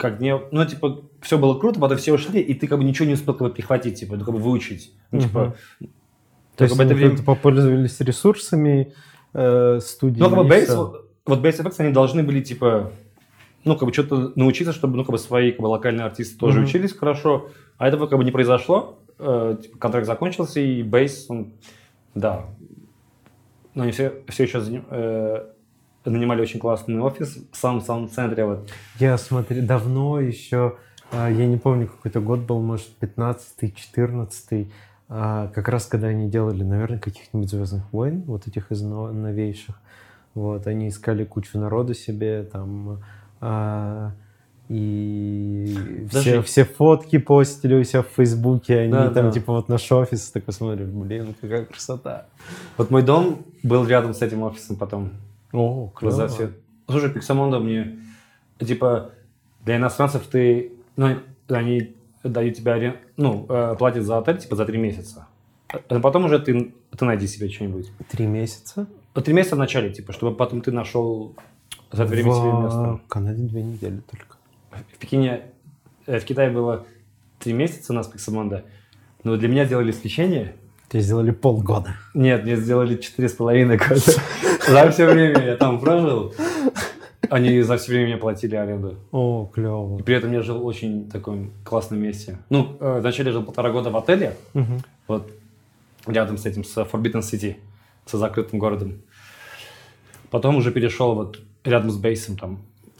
как 0.00 0.18
не... 0.20 0.38
Ну, 0.50 0.64
типа, 0.64 1.02
все 1.20 1.38
было 1.38 1.58
круто, 1.58 1.78
потом 1.78 1.98
все 1.98 2.14
ушли, 2.14 2.40
и 2.40 2.54
ты, 2.54 2.66
как 2.66 2.78
бы, 2.78 2.84
ничего 2.84 3.06
не 3.06 3.14
успел, 3.14 3.34
как 3.34 3.48
бы, 3.48 3.54
прихватить, 3.54 4.00
типа, 4.00 4.16
ну, 4.16 4.24
как 4.24 4.34
бы, 4.34 4.40
выучить. 4.40 4.92
Ну, 5.10 5.20
типа... 5.20 5.54
То 6.56 6.64
есть, 6.64 6.78
это 6.78 6.94
время... 6.94 7.22
попользовались 7.22 8.00
ресурсами 8.00 8.94
э, 9.34 9.78
студии? 9.80 10.20
Ну, 10.20 10.30
как 10.30 10.38
бы, 10.38 10.44
Base, 10.44 10.74
вот, 10.74 11.10
вот 11.26 11.38
Base 11.40 11.62
Effects, 11.62 11.76
они 11.78 11.92
должны 11.92 12.22
были, 12.22 12.40
типа, 12.40 12.92
ну, 13.64 13.76
как 13.76 13.88
бы 13.88 13.92
что-то 13.92 14.32
научиться, 14.36 14.72
чтобы, 14.72 14.96
ну, 14.96 15.04
как 15.04 15.12
бы 15.12 15.18
свои 15.18 15.52
как 15.52 15.60
бы, 15.60 15.66
локальные 15.66 16.06
артисты 16.06 16.38
тоже 16.38 16.60
mm-hmm. 16.60 16.64
учились 16.64 16.92
хорошо. 16.94 17.50
А 17.76 17.88
этого 17.88 18.06
как 18.06 18.18
бы 18.18 18.24
не 18.24 18.30
произошло. 18.30 18.98
Э, 19.18 19.56
типа, 19.60 19.78
контракт 19.78 20.06
закончился, 20.06 20.60
и 20.60 20.82
бейс, 20.82 21.26
он, 21.28 21.52
да. 22.14 22.46
Но 23.74 23.82
они 23.82 23.92
все, 23.92 24.22
все 24.28 24.44
еще 24.44 24.62
э, 24.90 25.46
нанимали 26.04 26.40
очень 26.40 26.60
классный 26.60 27.00
офис 27.00 27.38
в 27.52 27.56
самом-самом 27.56 28.08
центре. 28.08 28.44
Вот. 28.44 28.70
Я 28.98 29.18
смотрю, 29.18 29.62
давно 29.62 30.20
еще, 30.20 30.76
э, 31.12 31.28
я 31.32 31.46
не 31.46 31.56
помню, 31.56 31.86
какой-то 31.86 32.20
год 32.20 32.40
был, 32.40 32.60
может, 32.60 32.88
15-й, 33.00 33.74
14-й, 33.94 34.72
э, 35.08 35.48
как 35.54 35.68
раз 35.68 35.86
когда 35.86 36.08
они 36.08 36.30
делали, 36.30 36.62
наверное, 36.62 36.98
каких-нибудь 36.98 37.50
«Звездных 37.50 37.92
войн», 37.92 38.22
вот 38.26 38.46
этих 38.46 38.70
из 38.72 38.82
новейших. 38.82 39.80
Вот, 40.34 40.66
они 40.66 40.88
искали 40.88 41.24
кучу 41.24 41.58
народу 41.58 41.92
себе, 41.92 42.44
там, 42.44 43.02
а, 43.40 44.12
и 44.68 46.06
все, 46.10 46.42
все 46.42 46.64
фотки 46.64 47.18
постили 47.18 47.74
у 47.74 47.82
себя 47.82 48.02
в 48.02 48.08
Фейсбуке, 48.14 48.78
они 48.78 48.92
да, 48.92 49.10
там 49.10 49.26
да. 49.26 49.32
типа 49.32 49.54
вот 49.54 49.68
наш 49.68 49.90
офис, 49.90 50.30
такой 50.30 50.54
смотришь, 50.54 50.86
блин, 50.86 51.34
какая 51.40 51.64
красота. 51.64 52.26
Вот 52.76 52.90
мой 52.90 53.02
дом 53.02 53.44
был 53.64 53.84
рядом 53.84 54.14
с 54.14 54.22
этим 54.22 54.44
офисом 54.44 54.76
потом. 54.76 55.10
О, 55.52 55.88
классно. 55.94 56.28
Все... 56.28 56.50
Слушай, 56.88 57.10
Пиксамонда 57.10 57.58
мне, 57.58 57.98
типа, 58.58 59.12
для 59.64 59.76
иностранцев 59.76 60.26
ты, 60.26 60.72
ну, 60.96 61.18
они 61.48 61.96
дают 62.22 62.56
тебе, 62.56 63.00
ну, 63.16 63.46
э, 63.48 63.76
платят 63.78 64.04
за 64.04 64.18
отель, 64.18 64.38
типа, 64.38 64.56
за 64.56 64.64
три 64.64 64.78
месяца. 64.78 65.26
А 65.68 66.00
потом 66.00 66.24
уже 66.24 66.38
ты, 66.38 66.74
ты 66.96 67.04
найди 67.04 67.26
себе 67.26 67.48
что-нибудь. 67.48 67.90
Три 68.10 68.26
месяца? 68.26 68.86
Три 69.14 69.32
месяца 69.34 69.56
в 69.56 69.58
начале, 69.58 69.90
типа, 69.90 70.12
чтобы 70.12 70.36
потом 70.36 70.62
ты 70.62 70.72
нашел 70.72 71.34
за 71.92 72.04
это 72.04 72.10
время 72.10 72.32
себе 72.32 72.52
место. 72.52 73.00
В 73.04 73.08
Канаде 73.08 73.42
две 73.42 73.62
недели 73.62 74.00
только. 74.10 74.36
В 74.70 74.98
Пекине, 74.98 75.42
э, 76.06 76.18
в 76.18 76.24
Китае 76.24 76.50
было 76.50 76.86
три 77.38 77.52
месяца 77.52 77.92
у 77.92 77.96
нас 77.96 78.06
Пиксамонда. 78.08 78.64
Но 79.24 79.36
для 79.36 79.48
меня 79.48 79.64
сделали 79.64 79.90
исключение. 79.90 80.54
Тебе 80.88 81.02
сделали 81.02 81.30
полгода. 81.30 81.96
Нет, 82.14 82.44
мне 82.44 82.56
сделали 82.56 82.96
четыре 82.96 83.28
с 83.28 83.32
половиной 83.32 83.76
года. 83.76 84.00
За 84.66 84.90
все 84.90 85.06
время 85.06 85.42
я 85.44 85.56
там 85.56 85.80
прожил. 85.80 86.34
Они 87.28 87.62
за 87.62 87.76
все 87.76 87.92
время 87.92 88.06
мне 88.06 88.16
платили 88.16 88.56
аренду. 88.56 88.96
О, 89.12 89.48
клево. 89.52 89.98
И 89.98 90.02
при 90.02 90.16
этом 90.16 90.32
я 90.32 90.42
жил 90.42 90.58
в 90.58 90.66
очень 90.66 91.08
таком 91.08 91.52
классном 91.64 92.00
месте. 92.00 92.38
Ну, 92.50 92.76
э, 92.80 92.98
вначале 93.00 93.30
жил 93.30 93.44
полтора 93.44 93.70
года 93.70 93.90
в 93.90 93.96
отеле. 93.96 94.36
Вот 95.06 95.30
рядом 96.06 96.38
с 96.38 96.46
этим, 96.46 96.64
с 96.64 96.76
Forbidden 96.76 97.20
City, 97.20 97.56
с 98.06 98.18
закрытым 98.18 98.58
городом. 98.58 99.00
Потом 100.30 100.56
уже 100.56 100.72
перешел 100.72 101.14
вот 101.14 101.40
рядом 101.64 101.90
с 101.90 101.96
бейсом 101.96 102.36
там. 102.36 102.58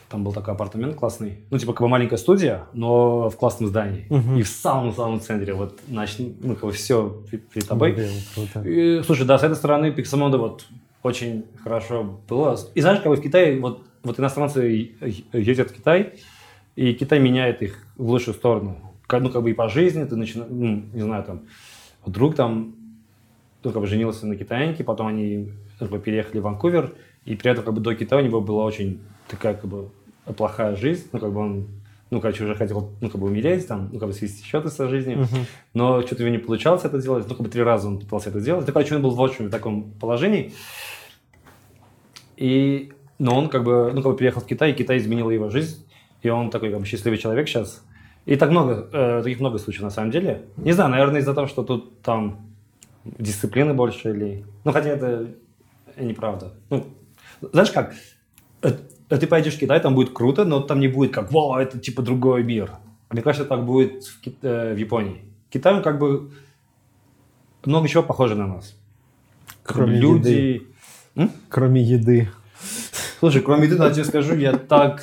Там 0.09 0.25
был 0.25 0.33
такой 0.33 0.55
апартамент 0.55 0.97
классный. 0.97 1.39
Ну, 1.51 1.59
типа, 1.59 1.73
как 1.73 1.83
бы 1.83 1.89
маленькая 1.89 2.17
студия, 2.17 2.65
но 2.73 3.31
в 3.31 3.37
классном 3.37 3.69
здании. 3.69 4.07
Угу. 4.11 4.39
И 4.39 4.43
в 4.43 4.49
самом-самом 4.49 5.21
центре. 5.21 5.55
Вот, 5.55 5.79
значит, 5.89 6.21
ну, 6.43 6.55
как 6.55 6.65
бы 6.65 6.73
все 6.73 7.23
перед 7.31 7.69
тобой. 7.69 7.93
Блин, 7.93 8.11
круто. 8.35 8.69
И, 8.69 9.03
слушай, 9.05 9.25
да, 9.25 9.39
с 9.39 9.45
этой 9.45 9.55
стороны 9.55 9.93
Пиксамода 9.93 10.37
вот 10.37 10.67
очень 11.03 11.45
хорошо 11.63 12.21
было. 12.29 12.59
И 12.75 12.81
знаешь, 12.81 13.01
как 13.01 13.09
бы 13.09 13.17
в 13.17 13.23
Китае, 13.23 13.59
вот, 13.61 13.85
вот 14.03 14.19
иностранцы 14.19 14.95
ездят 15.33 15.71
в 15.71 15.75
Китай, 15.75 16.15
и 16.77 16.95
Китай 16.95 17.19
меняет 17.19 17.63
их 17.63 17.87
в 17.97 18.11
лучшую 18.11 18.35
сторону. 18.35 18.77
Ну, 19.11 19.31
как 19.31 19.43
бы 19.43 19.51
и 19.51 19.55
по 19.55 19.69
жизни 19.69 20.05
ты 20.05 20.17
начинаешь, 20.17 20.51
ну, 20.51 20.85
не 20.93 21.03
знаю, 21.03 21.25
там, 21.25 21.43
вдруг 22.05 22.37
там, 22.37 22.77
ну, 23.65 23.73
как 23.73 23.81
бы 23.81 23.87
женился 23.87 24.27
на 24.27 24.37
китаянке, 24.37 24.85
потом 24.85 25.09
они 25.09 25.51
как 25.79 25.91
бы, 25.91 25.99
переехали 25.99 26.39
в 26.39 26.43
Ванкувер, 26.45 26.93
и 27.25 27.35
при 27.35 27.51
этом 27.51 27.65
как 27.65 27.75
бы 27.75 27.81
до 27.81 27.95
Китая 27.95 28.23
у 28.23 28.25
него 28.25 28.41
была 28.41 28.65
очень 28.65 29.01
такая 29.29 29.55
как 29.55 29.67
бы 29.69 29.91
плохая 30.37 30.77
жизнь, 30.77 31.09
ну 31.13 31.19
как 31.19 31.33
бы 31.33 31.41
он 31.41 31.69
ну, 32.11 32.21
короче, 32.21 32.45
уже 32.45 32.55
хотел, 32.57 32.93
ну, 33.01 33.09
как 33.09 33.21
бы 33.21 33.29
умереть, 33.29 33.69
там, 33.69 33.89
ну, 33.93 33.99
как 33.99 34.09
бы 34.09 34.15
свести 34.15 34.45
счеты 34.45 34.69
со 34.69 34.89
жизнью, 34.89 35.21
uh-huh. 35.21 35.47
но 35.75 36.03
что-то 36.03 36.23
у 36.23 36.27
него 36.27 36.37
не 36.37 36.43
получалось 36.43 36.85
это 36.85 37.01
делать, 37.01 37.27
ну, 37.29 37.35
как 37.35 37.45
бы 37.45 37.49
три 37.49 37.63
раза 37.63 37.89
он 37.89 38.01
пытался 38.01 38.31
это 38.31 38.41
сделать, 38.41 38.67
ну, 38.67 38.73
короче, 38.73 38.97
он 38.97 39.03
был 39.03 39.11
в 39.11 39.21
очень 39.21 39.49
таком 39.49 39.93
положении, 39.93 40.53
и, 42.37 42.93
но 43.19 43.39
он, 43.39 43.49
как 43.49 43.63
бы, 43.63 43.93
ну, 43.95 44.03
как 44.03 44.13
бы 44.13 44.19
переехал 44.19 44.43
в 44.43 44.47
Китай, 44.47 44.73
и 44.73 44.75
Китай 44.75 44.99
изменил 44.99 45.31
его 45.31 45.51
жизнь, 45.51 45.87
и 46.23 46.29
он 46.29 46.51
такой, 46.51 46.71
как 46.71 46.81
бы, 46.81 46.87
счастливый 46.87 47.19
человек 47.19 47.49
сейчас, 47.49 47.83
и 48.27 48.35
так 48.37 48.51
много, 48.51 48.89
э, 48.93 49.23
таких 49.23 49.39
много 49.39 49.59
случаев 49.59 49.84
на 49.84 49.91
самом 49.91 50.11
деле, 50.11 50.43
не 50.57 50.72
знаю, 50.72 50.91
наверное, 50.91 51.21
из-за 51.21 51.33
того, 51.33 51.47
что 51.47 51.63
тут 51.63 52.03
там 52.03 52.41
дисциплины 53.05 53.72
больше 53.72 54.11
или, 54.11 54.45
ну, 54.64 54.72
хотя 54.72 54.89
это 54.91 55.29
неправда, 55.97 56.55
ну, 56.71 56.87
знаешь 57.41 57.71
как, 57.71 57.95
э, 59.11 59.14
э, 59.14 59.18
ты 59.18 59.26
пойдешь 59.26 59.54
в 59.54 59.58
Китай, 59.58 59.80
там 59.80 59.95
будет 59.95 60.12
круто, 60.12 60.45
но 60.45 60.61
там 60.61 60.80
не 60.80 60.88
будет 60.88 61.12
как, 61.12 61.30
вау, 61.32 61.57
это 61.57 61.78
типа 61.78 62.03
другой 62.03 62.42
мир. 62.42 62.70
Мне 63.11 63.22
кажется, 63.22 63.49
так 63.49 63.64
будет 63.64 64.04
в, 64.04 64.20
Кит... 64.20 64.37
Э, 64.42 64.72
в 64.74 64.78
Японии. 64.78 65.24
Китай, 65.50 65.74
он 65.74 65.82
как 65.82 65.99
бы 65.99 66.30
много 67.64 67.88
чего 67.88 68.03
похоже 68.03 68.34
на 68.37 68.46
нас. 68.46 68.76
Кроме 69.62 69.99
люди... 69.99 70.28
еды. 70.28 70.66
М? 71.16 71.32
Кроме 71.49 71.82
еды. 71.82 72.30
Слушай, 73.18 73.42
кроме 73.42 73.66
еды, 73.66 73.76
я 73.76 73.91
тебе 73.91 74.04
скажу, 74.04 74.34
я 74.34 74.57
так 74.57 75.03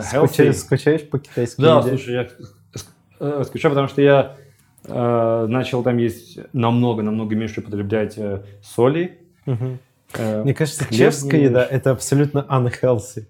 Скучаешь, 0.00 0.56
скучаешь 0.56 1.08
по 1.08 1.18
китайски 1.18 1.60
Да, 1.60 1.80
еде? 1.80 1.88
слушай, 1.90 2.14
я 2.14 3.44
скучаю, 3.44 3.72
потому 3.72 3.88
что 3.88 4.00
я 4.00 4.36
э, 4.84 5.46
начал 5.48 5.82
там 5.82 5.98
есть 5.98 6.38
намного-намного 6.52 7.36
меньше 7.36 7.60
употреблять 7.60 8.16
э, 8.16 8.42
соли. 8.62 9.18
Угу. 9.46 9.78
Э, 10.14 10.42
Мне 10.42 10.54
кажется, 10.54 10.86
чешская 10.90 11.40
еда– 11.40 11.64
это 11.70 11.90
абсолютно 11.90 12.46
unhealthy. 12.48 13.24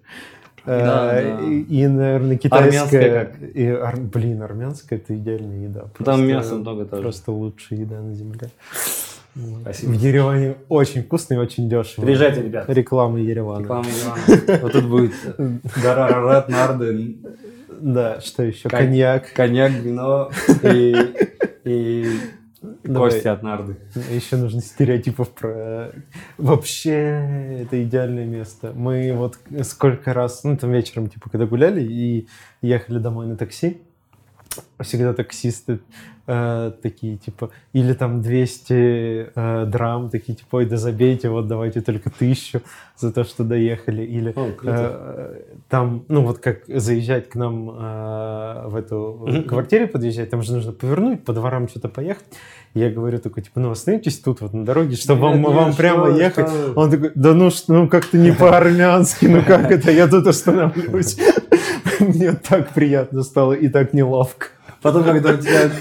Э, 0.65 0.79
да, 0.85 1.13
да. 1.13 1.45
И, 1.45 1.87
наверное, 1.87 2.37
китайская... 2.37 3.25
как? 3.25 3.55
И, 3.55 3.67
ар... 3.67 3.97
Блин, 3.97 4.41
армянская– 4.41 4.99
это 5.03 5.15
идеальная 5.15 5.63
еда. 5.63 5.81
Просто, 5.81 6.03
Там 6.03 6.25
мясо 6.25 6.55
много 6.55 6.85
тоже. 6.85 7.01
Просто 7.01 7.31
лучшая 7.31 7.79
еда 7.79 7.99
на 7.99 8.13
земле. 8.13 8.49
Спасибо. 9.61 9.91
В 9.91 9.93
Ереване 9.93 10.55
очень 10.69 11.03
вкусно 11.03 11.33
и 11.33 11.37
очень 11.37 11.67
дешево. 11.67 12.05
Приезжайте, 12.05 12.43
ребят. 12.43 12.69
Реклама 12.69 13.19
Еревана. 13.19 13.63
Реклама 13.63 13.87
Еревана. 13.87 14.59
Вот 14.61 14.71
тут 14.71 14.85
будет 14.85 15.13
гора 15.81 16.07
Рарат, 16.07 16.49
Нарды. 16.49 17.17
Да, 17.81 18.21
что 18.21 18.43
еще? 18.43 18.69
Коньяк. 18.69 19.33
Коньяк, 19.33 19.71
вино 19.71 20.29
и 21.65 22.05
Давай. 22.83 23.11
Кости 23.11 23.27
от 23.27 23.43
нарды. 23.43 23.75
Еще 24.09 24.37
нужно 24.37 24.61
стереотипов 24.61 25.29
про... 25.29 25.91
Вообще, 26.37 27.61
это 27.61 27.83
идеальное 27.83 28.25
место. 28.25 28.71
Мы 28.73 29.11
вот 29.13 29.37
сколько 29.63 30.13
раз, 30.13 30.43
ну, 30.45 30.55
там 30.55 30.71
вечером, 30.71 31.09
типа, 31.09 31.29
когда 31.29 31.45
гуляли 31.45 31.83
и 31.83 32.27
ехали 32.61 32.99
домой 32.99 33.27
на 33.27 33.35
такси, 33.35 33.81
всегда 34.81 35.13
таксисты 35.13 35.79
э, 36.27 36.71
такие, 36.81 37.17
типа, 37.17 37.49
или 37.73 37.93
там 37.93 38.21
200 38.21 38.73
э, 39.35 39.65
драм, 39.67 40.09
такие, 40.09 40.35
типа, 40.35 40.57
ой, 40.57 40.65
да 40.65 40.77
забейте, 40.77 41.29
вот 41.29 41.47
давайте 41.47 41.81
только 41.81 42.09
тысячу 42.09 42.61
за 42.97 43.11
то, 43.11 43.23
что 43.23 43.43
доехали. 43.43 44.03
Или 44.03 44.33
О, 44.35 44.49
э, 44.63 45.41
там, 45.69 46.03
ну 46.09 46.21
вот 46.23 46.39
как 46.39 46.59
заезжать 46.67 47.29
к 47.29 47.35
нам 47.35 47.69
э, 47.69 48.67
в 48.67 48.75
эту 48.75 49.25
Мгм. 49.27 49.43
квартиру 49.45 49.87
подъезжать, 49.87 50.29
там 50.29 50.43
же 50.43 50.53
нужно 50.53 50.71
повернуть, 50.71 51.23
по 51.25 51.33
дворам 51.33 51.67
что-то 51.67 51.87
поехать. 51.89 52.25
Я 52.75 52.89
говорю 52.89 53.19
такой, 53.19 53.43
типа, 53.43 53.59
ну 53.59 53.71
остановитесь 53.71 54.17
тут 54.19 54.41
вот 54.41 54.53
на 54.53 54.65
дороге, 54.65 54.95
чтобы 54.95 55.21
вам, 55.21 55.37
Нет, 55.41 55.47
вам 55.51 55.67
нет, 55.69 55.77
прямо 55.77 56.07
что- 56.07 56.17
ехать. 56.19 56.49
что- 56.49 56.73
Он 56.75 56.89
такой, 56.91 57.11
да 57.15 57.33
ну 57.33 57.49
что, 57.51 57.73
ну 57.73 57.87
как-то 57.87 58.17
не 58.17 58.31
по-армянски, 58.39 59.25
ну 59.27 59.43
как 59.43 59.71
это, 59.71 59.91
я 59.91 60.07
тут 60.07 60.25
остановлюсь. 60.27 61.17
Мне 61.99 62.33
так 62.33 62.73
приятно 62.73 63.23
стало 63.23 63.53
и 63.53 63.67
так 63.67 63.93
неловко. 63.93 64.47
Потом, 64.81 65.03
когда 65.03 65.37
тебя 65.37 65.71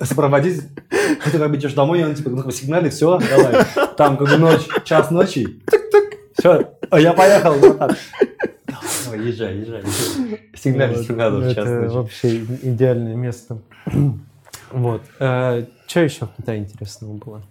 сопроводить, 0.00 0.62
ты 0.88 1.38
как 1.38 1.50
бы 1.50 1.56
идешь 1.56 1.74
домой, 1.74 2.00
и 2.00 2.04
он 2.04 2.14
типа 2.14 2.30
ну, 2.30 2.50
сигналит, 2.50 2.94
все, 2.94 3.18
давай. 3.18 3.64
Там 3.96 4.16
как 4.16 4.28
бы 4.28 4.38
ночь, 4.38 4.66
час 4.84 5.10
ночи. 5.10 5.62
Все, 6.38 6.72
я 6.92 7.12
поехал. 7.12 7.54
Вот 7.54 7.78
так. 7.78 7.96
Давай, 9.04 9.20
езжай, 9.26 9.56
езжай. 9.56 9.82
Сигналить 10.54 11.08
не 11.08 11.16
надо 11.16 11.36
в 11.38 11.54
час 11.54 11.68
ночи. 11.68 11.94
вообще 11.94 12.38
идеальное 12.62 13.14
место. 13.14 13.58
Вот. 14.70 15.02
Что 15.18 16.00
еще 16.00 16.26
в 16.26 16.36
Китае 16.36 16.60
интересного 16.60 17.12
было? 17.14 17.42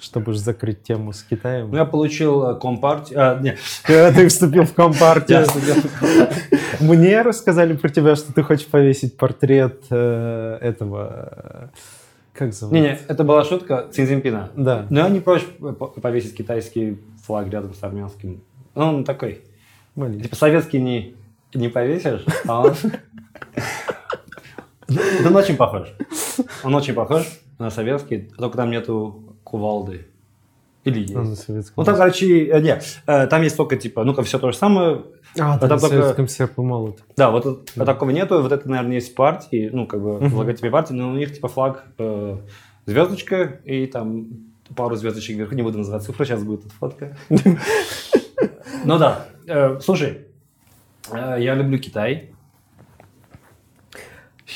Чтобы 0.00 0.32
же 0.32 0.38
закрыть 0.38 0.82
тему 0.82 1.12
с 1.12 1.22
Китаем. 1.22 1.70
Ну, 1.70 1.76
я 1.76 1.84
получил 1.84 2.50
э, 2.50 2.60
компартию. 2.60 3.18
А, 3.20 3.38
не, 3.40 3.56
Когда 3.82 4.12
ты 4.12 4.28
вступил 4.28 4.62
в 4.62 4.72
компартию, 4.72 5.40
я 5.40 5.46
студент. 5.46 5.86
Мне 6.80 7.22
рассказали 7.22 7.74
про 7.76 7.88
тебя, 7.88 8.16
что 8.16 8.32
ты 8.32 8.42
хочешь 8.42 8.66
повесить 8.66 9.16
портрет 9.16 9.84
э, 9.90 10.58
этого... 10.60 11.70
Как 12.32 12.52
зовут? 12.52 12.72
Не-не, 12.74 12.98
это 13.08 13.24
была 13.24 13.44
шутка 13.44 13.88
Цзиньпина. 13.90 14.50
Да. 14.54 14.86
Но 14.90 15.00
я 15.00 15.08
не 15.08 15.20
прочь 15.20 15.44
по- 15.58 15.88
повесить 15.88 16.36
китайский 16.36 16.98
флаг 17.24 17.48
рядом 17.48 17.74
с 17.74 17.82
армянским. 17.82 18.42
Ну, 18.74 18.84
он 18.84 19.04
такой. 19.04 19.42
Маленький. 19.96 20.24
Типа 20.24 20.36
советский 20.36 20.80
не, 20.80 21.16
не 21.54 21.68
повесишь, 21.68 22.24
а 22.46 22.62
он... 22.62 22.74
Он 25.26 25.36
очень 25.36 25.56
похож. 25.56 25.92
Он 26.64 26.74
очень 26.74 26.94
похож 26.94 27.26
на 27.58 27.68
советский, 27.70 28.30
только 28.38 28.56
там 28.56 28.70
нету 28.70 29.36
кувалды. 29.44 30.06
Или 30.84 31.00
есть. 31.00 31.14
А, 31.16 31.20
на 31.22 31.34
советском. 31.36 31.74
Ну 31.76 31.84
там, 31.84 31.96
короче, 31.96 32.46
э, 32.46 32.60
нет, 32.60 32.84
э, 33.06 33.26
там 33.26 33.42
есть 33.42 33.56
только 33.56 33.76
типа, 33.76 34.04
ну-ка, 34.04 34.22
все 34.22 34.38
то 34.38 34.50
же 34.52 34.56
самое. 34.56 35.02
А, 35.38 35.58
там 35.58 35.60
там 35.60 35.68
на 35.70 35.78
только- 35.78 35.88
советском 35.88 36.28
серп 36.28 36.58
и 36.58 36.60
молот. 36.62 37.00
Да, 37.16 37.30
вот 37.30 37.42
тут 37.42 37.72
такого 37.74 38.10
нету, 38.10 38.40
вот 38.40 38.52
это, 38.52 38.68
наверное, 38.70 38.94
есть 38.94 39.14
партии, 39.14 39.70
ну, 39.72 39.86
как 39.86 40.00
бы 40.02 40.18
в 40.18 40.22
Мгм. 40.22 40.36
логотипе 40.38 40.70
партии, 40.70 40.94
но 40.94 41.10
у 41.10 41.14
них 41.14 41.34
типа 41.34 41.48
флаг 41.48 41.84
э, 41.98 42.38
звездочка 42.86 43.60
и 43.64 43.86
там 43.86 44.28
пару 44.76 44.96
звездочек 44.96 45.36
вверху, 45.36 45.54
не 45.54 45.62
буду 45.62 45.78
называть 45.78 46.02
цифру, 46.04 46.24
сейчас 46.24 46.42
будет 46.42 46.64
эта 46.66 46.74
фотка. 46.74 47.16
Ну 48.84 48.98
да, 48.98 49.26
Э, 49.46 49.80
слушай, 49.80 50.26
э, 51.10 51.36
я 51.40 51.54
люблю 51.54 51.78
Китай. 51.78 52.32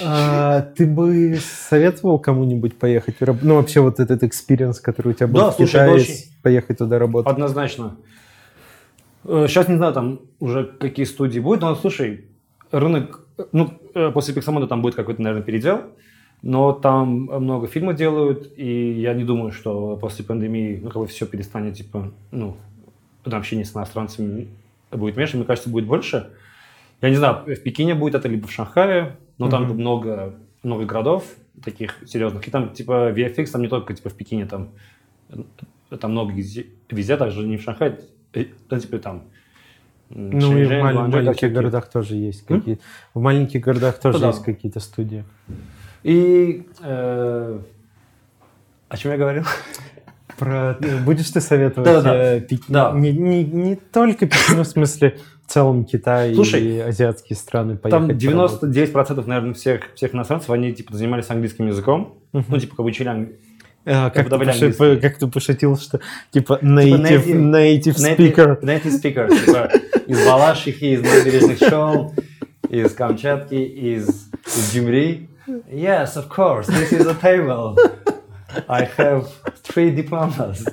А, 0.01 0.62
ты 0.62 0.86
бы 0.86 1.36
советовал 1.69 2.19
кому-нибудь 2.19 2.78
поехать? 2.78 3.16
Ну, 3.43 3.56
вообще 3.56 3.81
вот 3.81 4.01
этот 4.01 4.23
experience, 4.22 4.80
который 4.81 5.09
у 5.09 5.12
тебя 5.12 5.27
был 5.27 5.40
Да, 5.40 5.51
в 5.51 5.55
слушай, 5.56 5.73
Китае, 5.73 5.93
очень- 5.94 6.14
поехать 6.43 6.78
туда 6.78 6.98
работать. 6.98 7.31
Однозначно. 7.32 7.97
Сейчас 9.24 9.69
не 9.69 9.77
знаю, 9.77 9.93
там 9.93 10.20
уже 10.40 10.64
какие 10.64 11.06
студии 11.06 11.39
будут, 11.39 11.60
но 11.60 11.74
слушай, 11.77 12.24
рынок, 12.73 13.20
э, 13.39 13.44
ну, 13.52 13.73
э, 13.94 14.10
после 14.10 14.35
Pixomondo 14.34 14.66
там 14.66 14.82
будет 14.82 14.97
какой-то, 14.97 15.23
наверное, 15.23 15.44
передел, 15.44 15.82
но 16.43 16.73
там 16.73 17.27
много 17.27 17.69
фильмов 17.69 17.94
делают, 17.97 18.52
и 18.56 18.93
я 19.01 19.14
не 19.14 19.23
думаю, 19.23 19.52
что 19.52 19.97
после 19.97 20.24
пандемии, 20.24 20.81
ну, 20.82 20.90
как 20.90 21.02
бы 21.02 21.06
все 21.06 21.27
перестанет, 21.27 21.77
типа, 21.77 22.10
ну, 22.32 22.56
там 23.23 23.39
общение 23.39 23.64
с 23.64 23.77
иностранцами 23.77 24.48
будет 24.90 25.16
меньше, 25.16 25.36
мне 25.36 25.47
кажется, 25.47 25.70
будет 25.70 25.86
больше. 25.86 26.31
Я 27.02 27.10
не 27.10 27.16
знаю, 27.16 27.44
в 27.44 27.62
Пекине 27.62 27.94
будет 27.94 28.14
это 28.14 28.28
либо 28.28 28.46
в 28.46 28.52
Шанхае, 28.52 29.16
но 29.38 29.48
там 29.50 29.64
Мгм. 29.64 29.74
много, 29.74 30.34
много 30.62 30.84
городов 30.86 31.24
таких 31.64 31.96
серьезных, 32.06 32.46
и 32.46 32.50
там, 32.50 32.70
типа, 32.72 33.10
VFX, 33.12 33.46
там 33.46 33.62
не 33.62 33.68
только, 33.68 33.92
типа, 33.94 34.08
в 34.08 34.14
Пекине, 34.14 34.46
там, 34.46 34.70
э, 35.30 35.96
там 36.00 36.12
много 36.12 36.32
везде, 36.32 36.66
везде 36.90 37.16
также 37.16 37.46
не 37.46 37.56
в 37.58 37.62
Шанхае, 37.62 37.98
э, 38.34 38.44
ну, 38.70 38.78
типа, 38.78 38.98
там, 38.98 39.24
Ну, 40.14 40.36
и 40.36 40.40
в 40.40 40.42
Шэньчжэнь, 40.42 40.82
мал- 40.82 40.92
Гуанчжоу, 40.94 41.22
маленьких 41.22 41.52
городах 41.52 41.90
тоже 41.90 42.16
есть 42.16 42.44
М? 42.50 42.58
какие 42.60 42.78
В 43.14 43.20
маленьких 43.20 43.60
городах 43.62 43.98
тоже 43.98 44.18
Ну 44.18 44.20
да. 44.22 44.26
есть 44.28 44.42
какие-то 44.44 44.78
студии. 44.80 45.24
И, 46.02 46.66
э, 46.82 47.58
о 48.88 48.96
чем 48.96 49.12
я 49.12 49.16
говорил? 49.18 49.44
Про... 50.38 50.76
э, 50.80 50.98
Будешь 51.04 51.30
ты 51.30 51.40
советовать 51.40 51.88
Да-да-да. 51.88 52.36
э, 52.36 52.40
Пек- 52.40 52.64
Да. 52.68 52.92
Не, 52.92 53.12
не, 53.12 53.44
не 53.44 53.76
только 53.76 54.26
Пекин, 54.26 54.60
в 54.62 54.66
смысле 54.66 55.18
целом 55.52 55.84
Китай 55.84 56.34
Слушай, 56.34 56.62
и 56.64 56.78
азиатские 56.80 57.36
страны 57.36 57.76
поехать 57.76 58.18
Там 58.18 58.18
поработать? 58.18 58.90
99%, 58.92 59.26
наверное, 59.26 59.54
всех, 59.54 59.92
всех 59.94 60.14
иностранцев, 60.14 60.50
они, 60.50 60.72
типа, 60.72 60.96
занимались 60.96 61.30
английским 61.30 61.66
языком, 61.66 62.18
Мгм. 62.32 62.44
ну, 62.48 62.58
типа, 62.58 62.76
как 62.76 62.86
учили 62.86 63.08
ang- 63.08 63.28
А, 63.84 64.10
как, 64.10 64.28
ты 64.28 64.34
английский. 64.36 64.96
как 65.00 65.18
ты 65.18 65.26
пошутил, 65.26 65.76
что 65.76 66.00
типа 66.30 66.58
native, 66.62 67.02
native- 67.02 67.26
native 67.26 67.96
native, 67.96 68.16
speaker. 68.16 68.60
native 68.62 68.92
speaker, 69.02 69.28
типа, 69.28 69.70
из 70.06 70.24
Балашихи, 70.24 70.84
из 70.94 71.02
набережных 71.02 71.58
Шел, 71.58 72.14
из 72.70 72.92
Камчатки, 72.92 73.54
из, 73.54 74.30
из. 74.46 75.28
Yes, 75.68 76.16
of 76.16 76.28
course, 76.28 76.68
this 76.68 76.92
is 76.92 77.06
a 77.08 77.14
table. 77.20 77.76
I 78.68 78.88
have 78.98 79.26
three 79.64 79.90
diplomas 79.90 80.64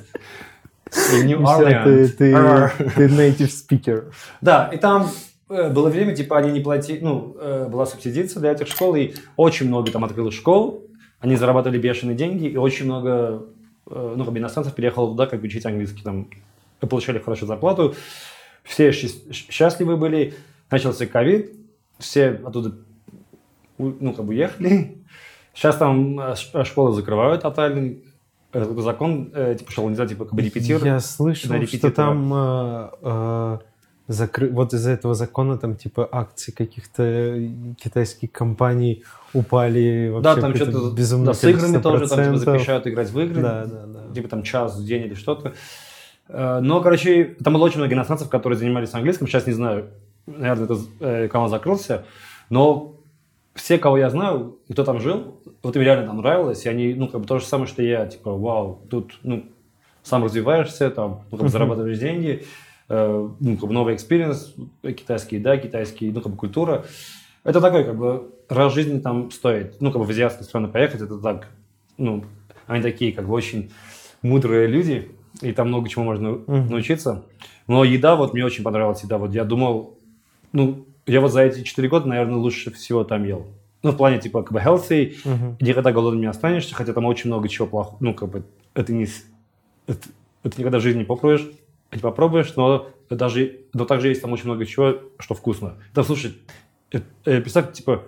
New 1.23 1.37
ты, 1.37 1.43
Orleans. 1.43 2.09
ты, 2.95 3.07
native 3.07 3.49
speaker. 3.49 4.11
Да, 4.41 4.69
и 4.73 4.77
там 4.77 5.09
э, 5.49 5.69
было 5.69 5.89
время, 5.89 6.15
типа, 6.15 6.37
они 6.37 6.51
не 6.51 6.59
платили, 6.59 6.99
ну, 7.01 7.35
э, 7.39 7.67
была 7.69 7.85
субсидиция 7.85 8.39
для 8.41 8.51
этих 8.51 8.67
школ, 8.67 8.95
и 8.95 9.13
очень 9.35 9.67
много 9.67 9.91
там 9.91 10.03
открылось 10.03 10.35
школ, 10.35 10.87
они 11.19 11.35
зарабатывали 11.35 11.77
бешеные 11.77 12.15
деньги, 12.15 12.47
и 12.47 12.57
очень 12.57 12.85
много, 12.85 13.45
э, 13.89 14.13
ну, 14.17 14.23
как 14.23 14.33
бы 14.33 14.39
иностранцев 14.39 14.73
переехало 14.73 15.09
туда, 15.09 15.27
как 15.27 15.39
бы 15.41 15.47
учить 15.47 15.65
английский, 15.65 16.03
там, 16.03 16.27
получали 16.79 17.19
хорошую 17.19 17.47
зарплату, 17.47 17.95
все 18.63 18.89
счаст- 18.89 19.31
счастливы 19.31 19.97
были, 19.97 20.33
начался 20.71 21.05
ковид, 21.05 21.53
все 21.97 22.39
оттуда, 22.45 22.75
ну, 23.77 24.13
как 24.13 24.25
бы 24.25 24.33
уехали, 24.33 24.97
сейчас 25.53 25.77
там 25.77 26.35
школы 26.63 26.93
закрывают 26.93 27.41
тотально, 27.41 27.95
Э, 28.51 28.75
закон, 28.79 29.31
э, 29.33 29.55
типа, 29.59 29.71
что 29.71 29.89
нельзя, 29.89 30.07
типа, 30.07 30.25
как 30.25 30.33
бы 30.33 30.41
репетировать. 30.41 30.85
Я 30.85 30.99
слышал, 30.99 31.51
что 31.67 31.91
там 31.91 32.33
э, 32.33 32.89
э, 33.01 33.57
закры- 34.07 34.49
вот 34.49 34.73
из-за 34.73 34.91
этого 34.91 35.13
закона 35.13 35.57
там 35.57 35.75
типа 35.75 36.09
акции 36.11 36.51
каких-то 36.51 37.37
китайских 37.81 38.31
компаний 38.31 39.03
упали 39.33 40.09
вообще 40.09 40.35
Да, 40.35 40.41
там 40.41 40.55
что-то 40.55 40.91
безумное 40.91 41.27
да, 41.27 41.33
с 41.35 41.43
играми 41.43 41.77
тоже 41.77 42.07
там 42.07 42.25
типа, 42.25 42.37
запрещают 42.37 42.87
играть 42.87 43.11
в 43.11 43.19
игры. 43.19 43.41
Да, 43.41 43.65
да, 43.65 43.85
да. 43.85 44.13
Типа 44.13 44.27
там 44.27 44.41
час 44.41 44.77
в 44.77 44.83
день 44.83 45.03
или 45.03 45.13
что-то. 45.13 45.53
Э, 46.27 46.59
Но, 46.59 46.81
короче, 46.81 47.35
там 47.43 47.53
было 47.53 47.65
очень 47.65 47.77
много 47.77 47.93
иностранцев, 47.93 48.29
которые 48.29 48.57
занимались 48.57 48.93
английским. 48.93 49.27
Сейчас 49.27 49.45
не 49.45 49.53
знаю, 49.53 49.89
наверное, 50.25 50.65
это 50.65 50.77
э, 50.99 51.27
канал 51.27 51.49
закрылся. 51.49 52.03
Но 52.49 52.95
все, 53.59 53.77
кого 53.77 53.97
я 53.97 54.09
знаю, 54.09 54.57
кто 54.71 54.83
там 54.83 54.99
жил, 54.99 55.41
вот 55.61 55.75
им 55.75 55.81
реально 55.81 56.07
там 56.07 56.17
нравилось. 56.17 56.65
И 56.65 56.69
они, 56.69 56.93
ну, 56.93 57.07
как 57.07 57.21
бы 57.21 57.27
то 57.27 57.39
же 57.39 57.45
самое, 57.45 57.67
что 57.67 57.83
я. 57.83 58.07
Типа, 58.07 58.31
вау, 58.31 58.81
тут, 58.89 59.19
ну, 59.23 59.43
сам 60.01 60.23
развиваешься, 60.23 60.89
там, 60.89 61.23
ну, 61.29 61.37
как 61.37 61.47
бы 61.47 61.51
зарабатываешь 61.51 61.99
деньги. 61.99 62.45
э, 62.87 63.29
ну, 63.39 63.57
как 63.57 63.67
бы 63.67 63.73
новый 63.73 63.95
experience, 63.95 64.55
китайский, 64.81 65.39
да, 65.39 65.57
китайский, 65.57 66.09
ну, 66.11 66.21
как 66.21 66.31
бы 66.31 66.37
культура. 66.37 66.85
Это 67.43 67.61
такой, 67.61 67.83
как 67.83 67.97
бы, 67.97 68.31
раз 68.47 68.73
жизни 68.73 68.99
там 68.99 69.29
стоит. 69.29 69.79
Ну, 69.81 69.91
как 69.91 70.01
бы 70.01 70.07
в 70.07 70.09
азиатские 70.09 70.45
страны 70.45 70.69
поехать, 70.69 71.01
это 71.01 71.17
так, 71.17 71.49
ну, 71.97 72.23
они 72.65 72.81
такие, 72.81 73.11
как 73.11 73.27
бы, 73.27 73.33
очень 73.33 73.71
мудрые 74.21 74.67
люди, 74.67 75.11
и 75.41 75.51
там 75.51 75.67
много 75.67 75.89
чему 75.89 76.05
можно 76.05 76.39
научиться. 76.47 77.25
Но 77.67 77.83
еда, 77.83 78.15
вот, 78.15 78.33
мне 78.33 78.45
очень 78.45 78.63
понравилась 78.63 79.03
еда. 79.03 79.17
Вот 79.17 79.33
я 79.33 79.43
думал, 79.43 79.97
ну, 80.51 80.85
я 81.11 81.21
вот 81.21 81.31
за 81.31 81.41
эти 81.43 81.63
четыре 81.63 81.89
года, 81.89 82.07
наверное, 82.07 82.35
лучше 82.37 82.71
всего 82.71 83.03
там 83.03 83.23
ел. 83.25 83.47
Ну, 83.81 83.91
в 83.91 83.97
плане, 83.97 84.19
типа, 84.19 84.43
как 84.43 84.51
бы 84.51 84.59
healthy, 84.59 85.15
Мгм. 85.23 85.57
никогда 85.61 85.91
голодным 85.91 86.21
не 86.21 86.27
останешься, 86.27 86.75
хотя 86.75 86.93
там 86.93 87.05
очень 87.05 87.29
много 87.29 87.47
чего 87.47 87.65
плохого. 87.67 87.97
Ну, 88.01 88.13
как 88.13 88.29
бы, 88.29 88.43
это 88.73 88.91
не... 88.93 89.07
Это, 89.87 90.07
это 90.43 90.59
никогда 90.59 90.79
в 90.79 90.81
жизни 90.81 90.99
не 90.99 91.05
попробуешь, 91.05 91.47
не 91.93 91.99
попробуешь, 91.99 92.53
но 92.55 92.89
даже... 93.09 93.59
Но 93.73 93.85
также 93.85 94.09
есть 94.09 94.21
там 94.21 94.33
очень 94.33 94.45
много 94.45 94.65
чего, 94.65 94.99
что 95.17 95.33
вкусно. 95.33 95.75
Там, 95.93 96.03
слушай, 96.03 96.35
э, 96.91 96.99
э, 97.25 97.39
представь, 97.41 97.71
типа, 97.73 98.03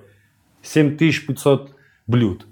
7500 0.61 1.71
блюд. 2.07 2.45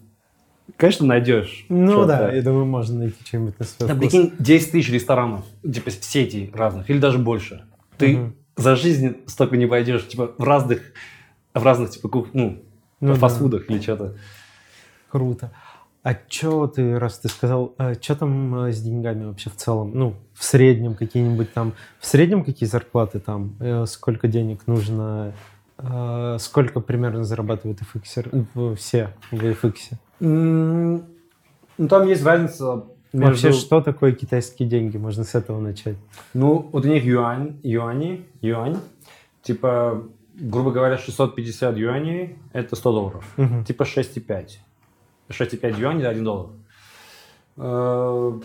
Конечно, 0.78 1.06
найдешь. 1.06 1.66
Ну 1.68 2.06
да, 2.06 2.32
я 2.32 2.42
думаю, 2.42 2.66
можно 2.66 3.00
найти 3.00 3.18
что-нибудь 3.26 3.60
на 3.60 3.66
свой 3.66 3.88
Там, 3.88 3.98
вкус. 3.98 4.12
прикинь, 4.12 4.34
10 4.40 4.72
тысяч 4.72 4.90
ресторанов, 4.92 5.44
типа 5.62 5.92
сетей 5.92 6.52
разных, 6.54 6.90
или 6.90 7.00
даже 7.00 7.18
больше. 7.18 7.66
Ты 7.98 8.18
Мгм. 8.18 8.36
За 8.56 8.76
жизнь 8.76 9.18
столько 9.26 9.58
не 9.58 9.66
пойдешь, 9.66 10.08
типа 10.08 10.32
в 10.38 10.44
разных, 10.44 10.82
в 11.54 11.64
разных 11.64 11.92
типа 11.92 12.10
кух, 12.10 12.28
ну, 12.34 12.62
ну, 13.00 13.16
фастфудах 13.16 13.70
или 13.70 13.80
что-то. 13.80 14.16
Круто. 15.10 15.52
А 16.02 16.16
что 16.28 16.68
ты, 16.68 16.98
раз 16.98 17.20
ты 17.20 17.28
сказал, 17.28 17.74
а 17.78 17.94
что 17.94 18.16
там 18.16 18.56
а, 18.56 18.72
с 18.72 18.82
деньгами 18.82 19.26
вообще 19.26 19.50
в 19.50 19.56
целом? 19.58 19.92
Ну, 19.94 20.16
в 20.34 20.44
среднем 20.44 20.96
какие-нибудь 20.96 21.54
там, 21.54 21.74
в 22.00 22.06
среднем 22.06 22.44
какие 22.46 22.70
зарплаты 22.70 23.20
там, 23.20 23.56
э, 23.60 23.86
сколько 23.86 24.30
денег 24.30 24.66
нужно, 24.66 25.34
э, 25.78 26.38
сколько 26.40 26.80
примерно 26.80 27.26
зарабатывают 27.26 27.80
FX, 27.82 28.76
все 28.76 29.14
в 29.32 29.44
FX? 29.44 29.76
Ну, 30.20 31.88
там 31.90 32.08
есть 32.08 32.24
разница 32.24 32.86
между... 33.14 33.48
Вообще, 33.48 33.52
что 33.60 33.82
такое 33.82 34.12
китайские 34.12 34.70
деньги? 34.70 34.98
Можно 34.98 35.24
с 35.24 35.36
этого 35.36 35.60
начать. 35.60 35.96
Ну, 36.34 36.70
вот 36.72 36.86
у 36.86 36.88
них 36.88 37.04
юань, 37.04 37.60
юани, 37.64 38.26
юань, 38.42 38.78
типа, 39.42 40.04
грубо 40.36 40.72
говоря, 40.72 40.98
650 40.98 41.78
юаней– 41.78 42.38
это 42.54 42.76
100 42.76 42.92
долларов. 42.92 43.26
Угу. 43.38 43.64
Типа 43.66 43.84
6,5. 43.84 44.48
6,5 45.30 45.80
юаней 45.80 46.04
за 46.04 46.10
1 46.10 46.24
доллар. 46.24 46.50
Э, 47.58 48.40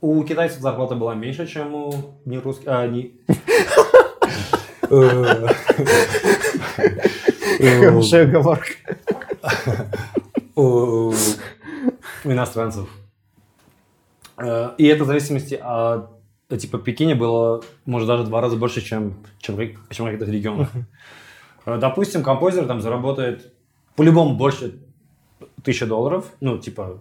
у 0.00 0.24
китайцев 0.24 0.60
зарплата 0.60 0.94
была 0.94 1.14
меньше, 1.14 1.46
чем 1.46 1.74
у 1.74 1.94
не 2.24 2.38
русских, 2.38 2.68
а 2.68 2.86
не... 2.86 3.12
Хорошая 7.58 8.28
оговорка. 8.28 8.72
У 10.54 11.12
иностранцев. 12.24 12.88
Э, 14.42 14.70
и 14.78 14.86
это 14.86 15.04
в 15.04 15.06
зависимости 15.06 15.54
от 15.54 16.10
типа 16.48 16.78
Пекине 16.78 17.14
было, 17.14 17.62
может, 17.86 18.08
даже 18.08 18.24
два 18.24 18.40
раза 18.40 18.56
больше, 18.56 18.80
чем, 18.82 19.14
чем, 19.38 19.56
чем 19.90 20.06
в 20.06 20.10
каких-то 20.10 20.30
регионах. 20.30 20.68
Э, 21.64 21.78
допустим, 21.78 22.22
композитор 22.22 22.66
там 22.66 22.80
заработает 22.80 23.52
по-любому 23.96 24.34
больше 24.34 24.80
тысячи 25.62 25.86
долларов, 25.86 26.32
ну, 26.40 26.58
типа, 26.58 26.98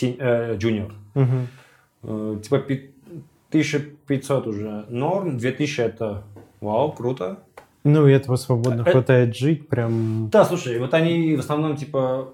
э, 0.00 0.56
джуниор. 0.56 0.92
Э, 1.14 2.36
типа, 2.42 2.56
1500 2.56 4.46
уже 4.46 4.86
норм, 4.88 5.38
2000 5.38 5.80
это 5.80 6.24
вау, 6.60 6.92
круто. 6.92 7.44
Ну, 7.84 8.06
и 8.06 8.12
этого 8.12 8.36
свободно 8.36 8.82
э, 8.86 8.90
хватает 8.90 9.36
жить 9.36 9.68
прям... 9.68 10.28
Да, 10.30 10.44
слушай, 10.44 10.78
вот 10.78 10.94
они 10.94 11.36
в 11.36 11.40
основном, 11.40 11.76
типа, 11.76 12.32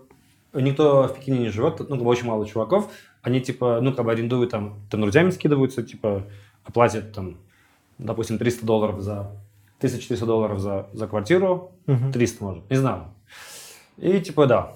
никто 0.52 1.08
в 1.08 1.14
Пекине 1.14 1.38
не 1.38 1.48
живет, 1.48 1.80
ну, 1.88 2.02
очень 2.04 2.26
мало 2.26 2.46
чуваков, 2.46 2.90
они, 3.22 3.40
типа, 3.40 3.80
ну, 3.82 3.92
как 3.92 4.04
бы 4.04 4.12
арендуют 4.12 4.50
там, 4.50 4.80
там 4.90 5.00
друзьями 5.00 5.30
скидываются, 5.30 5.82
типа, 5.82 6.26
оплатят 6.64 7.12
там, 7.12 7.38
допустим, 7.98 8.38
300 8.38 8.66
долларов 8.66 9.00
за 9.00 9.30
1400 9.78 10.26
долларов 10.26 10.58
за, 10.58 10.88
за 10.92 11.06
квартиру, 11.06 11.72
uh-huh. 11.86 12.12
300 12.12 12.44
может, 12.44 12.70
не 12.70 12.76
знаю. 12.76 13.04
И 13.96 14.20
типа 14.20 14.46
да, 14.46 14.72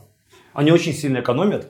они 0.52 0.70
очень 0.70 0.92
сильно 0.92 1.20
экономят, 1.20 1.68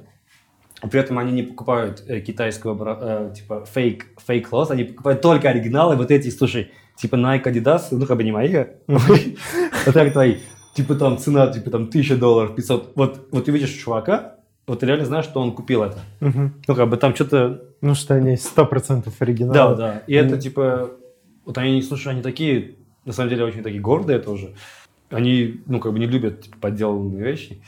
при 0.82 1.00
этом 1.00 1.18
они 1.18 1.32
не 1.32 1.42
покупают 1.42 2.04
э, 2.06 2.20
китайского 2.20 2.98
э, 3.00 3.34
типа 3.34 3.64
фейк 3.64 4.06
фейк 4.26 4.50
clothes, 4.50 4.70
они 4.70 4.84
покупают 4.84 5.22
только 5.22 5.48
оригиналы, 5.48 5.96
вот 5.96 6.10
эти, 6.10 6.28
слушай, 6.28 6.72
типа 6.96 7.16
Nike, 7.16 7.44
Adidas, 7.44 7.88
ну 7.90 8.04
как 8.06 8.18
бы 8.18 8.24
не 8.24 8.32
мои, 8.32 8.64
вот 8.86 9.02
так 9.94 10.12
твои, 10.12 10.36
типа 10.74 10.94
там 10.96 11.16
цена, 11.16 11.46
типа 11.46 11.70
там 11.70 11.84
1000 11.84 12.16
долларов, 12.16 12.54
500, 12.54 12.92
вот, 12.96 13.28
вот 13.30 13.44
ты 13.46 13.50
видишь 13.50 13.70
чувака, 13.70 14.36
вот 14.66 14.80
ты 14.80 14.86
реально 14.86 15.04
знаешь, 15.04 15.24
что 15.24 15.40
он 15.40 15.52
купил 15.52 15.82
это. 15.82 15.98
Ну 16.20 16.74
как 16.74 16.88
бы 16.88 16.96
там 16.96 17.14
что-то... 17.14 17.62
Ну 17.80 17.94
что 17.94 18.14
они 18.14 18.34
100% 18.34 19.12
оригинал. 19.18 19.54
Да, 19.54 19.74
да, 19.74 20.02
и 20.06 20.14
это 20.14 20.38
типа, 20.38 20.92
вот 21.44 21.58
они, 21.58 21.82
слушай, 21.82 22.12
они 22.12 22.22
такие, 22.22 22.76
на 23.04 23.12
самом 23.12 23.30
деле 23.30 23.44
очень 23.44 23.62
такие 23.62 23.80
гордые 23.80 24.20
тоже, 24.20 24.54
они, 25.10 25.60
ну 25.66 25.80
как 25.80 25.92
бы 25.92 25.98
не 25.98 26.06
любят 26.06 26.42
типа, 26.42 26.56
подделанные 26.60 27.22
вещи. 27.22 27.60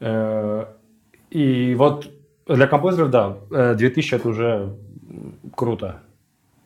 Э, 0.00 0.66
и 1.30 1.74
вот 1.76 2.10
для 2.46 2.66
композиторов, 2.66 3.10
да, 3.50 3.74
2000 3.74 4.12
э, 4.12 4.16
это 4.16 4.28
уже 4.28 4.76
круто. 5.54 6.02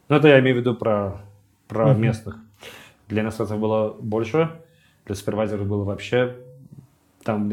Но 0.09 0.17
это 0.17 0.29
я 0.29 0.41
имею 0.41 0.57
в 0.57 0.61
виду 0.61 0.75
про, 0.75 1.23
про 1.69 1.91
mm-hmm. 1.91 1.99
местных. 1.99 2.37
Для 3.09 3.23
иностранцев 3.23 3.59
было 3.59 3.95
больше, 4.01 4.51
для 5.05 5.15
супервайзеров 5.15 5.67
было 5.67 5.85
вообще... 5.85 6.37
Там 7.23 7.51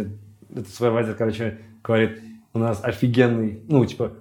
этот 0.52 0.70
супервайзер, 0.70 1.16
короче, 1.16 1.60
говорит, 1.84 2.20
у 2.54 2.60
нас 2.60 2.80
офигенный, 2.84 3.62
ну, 3.68 3.86
типа, 3.86 4.14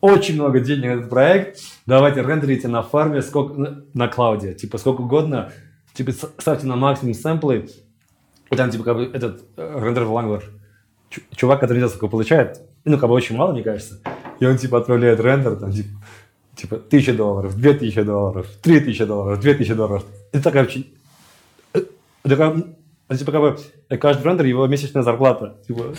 очень 0.00 0.34
много 0.34 0.60
денег 0.60 0.84
на 0.84 0.92
этот 0.92 1.10
проект, 1.10 1.60
давайте 1.86 2.22
рендерите 2.22 2.68
на 2.68 2.82
фарме 2.82 3.22
сколько, 3.22 3.84
на, 3.92 4.08
клауде, 4.08 4.54
типа, 4.54 4.78
сколько 4.78 5.02
угодно, 5.02 5.52
типа, 5.94 6.12
ставьте 6.12 6.66
на 6.66 6.76
максимум 6.76 7.14
сэмплы, 7.14 7.68
и 8.50 8.56
там, 8.56 8.70
типа, 8.70 8.84
как 8.84 8.96
бы 8.96 9.04
этот 9.04 9.44
э, 9.56 9.80
рендер 9.80 10.04
Wrangler 10.04 10.42
чувак, 11.36 11.60
который 11.60 11.78
видел, 11.78 11.90
сколько 11.90 12.08
получает, 12.08 12.60
ну, 12.84 12.98
как 12.98 13.08
бы 13.08 13.14
очень 13.14 13.36
мало, 13.36 13.52
мне 13.52 13.62
кажется, 13.62 14.00
и 14.40 14.46
он, 14.46 14.56
типа, 14.56 14.78
отправляет 14.78 15.20
рендер, 15.20 15.56
там, 15.56 15.72
типа, 15.72 15.88
типа, 16.54 16.76
тысяча 16.76 17.14
долларов, 17.14 17.56
две 17.56 17.72
тысячи 17.74 18.02
долларов, 18.02 18.46
три 18.62 18.80
тысячи 18.80 19.04
долларов, 19.04 19.40
две 19.40 19.54
тысячи 19.54 19.74
долларов. 19.74 20.04
Это 20.32 20.44
такая 20.44 20.64
очень... 20.64 20.92
Такая, 22.22 22.64
типа, 23.16 23.32
как 23.32 23.40
бы, 23.40 23.56
каждый 23.98 24.24
рендер 24.24 24.46
его 24.46 24.66
месячная 24.66 25.02
зарплата. 25.02 25.56
Типа, 25.66 25.94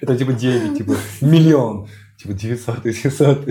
это, 0.00 0.16
типа, 0.16 0.32
деньги, 0.32 0.78
типа, 0.78 0.94
миллион. 1.20 1.88
Типа 2.16 2.34
900 2.34 2.86
и 2.86 2.92
700. 2.92 3.46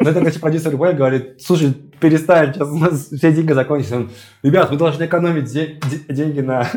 Но 0.00 0.10
это, 0.10 0.20
короче, 0.20 0.38
продюсер 0.40 0.72
любой 0.72 0.92
говорит, 0.92 1.40
слушай, 1.40 1.72
перестань, 2.00 2.52
сейчас 2.52 2.68
у 2.68 2.76
нас 2.76 3.06
все 3.06 3.32
деньги 3.32 3.52
закончатся. 3.52 3.96
Он, 3.96 4.10
Ребят, 4.42 4.70
вы 4.70 4.76
должны 4.76 5.04
экономить 5.06 5.50
де- 5.50 5.80
де- 5.90 6.14
деньги 6.14 6.40
на, 6.40 6.68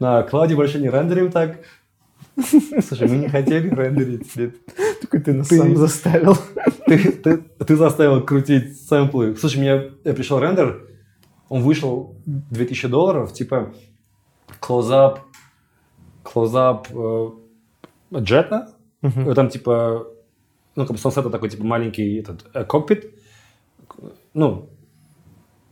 на 0.00 0.22
клауде, 0.22 0.54
больше 0.56 0.78
не 0.78 0.90
рендерим 0.90 1.30
так. 1.32 1.60
Слушай, 2.86 3.08
мы 3.08 3.16
не 3.16 3.28
хотели 3.28 3.70
рендерить. 3.74 4.30
Только 5.00 5.20
ты 5.20 5.32
нас 5.32 5.48
сам 5.48 5.76
заставил. 5.76 6.36
Ты, 6.86 7.10
ты, 7.12 7.38
ты 7.38 7.76
заставил 7.76 8.22
крутить 8.22 8.86
сэмплы. 8.86 9.36
Слушай, 9.36 9.58
мне 9.60 9.90
я 10.04 10.12
пришел 10.12 10.38
рендер, 10.40 10.86
он 11.50 11.62
вышел 11.62 12.16
2000 12.24 12.88
долларов, 12.88 13.34
типа 13.34 13.74
close-up, 14.60 15.18
close-up 16.24 16.86
э, 18.12 18.20
джета. 18.20 18.74
Uh-huh. 19.02 19.34
Там 19.34 19.50
типа 19.50 20.06
ну, 20.76 20.86
как 20.86 20.96
бы 20.96 21.02
Sunset 21.02 21.28
такой, 21.30 21.50
типа, 21.50 21.64
маленький 21.64 22.16
этот 22.16 22.46
э, 22.54 22.64
кокпит, 22.64 23.12
ну, 24.34 24.70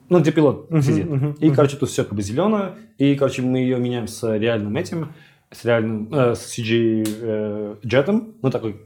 ну, 0.08 0.20
где 0.20 0.32
пилот 0.32 0.70
uh-huh, 0.70 0.82
сидит. 0.82 1.06
Uh-huh, 1.06 1.36
и, 1.38 1.48
uh-huh. 1.48 1.54
короче, 1.54 1.76
тут 1.76 1.88
все 1.88 2.04
как 2.04 2.14
бы 2.14 2.22
зеленое, 2.22 2.74
и, 2.98 3.14
короче, 3.14 3.42
мы 3.42 3.58
ее 3.58 3.78
меняем 3.78 4.08
с 4.08 4.36
реальным 4.36 4.76
этим, 4.76 5.12
с 5.50 5.64
реальным, 5.64 6.12
э, 6.12 6.34
с 6.34 6.58
CG 6.58 7.06
э, 7.06 7.76
джетом, 7.86 8.34
ну, 8.42 8.50
такой, 8.50 8.80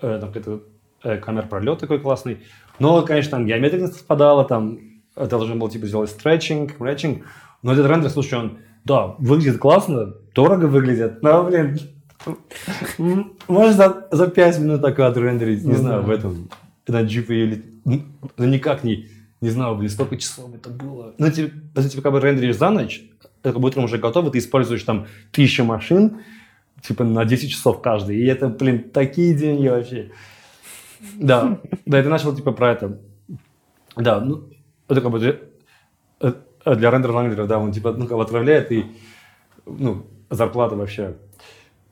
э, 0.00 0.18
там, 0.20 0.32
какой-то 0.32 0.62
э, 1.02 1.18
камер 1.18 1.48
пролет 1.48 1.78
такой 1.78 1.98
классный. 2.00 2.38
Но, 2.78 3.02
конечно, 3.02 3.32
там 3.32 3.46
геометрия 3.46 3.82
не 3.82 3.86
совпадала, 3.86 4.44
там, 4.44 4.78
должен 5.16 5.58
был, 5.58 5.68
типа, 5.68 5.86
сделать 5.86 6.10
стретчинг, 6.10 6.78
мэтчинг, 6.80 7.24
но 7.62 7.72
этот 7.72 7.86
рендер, 7.86 8.10
слушай, 8.10 8.38
он, 8.38 8.58
да, 8.84 9.14
выглядит 9.18 9.58
классно, 9.58 10.14
дорого 10.34 10.66
выглядит, 10.66 11.22
но, 11.22 11.44
блин, 11.44 11.78
можно 13.48 13.72
за, 13.72 14.08
за 14.10 14.28
5 14.28 14.58
минут 14.60 14.82
такой 14.82 15.06
отрендерить, 15.06 15.64
не 15.64 15.72
ну, 15.72 15.78
знаю, 15.78 16.02
в 16.02 16.10
этом, 16.10 16.48
на 16.86 17.02
GPU 17.02 17.34
или... 17.34 17.64
Ну, 17.84 18.46
никак 18.46 18.82
не, 18.82 19.08
не 19.40 19.50
знаю, 19.50 19.76
блин, 19.76 19.90
сколько 19.90 20.16
часов 20.16 20.54
это 20.54 20.70
было. 20.70 21.14
Ну, 21.18 21.30
типа, 21.30 21.54
если 21.76 21.90
ты 21.90 22.02
как 22.02 22.12
бы 22.12 22.20
рендеришь 22.20 22.56
за 22.56 22.70
ночь, 22.70 23.02
это 23.42 23.58
утром 23.58 23.84
уже 23.84 23.98
готово, 23.98 24.30
ты 24.30 24.38
используешь 24.38 24.82
там 24.82 25.06
тысячу 25.32 25.64
машин, 25.64 26.20
типа 26.80 27.04
на 27.04 27.24
10 27.24 27.50
часов 27.50 27.82
каждый, 27.82 28.18
и 28.18 28.26
это, 28.26 28.48
блин, 28.48 28.90
такие 28.90 29.34
деньги 29.34 29.68
вообще. 29.68 30.10
Да, 31.16 31.60
да, 31.84 31.98
это 31.98 32.08
начал 32.08 32.34
типа 32.34 32.52
про 32.52 32.72
это. 32.72 32.98
Да, 33.96 34.20
ну, 34.20 34.48
это 34.88 35.00
как 35.00 35.10
бы 35.10 35.18
для, 35.18 35.36
э, 36.20 36.32
для 36.76 36.90
рендер-лангеров, 36.90 37.46
да, 37.46 37.58
он 37.58 37.72
типа, 37.72 37.92
ну, 37.92 38.06
как 38.06 38.16
бы 38.16 38.22
отправляет, 38.22 38.72
и, 38.72 38.86
ну, 39.66 40.04
зарплата 40.30 40.76
вообще 40.76 41.14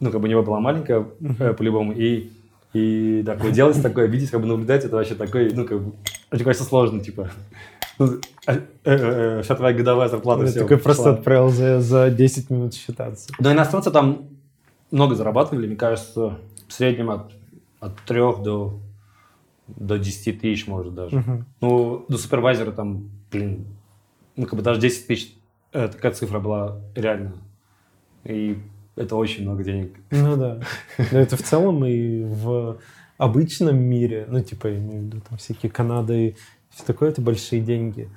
ну, 0.02 0.10
как 0.10 0.20
бы 0.20 0.26
у 0.26 0.30
него 0.30 0.42
была 0.42 0.58
маленькая, 0.58 1.06
э, 1.38 1.54
по-любому, 1.54 1.92
и, 1.92 2.30
и 2.72 3.22
как 3.24 3.52
делать 3.52 3.80
такое, 3.80 4.06
видеть, 4.06 4.30
как 4.30 4.40
бы 4.40 4.48
наблюдать, 4.48 4.84
это 4.84 4.96
вообще 4.96 5.14
такой, 5.14 5.52
ну, 5.54 5.64
как 5.64 5.80
бы, 5.80 5.92
очень 6.32 6.44
кажется 6.44 6.64
сложно, 6.64 6.98
типа. 6.98 7.30
Ну, 7.98 8.18
э, 8.48 8.52
э, 8.56 8.60
э, 8.84 9.42
вся 9.42 9.54
твоя 9.54 9.76
годовая 9.76 10.08
зарплата. 10.08 10.44
все, 10.46 10.60
такой 10.60 10.78
просто 10.78 11.10
отправил 11.12 11.50
за, 11.50 11.80
за 11.80 12.10
10 12.10 12.50
минут 12.50 12.74
считаться. 12.74 13.32
Да, 13.38 13.52
иностранцы 13.52 13.92
там 13.92 14.28
много 14.90 15.14
зарабатывали, 15.14 15.68
мне 15.68 15.76
кажется, 15.76 16.38
в 16.66 16.72
среднем 16.72 17.10
от, 17.10 17.30
от 17.78 17.94
3 18.04 18.18
до, 18.42 18.80
до 19.76 19.98
10 19.98 20.40
тысяч, 20.40 20.66
может, 20.66 20.94
даже. 20.94 21.18
Угу. 21.18 21.44
Ну, 21.60 22.04
до 22.08 22.18
супервайзера 22.18 22.72
там, 22.72 23.10
блин, 23.30 23.66
ну, 24.36 24.46
как 24.46 24.54
бы 24.56 24.62
даже 24.62 24.80
10 24.80 25.06
тысяч, 25.06 25.34
э, 25.72 25.88
такая 25.88 26.12
цифра 26.12 26.40
была 26.40 26.80
реально. 26.94 27.34
И 28.24 28.58
это 28.96 29.16
очень 29.16 29.42
много 29.42 29.64
денег. 29.64 29.96
Ну 30.10 30.36
да. 30.36 30.60
Но 31.10 31.18
это 31.18 31.36
в 31.36 31.42
целом 31.42 31.84
и 31.84 32.24
в 32.24 32.78
обычном 33.18 33.76
мире, 33.78 34.26
ну 34.28 34.42
типа, 34.42 34.68
я 34.68 34.78
имею 34.78 35.02
в 35.02 35.04
виду 35.06 35.20
там 35.28 35.38
всякие 35.38 35.70
Канады 35.70 36.28
и 36.28 36.36
все 36.70 36.84
такое, 36.84 37.10
это 37.10 37.20
большие 37.20 37.62
деньги. 37.62 38.08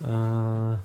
А, 0.00 0.80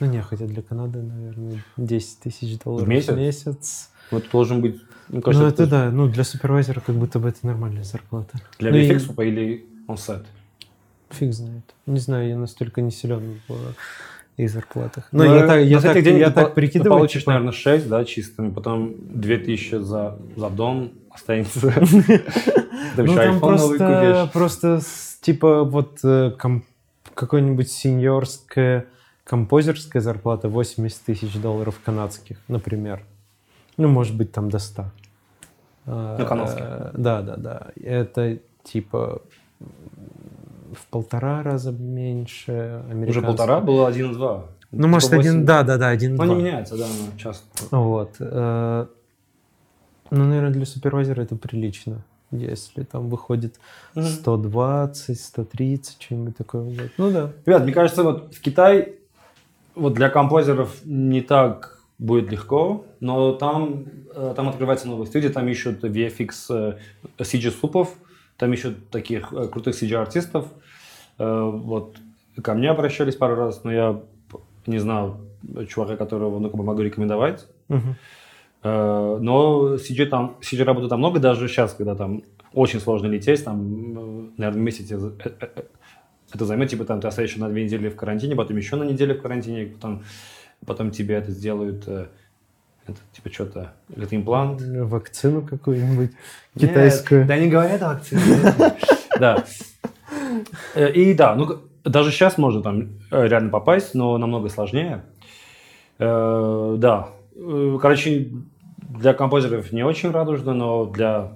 Ну 0.00 0.06
не, 0.06 0.22
хотя 0.22 0.46
для 0.46 0.62
Канады, 0.62 1.02
наверное, 1.02 1.62
10 1.76 2.20
тысяч 2.20 2.58
долларов 2.58 2.86
В 2.86 2.88
месяц? 2.88 3.12
в 3.12 3.16
месяц. 3.16 3.90
Вот 4.10 4.24
должен 4.30 4.60
быть, 4.60 4.80
мне 5.08 5.18
Ну 5.18 5.22
кажется, 5.22 5.46
это 5.64 5.66
да, 5.66 5.90
ну 5.90 6.08
для 6.08 6.24
супервайзера 6.24 6.80
как 6.80 6.94
будто 6.96 7.18
бы 7.18 7.28
это 7.28 7.46
нормальная 7.46 7.84
зарплата. 7.84 8.38
для 8.58 8.70
Ну, 8.70 8.76
и- 8.76 8.88
VFX 8.90 9.24
или 9.26 9.64
онсет. 9.88 10.24
Фиг 11.10 11.32
знает. 11.32 11.62
Не 11.86 12.00
знаю, 12.00 12.28
я 12.28 12.36
настолько 12.36 12.80
не 12.80 12.90
силен 12.90 13.40
в 13.48 13.54
их 14.36 14.50
зарплатах. 14.50 15.08
Ну, 15.12 15.24
Но 15.24 15.34
я 15.36 15.46
так, 15.46 15.64
я 15.64 15.76
на 15.76 15.82
так, 15.82 15.92
этих 15.96 16.04
денег 16.04 16.20
я 16.20 16.30
так 16.30 16.54
прикидываю. 16.54 16.90
Ты 16.90 16.98
получишь, 16.98 17.22
типа, 17.22 17.30
наверное, 17.32 17.52
6, 17.52 17.88
да, 17.88 18.04
чистыми, 18.04 18.50
потом 18.50 18.94
2000 18.98 19.82
за, 19.82 20.18
за 20.36 20.50
дом 20.50 20.92
останется. 21.10 21.72
Ну 22.96 23.14
там 23.14 23.40
просто, 23.40 24.30
просто 24.32 24.80
типа 25.20 25.64
вот 25.64 25.98
э, 26.04 26.32
какой-нибудь 27.14 27.70
сеньорская 27.70 28.86
композерская 29.24 30.00
зарплата 30.02 30.48
80 30.48 31.02
тысяч 31.02 31.34
долларов 31.34 31.80
канадских, 31.84 32.38
например. 32.48 33.02
Ну, 33.76 33.88
может 33.88 34.16
быть, 34.16 34.32
там 34.32 34.50
до 34.50 34.58
100. 34.58 34.84
А, 35.86 36.16
Ну, 36.18 36.26
канадских. 36.26 36.62
э, 36.64 36.90
Да, 36.94 37.22
да, 37.22 37.36
да. 37.36 37.66
Это 37.82 38.38
типа 38.64 39.22
в 39.60 40.86
полтора 40.90 41.42
раза 41.42 41.72
меньше 41.72 42.82
Уже 43.06 43.22
полтора, 43.22 43.60
было 43.60 43.88
1,2. 43.88 44.42
Ну, 44.72 44.88
может, 44.88 45.10
Типа 45.10 45.20
один, 45.20 45.32
восемь. 45.34 45.46
да, 45.46 45.62
да, 45.62 45.76
да, 45.78 45.88
один, 45.88 46.16
Ну, 46.16 46.22
не 46.24 46.28
два. 46.30 46.38
меняется, 46.38 46.76
да, 46.76 46.84
ну, 46.86 47.18
часто. 47.18 47.46
Вот. 47.70 48.16
э, 48.18 48.86
Ну, 50.10 50.24
наверное, 50.24 50.50
для 50.50 50.66
супервайзера 50.66 51.22
это 51.22 51.36
прилично. 51.36 52.02
Если 52.32 52.82
там 52.82 53.08
выходит 53.08 53.54
120, 53.94 55.20
130, 55.20 56.02
что-нибудь 56.02 56.36
такое. 56.36 56.62
вот. 56.62 56.90
Ну 56.98 57.10
да. 57.12 57.30
Ребят, 57.46 57.62
мне 57.62 57.72
кажется, 57.72 58.02
вот 58.02 58.34
в 58.34 58.40
Китай 58.40 58.96
вот 59.76 59.94
для 59.94 60.08
композеров 60.10 60.76
не 60.84 61.20
так 61.22 61.75
будет 61.98 62.30
легко, 62.30 62.84
но 63.00 63.32
там, 63.32 63.84
э, 64.14 64.34
там 64.36 64.48
открываются 64.48 64.88
новые 64.88 65.06
студии, 65.06 65.28
там 65.28 65.48
ищут 65.48 65.82
VFX 65.82 66.30
э, 66.50 66.78
CG-супов, 67.18 67.88
там 68.36 68.52
ищут 68.52 68.90
таких 68.90 69.32
э, 69.32 69.48
крутых 69.48 69.80
CG-артистов. 69.80 70.46
Вот 71.18 71.96
ко 72.42 72.52
мне 72.52 72.70
обращались 72.70 73.16
пару 73.16 73.36
раз, 73.36 73.64
но 73.64 73.72
я 73.72 74.00
не 74.66 74.78
знал 74.78 75.18
чувака, 75.66 75.96
которого 75.96 76.38
ну, 76.38 76.50
могу 76.62 76.82
рекомендовать. 76.82 77.48
Но 78.62 79.76
CG, 79.76 80.06
там, 80.06 80.36
CG 80.42 80.62
работы 80.64 80.88
там 80.88 80.98
много, 80.98 81.20
даже 81.20 81.48
сейчас, 81.48 81.72
когда 81.72 81.94
там 81.94 82.22
очень 82.52 82.80
сложно 82.80 83.06
лететь, 83.06 83.42
там, 83.44 84.34
наверное, 84.36 84.60
месяц 84.60 84.92
это 86.32 86.44
займет, 86.44 86.68
типа 86.70 86.84
там 86.84 87.00
ты 87.00 87.08
остаешься 87.08 87.40
на 87.40 87.48
две 87.48 87.64
недели 87.64 87.88
в 87.88 87.96
карантине, 87.96 88.34
потом 88.36 88.56
еще 88.56 88.76
на 88.76 88.84
неделю 88.84 89.14
в 89.14 89.22
карантине, 89.22 89.66
потом, 89.66 90.02
потом 90.64 90.90
тебе 90.90 91.16
это 91.16 91.30
сделают, 91.30 91.84
э, 91.86 92.06
это 92.86 92.98
типа 93.12 93.32
что-то, 93.32 93.72
это 93.94 94.14
имплант. 94.16 94.60
Вакцину 94.62 95.42
какую-нибудь 95.42 96.12
Нет, 96.54 96.70
китайскую. 96.70 97.26
Да 97.26 97.36
не 97.38 97.48
говорят 97.48 97.82
о 97.82 97.88
вакцине. 97.94 98.20
Да. 99.18 99.44
Э, 100.74 100.92
И 100.92 101.14
да, 101.14 101.34
ну 101.34 101.58
даже 101.84 102.10
сейчас 102.10 102.36
можно 102.38 102.62
там 102.62 102.88
э, 103.10 103.26
реально 103.26 103.50
попасть, 103.50 103.94
но 103.94 104.18
намного 104.18 104.48
сложнее. 104.48 105.04
Э, 105.98 106.76
Да. 106.78 107.08
Э, 107.34 107.78
Короче, 107.80 108.30
для 108.76 109.14
композиторов 109.14 109.72
не 109.72 109.84
очень 109.84 110.10
радужно, 110.10 110.54
но 110.54 110.86
для 110.86 111.32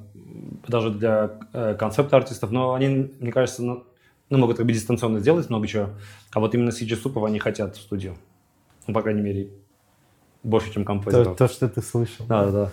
даже 0.69 0.91
для 0.91 1.33
э, 1.53 1.75
концепт-артистов, 1.75 2.51
но 2.51 2.75
они, 2.75 3.11
мне 3.19 3.33
кажется, 3.33 3.63
ну, 3.63 3.85
могут 4.31 4.59
как 4.59 4.67
бы 4.67 4.73
дистанционно 4.73 5.19
сделать 5.19 5.49
много 5.51 5.67
чего, 5.67 5.91
а 6.33 6.41
вот 6.41 6.55
именно 6.55 6.71
CG 6.71 6.97
супов 6.97 7.25
они 7.25 7.39
хотят 7.39 7.77
в 7.77 7.81
студию. 7.81 8.15
Ну, 8.91 8.95
по 8.95 9.03
крайней 9.03 9.23
мере, 9.23 9.51
больше, 10.43 10.73
чем 10.73 10.83
То, 10.83 10.87
композиторов. 10.89 11.37
то, 11.39 11.47
что 11.47 11.69
ты 11.69 11.81
слышал. 11.81 12.27
Да, 12.27 12.47
да, 12.47 12.51
да. 12.51 12.71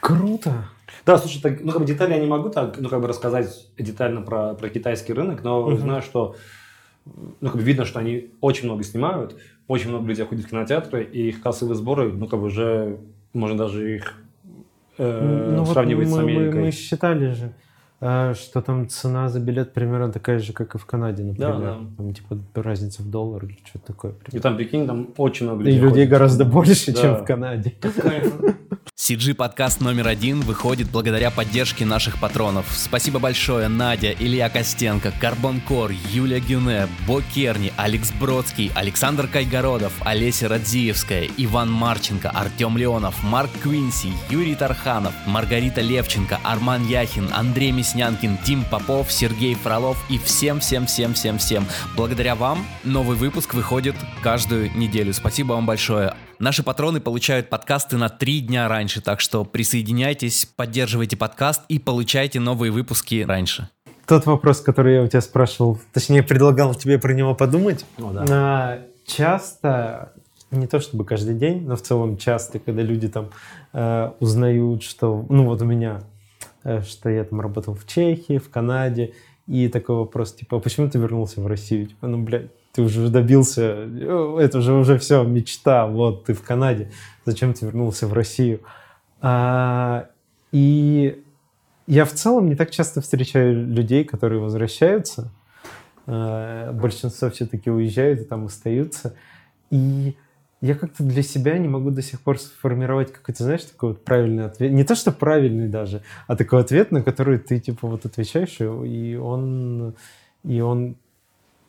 Круто. 0.00 0.64
Да, 1.04 1.18
слушай, 1.18 1.42
так, 1.42 1.60
ну 1.60 1.72
как 1.72 1.82
бы 1.82 1.86
детали 1.86 2.12
я 2.12 2.18
не 2.20 2.26
могу 2.26 2.48
так, 2.48 2.78
ну 2.80 2.88
как 2.88 3.02
бы 3.02 3.06
рассказать 3.08 3.68
детально 3.76 4.22
про, 4.22 4.54
про 4.54 4.70
китайский 4.70 5.12
рынок, 5.12 5.42
но 5.44 5.66
Мгм. 5.66 5.78
знаю, 5.80 6.00
что 6.02 6.36
ну, 7.04 7.50
как 7.50 7.56
бы 7.56 7.62
видно, 7.62 7.84
что 7.84 7.98
они 7.98 8.30
очень 8.40 8.64
много 8.64 8.82
снимают, 8.82 9.36
очень 9.68 9.90
много 9.90 10.06
людей 10.08 10.24
ходит 10.24 10.46
в 10.46 10.48
кинотеатры, 10.48 11.04
и 11.04 11.28
их 11.28 11.42
кассовые 11.42 11.74
сборы, 11.76 12.10
ну 12.12 12.26
как 12.28 12.40
бы 12.40 12.46
уже 12.46 12.98
можно 13.34 13.58
даже 13.58 13.96
их 13.96 14.14
э, 14.96 15.52
Ну, 15.56 15.64
вот 15.64 15.72
сравнивать 15.74 16.08
с 16.08 16.12
мы, 16.12 16.16
мы- 16.22 16.22
Америкой. 16.22 16.60
мы 16.62 16.70
считали 16.70 17.32
же, 17.34 17.52
что 17.98 18.60
там 18.60 18.88
цена 18.88 19.28
за 19.28 19.40
билет 19.40 19.72
примерно 19.72 20.12
такая 20.12 20.38
же, 20.38 20.52
как 20.52 20.74
и 20.74 20.78
в 20.78 20.84
Канаде, 20.84 21.22
например. 21.22 21.58
да. 21.58 21.76
Там 21.96 22.12
типа 22.14 22.38
разница 22.54 23.02
в 23.02 23.10
доллар 23.10 23.44
или 23.44 23.58
что-то 23.64 23.86
такое. 23.86 24.14
И 24.32 24.38
там, 24.38 24.56
прикинь, 24.56 24.86
там 24.86 25.08
очень 25.16 25.46
много 25.46 25.62
И 25.62 25.66
людей. 25.66 25.78
людей 25.80 25.90
ходит. 26.04 26.10
гораздо 26.10 26.44
больше, 26.44 26.92
чем 26.92 27.14
Да. 27.14 27.14
в 27.14 27.24
Канаде. 27.24 27.74
CG 28.98 29.34
подкаст 29.34 29.80
номер 29.82 30.08
один 30.08 30.40
выходит 30.40 30.88
благодаря 30.90 31.30
поддержке 31.30 31.84
наших 31.84 32.18
патронов. 32.18 32.66
Спасибо 32.70 33.18
большое 33.18 33.68
Надя, 33.68 34.10
Илья 34.18 34.48
Костенко, 34.48 35.12
Карбон 35.20 35.60
Кор, 35.60 35.90
Юлия 36.12 36.40
Гюне, 36.40 36.88
Бо 37.06 37.20
Керни, 37.22 37.72
Алекс 37.76 38.10
Бродский, 38.12 38.72
Александр 38.74 39.28
Кайгородов, 39.28 39.92
Олеся 40.00 40.48
Радзиевская, 40.48 41.28
Иван 41.36 41.70
Марченко, 41.70 42.30
Артем 42.30 42.76
Леонов, 42.78 43.22
Марк 43.22 43.50
Квинси, 43.62 44.12
Юрий 44.30 44.54
Тарханов, 44.54 45.12
Маргарита 45.26 45.82
Левченко, 45.82 46.38
Арман 46.42 46.86
Яхин, 46.86 47.28
Андрей 47.32 47.72
Мяснянкин, 47.86 48.38
Тим 48.38 48.64
Попов, 48.68 49.12
Сергей 49.12 49.54
Фролов 49.54 49.96
и 50.10 50.18
всем-всем-всем-всем-всем. 50.18 51.64
Благодаря 51.96 52.34
вам 52.34 52.66
новый 52.82 53.16
выпуск 53.16 53.54
выходит 53.54 53.94
каждую 54.24 54.76
неделю. 54.76 55.12
Спасибо 55.12 55.52
вам 55.52 55.66
большое. 55.66 56.14
Наши 56.40 56.64
патроны 56.64 57.00
получают 57.00 57.48
подкасты 57.48 57.96
на 57.96 58.08
три 58.08 58.40
дня 58.40 58.66
раньше, 58.66 59.00
так 59.00 59.20
что 59.20 59.44
присоединяйтесь, 59.44 60.46
поддерживайте 60.56 61.16
подкаст 61.16 61.62
и 61.68 61.78
получайте 61.78 62.40
новые 62.40 62.72
выпуски 62.72 63.22
раньше. 63.22 63.68
Тот 64.04 64.26
вопрос, 64.26 64.60
который 64.60 64.96
я 64.96 65.02
у 65.02 65.06
тебя 65.06 65.20
спрашивал, 65.20 65.78
точнее, 65.92 66.24
предлагал 66.24 66.74
тебе 66.74 66.98
про 66.98 67.12
него 67.12 67.36
подумать. 67.36 67.86
Ну 67.98 68.12
да. 68.12 68.24
А, 68.28 68.78
часто, 69.06 70.12
не 70.50 70.66
то 70.66 70.80
чтобы 70.80 71.04
каждый 71.04 71.36
день, 71.36 71.62
но 71.62 71.76
в 71.76 71.82
целом 71.82 72.16
часто, 72.16 72.58
когда 72.58 72.82
люди 72.82 73.06
там 73.06 73.30
э, 73.72 74.10
узнают, 74.18 74.82
что, 74.82 75.24
ну 75.28 75.44
вот 75.44 75.62
у 75.62 75.64
меня, 75.64 76.02
что 76.86 77.08
я 77.08 77.24
там 77.24 77.40
работал 77.40 77.74
в 77.74 77.86
Чехии, 77.86 78.38
в 78.38 78.50
Канаде, 78.50 79.14
и 79.46 79.68
такой 79.68 79.96
вопрос, 79.96 80.32
типа, 80.32 80.56
а 80.56 80.60
почему 80.60 80.90
ты 80.90 80.98
вернулся 80.98 81.40
в 81.40 81.46
Россию? 81.46 81.86
Типа, 81.86 82.08
ну, 82.08 82.18
блядь, 82.18 82.50
ты 82.72 82.82
уже 82.82 83.08
добился, 83.08 83.62
э, 83.62 84.38
это 84.40 84.60
же 84.60 84.72
уже 84.72 84.98
все, 84.98 85.22
мечта, 85.22 85.86
вот, 85.86 86.24
ты 86.24 86.34
в 86.34 86.42
Канаде, 86.42 86.90
зачем 87.24 87.54
ты 87.54 87.64
вернулся 87.66 88.06
в 88.08 88.12
Россию? 88.12 88.60
А, 89.20 90.08
и 90.52 91.22
я 91.86 92.04
в 92.04 92.12
целом 92.12 92.48
не 92.48 92.56
так 92.56 92.70
часто 92.70 93.00
встречаю 93.00 93.66
людей, 93.66 94.04
которые 94.04 94.40
возвращаются. 94.40 95.30
Э, 96.06 96.72
Большинство 96.72 97.30
все-таки 97.30 97.70
уезжают 97.70 98.20
и 98.20 98.24
там 98.24 98.46
остаются. 98.46 99.14
И 99.70 100.16
я 100.60 100.74
как-то 100.74 101.02
для 101.02 101.22
себя 101.22 101.58
не 101.58 101.68
могу 101.68 101.90
до 101.90 102.02
сих 102.02 102.20
пор 102.20 102.38
сформировать 102.38 103.12
какой-то, 103.12 103.44
знаешь, 103.44 103.64
такой 103.64 103.90
вот 103.90 104.04
правильный 104.04 104.46
ответ. 104.46 104.72
Не 104.72 104.84
то, 104.84 104.94
что 104.94 105.12
правильный 105.12 105.68
даже, 105.68 106.02
а 106.26 106.36
такой 106.36 106.60
ответ, 106.60 106.92
на 106.92 107.02
который 107.02 107.38
ты 107.38 107.60
типа 107.60 107.86
вот 107.86 108.06
отвечаешь, 108.06 108.56
и- 108.60 109.16
он, 109.16 109.94
и 110.44 110.60
он 110.60 110.96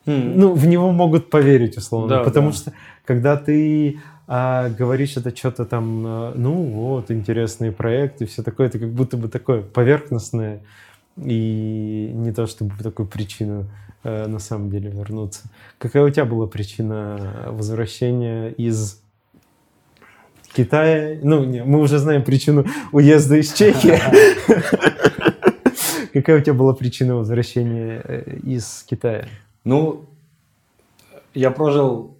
М. 0.06 0.38
ну, 0.38 0.54
в 0.54 0.66
него 0.66 0.90
могут 0.90 1.28
поверить, 1.28 1.76
условно. 1.76 2.16
Да, 2.16 2.24
потому 2.24 2.50
да. 2.50 2.56
что, 2.56 2.72
когда 3.04 3.36
ты 3.36 4.00
а, 4.26 4.68
говоришь 4.70 5.16
это 5.16 5.36
что-то 5.36 5.64
там, 5.64 6.04
а, 6.06 6.32
ну 6.34 6.52
вот, 6.52 7.10
интересные 7.10 7.72
проекты, 7.72 8.26
все 8.26 8.42
такое, 8.42 8.68
это 8.68 8.78
как 8.78 8.90
будто 8.90 9.16
бы 9.16 9.28
такое 9.28 9.62
поверхностное, 9.62 10.60
и 11.16 12.10
не 12.14 12.32
то 12.32 12.46
чтобы 12.46 12.72
такую 12.82 13.06
причину 13.08 13.62
э, 13.62 13.87
на 14.04 14.38
самом 14.38 14.70
деле 14.70 14.90
вернуться. 14.90 15.44
Какая 15.78 16.04
у 16.04 16.10
тебя 16.10 16.24
была 16.24 16.46
причина 16.46 17.46
возвращения 17.48 18.48
из 18.50 19.02
Китая? 20.54 21.18
Ну, 21.22 21.44
не, 21.44 21.64
мы 21.64 21.80
уже 21.80 21.98
знаем 21.98 22.22
причину 22.24 22.64
уезда 22.92 23.36
из 23.36 23.52
Чехии. 23.52 23.98
Какая 26.12 26.38
у 26.38 26.40
тебя 26.40 26.54
была 26.54 26.74
причина 26.74 27.16
возвращения 27.16 28.00
э, 28.04 28.36
из 28.44 28.84
Китая? 28.88 29.28
Ну, 29.64 30.06
я 31.34 31.50
прожил, 31.50 32.16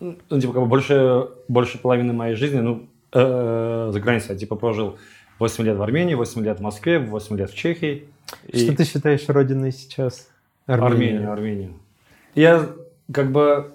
ну, 0.00 0.16
типа, 0.40 0.52
как 0.52 0.62
бы 0.62 0.66
больше, 0.68 1.28
больше 1.46 1.78
половины 1.78 2.12
моей 2.12 2.34
жизни, 2.34 2.58
ну, 2.60 2.88
э, 3.12 3.90
за 3.92 4.00
границей. 4.00 4.32
Я, 4.32 4.38
типа, 4.38 4.56
прожил 4.56 4.98
8 5.38 5.64
лет 5.64 5.76
в 5.76 5.82
Армении, 5.82 6.14
8 6.14 6.44
лет 6.44 6.58
в 6.58 6.62
Москве, 6.62 6.98
8 6.98 7.36
лет 7.36 7.50
в 7.50 7.54
Чехии. 7.54 8.04
И- 8.48 8.64
Что 8.64 8.76
ты 8.76 8.84
считаешь 8.84 9.24
родиной 9.28 9.72
сейчас? 9.72 10.28
Армению, 10.68 11.32
Армению. 11.32 11.72
Я, 12.34 12.68
как 13.10 13.32
бы, 13.32 13.74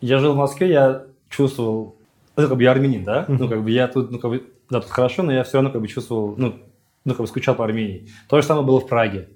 я 0.00 0.18
жил 0.18 0.32
в 0.32 0.36
Москве, 0.36 0.70
я 0.70 1.04
чувствовал, 1.30 1.96
ну, 2.36 2.48
как 2.48 2.56
бы, 2.56 2.62
я 2.62 2.72
армянин, 2.72 3.04
да? 3.04 3.24
Ну, 3.28 3.48
как 3.48 3.62
бы, 3.62 3.70
я 3.70 3.86
тут, 3.86 4.10
ну, 4.10 4.18
как 4.18 4.30
бы, 4.30 4.44
да, 4.68 4.80
тут 4.80 4.90
хорошо, 4.90 5.22
но 5.22 5.32
я 5.32 5.44
все 5.44 5.58
равно, 5.58 5.70
как 5.70 5.80
бы, 5.80 5.86
чувствовал, 5.86 6.34
ну, 6.36 6.54
ну, 7.04 7.12
как 7.12 7.20
бы, 7.20 7.26
скучал 7.28 7.54
по 7.54 7.64
Армении. 7.64 8.08
То 8.28 8.40
же 8.40 8.46
самое 8.46 8.66
было 8.66 8.80
в 8.80 8.88
Праге. 8.88 9.28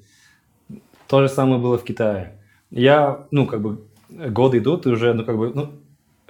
То 1.06 1.22
же 1.22 1.28
самое 1.28 1.60
было 1.60 1.78
в 1.78 1.84
Китае. 1.84 2.40
Я, 2.70 3.26
ну, 3.30 3.46
как 3.46 3.62
бы, 3.62 3.84
годы 4.08 4.58
идут, 4.58 4.86
и 4.86 4.90
уже, 4.90 5.14
ну, 5.14 5.24
как 5.24 5.38
бы, 5.38 5.52
ну, 5.54 5.70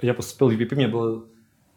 я 0.01 0.13
поступил 0.13 0.49
в 0.49 0.51
UPP, 0.51 0.75
мне 0.75 0.87
было 0.87 1.23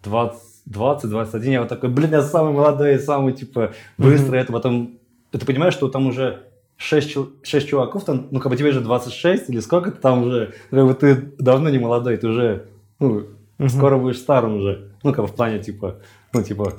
20, 0.04 0.40
20, 0.66 1.10
21, 1.10 1.52
я 1.52 1.60
вот 1.60 1.68
такой, 1.70 1.88
блин, 1.88 2.10
я 2.10 2.20
самый 2.20 2.52
молодой, 2.52 2.98
самый, 2.98 3.32
типа, 3.32 3.72
быстрый, 3.96 4.40
это 4.40 4.52
потом, 4.52 4.98
ты 5.30 5.44
понимаешь, 5.46 5.72
что 5.72 5.88
там 5.88 6.06
уже 6.06 6.45
6, 6.76 7.16
6 7.42 7.68
чуваков, 7.68 8.04
там, 8.04 8.28
ну, 8.30 8.40
как 8.40 8.50
бы 8.50 8.56
тебе 8.56 8.72
же 8.72 8.80
26 8.80 9.50
или 9.50 9.60
сколько 9.60 9.90
то 9.90 10.00
там 10.00 10.24
уже, 10.24 10.54
как 10.70 10.86
бы 10.86 10.94
ты 10.94 11.14
давно 11.38 11.70
не 11.70 11.78
молодой, 11.78 12.16
ты 12.16 12.28
уже, 12.28 12.66
ну, 12.98 13.26
скоро 13.68 13.98
будешь 13.98 14.18
старым 14.18 14.56
уже, 14.56 14.92
ну, 15.02 15.12
как 15.12 15.24
бы 15.24 15.30
в 15.30 15.34
плане, 15.34 15.58
типа, 15.58 15.96
ну, 16.32 16.42
типа, 16.42 16.74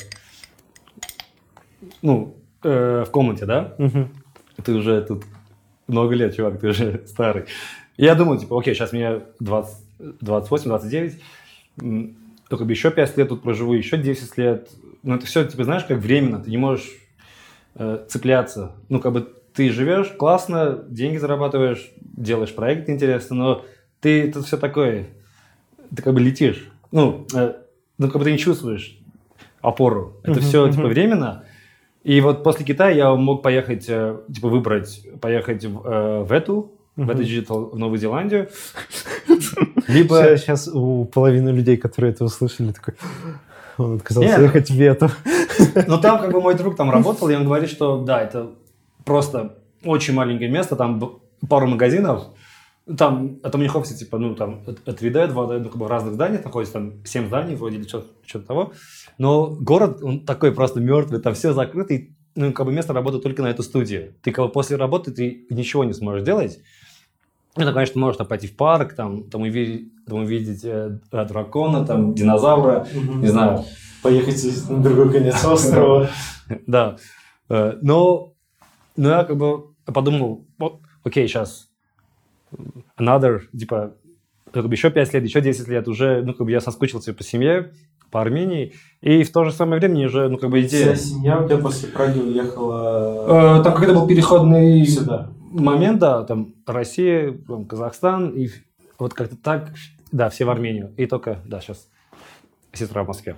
ну, 2.02 2.36
э, 2.64 3.04
в 3.08 3.12
комнате, 3.12 3.46
да? 3.46 3.76
Ты 4.64 4.74
уже 4.74 5.02
тут 5.02 5.24
много 5.88 6.16
лет, 6.16 6.36
чувак, 6.36 6.60
ты 6.60 6.70
уже 6.70 7.04
старый. 7.08 7.46
Я 7.98 8.16
думаю, 8.16 8.40
типа, 8.40 8.60
окей, 8.60 8.76
сейчас 8.76 8.92
мне 8.92 9.22
20, 9.40 9.76
28, 10.22 10.70
29, 10.70 11.22
только 12.50 12.66
бы 12.66 12.72
еще 12.72 12.92
5 12.92 13.18
лет 13.18 13.30
тут 13.30 13.42
проживу, 13.42 13.74
еще 13.74 13.98
10 13.98 14.38
лет. 14.38 14.70
Но 15.04 15.16
это 15.16 15.26
все, 15.26 15.44
типа, 15.46 15.64
знаешь, 15.64 15.86
как 15.86 16.00
временно, 16.00 16.40
ты 16.40 16.50
не 16.50 16.58
можешь 16.58 16.90
э, 17.76 18.06
цепляться. 18.08 18.74
Ну, 18.90 19.00
как 19.00 19.14
бы 19.14 19.34
ты 19.58 19.72
живешь 19.72 20.10
классно, 20.10 20.84
деньги 20.88 21.18
зарабатываешь, 21.18 21.92
делаешь 22.00 22.54
проект 22.54 22.90
интересно, 22.90 23.36
но 23.36 23.66
ты 24.00 24.32
тут 24.32 24.46
все 24.46 24.56
такое, 24.56 25.08
ты 25.94 26.04
как 26.04 26.14
бы 26.14 26.20
летишь. 26.20 26.70
Ну, 26.92 27.26
э, 27.34 27.54
ну 27.98 28.08
как 28.08 28.20
бы 28.20 28.24
ты 28.24 28.32
не 28.32 28.38
чувствуешь 28.38 29.00
опору. 29.62 30.18
Это 30.22 30.42
все, 30.42 30.70
типа, 30.70 30.86
временно. 30.86 31.44
И 32.04 32.22
вот 32.22 32.44
после 32.44 32.66
Китая 32.66 32.96
я 32.96 33.16
мог 33.16 33.42
поехать, 33.42 33.86
э, 33.90 34.18
типа, 34.32 34.48
выбрать, 34.48 35.08
поехать 35.20 35.66
в, 35.66 35.88
э, 35.88 36.24
в 36.24 36.32
Weta, 36.32 36.74
в 36.96 37.10
Weta 37.10 37.24
Digital, 37.24 37.72
в 37.72 37.80
Новую 37.80 37.98
Зеландию. 37.98 38.50
Либо... 39.88 40.38
Сейчас 40.38 40.68
у 40.68 41.06
половины 41.06 41.50
людей, 41.50 41.78
которые 41.78 42.12
это 42.12 42.26
услышали, 42.26 42.74
такой... 42.74 42.94
Он 43.80 43.96
отказался 43.96 44.30
Нет. 44.30 44.42
ехать 44.42 44.70
в 44.70 44.80
Weta. 44.80 45.10
Ну, 45.88 46.00
там 46.00 46.20
как 46.20 46.32
бы 46.32 46.42
мой 46.42 46.54
друг 46.54 46.76
там 46.76 46.92
работал, 46.92 47.30
и 47.30 47.36
он 47.36 47.44
говорит, 47.44 47.70
что 47.70 47.98
да, 47.98 48.22
это 48.22 48.52
просто 49.08 49.58
очень 49.84 50.14
маленькое 50.14 50.52
место, 50.52 50.76
там 50.76 51.20
пару 51.50 51.68
магазинов, 51.68 52.26
там, 52.98 53.40
а 53.44 53.50
там 53.50 53.62
у 53.62 53.64
них 53.64 53.76
офисы, 53.76 53.98
типа, 53.98 54.18
ну, 54.18 54.36
там, 54.36 54.64
от 54.66 55.02
3D, 55.02 55.34
2D, 55.34 55.60
ну, 55.60 55.70
как 55.70 55.78
бы 55.78 55.86
в 55.86 55.90
разных 55.90 56.14
зданиях 56.14 56.44
находится, 56.46 56.74
там, 56.74 57.06
7 57.06 57.28
зданий 57.28 57.56
вроде 57.56 57.78
или 57.78 57.88
что-то, 57.88 58.08
что-то 58.26 58.48
того. 58.48 58.74
Но 59.18 59.48
город, 59.48 60.00
он 60.04 60.26
такой 60.26 60.52
просто 60.52 60.80
мертвый, 60.80 61.20
там 61.20 61.34
все 61.34 61.54
закрыто, 61.54 61.94
и, 61.94 62.12
ну, 62.36 62.54
как 62.54 62.66
бы 62.66 62.72
место 62.72 62.94
работает 62.94 63.24
только 63.24 63.42
на 63.42 63.48
эту 63.48 63.64
студию. 63.64 64.14
Ты, 64.22 64.32
как 64.32 64.46
бы, 64.46 64.52
после 64.52 64.78
работы 64.78 65.12
ты 65.12 65.46
ничего 65.50 65.84
не 65.84 65.94
сможешь 65.94 66.24
делать. 66.24 66.60
Это, 67.56 67.74
конечно, 67.74 68.14
там, 68.14 68.28
пойти 68.28 68.48
в 68.48 68.56
парк, 68.56 68.94
там, 68.94 69.24
там 69.30 69.42
увидеть, 69.42 69.90
там, 70.06 70.20
увидеть 70.20 70.64
э, 70.64 71.00
дракона, 71.12 71.86
там, 71.86 72.14
динозавра, 72.14 72.88
не 72.94 73.28
знаю. 73.28 73.64
Поехать 74.04 74.70
на 74.70 74.82
другой 74.82 75.12
конец 75.12 75.44
острова. 75.46 76.10
Да. 76.68 76.98
Э, 77.50 77.74
но, 77.82 78.34
но 78.98 79.10
я 79.10 79.24
как 79.24 79.38
бы 79.38 79.74
подумал, 79.86 80.46
окей, 81.04 81.28
сейчас 81.28 81.70
another, 82.98 83.42
типа, 83.58 83.94
как 84.52 84.68
бы 84.68 84.74
еще 84.74 84.90
5 84.90 85.14
лет, 85.14 85.24
еще 85.24 85.42
10 85.42 85.68
лет, 85.68 85.88
уже, 85.88 86.24
ну, 86.24 86.34
как 86.34 86.46
бы 86.46 86.52
я 86.52 86.60
соскучился 86.60 87.14
по 87.14 87.24
семье, 87.24 87.74
по 88.12 88.22
Армении, 88.22 88.74
и 89.02 89.24
в 89.24 89.32
то 89.32 89.44
же 89.44 89.52
самое 89.52 89.80
время 89.80 90.06
уже, 90.06 90.30
ну, 90.30 90.38
как 90.38 90.50
бы 90.50 90.62
идея... 90.62 90.94
Вся 90.94 91.10
семья 91.16 91.40
у 91.40 91.46
тебя 91.48 91.58
после 91.58 91.90
Праги 91.90 92.20
уехала... 92.20 93.60
Э, 93.60 93.64
там 93.64 93.76
когда 93.76 93.94
был 93.94 94.08
переходный 94.08 94.86
Сюда. 94.86 95.30
момент, 95.52 96.00
да, 96.00 96.24
там 96.24 96.54
Россия, 96.66 97.38
там, 97.48 97.66
Казахстан, 97.66 98.30
и 98.30 98.50
вот 98.98 99.14
как-то 99.14 99.36
так, 99.36 99.74
да, 100.12 100.30
все 100.30 100.46
в 100.46 100.50
Армению, 100.50 100.94
и 100.98 101.06
только, 101.06 101.42
да, 101.46 101.60
сейчас 101.60 101.90
сестра 102.74 103.04
в 103.04 103.08
Москве. 103.08 103.36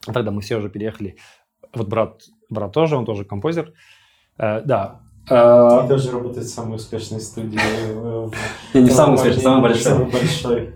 Тогда 0.00 0.30
мы 0.30 0.40
все 0.40 0.56
уже 0.56 0.70
переехали. 0.70 1.16
Вот 1.74 1.88
брат, 1.88 2.22
брат 2.48 2.72
тоже, 2.72 2.96
он 2.96 3.04
тоже 3.04 3.24
композер. 3.24 3.68
Э, 3.68 3.97
да, 4.38 5.00
а... 5.30 5.84
И 5.84 5.88
тоже 5.88 6.10
работает 6.10 6.46
в 6.46 6.50
самой 6.50 6.76
успешной 6.76 7.20
студии. 7.20 7.58
Не, 8.74 8.82
не 8.82 8.88
в 8.88 8.92
самой 8.92 9.16
успешной, 9.16 9.42
самой 9.42 9.62
большой. 9.62 9.82
Самой 9.82 10.10
большой. 10.10 10.74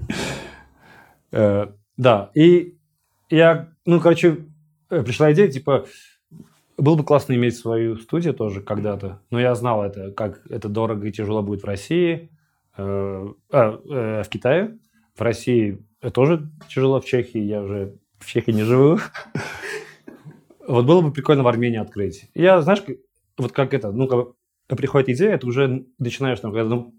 Э, 1.32 1.66
да, 1.96 2.30
и 2.34 2.76
я, 3.30 3.70
ну, 3.86 4.00
короче, 4.00 4.44
э, 4.90 5.02
пришла 5.02 5.32
идея, 5.32 5.48
типа, 5.48 5.86
было 6.76 6.96
бы 6.96 7.04
классно 7.04 7.34
иметь 7.34 7.56
свою 7.56 7.96
студию 7.96 8.34
тоже 8.34 8.60
когда-то, 8.60 9.22
но 9.30 9.40
я 9.40 9.54
знал 9.54 9.82
это, 9.82 10.10
как 10.10 10.42
это 10.50 10.68
дорого 10.68 11.06
и 11.06 11.12
тяжело 11.12 11.42
будет 11.42 11.62
в 11.62 11.66
России, 11.66 12.30
э, 12.76 13.28
а, 13.50 14.22
в 14.22 14.28
Китае, 14.28 14.78
в 15.14 15.22
России 15.22 15.82
тоже 16.12 16.50
тяжело, 16.68 17.00
в 17.00 17.06
Чехии 17.06 17.40
я 17.40 17.62
уже 17.62 17.94
в 18.18 18.26
Чехии 18.26 18.52
не 18.52 18.64
живу. 18.64 18.98
Вот 20.64 20.86
было 20.86 21.00
бы 21.00 21.12
прикольно 21.12 21.42
в 21.42 21.48
Армении 21.48 21.80
открыть. 21.80 22.30
Я, 22.34 22.60
знаешь, 22.60 22.84
вот 23.38 23.52
как 23.52 23.74
это, 23.74 23.92
ну, 23.92 24.06
как 24.06 24.34
приходит 24.76 25.08
идея, 25.10 25.38
ты 25.38 25.46
уже 25.46 25.84
начинаешь, 25.98 26.40
там, 26.40 26.52
когда 26.52 26.68
ну, 26.68 26.94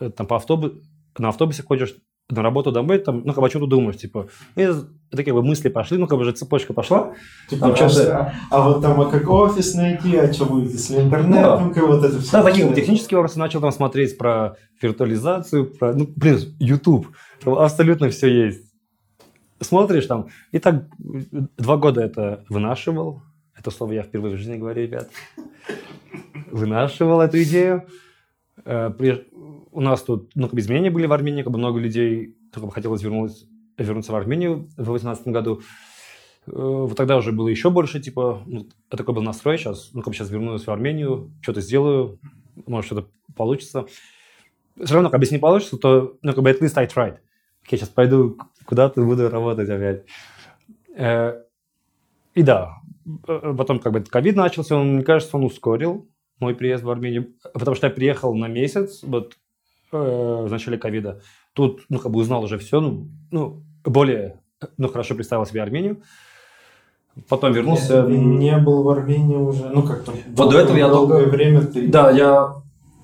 э, 0.00 0.10
там, 0.10 0.26
по 0.26 0.36
автобус, 0.36 0.72
на 1.18 1.28
автобусе 1.28 1.62
ходишь 1.62 1.96
на 2.30 2.42
работу 2.42 2.72
домой, 2.72 2.98
там, 2.98 3.22
ну, 3.24 3.32
как 3.32 3.40
бы 3.40 3.46
о 3.46 3.50
чем 3.50 3.62
ты 3.62 3.66
думаешь, 3.66 3.96
типа, 3.96 4.28
и 4.56 4.68
такие 5.10 5.34
бы 5.34 5.42
мысли 5.42 5.68
пошли, 5.68 5.98
ну, 5.98 6.06
как 6.06 6.18
бы 6.18 6.22
уже 6.22 6.32
цепочка 6.32 6.72
пошла. 6.72 7.14
Типа, 7.48 7.72
там, 7.72 7.88
а, 7.90 8.32
а 8.50 8.68
вот 8.68 8.82
там, 8.82 9.00
а 9.00 9.10
как 9.10 9.28
офис 9.28 9.74
найти, 9.74 10.16
а 10.16 10.32
что 10.32 10.46
будет, 10.46 10.72
если 10.72 11.00
интернет, 11.00 11.42
да. 11.42 11.58
ну, 11.58 11.74
как 11.74 11.86
вот 11.86 12.04
это 12.04 12.20
все. 12.20 12.32
Да, 12.32 12.42
такие 12.42 12.66
вот 12.66 12.76
технические 12.76 13.18
вопросы 13.18 13.38
начал 13.38 13.60
там 13.60 13.72
смотреть 13.72 14.16
про 14.16 14.56
виртуализацию, 14.80 15.66
про, 15.66 15.92
ну, 15.92 16.08
блин, 16.14 16.38
YouTube, 16.58 17.08
абсолютно 17.44 18.10
все 18.10 18.46
есть. 18.46 18.70
Смотришь 19.60 20.06
там, 20.06 20.28
и 20.52 20.58
так 20.58 20.84
два 20.98 21.76
года 21.76 22.00
это 22.00 22.44
вынашивал, 22.48 23.22
это 23.60 23.70
слово 23.70 23.92
я 23.92 24.02
впервые 24.02 24.34
в 24.34 24.38
жизни 24.38 24.56
говорю, 24.56 24.82
ребят 24.82 25.10
вынашивал 26.50 27.20
эту 27.20 27.42
идею. 27.42 27.86
Э, 28.64 28.90
у 29.72 29.80
нас 29.80 30.02
тут 30.02 30.30
ну, 30.34 30.44
как 30.44 30.54
бы 30.54 30.60
изменения 30.60 30.90
были 30.90 31.06
в 31.06 31.12
Армении, 31.12 31.42
как 31.42 31.52
бы 31.52 31.58
много 31.58 31.78
людей 31.78 32.36
только 32.52 32.66
бы 32.66 32.72
хотелось 32.72 33.02
вернуть, 33.02 33.46
вернуться 33.78 34.12
в 34.12 34.16
Армению 34.16 34.68
в 34.76 34.84
2018 34.84 35.28
году. 35.28 35.60
Э, 36.46 36.52
вот 36.52 36.96
тогда 36.96 37.16
уже 37.16 37.32
было 37.32 37.48
еще 37.48 37.70
больше, 37.70 38.00
типа, 38.00 38.42
ну, 38.46 38.66
такой 38.88 39.14
был 39.14 39.22
настрой 39.22 39.58
сейчас, 39.58 39.90
ну, 39.92 40.00
как 40.00 40.08
бы 40.08 40.14
сейчас 40.14 40.30
вернусь 40.30 40.66
в 40.66 40.70
Армению, 40.70 41.30
что-то 41.40 41.60
сделаю, 41.60 42.18
может, 42.66 42.86
что-то 42.86 43.08
получится. 43.36 43.86
Все 44.82 44.94
равно, 44.94 45.10
как 45.10 45.20
бы, 45.20 45.24
если 45.24 45.36
не 45.36 45.40
получится, 45.40 45.76
то, 45.76 46.16
ну, 46.22 46.32
как 46.32 46.42
бы, 46.42 46.50
at 46.50 46.60
least 46.60 46.72
I 46.76 46.86
tried. 46.86 47.18
Окей, 47.64 47.78
сейчас 47.78 47.90
пойду 47.90 48.38
куда-то, 48.64 49.02
буду 49.02 49.28
работать 49.28 49.68
опять. 49.68 50.04
Э, 50.96 51.42
и 52.34 52.42
да, 52.42 52.80
потом, 53.26 53.78
как 53.78 53.92
бы, 53.92 54.00
ковид 54.02 54.36
начался, 54.36 54.76
он, 54.76 54.94
мне 54.94 55.04
кажется, 55.04 55.36
он 55.36 55.44
ускорил 55.44 56.08
мой 56.40 56.54
приезд 56.54 56.82
в 56.82 56.90
Армению, 56.90 57.34
потому 57.52 57.74
что 57.74 57.86
я 57.86 57.92
приехал 57.92 58.34
на 58.34 58.46
месяц, 58.48 59.02
вот 59.02 59.36
э, 59.92 59.96
в 59.96 60.50
начале 60.50 60.78
ковида. 60.78 61.20
Тут, 61.52 61.82
ну, 61.88 61.98
как 61.98 62.10
бы 62.10 62.20
узнал 62.20 62.42
уже 62.42 62.58
все, 62.58 62.80
ну, 62.80 63.08
ну 63.30 63.62
более, 63.84 64.40
ну, 64.78 64.88
хорошо 64.88 65.14
представил 65.14 65.44
себе 65.46 65.62
Армению. 65.62 66.02
Потом 67.28 67.52
вернулся. 67.52 68.04
Ты 68.04 68.16
не 68.16 68.56
был 68.58 68.82
в 68.82 68.88
Армении 68.88 69.36
уже, 69.36 69.68
ну, 69.68 69.82
как-то. 69.82 70.12
Вот 70.28 70.50
до 70.50 70.58
этого 70.58 70.76
я 70.76 70.88
долгое 70.88 71.26
время 71.26 71.62
ты... 71.62 71.88
Да, 71.88 72.10
я... 72.10 72.54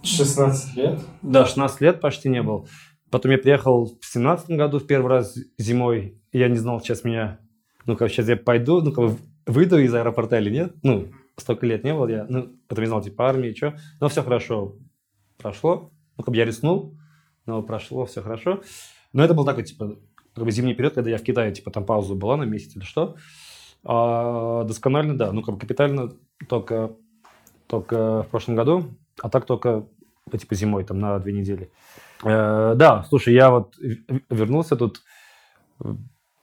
16 0.03 0.77
лет? 0.77 1.01
Да, 1.23 1.45
16 1.47 1.81
лет 1.81 2.01
почти 2.01 2.29
не 2.29 2.41
был. 2.41 2.69
Потом 3.11 3.33
я 3.33 3.39
приехал 3.39 3.97
в 4.01 4.07
17 4.07 4.51
году 4.51 4.79
в 4.79 4.87
первый 4.87 5.09
раз 5.09 5.37
зимой, 5.59 6.21
я 6.33 6.49
не 6.49 6.57
знал, 6.57 6.81
сейчас 6.81 7.03
меня, 7.03 7.41
ну, 7.85 7.97
как 7.97 8.11
сейчас 8.11 8.29
я 8.29 8.37
пойду, 8.37 8.81
ну, 8.81 8.93
как 8.93 9.17
выйду 9.47 9.79
из 9.79 9.95
аэропорта 9.95 10.39
или 10.39 10.51
нет, 10.51 10.75
ну, 10.83 11.09
столько 11.37 11.67
лет 11.67 11.85
не 11.85 11.95
было, 11.95 12.09
я, 12.09 12.27
ну, 12.29 12.57
потом 12.69 12.83
не 12.85 12.89
знал, 12.89 13.03
типа, 13.03 13.29
армии, 13.29 13.55
что, 13.55 13.77
но 14.01 14.09
все 14.09 14.23
хорошо 14.23 14.77
прошло, 15.39 15.93
ну, 16.17 16.25
как 16.25 16.33
бы 16.33 16.37
я 16.37 16.45
рискнул, 16.45 16.99
но 17.47 17.63
прошло 17.63 18.07
все 18.07 18.23
хорошо, 18.23 18.63
но 19.13 19.25
это 19.25 19.35
был 19.35 19.45
такой, 19.45 19.65
типа, 19.65 19.97
как 20.35 20.45
бы 20.45 20.51
зимний 20.51 20.75
период, 20.75 20.95
когда 20.95 21.11
я 21.11 21.19
в 21.19 21.23
Китае, 21.23 21.53
типа, 21.53 21.71
там 21.71 21.85
пауза 21.85 22.15
была 22.15 22.37
на 22.37 22.45
месяц 22.45 22.77
или 22.77 22.85
что, 22.85 23.17
а 23.85 24.65
досконально, 24.65 25.17
да, 25.17 25.33
ну, 25.33 25.43
как 25.43 25.55
бы 25.55 25.61
капитально 25.61 26.13
только, 26.49 26.93
только 27.67 28.25
в 28.25 28.29
прошлом 28.29 28.57
году, 28.57 28.97
а 29.23 29.29
так 29.29 29.47
только, 29.47 29.87
типа, 30.37 30.55
зимой, 30.55 30.85
там, 30.85 30.99
на 30.99 31.19
две 31.19 31.33
недели. 31.33 31.71
Э, 32.25 32.75
да, 32.77 33.05
слушай, 33.05 33.33
я 33.33 33.51
вот 33.51 33.77
вернулся 34.31 34.77
тут, 34.77 35.03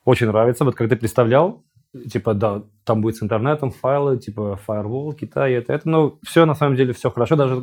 очень 0.04 0.26
нравится, 0.26 0.64
вот 0.64 0.74
как 0.74 0.88
ты 0.88 0.96
представлял, 0.96 1.64
типа, 2.10 2.34
да, 2.34 2.64
там 2.84 3.00
будет 3.00 3.16
с 3.16 3.22
интернетом 3.22 3.70
файлы, 3.70 4.18
типа, 4.18 4.58
firewall, 4.66 5.14
Китай, 5.14 5.54
это, 5.54 5.72
это, 5.72 5.88
ну, 5.88 6.18
все, 6.22 6.44
на 6.44 6.54
самом 6.54 6.76
деле, 6.76 6.92
все 6.92 7.10
хорошо, 7.10 7.36
даже 7.36 7.56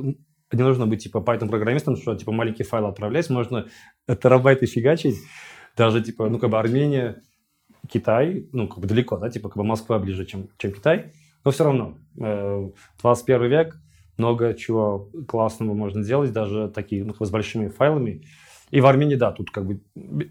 не 0.54 0.64
нужно 0.64 0.88
быть, 0.88 1.04
типа, 1.04 1.20
Python-программистом, 1.20 1.98
что, 1.98 2.16
типа, 2.16 2.32
маленькие 2.32 2.66
файлы 2.66 2.90
отправлять, 2.90 3.30
можно 3.30 3.68
терабайты 4.08 4.66
фигачить, 4.66 5.18
даже, 5.78 6.02
типа, 6.02 6.30
ну, 6.30 6.40
как 6.40 6.50
бы 6.50 6.60
Армения, 6.60 7.22
Китай, 7.90 8.48
ну, 8.52 8.68
как 8.68 8.80
бы 8.80 8.88
далеко, 8.88 9.18
да, 9.18 9.30
типа, 9.30 9.50
как 9.50 9.58
бы 9.58 9.64
Москва 9.64 10.00
ближе, 10.00 10.26
чем, 10.26 10.50
чем 10.58 10.72
Китай, 10.72 11.14
но 11.44 11.52
все 11.52 11.64
равно, 11.64 11.98
э, 12.20 12.70
21 13.02 13.46
век, 13.48 13.78
много 14.18 14.54
чего 14.54 15.10
классного 15.28 15.74
можно 15.74 16.04
делать, 16.04 16.32
даже 16.32 16.70
такие, 16.70 17.04
ну, 17.04 17.14
как 17.14 17.20
бы 17.20 17.26
с 17.26 17.32
большими 17.32 17.68
файлами, 17.68 18.24
И 18.70 18.80
в 18.80 18.86
Армении, 18.86 19.16
да, 19.16 19.32
тут 19.32 19.52
как 19.52 19.66
бы 19.66 19.82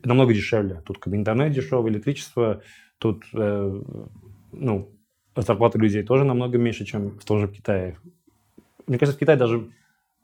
намного 0.04 0.32
дешевле. 0.32 0.80
Тут 0.86 0.98
как 0.98 1.10
бы 1.10 1.16
интернет 1.16 1.52
дешевый, 1.52 1.92
электричество, 1.92 2.62
тут, 3.00 3.24
э, 3.32 3.82
ну, 4.52 4.90
зарплаты 5.34 5.78
людей 5.78 6.02
тоже 6.02 6.24
намного 6.24 6.58
меньше, 6.58 6.84
чем 6.84 7.18
в 7.18 7.24
том 7.24 7.40
же 7.40 7.48
Китае. 7.48 7.96
Мне 8.86 8.98
кажется, 8.98 9.16
в 9.16 9.20
Китае 9.20 9.38
даже, 9.38 9.70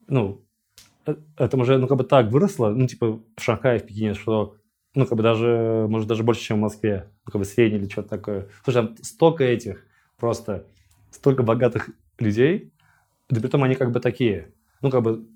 ну, 0.09 0.43
э, 1.07 1.16
это 1.39 1.57
уже, 1.57 1.78
ну, 1.78 1.89
как 1.89 1.97
бы 1.97 2.05
так 2.05 2.31
выросло, 2.31 2.69
ну, 2.69 2.86
типа 2.86 3.19
в 3.36 3.43
Шанхае, 3.43 3.78
в 3.78 3.86
Пекине, 3.86 4.15
что, 4.15 4.57
ну, 4.94 5.07
как 5.07 5.16
бы 5.16 5.23
даже, 5.23 5.86
может, 5.89 6.07
даже 6.07 6.23
больше, 6.23 6.43
чем 6.43 6.59
в 6.59 6.61
Москве, 6.61 7.09
ну, 7.24 7.32
как 7.32 7.40
бы 7.40 7.44
средний 7.47 7.78
или 7.78 7.89
что-то 7.89 8.11
такое. 8.11 8.48
Слушай, 8.62 8.86
там 8.86 8.97
столько 9.03 9.44
этих, 9.44 9.86
просто 10.19 10.66
столько 11.11 11.43
богатых 11.43 11.90
людей, 12.19 12.73
да 13.31 13.40
при 13.40 13.48
том 13.48 13.62
они 13.65 13.74
как 13.74 13.90
бы 13.90 14.01
такие, 14.01 14.53
ну, 14.82 14.90
как 14.90 15.03
бы 15.03 15.27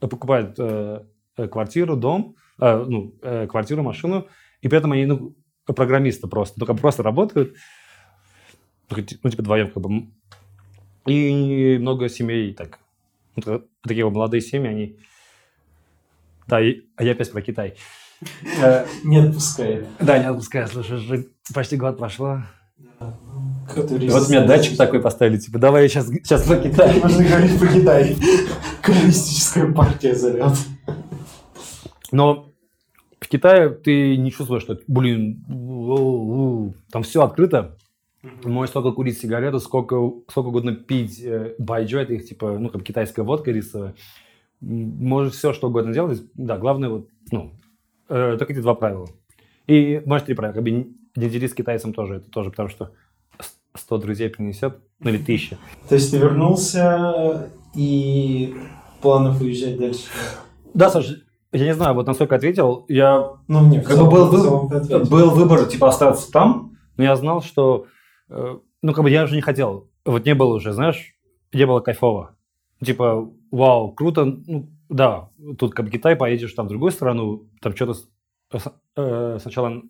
покупают 0.00 0.54
э, 0.58 1.04
э 1.36 1.48
квартиру, 1.48 1.96
дом, 1.96 2.34
э, 2.60 2.84
ну, 2.88 3.14
э, 3.20 3.46
квартиру, 3.46 3.82
машину, 3.82 4.26
и 4.62 4.68
при 4.68 4.78
этом 4.78 4.92
они, 4.92 5.04
ну, 5.04 5.34
программисты 5.72 6.26
просто, 6.26 6.58
ну, 6.58 6.66
как 6.66 6.76
бы 6.76 6.80
просто 6.80 7.02
работают, 7.02 7.54
ну, 8.90 9.02
типа 9.02 9.42
вдвоем, 9.42 9.70
как 9.70 9.82
бы. 9.82 10.08
И 11.06 11.78
много 11.78 12.08
семей 12.08 12.52
так, 12.54 12.78
ну, 13.36 13.62
такие 13.82 14.04
вот 14.04 14.14
молодые 14.14 14.40
семьи, 14.40 14.68
они... 14.68 14.96
Да, 16.46 16.60
и, 16.60 16.82
а 16.96 17.04
я 17.04 17.12
опять 17.12 17.30
про 17.30 17.42
Китай. 17.42 17.76
Э, 18.62 18.86
не 19.04 19.18
отпускает. 19.18 19.86
Да, 20.00 20.18
не 20.18 20.24
отпускает. 20.24 20.70
Слушай, 20.70 20.96
уже 20.96 21.26
почти 21.54 21.76
год 21.76 21.98
прошло. 21.98 22.42
Вот 22.98 23.90
у 23.90 23.98
меня 23.98 24.46
датчик 24.46 24.76
такой 24.76 25.00
поставили, 25.00 25.38
типа, 25.38 25.58
давай 25.58 25.82
я 25.84 25.88
сейчас, 25.88 26.08
сейчас 26.08 26.42
про 26.44 26.56
Китай. 26.56 27.00
Можно 27.00 27.24
говорить 27.24 27.58
про 27.58 27.68
Китай. 27.68 28.16
Коммунистическая 28.82 29.70
партия 29.72 30.14
зовет. 30.14 30.56
Но 32.10 32.47
в 33.28 33.30
Китае 33.30 33.68
ты 33.68 34.16
не 34.16 34.32
чувствуешь, 34.32 34.62
что, 34.62 34.80
блин, 34.86 35.44
там 36.90 37.02
все 37.02 37.22
открыто. 37.22 37.76
Можешь 38.22 38.70
столько 38.70 38.92
курить 38.92 39.18
сигарету, 39.18 39.60
сколько, 39.60 39.96
сколько 40.28 40.48
угодно 40.48 40.74
пить 40.74 41.20
э, 41.22 41.54
байджо, 41.58 42.00
это 42.00 42.14
их 42.14 42.26
типа, 42.26 42.58
ну, 42.58 42.70
как 42.70 42.82
китайская 42.82 43.22
водка 43.22 43.50
рисовая. 43.50 43.94
Можешь 44.60 45.34
все, 45.34 45.52
что 45.52 45.68
угодно 45.68 45.92
делать. 45.92 46.22
Да, 46.34 46.56
главное 46.56 46.88
вот, 46.88 47.08
ну, 47.30 47.52
э, 48.08 48.36
только 48.38 48.54
эти 48.54 48.60
два 48.60 48.74
правила. 48.74 49.08
И, 49.66 50.02
может, 50.06 50.26
три 50.26 50.34
правила. 50.34 50.54
Как 50.54 50.64
бы 50.64 50.70
не 50.70 51.28
делись 51.28 51.50
с 51.50 51.54
китайцем 51.54 51.92
тоже, 51.92 52.16
это 52.16 52.30
тоже, 52.30 52.48
потому 52.48 52.70
что 52.70 52.92
100 53.74 53.98
друзей 53.98 54.30
принесет, 54.30 54.78
ну 55.00 55.10
или 55.10 55.18
тысяча. 55.18 55.58
То 55.88 55.96
есть 55.96 56.10
ты 56.10 56.16
вернулся 56.16 57.50
и 57.74 58.54
планов 59.02 59.40
уезжать 59.42 59.78
дальше? 59.78 60.06
Да, 60.72 60.88
Саша, 60.88 61.20
я 61.52 61.64
не 61.64 61.74
знаю, 61.74 61.94
вот 61.94 62.06
насколько 62.06 62.36
ответил, 62.36 62.84
я... 62.88 63.32
Ну, 63.48 63.66
нет, 63.68 63.86
как 63.86 63.98
бы 63.98 64.10
был, 64.10 64.30
был, 64.30 64.68
был 65.04 65.30
выбор, 65.30 65.64
типа, 65.66 65.88
остаться 65.88 66.30
там, 66.30 66.76
но 66.96 67.04
я 67.04 67.16
знал, 67.16 67.42
что, 67.42 67.86
э, 68.28 68.58
ну, 68.82 68.92
как 68.92 69.04
бы 69.04 69.10
я 69.10 69.24
уже 69.24 69.34
не 69.34 69.40
хотел. 69.40 69.88
Вот 70.04 70.26
не 70.26 70.34
было 70.34 70.54
уже, 70.54 70.72
знаешь, 70.72 71.14
не 71.52 71.66
было 71.66 71.80
кайфово. 71.80 72.36
Типа, 72.84 73.30
вау, 73.50 73.92
круто, 73.92 74.24
ну, 74.24 74.68
да, 74.88 75.30
тут 75.58 75.74
как 75.74 75.86
бы 75.86 75.90
Китай, 75.90 76.16
поедешь 76.16 76.52
там 76.52 76.66
в 76.66 76.68
другую 76.70 76.92
страну, 76.92 77.48
там 77.60 77.74
что-то 77.74 77.94
э, 78.96 79.38
сначала, 79.40 79.82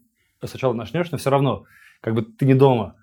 сначала 0.44 0.72
начнешь, 0.72 1.10
но 1.10 1.18
все 1.18 1.30
равно, 1.30 1.64
как 2.00 2.14
бы 2.14 2.22
ты 2.22 2.46
не 2.46 2.54
дома. 2.54 2.94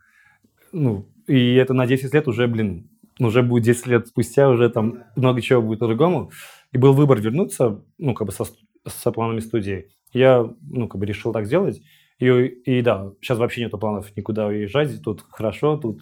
Ну, 0.71 1.07
и 1.27 1.55
это 1.55 1.73
на 1.73 1.87
10 1.87 2.13
лет 2.13 2.27
уже, 2.27 2.47
блин, 2.47 2.89
уже 3.19 3.43
будет 3.43 3.63
10 3.63 3.87
лет 3.87 4.07
спустя, 4.07 4.49
уже 4.49 4.69
там 4.69 5.03
много 5.15 5.41
чего 5.41 5.61
будет 5.61 5.79
по-другому. 5.79 6.31
И 6.71 6.77
был 6.77 6.93
выбор 6.93 7.19
вернуться, 7.19 7.81
ну, 7.97 8.13
как 8.13 8.27
бы 8.27 8.33
со, 8.33 8.45
со 8.85 9.11
планами 9.11 9.39
студии. 9.39 9.89
Я, 10.11 10.49
ну, 10.61 10.87
как 10.87 10.99
бы 10.99 11.05
решил 11.05 11.31
так 11.31 11.45
сделать. 11.45 11.81
И, 12.19 12.27
и 12.27 12.81
да, 12.81 13.11
сейчас 13.21 13.37
вообще 13.37 13.61
нету 13.61 13.77
планов 13.77 14.15
никуда 14.15 14.47
уезжать. 14.47 15.01
Тут 15.01 15.23
хорошо, 15.29 15.77
тут 15.77 16.01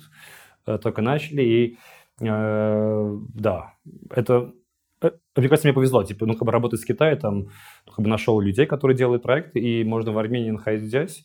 э, 0.66 0.78
только 0.78 1.02
начали. 1.02 1.42
И 1.44 1.78
э, 2.22 3.18
да, 3.34 3.74
это 4.10 4.54
э, 5.02 5.12
мне 5.36 5.50
кажется, 5.50 5.68
мне 5.68 5.74
повезло, 5.74 6.04
типа, 6.04 6.26
ну, 6.26 6.34
как 6.34 6.46
бы 6.46 6.52
работать 6.52 6.80
с 6.80 6.86
Китаем, 6.86 7.20
там, 7.20 7.40
ну, 7.40 7.94
как 7.96 8.04
бы 8.04 8.10
нашел 8.10 8.40
людей, 8.40 8.66
которые 8.66 8.98
делают 8.98 9.24
проекты, 9.24 9.60
и 9.60 9.84
можно 9.84 10.12
в 10.12 10.18
Армении 10.18 10.52
находясь, 10.52 11.24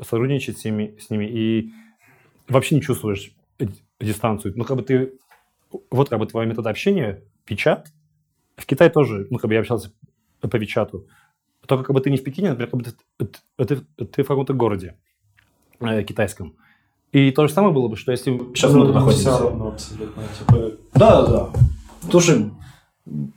сотрудничать 0.00 0.58
с 0.58 0.64
ними, 0.64 0.96
с 0.98 1.10
ними, 1.10 1.26
и 1.26 1.72
вообще 2.48 2.74
не 2.74 2.82
чувствуешь 2.82 3.32
дистанцию. 4.00 4.54
Ну, 4.56 4.64
как 4.64 4.76
бы 4.76 4.82
ты, 4.82 5.12
вот 5.90 6.08
как 6.08 6.18
бы 6.18 6.26
твой 6.26 6.46
метод 6.46 6.66
общения, 6.66 7.22
печат, 7.44 7.88
в 8.56 8.66
Китае 8.66 8.90
тоже, 8.90 9.26
ну, 9.30 9.38
как 9.38 9.48
бы 9.48 9.54
я 9.54 9.60
общался 9.60 9.92
по 10.40 10.58
печату, 10.58 11.06
только 11.66 11.84
как 11.84 11.94
бы 11.94 12.00
ты 12.00 12.10
не 12.10 12.16
в 12.16 12.24
Пекине, 12.24 12.50
например, 12.50 12.70
как 12.70 12.80
бы 12.80 13.66
ты, 13.66 13.76
ты, 13.96 14.04
ты 14.06 14.22
в 14.22 14.28
каком-то 14.28 14.54
городе 14.54 14.96
э, 15.80 16.02
китайском. 16.04 16.56
И 17.12 17.30
то 17.30 17.46
же 17.46 17.52
самое 17.52 17.72
было 17.72 17.88
бы, 17.88 17.96
что 17.96 18.12
если 18.12 18.36
сейчас 18.54 18.72
мы 18.72 18.86
тут 18.86 18.94
находимся. 18.94 19.32
Все 19.32 19.42
равно 19.44 19.68
абсолютно. 19.68 20.22
Типа... 20.38 20.72
Да, 20.94 21.26
да. 21.26 21.52
Слушай, 22.10 22.50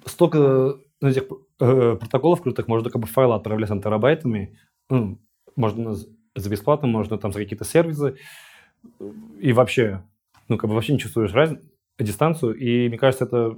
столько 0.05 0.79
этих 1.01 1.23
э, 1.59 1.95
протоколов 1.95 2.41
крутых, 2.41 2.67
можно 2.67 2.89
как 2.89 3.01
бы 3.01 3.07
файлы 3.07 3.35
отправлять 3.35 3.69
там 3.69 3.81
терабайтами, 3.81 4.57
ну, 4.89 5.19
можно 5.55 5.95
за 5.95 6.49
бесплатно, 6.49 6.87
можно 6.87 7.17
там 7.17 7.31
за 7.31 7.39
какие-то 7.39 7.65
сервисы, 7.65 8.17
и 9.39 9.53
вообще, 9.53 10.03
ну, 10.49 10.57
как 10.57 10.69
бы 10.69 10.75
вообще 10.75 10.93
не 10.93 10.99
чувствуешь 10.99 11.33
разницу, 11.33 11.63
дистанцию, 11.99 12.55
и 12.55 12.87
мне 12.89 12.97
кажется, 12.97 13.25
это, 13.25 13.57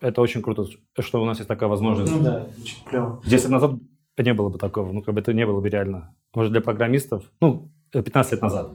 это 0.00 0.20
очень 0.20 0.42
круто, 0.42 0.66
что 0.98 1.22
у 1.22 1.24
нас 1.24 1.38
есть 1.38 1.48
такая 1.48 1.68
возможность. 1.68 2.12
Ну 2.12 2.22
да, 2.22 2.46
очень 2.60 2.84
клево. 2.84 3.20
10 3.24 3.44
лет 3.44 3.52
назад 3.52 3.72
не 4.18 4.34
было 4.34 4.48
бы 4.48 4.58
такого, 4.58 4.92
ну, 4.92 5.02
как 5.02 5.14
бы 5.14 5.20
это 5.20 5.32
не 5.32 5.46
было 5.46 5.60
бы 5.60 5.68
реально. 5.68 6.14
Может, 6.34 6.52
для 6.52 6.60
программистов, 6.60 7.24
ну, 7.40 7.70
15 7.92 8.32
лет 8.32 8.42
назад. 8.42 8.70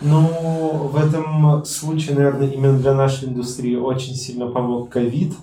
Ну, 0.00 0.88
в 0.88 0.96
этом 0.96 1.64
случае, 1.64 2.16
наверное, 2.16 2.48
именно 2.48 2.78
для 2.78 2.94
нашей 2.94 3.28
индустрии 3.28 3.76
очень 3.76 4.14
сильно 4.14 4.48
помог 4.48 4.90
ковид, 4.90 5.34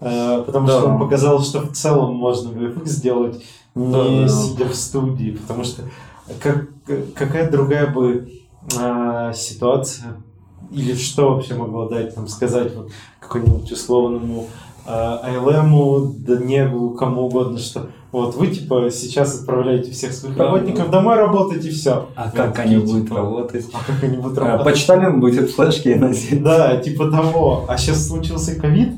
э, 0.00 0.42
потому 0.44 0.66
да. 0.66 0.78
что 0.78 0.88
он 0.88 0.98
показал, 0.98 1.40
что 1.40 1.60
в 1.60 1.72
целом 1.72 2.14
можно 2.14 2.50
VFX 2.56 2.86
сделать, 2.86 3.44
не 3.74 3.92
да, 3.92 4.04
да. 4.04 4.28
сидя 4.28 4.66
в 4.66 4.74
студии, 4.74 5.32
потому 5.32 5.64
что 5.64 5.82
как, 6.40 6.68
какая 7.14 7.50
другая 7.50 7.92
бы 7.92 8.30
э, 8.78 9.32
ситуация 9.34 10.16
или 10.74 10.94
что 10.94 11.34
вообще 11.34 11.54
могло 11.54 11.88
дать 11.88 12.16
нам 12.16 12.28
сказать 12.28 12.74
вот 12.74 12.90
какой-нибудь 13.20 13.70
условному 13.70 14.46
э, 14.86 14.90
ILM, 14.90 16.14
Денегу, 16.18 16.90
кому 16.90 17.22
угодно, 17.22 17.58
что 17.58 17.88
вот 18.12 18.36
вы 18.36 18.46
типа 18.46 18.90
сейчас 18.92 19.40
отправляете 19.40 19.90
всех 19.90 20.12
своих 20.12 20.36
да, 20.36 20.44
работников 20.44 20.86
да. 20.86 20.98
домой 20.98 21.16
работать 21.16 21.64
и 21.64 21.70
все. 21.70 22.08
А 22.14 22.26
вот, 22.26 22.34
как 22.34 22.58
они 22.60 22.76
будут 22.76 23.04
типа, 23.04 23.16
работать? 23.16 23.66
А 23.72 23.78
как 23.84 24.04
они 24.04 24.16
будут 24.18 24.38
а, 24.38 24.40
работать? 24.42 24.72
почтальон 24.72 25.20
будет 25.20 25.50
флешки 25.50 25.88
носить. 25.88 26.42
Да, 26.42 26.76
типа 26.76 27.10
того. 27.10 27.64
А 27.68 27.76
сейчас 27.76 28.06
случился 28.06 28.54
ковид, 28.54 28.94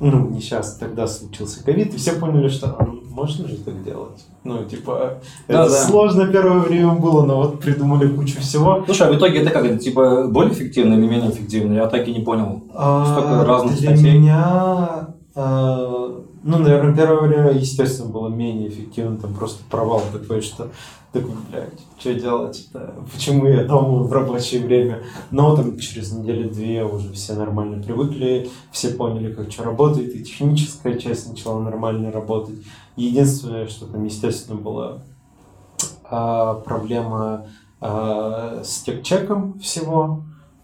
ну 0.00 0.28
не 0.28 0.40
сейчас, 0.40 0.76
тогда 0.76 1.06
случился 1.06 1.64
ковид, 1.64 1.94
и 1.94 1.96
все 1.96 2.12
поняли, 2.12 2.48
что 2.48 2.76
а, 2.78 2.84
ну, 2.84 2.99
можно 3.10 3.48
же 3.48 3.56
так 3.56 3.82
делать. 3.84 4.24
Ну, 4.44 4.64
типа, 4.64 5.20
да, 5.48 5.62
это 5.62 5.70
да. 5.70 5.86
сложно 5.86 6.26
первое 6.26 6.60
время 6.60 6.92
было, 6.92 7.26
но 7.26 7.36
вот 7.36 7.60
придумали 7.60 8.08
кучу 8.08 8.40
всего. 8.40 8.82
Слушай, 8.86 9.08
а 9.08 9.12
в 9.12 9.16
итоге 9.16 9.40
это 9.40 9.50
как, 9.50 9.64
это 9.64 9.78
типа 9.78 10.28
более 10.28 10.54
эффективно 10.54 10.94
или 10.94 11.06
менее 11.06 11.30
эффективно? 11.30 11.74
Я 11.74 11.86
так 11.88 12.08
и 12.08 12.12
не 12.12 12.20
понял. 12.20 12.62
А, 12.72 13.04
Столько 13.04 13.44
разных 13.44 13.76
для 13.78 13.96
статей. 13.96 14.18
меня 14.18 15.08
а, 15.34 16.22
ну, 16.42 16.58
наверное, 16.58 16.94
первое 16.94 17.28
время, 17.28 17.50
естественно, 17.52 18.08
было 18.08 18.28
менее 18.28 18.68
эффективно, 18.68 19.18
там 19.18 19.34
просто 19.34 19.62
провал 19.70 20.02
такой, 20.12 20.40
что 20.40 20.70
такой, 21.12 21.32
блядь, 21.50 21.68
что 21.98 22.14
делать 22.14 22.68
-то? 22.72 22.92
Почему 23.12 23.46
я 23.46 23.64
дома 23.64 24.04
в 24.04 24.12
рабочее 24.12 24.62
время? 24.62 25.00
Но 25.30 25.54
там 25.56 25.78
через 25.78 26.12
неделю-две 26.12 26.84
уже 26.84 27.12
все 27.12 27.34
нормально 27.34 27.82
привыкли, 27.82 28.48
все 28.70 28.90
поняли, 28.90 29.32
как 29.32 29.50
что 29.52 29.64
работает, 29.64 30.14
и 30.14 30.24
техническая 30.24 30.94
часть 30.98 31.28
начала 31.28 31.60
нормально 31.60 32.10
работать. 32.10 32.56
Единственное, 33.00 33.66
что 33.66 33.86
там, 33.86 34.04
естественно, 34.04 34.60
была 34.60 35.02
а, 36.04 36.54
проблема 36.54 37.46
а, 37.80 38.62
с 38.64 38.82
техчеком 38.82 39.58
всего, 39.60 40.22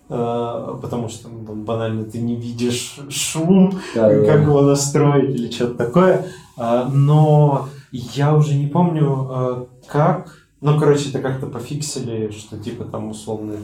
Э, 0.08 0.78
потому 0.80 1.08
что 1.08 1.28
ну, 1.28 1.54
банально 1.64 2.04
ты 2.04 2.18
не 2.18 2.36
видишь 2.36 3.00
шум, 3.08 3.72
да, 3.94 4.08
как 4.08 4.24
да. 4.24 4.34
его 4.34 4.60
настроить 4.60 5.34
или 5.34 5.50
что-то 5.50 5.74
такое. 5.74 6.26
А, 6.56 6.88
но 6.88 7.68
я 7.90 8.34
уже 8.34 8.54
не 8.54 8.68
помню, 8.68 9.68
как. 9.88 10.32
Ну, 10.60 10.78
короче, 10.78 11.10
это 11.10 11.18
как-то 11.18 11.46
пофиксили, 11.46 12.30
что 12.30 12.56
типа 12.56 12.84
там 12.84 13.08
условно 13.08 13.56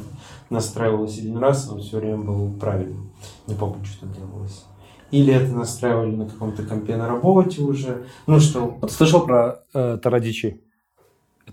настраивалось 0.51 1.19
один 1.19 1.39
раз, 1.39 1.69
он 1.71 1.81
все 1.81 1.99
время 1.99 2.19
был 2.19 2.53
правильным. 2.61 3.11
Не 3.47 3.55
помню, 3.55 3.85
что 3.85 4.07
делалось. 4.07 4.65
Или 5.13 5.33
это 5.35 5.53
настраивали 5.53 6.17
на 6.17 6.27
каком-то 6.27 6.65
компе 6.65 6.97
на 6.97 7.07
работе 7.07 7.61
уже. 7.63 8.07
Ну 8.27 8.41
что. 8.41 8.79
Вот 8.81 8.91
слышал 8.91 9.27
про 9.27 9.63
э, 9.75 9.99
Тарадичи? 10.03 10.63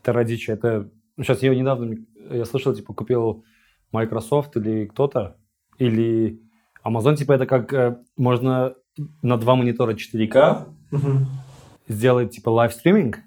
Тарадичи, 0.01 0.51
это... 0.51 0.89
Сейчас 1.17 1.43
я 1.43 1.53
недавно, 1.53 1.97
я 2.31 2.45
слышал, 2.45 2.73
типа, 2.73 2.93
купил 2.93 3.43
Microsoft 3.91 4.55
или 4.55 4.85
кто-то, 4.85 5.35
или 5.77 6.41
Amazon, 6.85 7.17
типа 7.17 7.33
это 7.33 7.45
как 7.45 7.73
э, 7.73 7.97
можно 8.15 8.75
на 9.21 9.37
два 9.37 9.55
монитора 9.55 9.93
4К, 9.93 10.67
угу. 10.91 11.09
сделать, 11.89 12.31
типа, 12.31 12.49
лайвстриминг, 12.49 13.19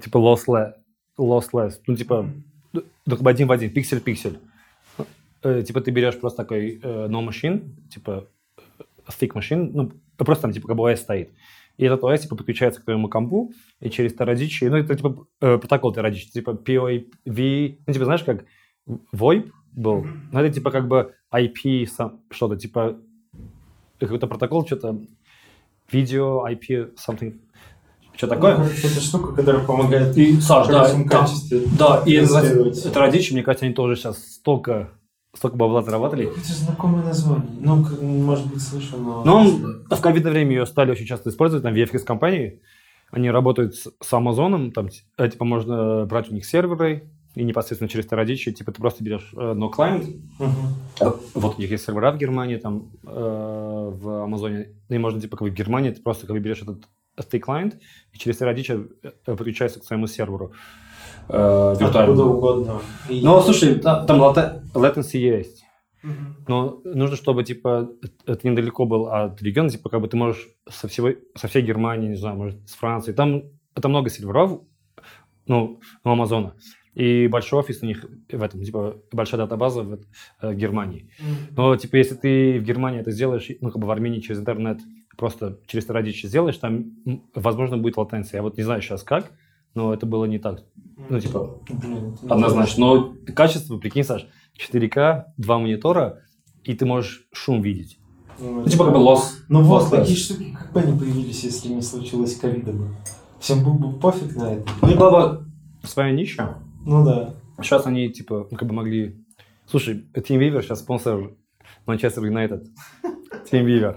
типа, 0.00 0.18
lossless, 0.18 0.74
lossless, 1.18 1.80
ну, 1.88 1.96
типа, 1.96 2.28
ну, 2.72 2.82
бы 3.04 3.30
один 3.30 3.48
в 3.48 3.52
один, 3.52 3.70
пиксель-пиксель. 3.70 4.38
Э, 5.42 5.62
типа, 5.62 5.80
ты 5.80 5.90
берешь 5.90 6.20
просто 6.20 6.42
такой 6.44 6.78
э, 6.80 7.08
no 7.08 7.26
machine, 7.26 7.88
типа, 7.88 8.28
stick 9.08 9.32
machine, 9.34 9.70
ну, 9.72 9.92
просто 10.16 10.42
там, 10.42 10.52
типа, 10.52 10.68
как 10.68 10.76
бы 10.76 10.90
OS 10.90 10.96
стоит. 10.96 11.30
И 11.78 11.84
этот 11.84 12.02
OS, 12.02 12.18
типа, 12.18 12.36
подключается 12.36 12.80
к 12.80 12.84
твоему 12.84 13.08
компу, 13.08 13.52
и 13.80 13.90
через 13.90 14.14
Teradicci, 14.14 14.68
ну, 14.68 14.76
это, 14.76 14.94
типа, 14.94 15.26
э, 15.40 15.58
протокол 15.58 15.94
Teradicci, 15.94 16.30
типа, 16.32 16.50
POV, 16.50 17.78
ну, 17.86 17.92
типа, 17.92 18.04
знаешь, 18.04 18.22
как 18.22 18.44
VoIP 19.14 19.50
был, 19.72 20.06
ну, 20.32 20.40
это, 20.40 20.54
типа, 20.54 20.70
как 20.70 20.86
бы 20.88 21.14
IP, 21.32 21.88
что-то, 22.30 22.56
типа, 22.56 22.98
какой-то 23.98 24.26
протокол, 24.26 24.66
что-то, 24.66 25.00
видео, 25.90 26.46
IP, 26.48 26.94
something, 26.96 27.38
что 28.16 28.26
такое. 28.26 28.58
Ну, 28.58 28.64
короче, 28.64 28.86
это 28.88 29.00
штука, 29.00 29.34
которая 29.34 29.64
помогает 29.64 30.16
И, 30.16 30.40
Саш, 30.40 30.68
да, 30.68 30.90
качестве. 31.08 31.62
да, 31.78 32.02
и 32.04 32.14
это 32.14 32.92
родичи, 33.00 33.32
мне 33.32 33.42
кажется, 33.42 33.64
они 33.64 33.74
тоже 33.74 33.96
сейчас 33.96 34.18
столько, 34.34 34.90
столько 35.34 35.56
бабла 35.56 35.82
заработали. 35.82 36.26
Это 36.26 36.52
знакомое 36.52 37.04
название. 37.04 37.48
Ну, 37.60 37.76
может 38.02 38.46
быть, 38.52 38.62
слышал, 38.62 38.98
но... 38.98 39.24
Но 39.24 39.40
он, 39.40 39.86
в 39.88 40.00
ковидное 40.00 40.32
время 40.32 40.50
ее 40.52 40.66
стали 40.66 40.90
очень 40.90 41.06
часто 41.06 41.30
использовать, 41.30 41.62
там, 41.62 41.74
VFX 41.74 42.00
компании. 42.00 42.60
Они 43.10 43.30
работают 43.30 43.74
с, 43.74 43.90
с 44.00 44.12
Амазоном, 44.12 44.72
там, 44.72 44.88
э, 45.18 45.28
типа, 45.28 45.44
можно 45.44 46.06
брать 46.06 46.30
у 46.30 46.34
них 46.34 46.44
серверы, 46.46 47.10
и 47.34 47.44
непосредственно 47.44 47.88
через 47.88 48.06
Teradicci, 48.06 48.52
типа, 48.52 48.72
ты 48.72 48.80
просто 48.80 49.02
берешь 49.02 49.30
э, 49.34 49.54
no 49.54 49.70
client, 49.70 50.20
Мгм. 50.38 51.14
вот 51.34 51.58
у 51.58 51.60
них 51.60 51.70
есть 51.70 51.84
сервера 51.84 52.12
в 52.12 52.18
Германии, 52.18 52.56
там, 52.56 52.90
э, 53.04 53.90
в 53.92 54.24
Амазоне, 54.24 54.68
ну, 54.88 54.96
и 54.96 54.98
можно, 54.98 55.20
типа, 55.20 55.36
как 55.36 55.48
бы 55.48 55.50
в 55.50 55.54
Германии, 55.54 55.90
ты 55.90 56.02
просто, 56.02 56.26
как 56.26 56.36
бы, 56.36 56.40
берешь 56.40 56.62
этот 56.62 56.84
stay 57.18 57.40
client, 57.40 57.78
и 58.12 58.18
через 58.18 58.40
э, 58.40 58.84
подключаешься 59.24 59.80
к 59.80 59.84
своему 59.84 60.06
серверу 60.06 60.52
э, 61.28 61.70
Откуда 61.72 61.84
виртуальному. 61.84 62.32
угодно. 62.36 62.80
И- 63.08 63.20
Ну, 63.24 63.40
слушай, 63.40 63.74
та- 63.78 64.04
там 64.04 64.20
latency 64.74 65.18
есть. 65.18 65.64
Но 66.48 66.80
нужно, 66.84 67.16
чтобы, 67.16 67.44
типа, 67.44 67.90
это 68.26 68.48
недалеко 68.48 68.86
был 68.86 69.06
от 69.08 69.40
региона, 69.42 69.68
типа, 69.70 69.88
как 69.88 70.00
бы 70.00 70.08
ты 70.08 70.16
можешь 70.16 70.48
со, 70.68 70.88
всего, 70.88 71.10
со 71.36 71.46
всей 71.46 71.62
Германии, 71.62 72.08
не 72.08 72.16
знаю, 72.16 72.36
может, 72.36 72.68
с 72.68 72.74
Франции. 72.74 73.12
Там 73.12 73.44
это 73.76 73.88
много 73.88 74.10
серверов, 74.10 74.60
ну, 75.46 75.78
у 76.04 76.08
Амазона. 76.10 76.54
И 76.94 77.26
большой 77.28 77.60
офис 77.60 77.82
у 77.82 77.86
них 77.86 78.04
в 78.30 78.42
этом, 78.42 78.62
типа, 78.64 78.96
большая 79.12 79.40
датабаза 79.42 79.82
в, 79.82 79.98
э, 80.42 80.54
Германии. 80.54 81.08
Но, 81.56 81.74
типа, 81.76 81.96
если 81.96 82.16
ты 82.16 82.58
в 82.58 82.64
Германии 82.64 83.00
это 83.00 83.12
сделаешь, 83.12 83.48
ну, 83.60 83.70
как 83.70 83.80
бы 83.80 83.86
в 83.86 83.90
Армении 83.90 84.20
через 84.20 84.40
интернет, 84.40 84.78
просто 85.16 85.58
через 85.66 85.88
Teradicci 85.88 86.26
сделаешь, 86.26 86.56
там, 86.58 86.96
возможно, 87.34 87.78
будет 87.78 87.96
латенция. 87.96 88.38
Я 88.38 88.42
вот 88.42 88.56
не 88.56 88.64
знаю 88.64 88.82
сейчас 88.82 89.02
как, 89.04 89.30
но 89.74 89.92
это 89.92 90.06
было 90.06 90.24
не 90.24 90.38
так. 90.38 90.64
Ну, 91.08 91.20
типа, 91.20 91.58
Блин, 91.68 92.16
Однозначно. 92.28 92.86
Но 92.86 93.14
качество, 93.34 93.78
прикинь, 93.78 94.04
Саш, 94.04 94.26
4К, 94.58 95.24
два 95.36 95.58
монитора, 95.58 96.20
и 96.64 96.74
ты 96.74 96.86
можешь 96.86 97.26
шум 97.32 97.62
видеть. 97.62 97.98
Ну, 98.38 98.62
Ну, 98.62 98.68
типа 98.68 98.84
как 98.84 98.94
бы 98.94 98.98
лос. 98.98 99.38
Ну 99.48 99.62
вот, 99.62 99.90
такие 99.90 100.16
штуки 100.16 100.56
как 100.58 100.72
бы 100.72 100.80
они 100.80 100.98
появились, 100.98 101.44
если 101.44 101.68
не 101.68 101.82
случилось 101.82 102.36
ковида 102.36 102.72
бы. 102.72 102.88
Всем 103.40 103.64
был 103.64 103.74
бы 103.74 103.98
пофиг 103.98 104.36
на 104.36 104.54
это. 104.54 104.68
Ну, 104.82 104.90
и 104.90 104.94
была 104.94 105.28
бы 105.28 105.46
своя 105.82 106.12
нища. 106.12 106.58
Ну 106.84 107.04
да. 107.04 107.34
Сейчас 107.60 107.86
они, 107.86 108.10
типа, 108.10 108.48
ну, 108.50 108.56
как 108.56 108.68
бы 108.68 108.74
могли... 108.74 109.24
Слушай, 109.66 110.04
Team 110.14 110.38
Weaver 110.38 110.62
сейчас 110.62 110.80
спонсор 110.80 111.32
Манчестер 111.86 112.24
Юнайтед. 112.24 112.66
Team 113.52 113.66
Weaver. 113.66 113.96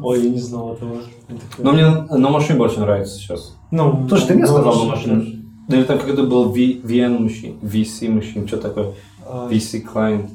Ой, 0.00 0.22
я 0.24 0.30
не 0.30 0.38
знал 0.40 0.74
этого. 0.74 0.96
Это 1.28 1.40
Но 1.58 1.72
мне 1.72 1.88
на 1.90 2.30
машине 2.30 2.58
больше 2.58 2.80
нравится 2.80 3.16
сейчас. 3.16 3.54
Ну, 3.70 4.06
Слушай, 4.08 4.28
ты 4.28 4.34
мне 4.34 4.46
сказал 4.46 4.74
на 4.84 4.84
машине? 4.92 5.40
Да 5.68 5.76
или 5.76 5.84
там 5.84 5.98
какой-то 5.98 6.24
был 6.24 6.50
V- 6.50 6.80
VN 6.82 7.18
машин, 7.20 7.58
VC 7.62 8.08
машин, 8.10 8.46
что 8.46 8.58
такое? 8.58 8.92
А, 9.26 9.48
VC 9.50 9.82
client. 9.84 10.28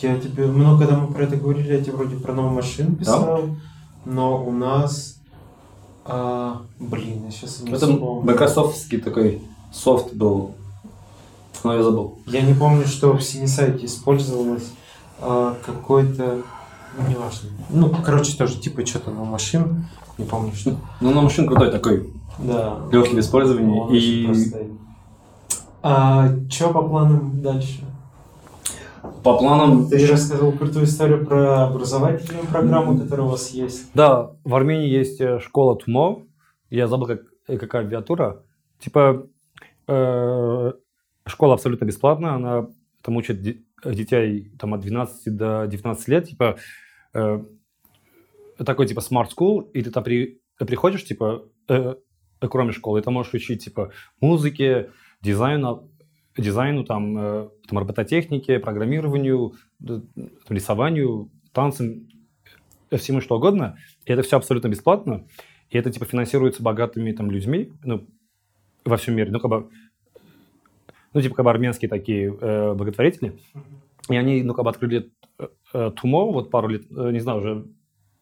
Я 0.00 0.18
тебе, 0.18 0.46
ну, 0.46 0.78
когда 0.78 0.96
мы 0.96 1.12
про 1.12 1.24
это 1.24 1.36
говорили, 1.36 1.72
я 1.74 1.80
тебе 1.82 1.92
вроде 1.92 2.16
про 2.16 2.32
новую 2.32 2.54
машину 2.54 2.96
писал, 2.96 3.40
но 4.06 4.42
у 4.44 4.50
нас, 4.50 5.18
а, 6.06 6.62
блин, 6.80 7.24
я 7.26 7.30
сейчас 7.30 7.60
не 7.62 7.70
Это 7.72 7.86
вспомню. 7.86 8.22
майкрософтский 8.22 8.98
такой 8.98 9.42
софт 9.72 10.14
был. 10.14 10.52
Но 11.62 11.74
я 11.74 11.82
забыл. 11.82 12.18
Я 12.26 12.40
не 12.42 12.54
помню, 12.54 12.86
что 12.86 13.12
в 13.16 13.22
синесайте 13.22 13.86
использовалось 13.86 14.70
а, 15.20 15.56
какой-то, 15.64 16.42
ну, 16.98 17.08
неважно. 17.08 17.50
Ну, 17.70 17.94
короче, 18.04 18.36
тоже 18.36 18.58
типа 18.60 18.84
что-то 18.86 19.10
на 19.10 19.24
машин, 19.24 19.86
не 20.18 20.24
помню, 20.24 20.52
что. 20.54 20.76
Ну, 21.00 21.10
на 21.12 21.22
машин 21.22 21.46
крутой 21.46 21.70
такой. 21.70 22.12
Да. 22.38 22.78
Легкий 22.90 23.16
в 23.16 23.20
использовании. 23.20 23.78
Он 23.78 23.92
И 23.92 24.26
простой. 24.26 24.70
А 25.82 26.28
что 26.50 26.70
по 26.70 26.82
планам 26.82 27.42
дальше? 27.42 27.84
по 29.22 29.38
планам... 29.38 29.88
Ты 29.88 29.98
же 29.98 30.12
рассказывал 30.12 30.52
крутую 30.52 30.84
историю 30.84 31.24
про 31.26 31.64
образовательную 31.66 32.46
программу, 32.46 32.98
которая 32.98 33.26
у 33.26 33.30
вас 33.30 33.50
есть. 33.50 33.90
Да, 33.94 34.30
в 34.44 34.54
Армении 34.54 34.88
есть 34.88 35.20
э, 35.20 35.40
школа 35.40 35.76
ТУМО. 35.76 36.22
Я 36.70 36.88
забыл, 36.88 37.06
как, 37.06 37.20
э, 37.48 37.58
какая 37.58 37.82
аббревиатура. 37.82 38.42
Типа, 38.80 39.26
э, 39.88 40.72
школа 41.26 41.54
абсолютно 41.54 41.84
бесплатная. 41.84 42.32
Она 42.32 42.66
там 43.02 43.16
учит 43.16 43.42
де- 43.42 43.58
детей 43.84 44.52
там, 44.58 44.74
от 44.74 44.80
12 44.80 45.36
до 45.36 45.66
19 45.66 46.08
лет. 46.08 46.28
Типа, 46.28 46.56
э, 47.14 47.44
такой 48.64 48.86
типа 48.86 49.00
smart 49.00 49.28
school. 49.36 49.70
И 49.72 49.82
ты 49.82 49.90
там 49.90 50.04
при, 50.04 50.40
приходишь, 50.58 51.04
типа, 51.04 51.44
э, 51.68 51.94
кроме 52.40 52.72
школы, 52.72 53.00
и 53.00 53.02
ты 53.02 53.10
можешь 53.10 53.34
учить, 53.34 53.64
типа, 53.64 53.92
музыке, 54.20 54.90
дизайну, 55.22 55.90
дизайну, 56.36 56.84
там, 56.84 57.16
э, 57.18 57.48
там 57.68 57.78
робототехнике, 57.78 58.58
программированию, 58.58 59.54
д- 59.78 60.02
рисованию, 60.48 61.30
танцам, 61.52 62.08
э, 62.90 62.96
всему 62.96 63.20
что 63.20 63.36
угодно. 63.36 63.78
И 64.04 64.12
это 64.12 64.22
все 64.22 64.36
абсолютно 64.36 64.68
бесплатно. 64.68 65.26
И 65.70 65.78
это, 65.78 65.90
типа, 65.90 66.04
финансируется 66.04 66.62
богатыми 66.62 67.12
там 67.12 67.30
людьми, 67.30 67.72
ну, 67.82 68.06
во 68.84 68.96
всем 68.96 69.16
мире. 69.16 69.30
Ну, 69.30 69.40
как 69.40 69.50
бы, 69.50 69.70
ну, 71.12 71.20
типа, 71.22 71.36
как 71.36 71.44
бы 71.44 71.50
армянские 71.50 71.88
такие 71.88 72.36
э, 72.40 72.74
благотворители. 72.74 73.38
И 74.08 74.16
они, 74.16 74.42
ну, 74.42 74.54
как 74.54 74.64
бы 74.64 74.70
открыли 74.70 75.10
э, 75.38 75.48
э, 75.72 75.90
ТУМО 75.96 76.32
вот 76.32 76.50
пару 76.50 76.68
лет, 76.68 76.82
э, 76.90 77.10
не 77.10 77.20
знаю, 77.20 77.38
уже 77.38 77.66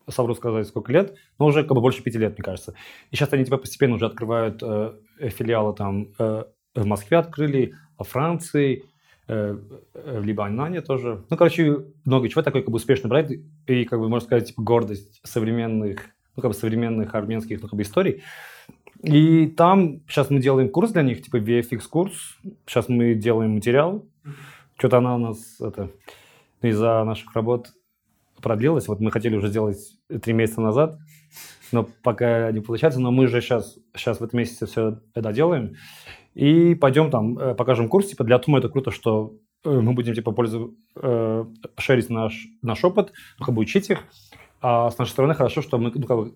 совру 0.09 0.35
сказать, 0.35 0.67
сколько 0.67 0.93
лет, 0.93 1.15
но 1.39 1.47
уже 1.47 1.63
как 1.63 1.75
бы 1.75 1.81
больше 1.81 2.03
пяти 2.03 2.19
лет, 2.19 2.33
мне 2.33 2.43
кажется. 2.43 2.75
И 3.11 3.17
сейчас 3.17 3.33
они 3.33 3.45
типа 3.45 3.59
постепенно 3.59 3.95
уже 3.95 4.07
открывают 4.07 4.63
э, 4.63 4.93
э, 5.19 5.29
филиалы 5.29 5.75
там 5.75 6.09
э, 6.19 6.45
в 6.75 6.87
Москве 6.87 7.19
открыли, 7.19 7.75
во 7.99 8.05
Франции, 8.05 8.85
э, 9.29 9.59
э, 9.95 10.21
в 10.21 10.25
Либанане 10.25 10.81
тоже. 10.81 11.25
Ну, 11.29 11.37
короче, 11.37 11.85
много 12.05 12.29
чего 12.29 12.43
такой 12.43 12.63
как 12.63 12.71
бы 12.71 12.77
успешный 12.77 13.09
проект 13.09 13.33
и, 13.67 13.85
как 13.85 14.01
бы, 14.01 14.09
можно 14.09 14.27
сказать, 14.27 14.49
типа 14.49 14.63
гордость 14.63 15.21
современных, 15.25 16.01
ну, 16.37 16.43
как 16.43 16.51
бы 16.51 16.57
современных 16.57 17.15
армянских, 17.15 17.61
ну, 17.63 17.69
как 17.69 17.77
бы 17.77 17.83
историй. 17.83 18.23
И 19.03 19.47
там 19.49 20.01
сейчас 20.09 20.31
мы 20.31 20.41
делаем 20.41 20.69
курс 20.69 20.93
для 20.93 21.03
них, 21.03 21.23
типа 21.23 21.39
VFX 21.39 21.81
курс. 21.91 22.37
Сейчас 22.67 22.89
мы 22.89 23.15
делаем 23.15 23.53
материал. 23.53 24.05
Что-то 24.83 24.99
она 24.99 25.15
у 25.15 25.19
нас 25.19 25.61
это, 25.61 25.93
из-за 26.61 27.05
наших 27.05 27.37
работ 27.37 27.69
продлилась. 28.41 28.89
Вот 28.89 28.99
мы 28.99 29.13
хотели 29.13 29.37
уже 29.37 29.47
сделать 29.47 29.79
три 30.09 30.33
месяца 30.33 30.61
назад, 30.61 30.99
но 31.71 31.87
пока 32.03 32.51
не 32.51 32.59
получается. 32.59 32.99
Но 32.99 33.13
мы 33.13 33.29
же 33.29 33.41
сейчас, 33.41 33.79
сейчас 33.95 34.19
в 34.19 34.25
этом 34.25 34.41
месяце 34.41 34.67
все 34.67 34.99
это 35.15 35.33
делаем. 35.33 35.77
И 36.35 36.75
пойдем 36.75 37.13
там, 37.13 37.39
э, 37.39 37.55
покажем 37.55 37.89
курс. 37.89 38.09
Типа 38.09 38.25
для 38.25 38.41
Тума 38.41 38.59
это 38.59 38.69
круто, 38.69 38.91
что 38.91 39.37
э, 39.65 39.71
мы 39.71 39.93
будем 39.93 40.15
типа 40.15 40.33
пользоваться, 40.33 40.77
э, 40.97 41.45
шерить 41.79 42.11
наш, 42.11 42.49
наш 42.61 42.83
опыт, 42.83 43.13
ну, 43.39 43.47
как 43.47 43.55
бы 43.55 43.61
учить 43.61 43.89
их. 43.89 44.01
А 44.61 44.91
с 44.91 44.99
нашей 44.99 45.13
стороны 45.13 45.35
хорошо, 45.35 45.63
что 45.63 45.79
мы, 45.79 45.93
ну, 45.95 46.07
как 46.09 46.17
бы, 46.17 46.35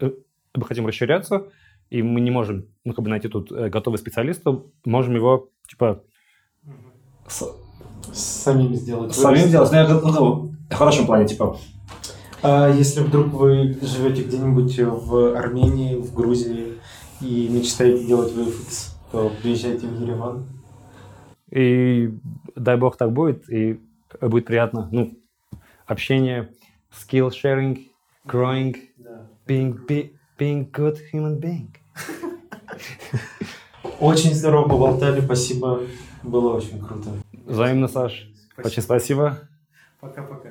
э, 0.00 0.10
мы 0.54 0.64
хотим 0.64 0.86
расширяться, 0.86 1.50
и 1.90 2.00
мы 2.00 2.22
не 2.22 2.30
можем, 2.30 2.64
ну, 2.86 2.94
как 2.94 3.04
бы 3.04 3.10
найти 3.10 3.28
тут 3.28 3.52
э, 3.52 3.68
готовый 3.68 3.98
специалист, 3.98 4.42
можем 4.86 5.14
его, 5.14 5.50
типа, 5.68 6.02
Самим 8.14 8.74
сделать. 8.74 9.14
самим 9.14 9.48
вырастить. 9.48 9.50
делать. 9.50 10.02
Ну, 10.04 10.12
ну, 10.12 10.54
в 10.70 10.74
хорошем 10.74 11.06
плане, 11.06 11.26
типа, 11.26 11.56
А 12.42 12.68
если 12.70 13.00
вдруг 13.00 13.28
вы 13.32 13.76
живете 13.82 14.22
где-нибудь 14.22 14.78
в 14.78 15.36
Армении, 15.36 15.96
в 15.96 16.14
Грузии 16.14 16.74
и 17.20 17.48
мечтаете 17.48 18.04
делать 18.06 18.32
VFX, 18.32 18.90
то 19.10 19.32
приезжайте 19.42 19.86
в 19.86 20.00
Ереван. 20.00 20.44
И 21.50 22.10
дай 22.56 22.76
бог 22.76 22.96
так 22.96 23.12
будет, 23.12 23.48
и 23.50 23.80
будет 24.20 24.46
приятно. 24.46 24.88
Ну, 24.92 25.12
общение, 25.86 26.50
skill 26.92 27.30
sharing, 27.30 27.86
growing, 28.26 28.76
being, 29.46 29.76
be- 29.86 30.10
being 30.38 30.70
good 30.70 30.98
human 31.12 31.40
being. 31.40 31.68
Очень 34.00 34.34
здорово 34.34 34.68
поболтали, 34.68 35.20
спасибо. 35.20 35.80
Было 36.22 36.54
очень 36.54 36.78
круто. 36.80 37.10
Взаимно, 37.46 37.88
Саш. 37.88 38.26
Очень 38.56 38.82
спасибо. 38.82 39.38
Пока-пока. 40.00 40.50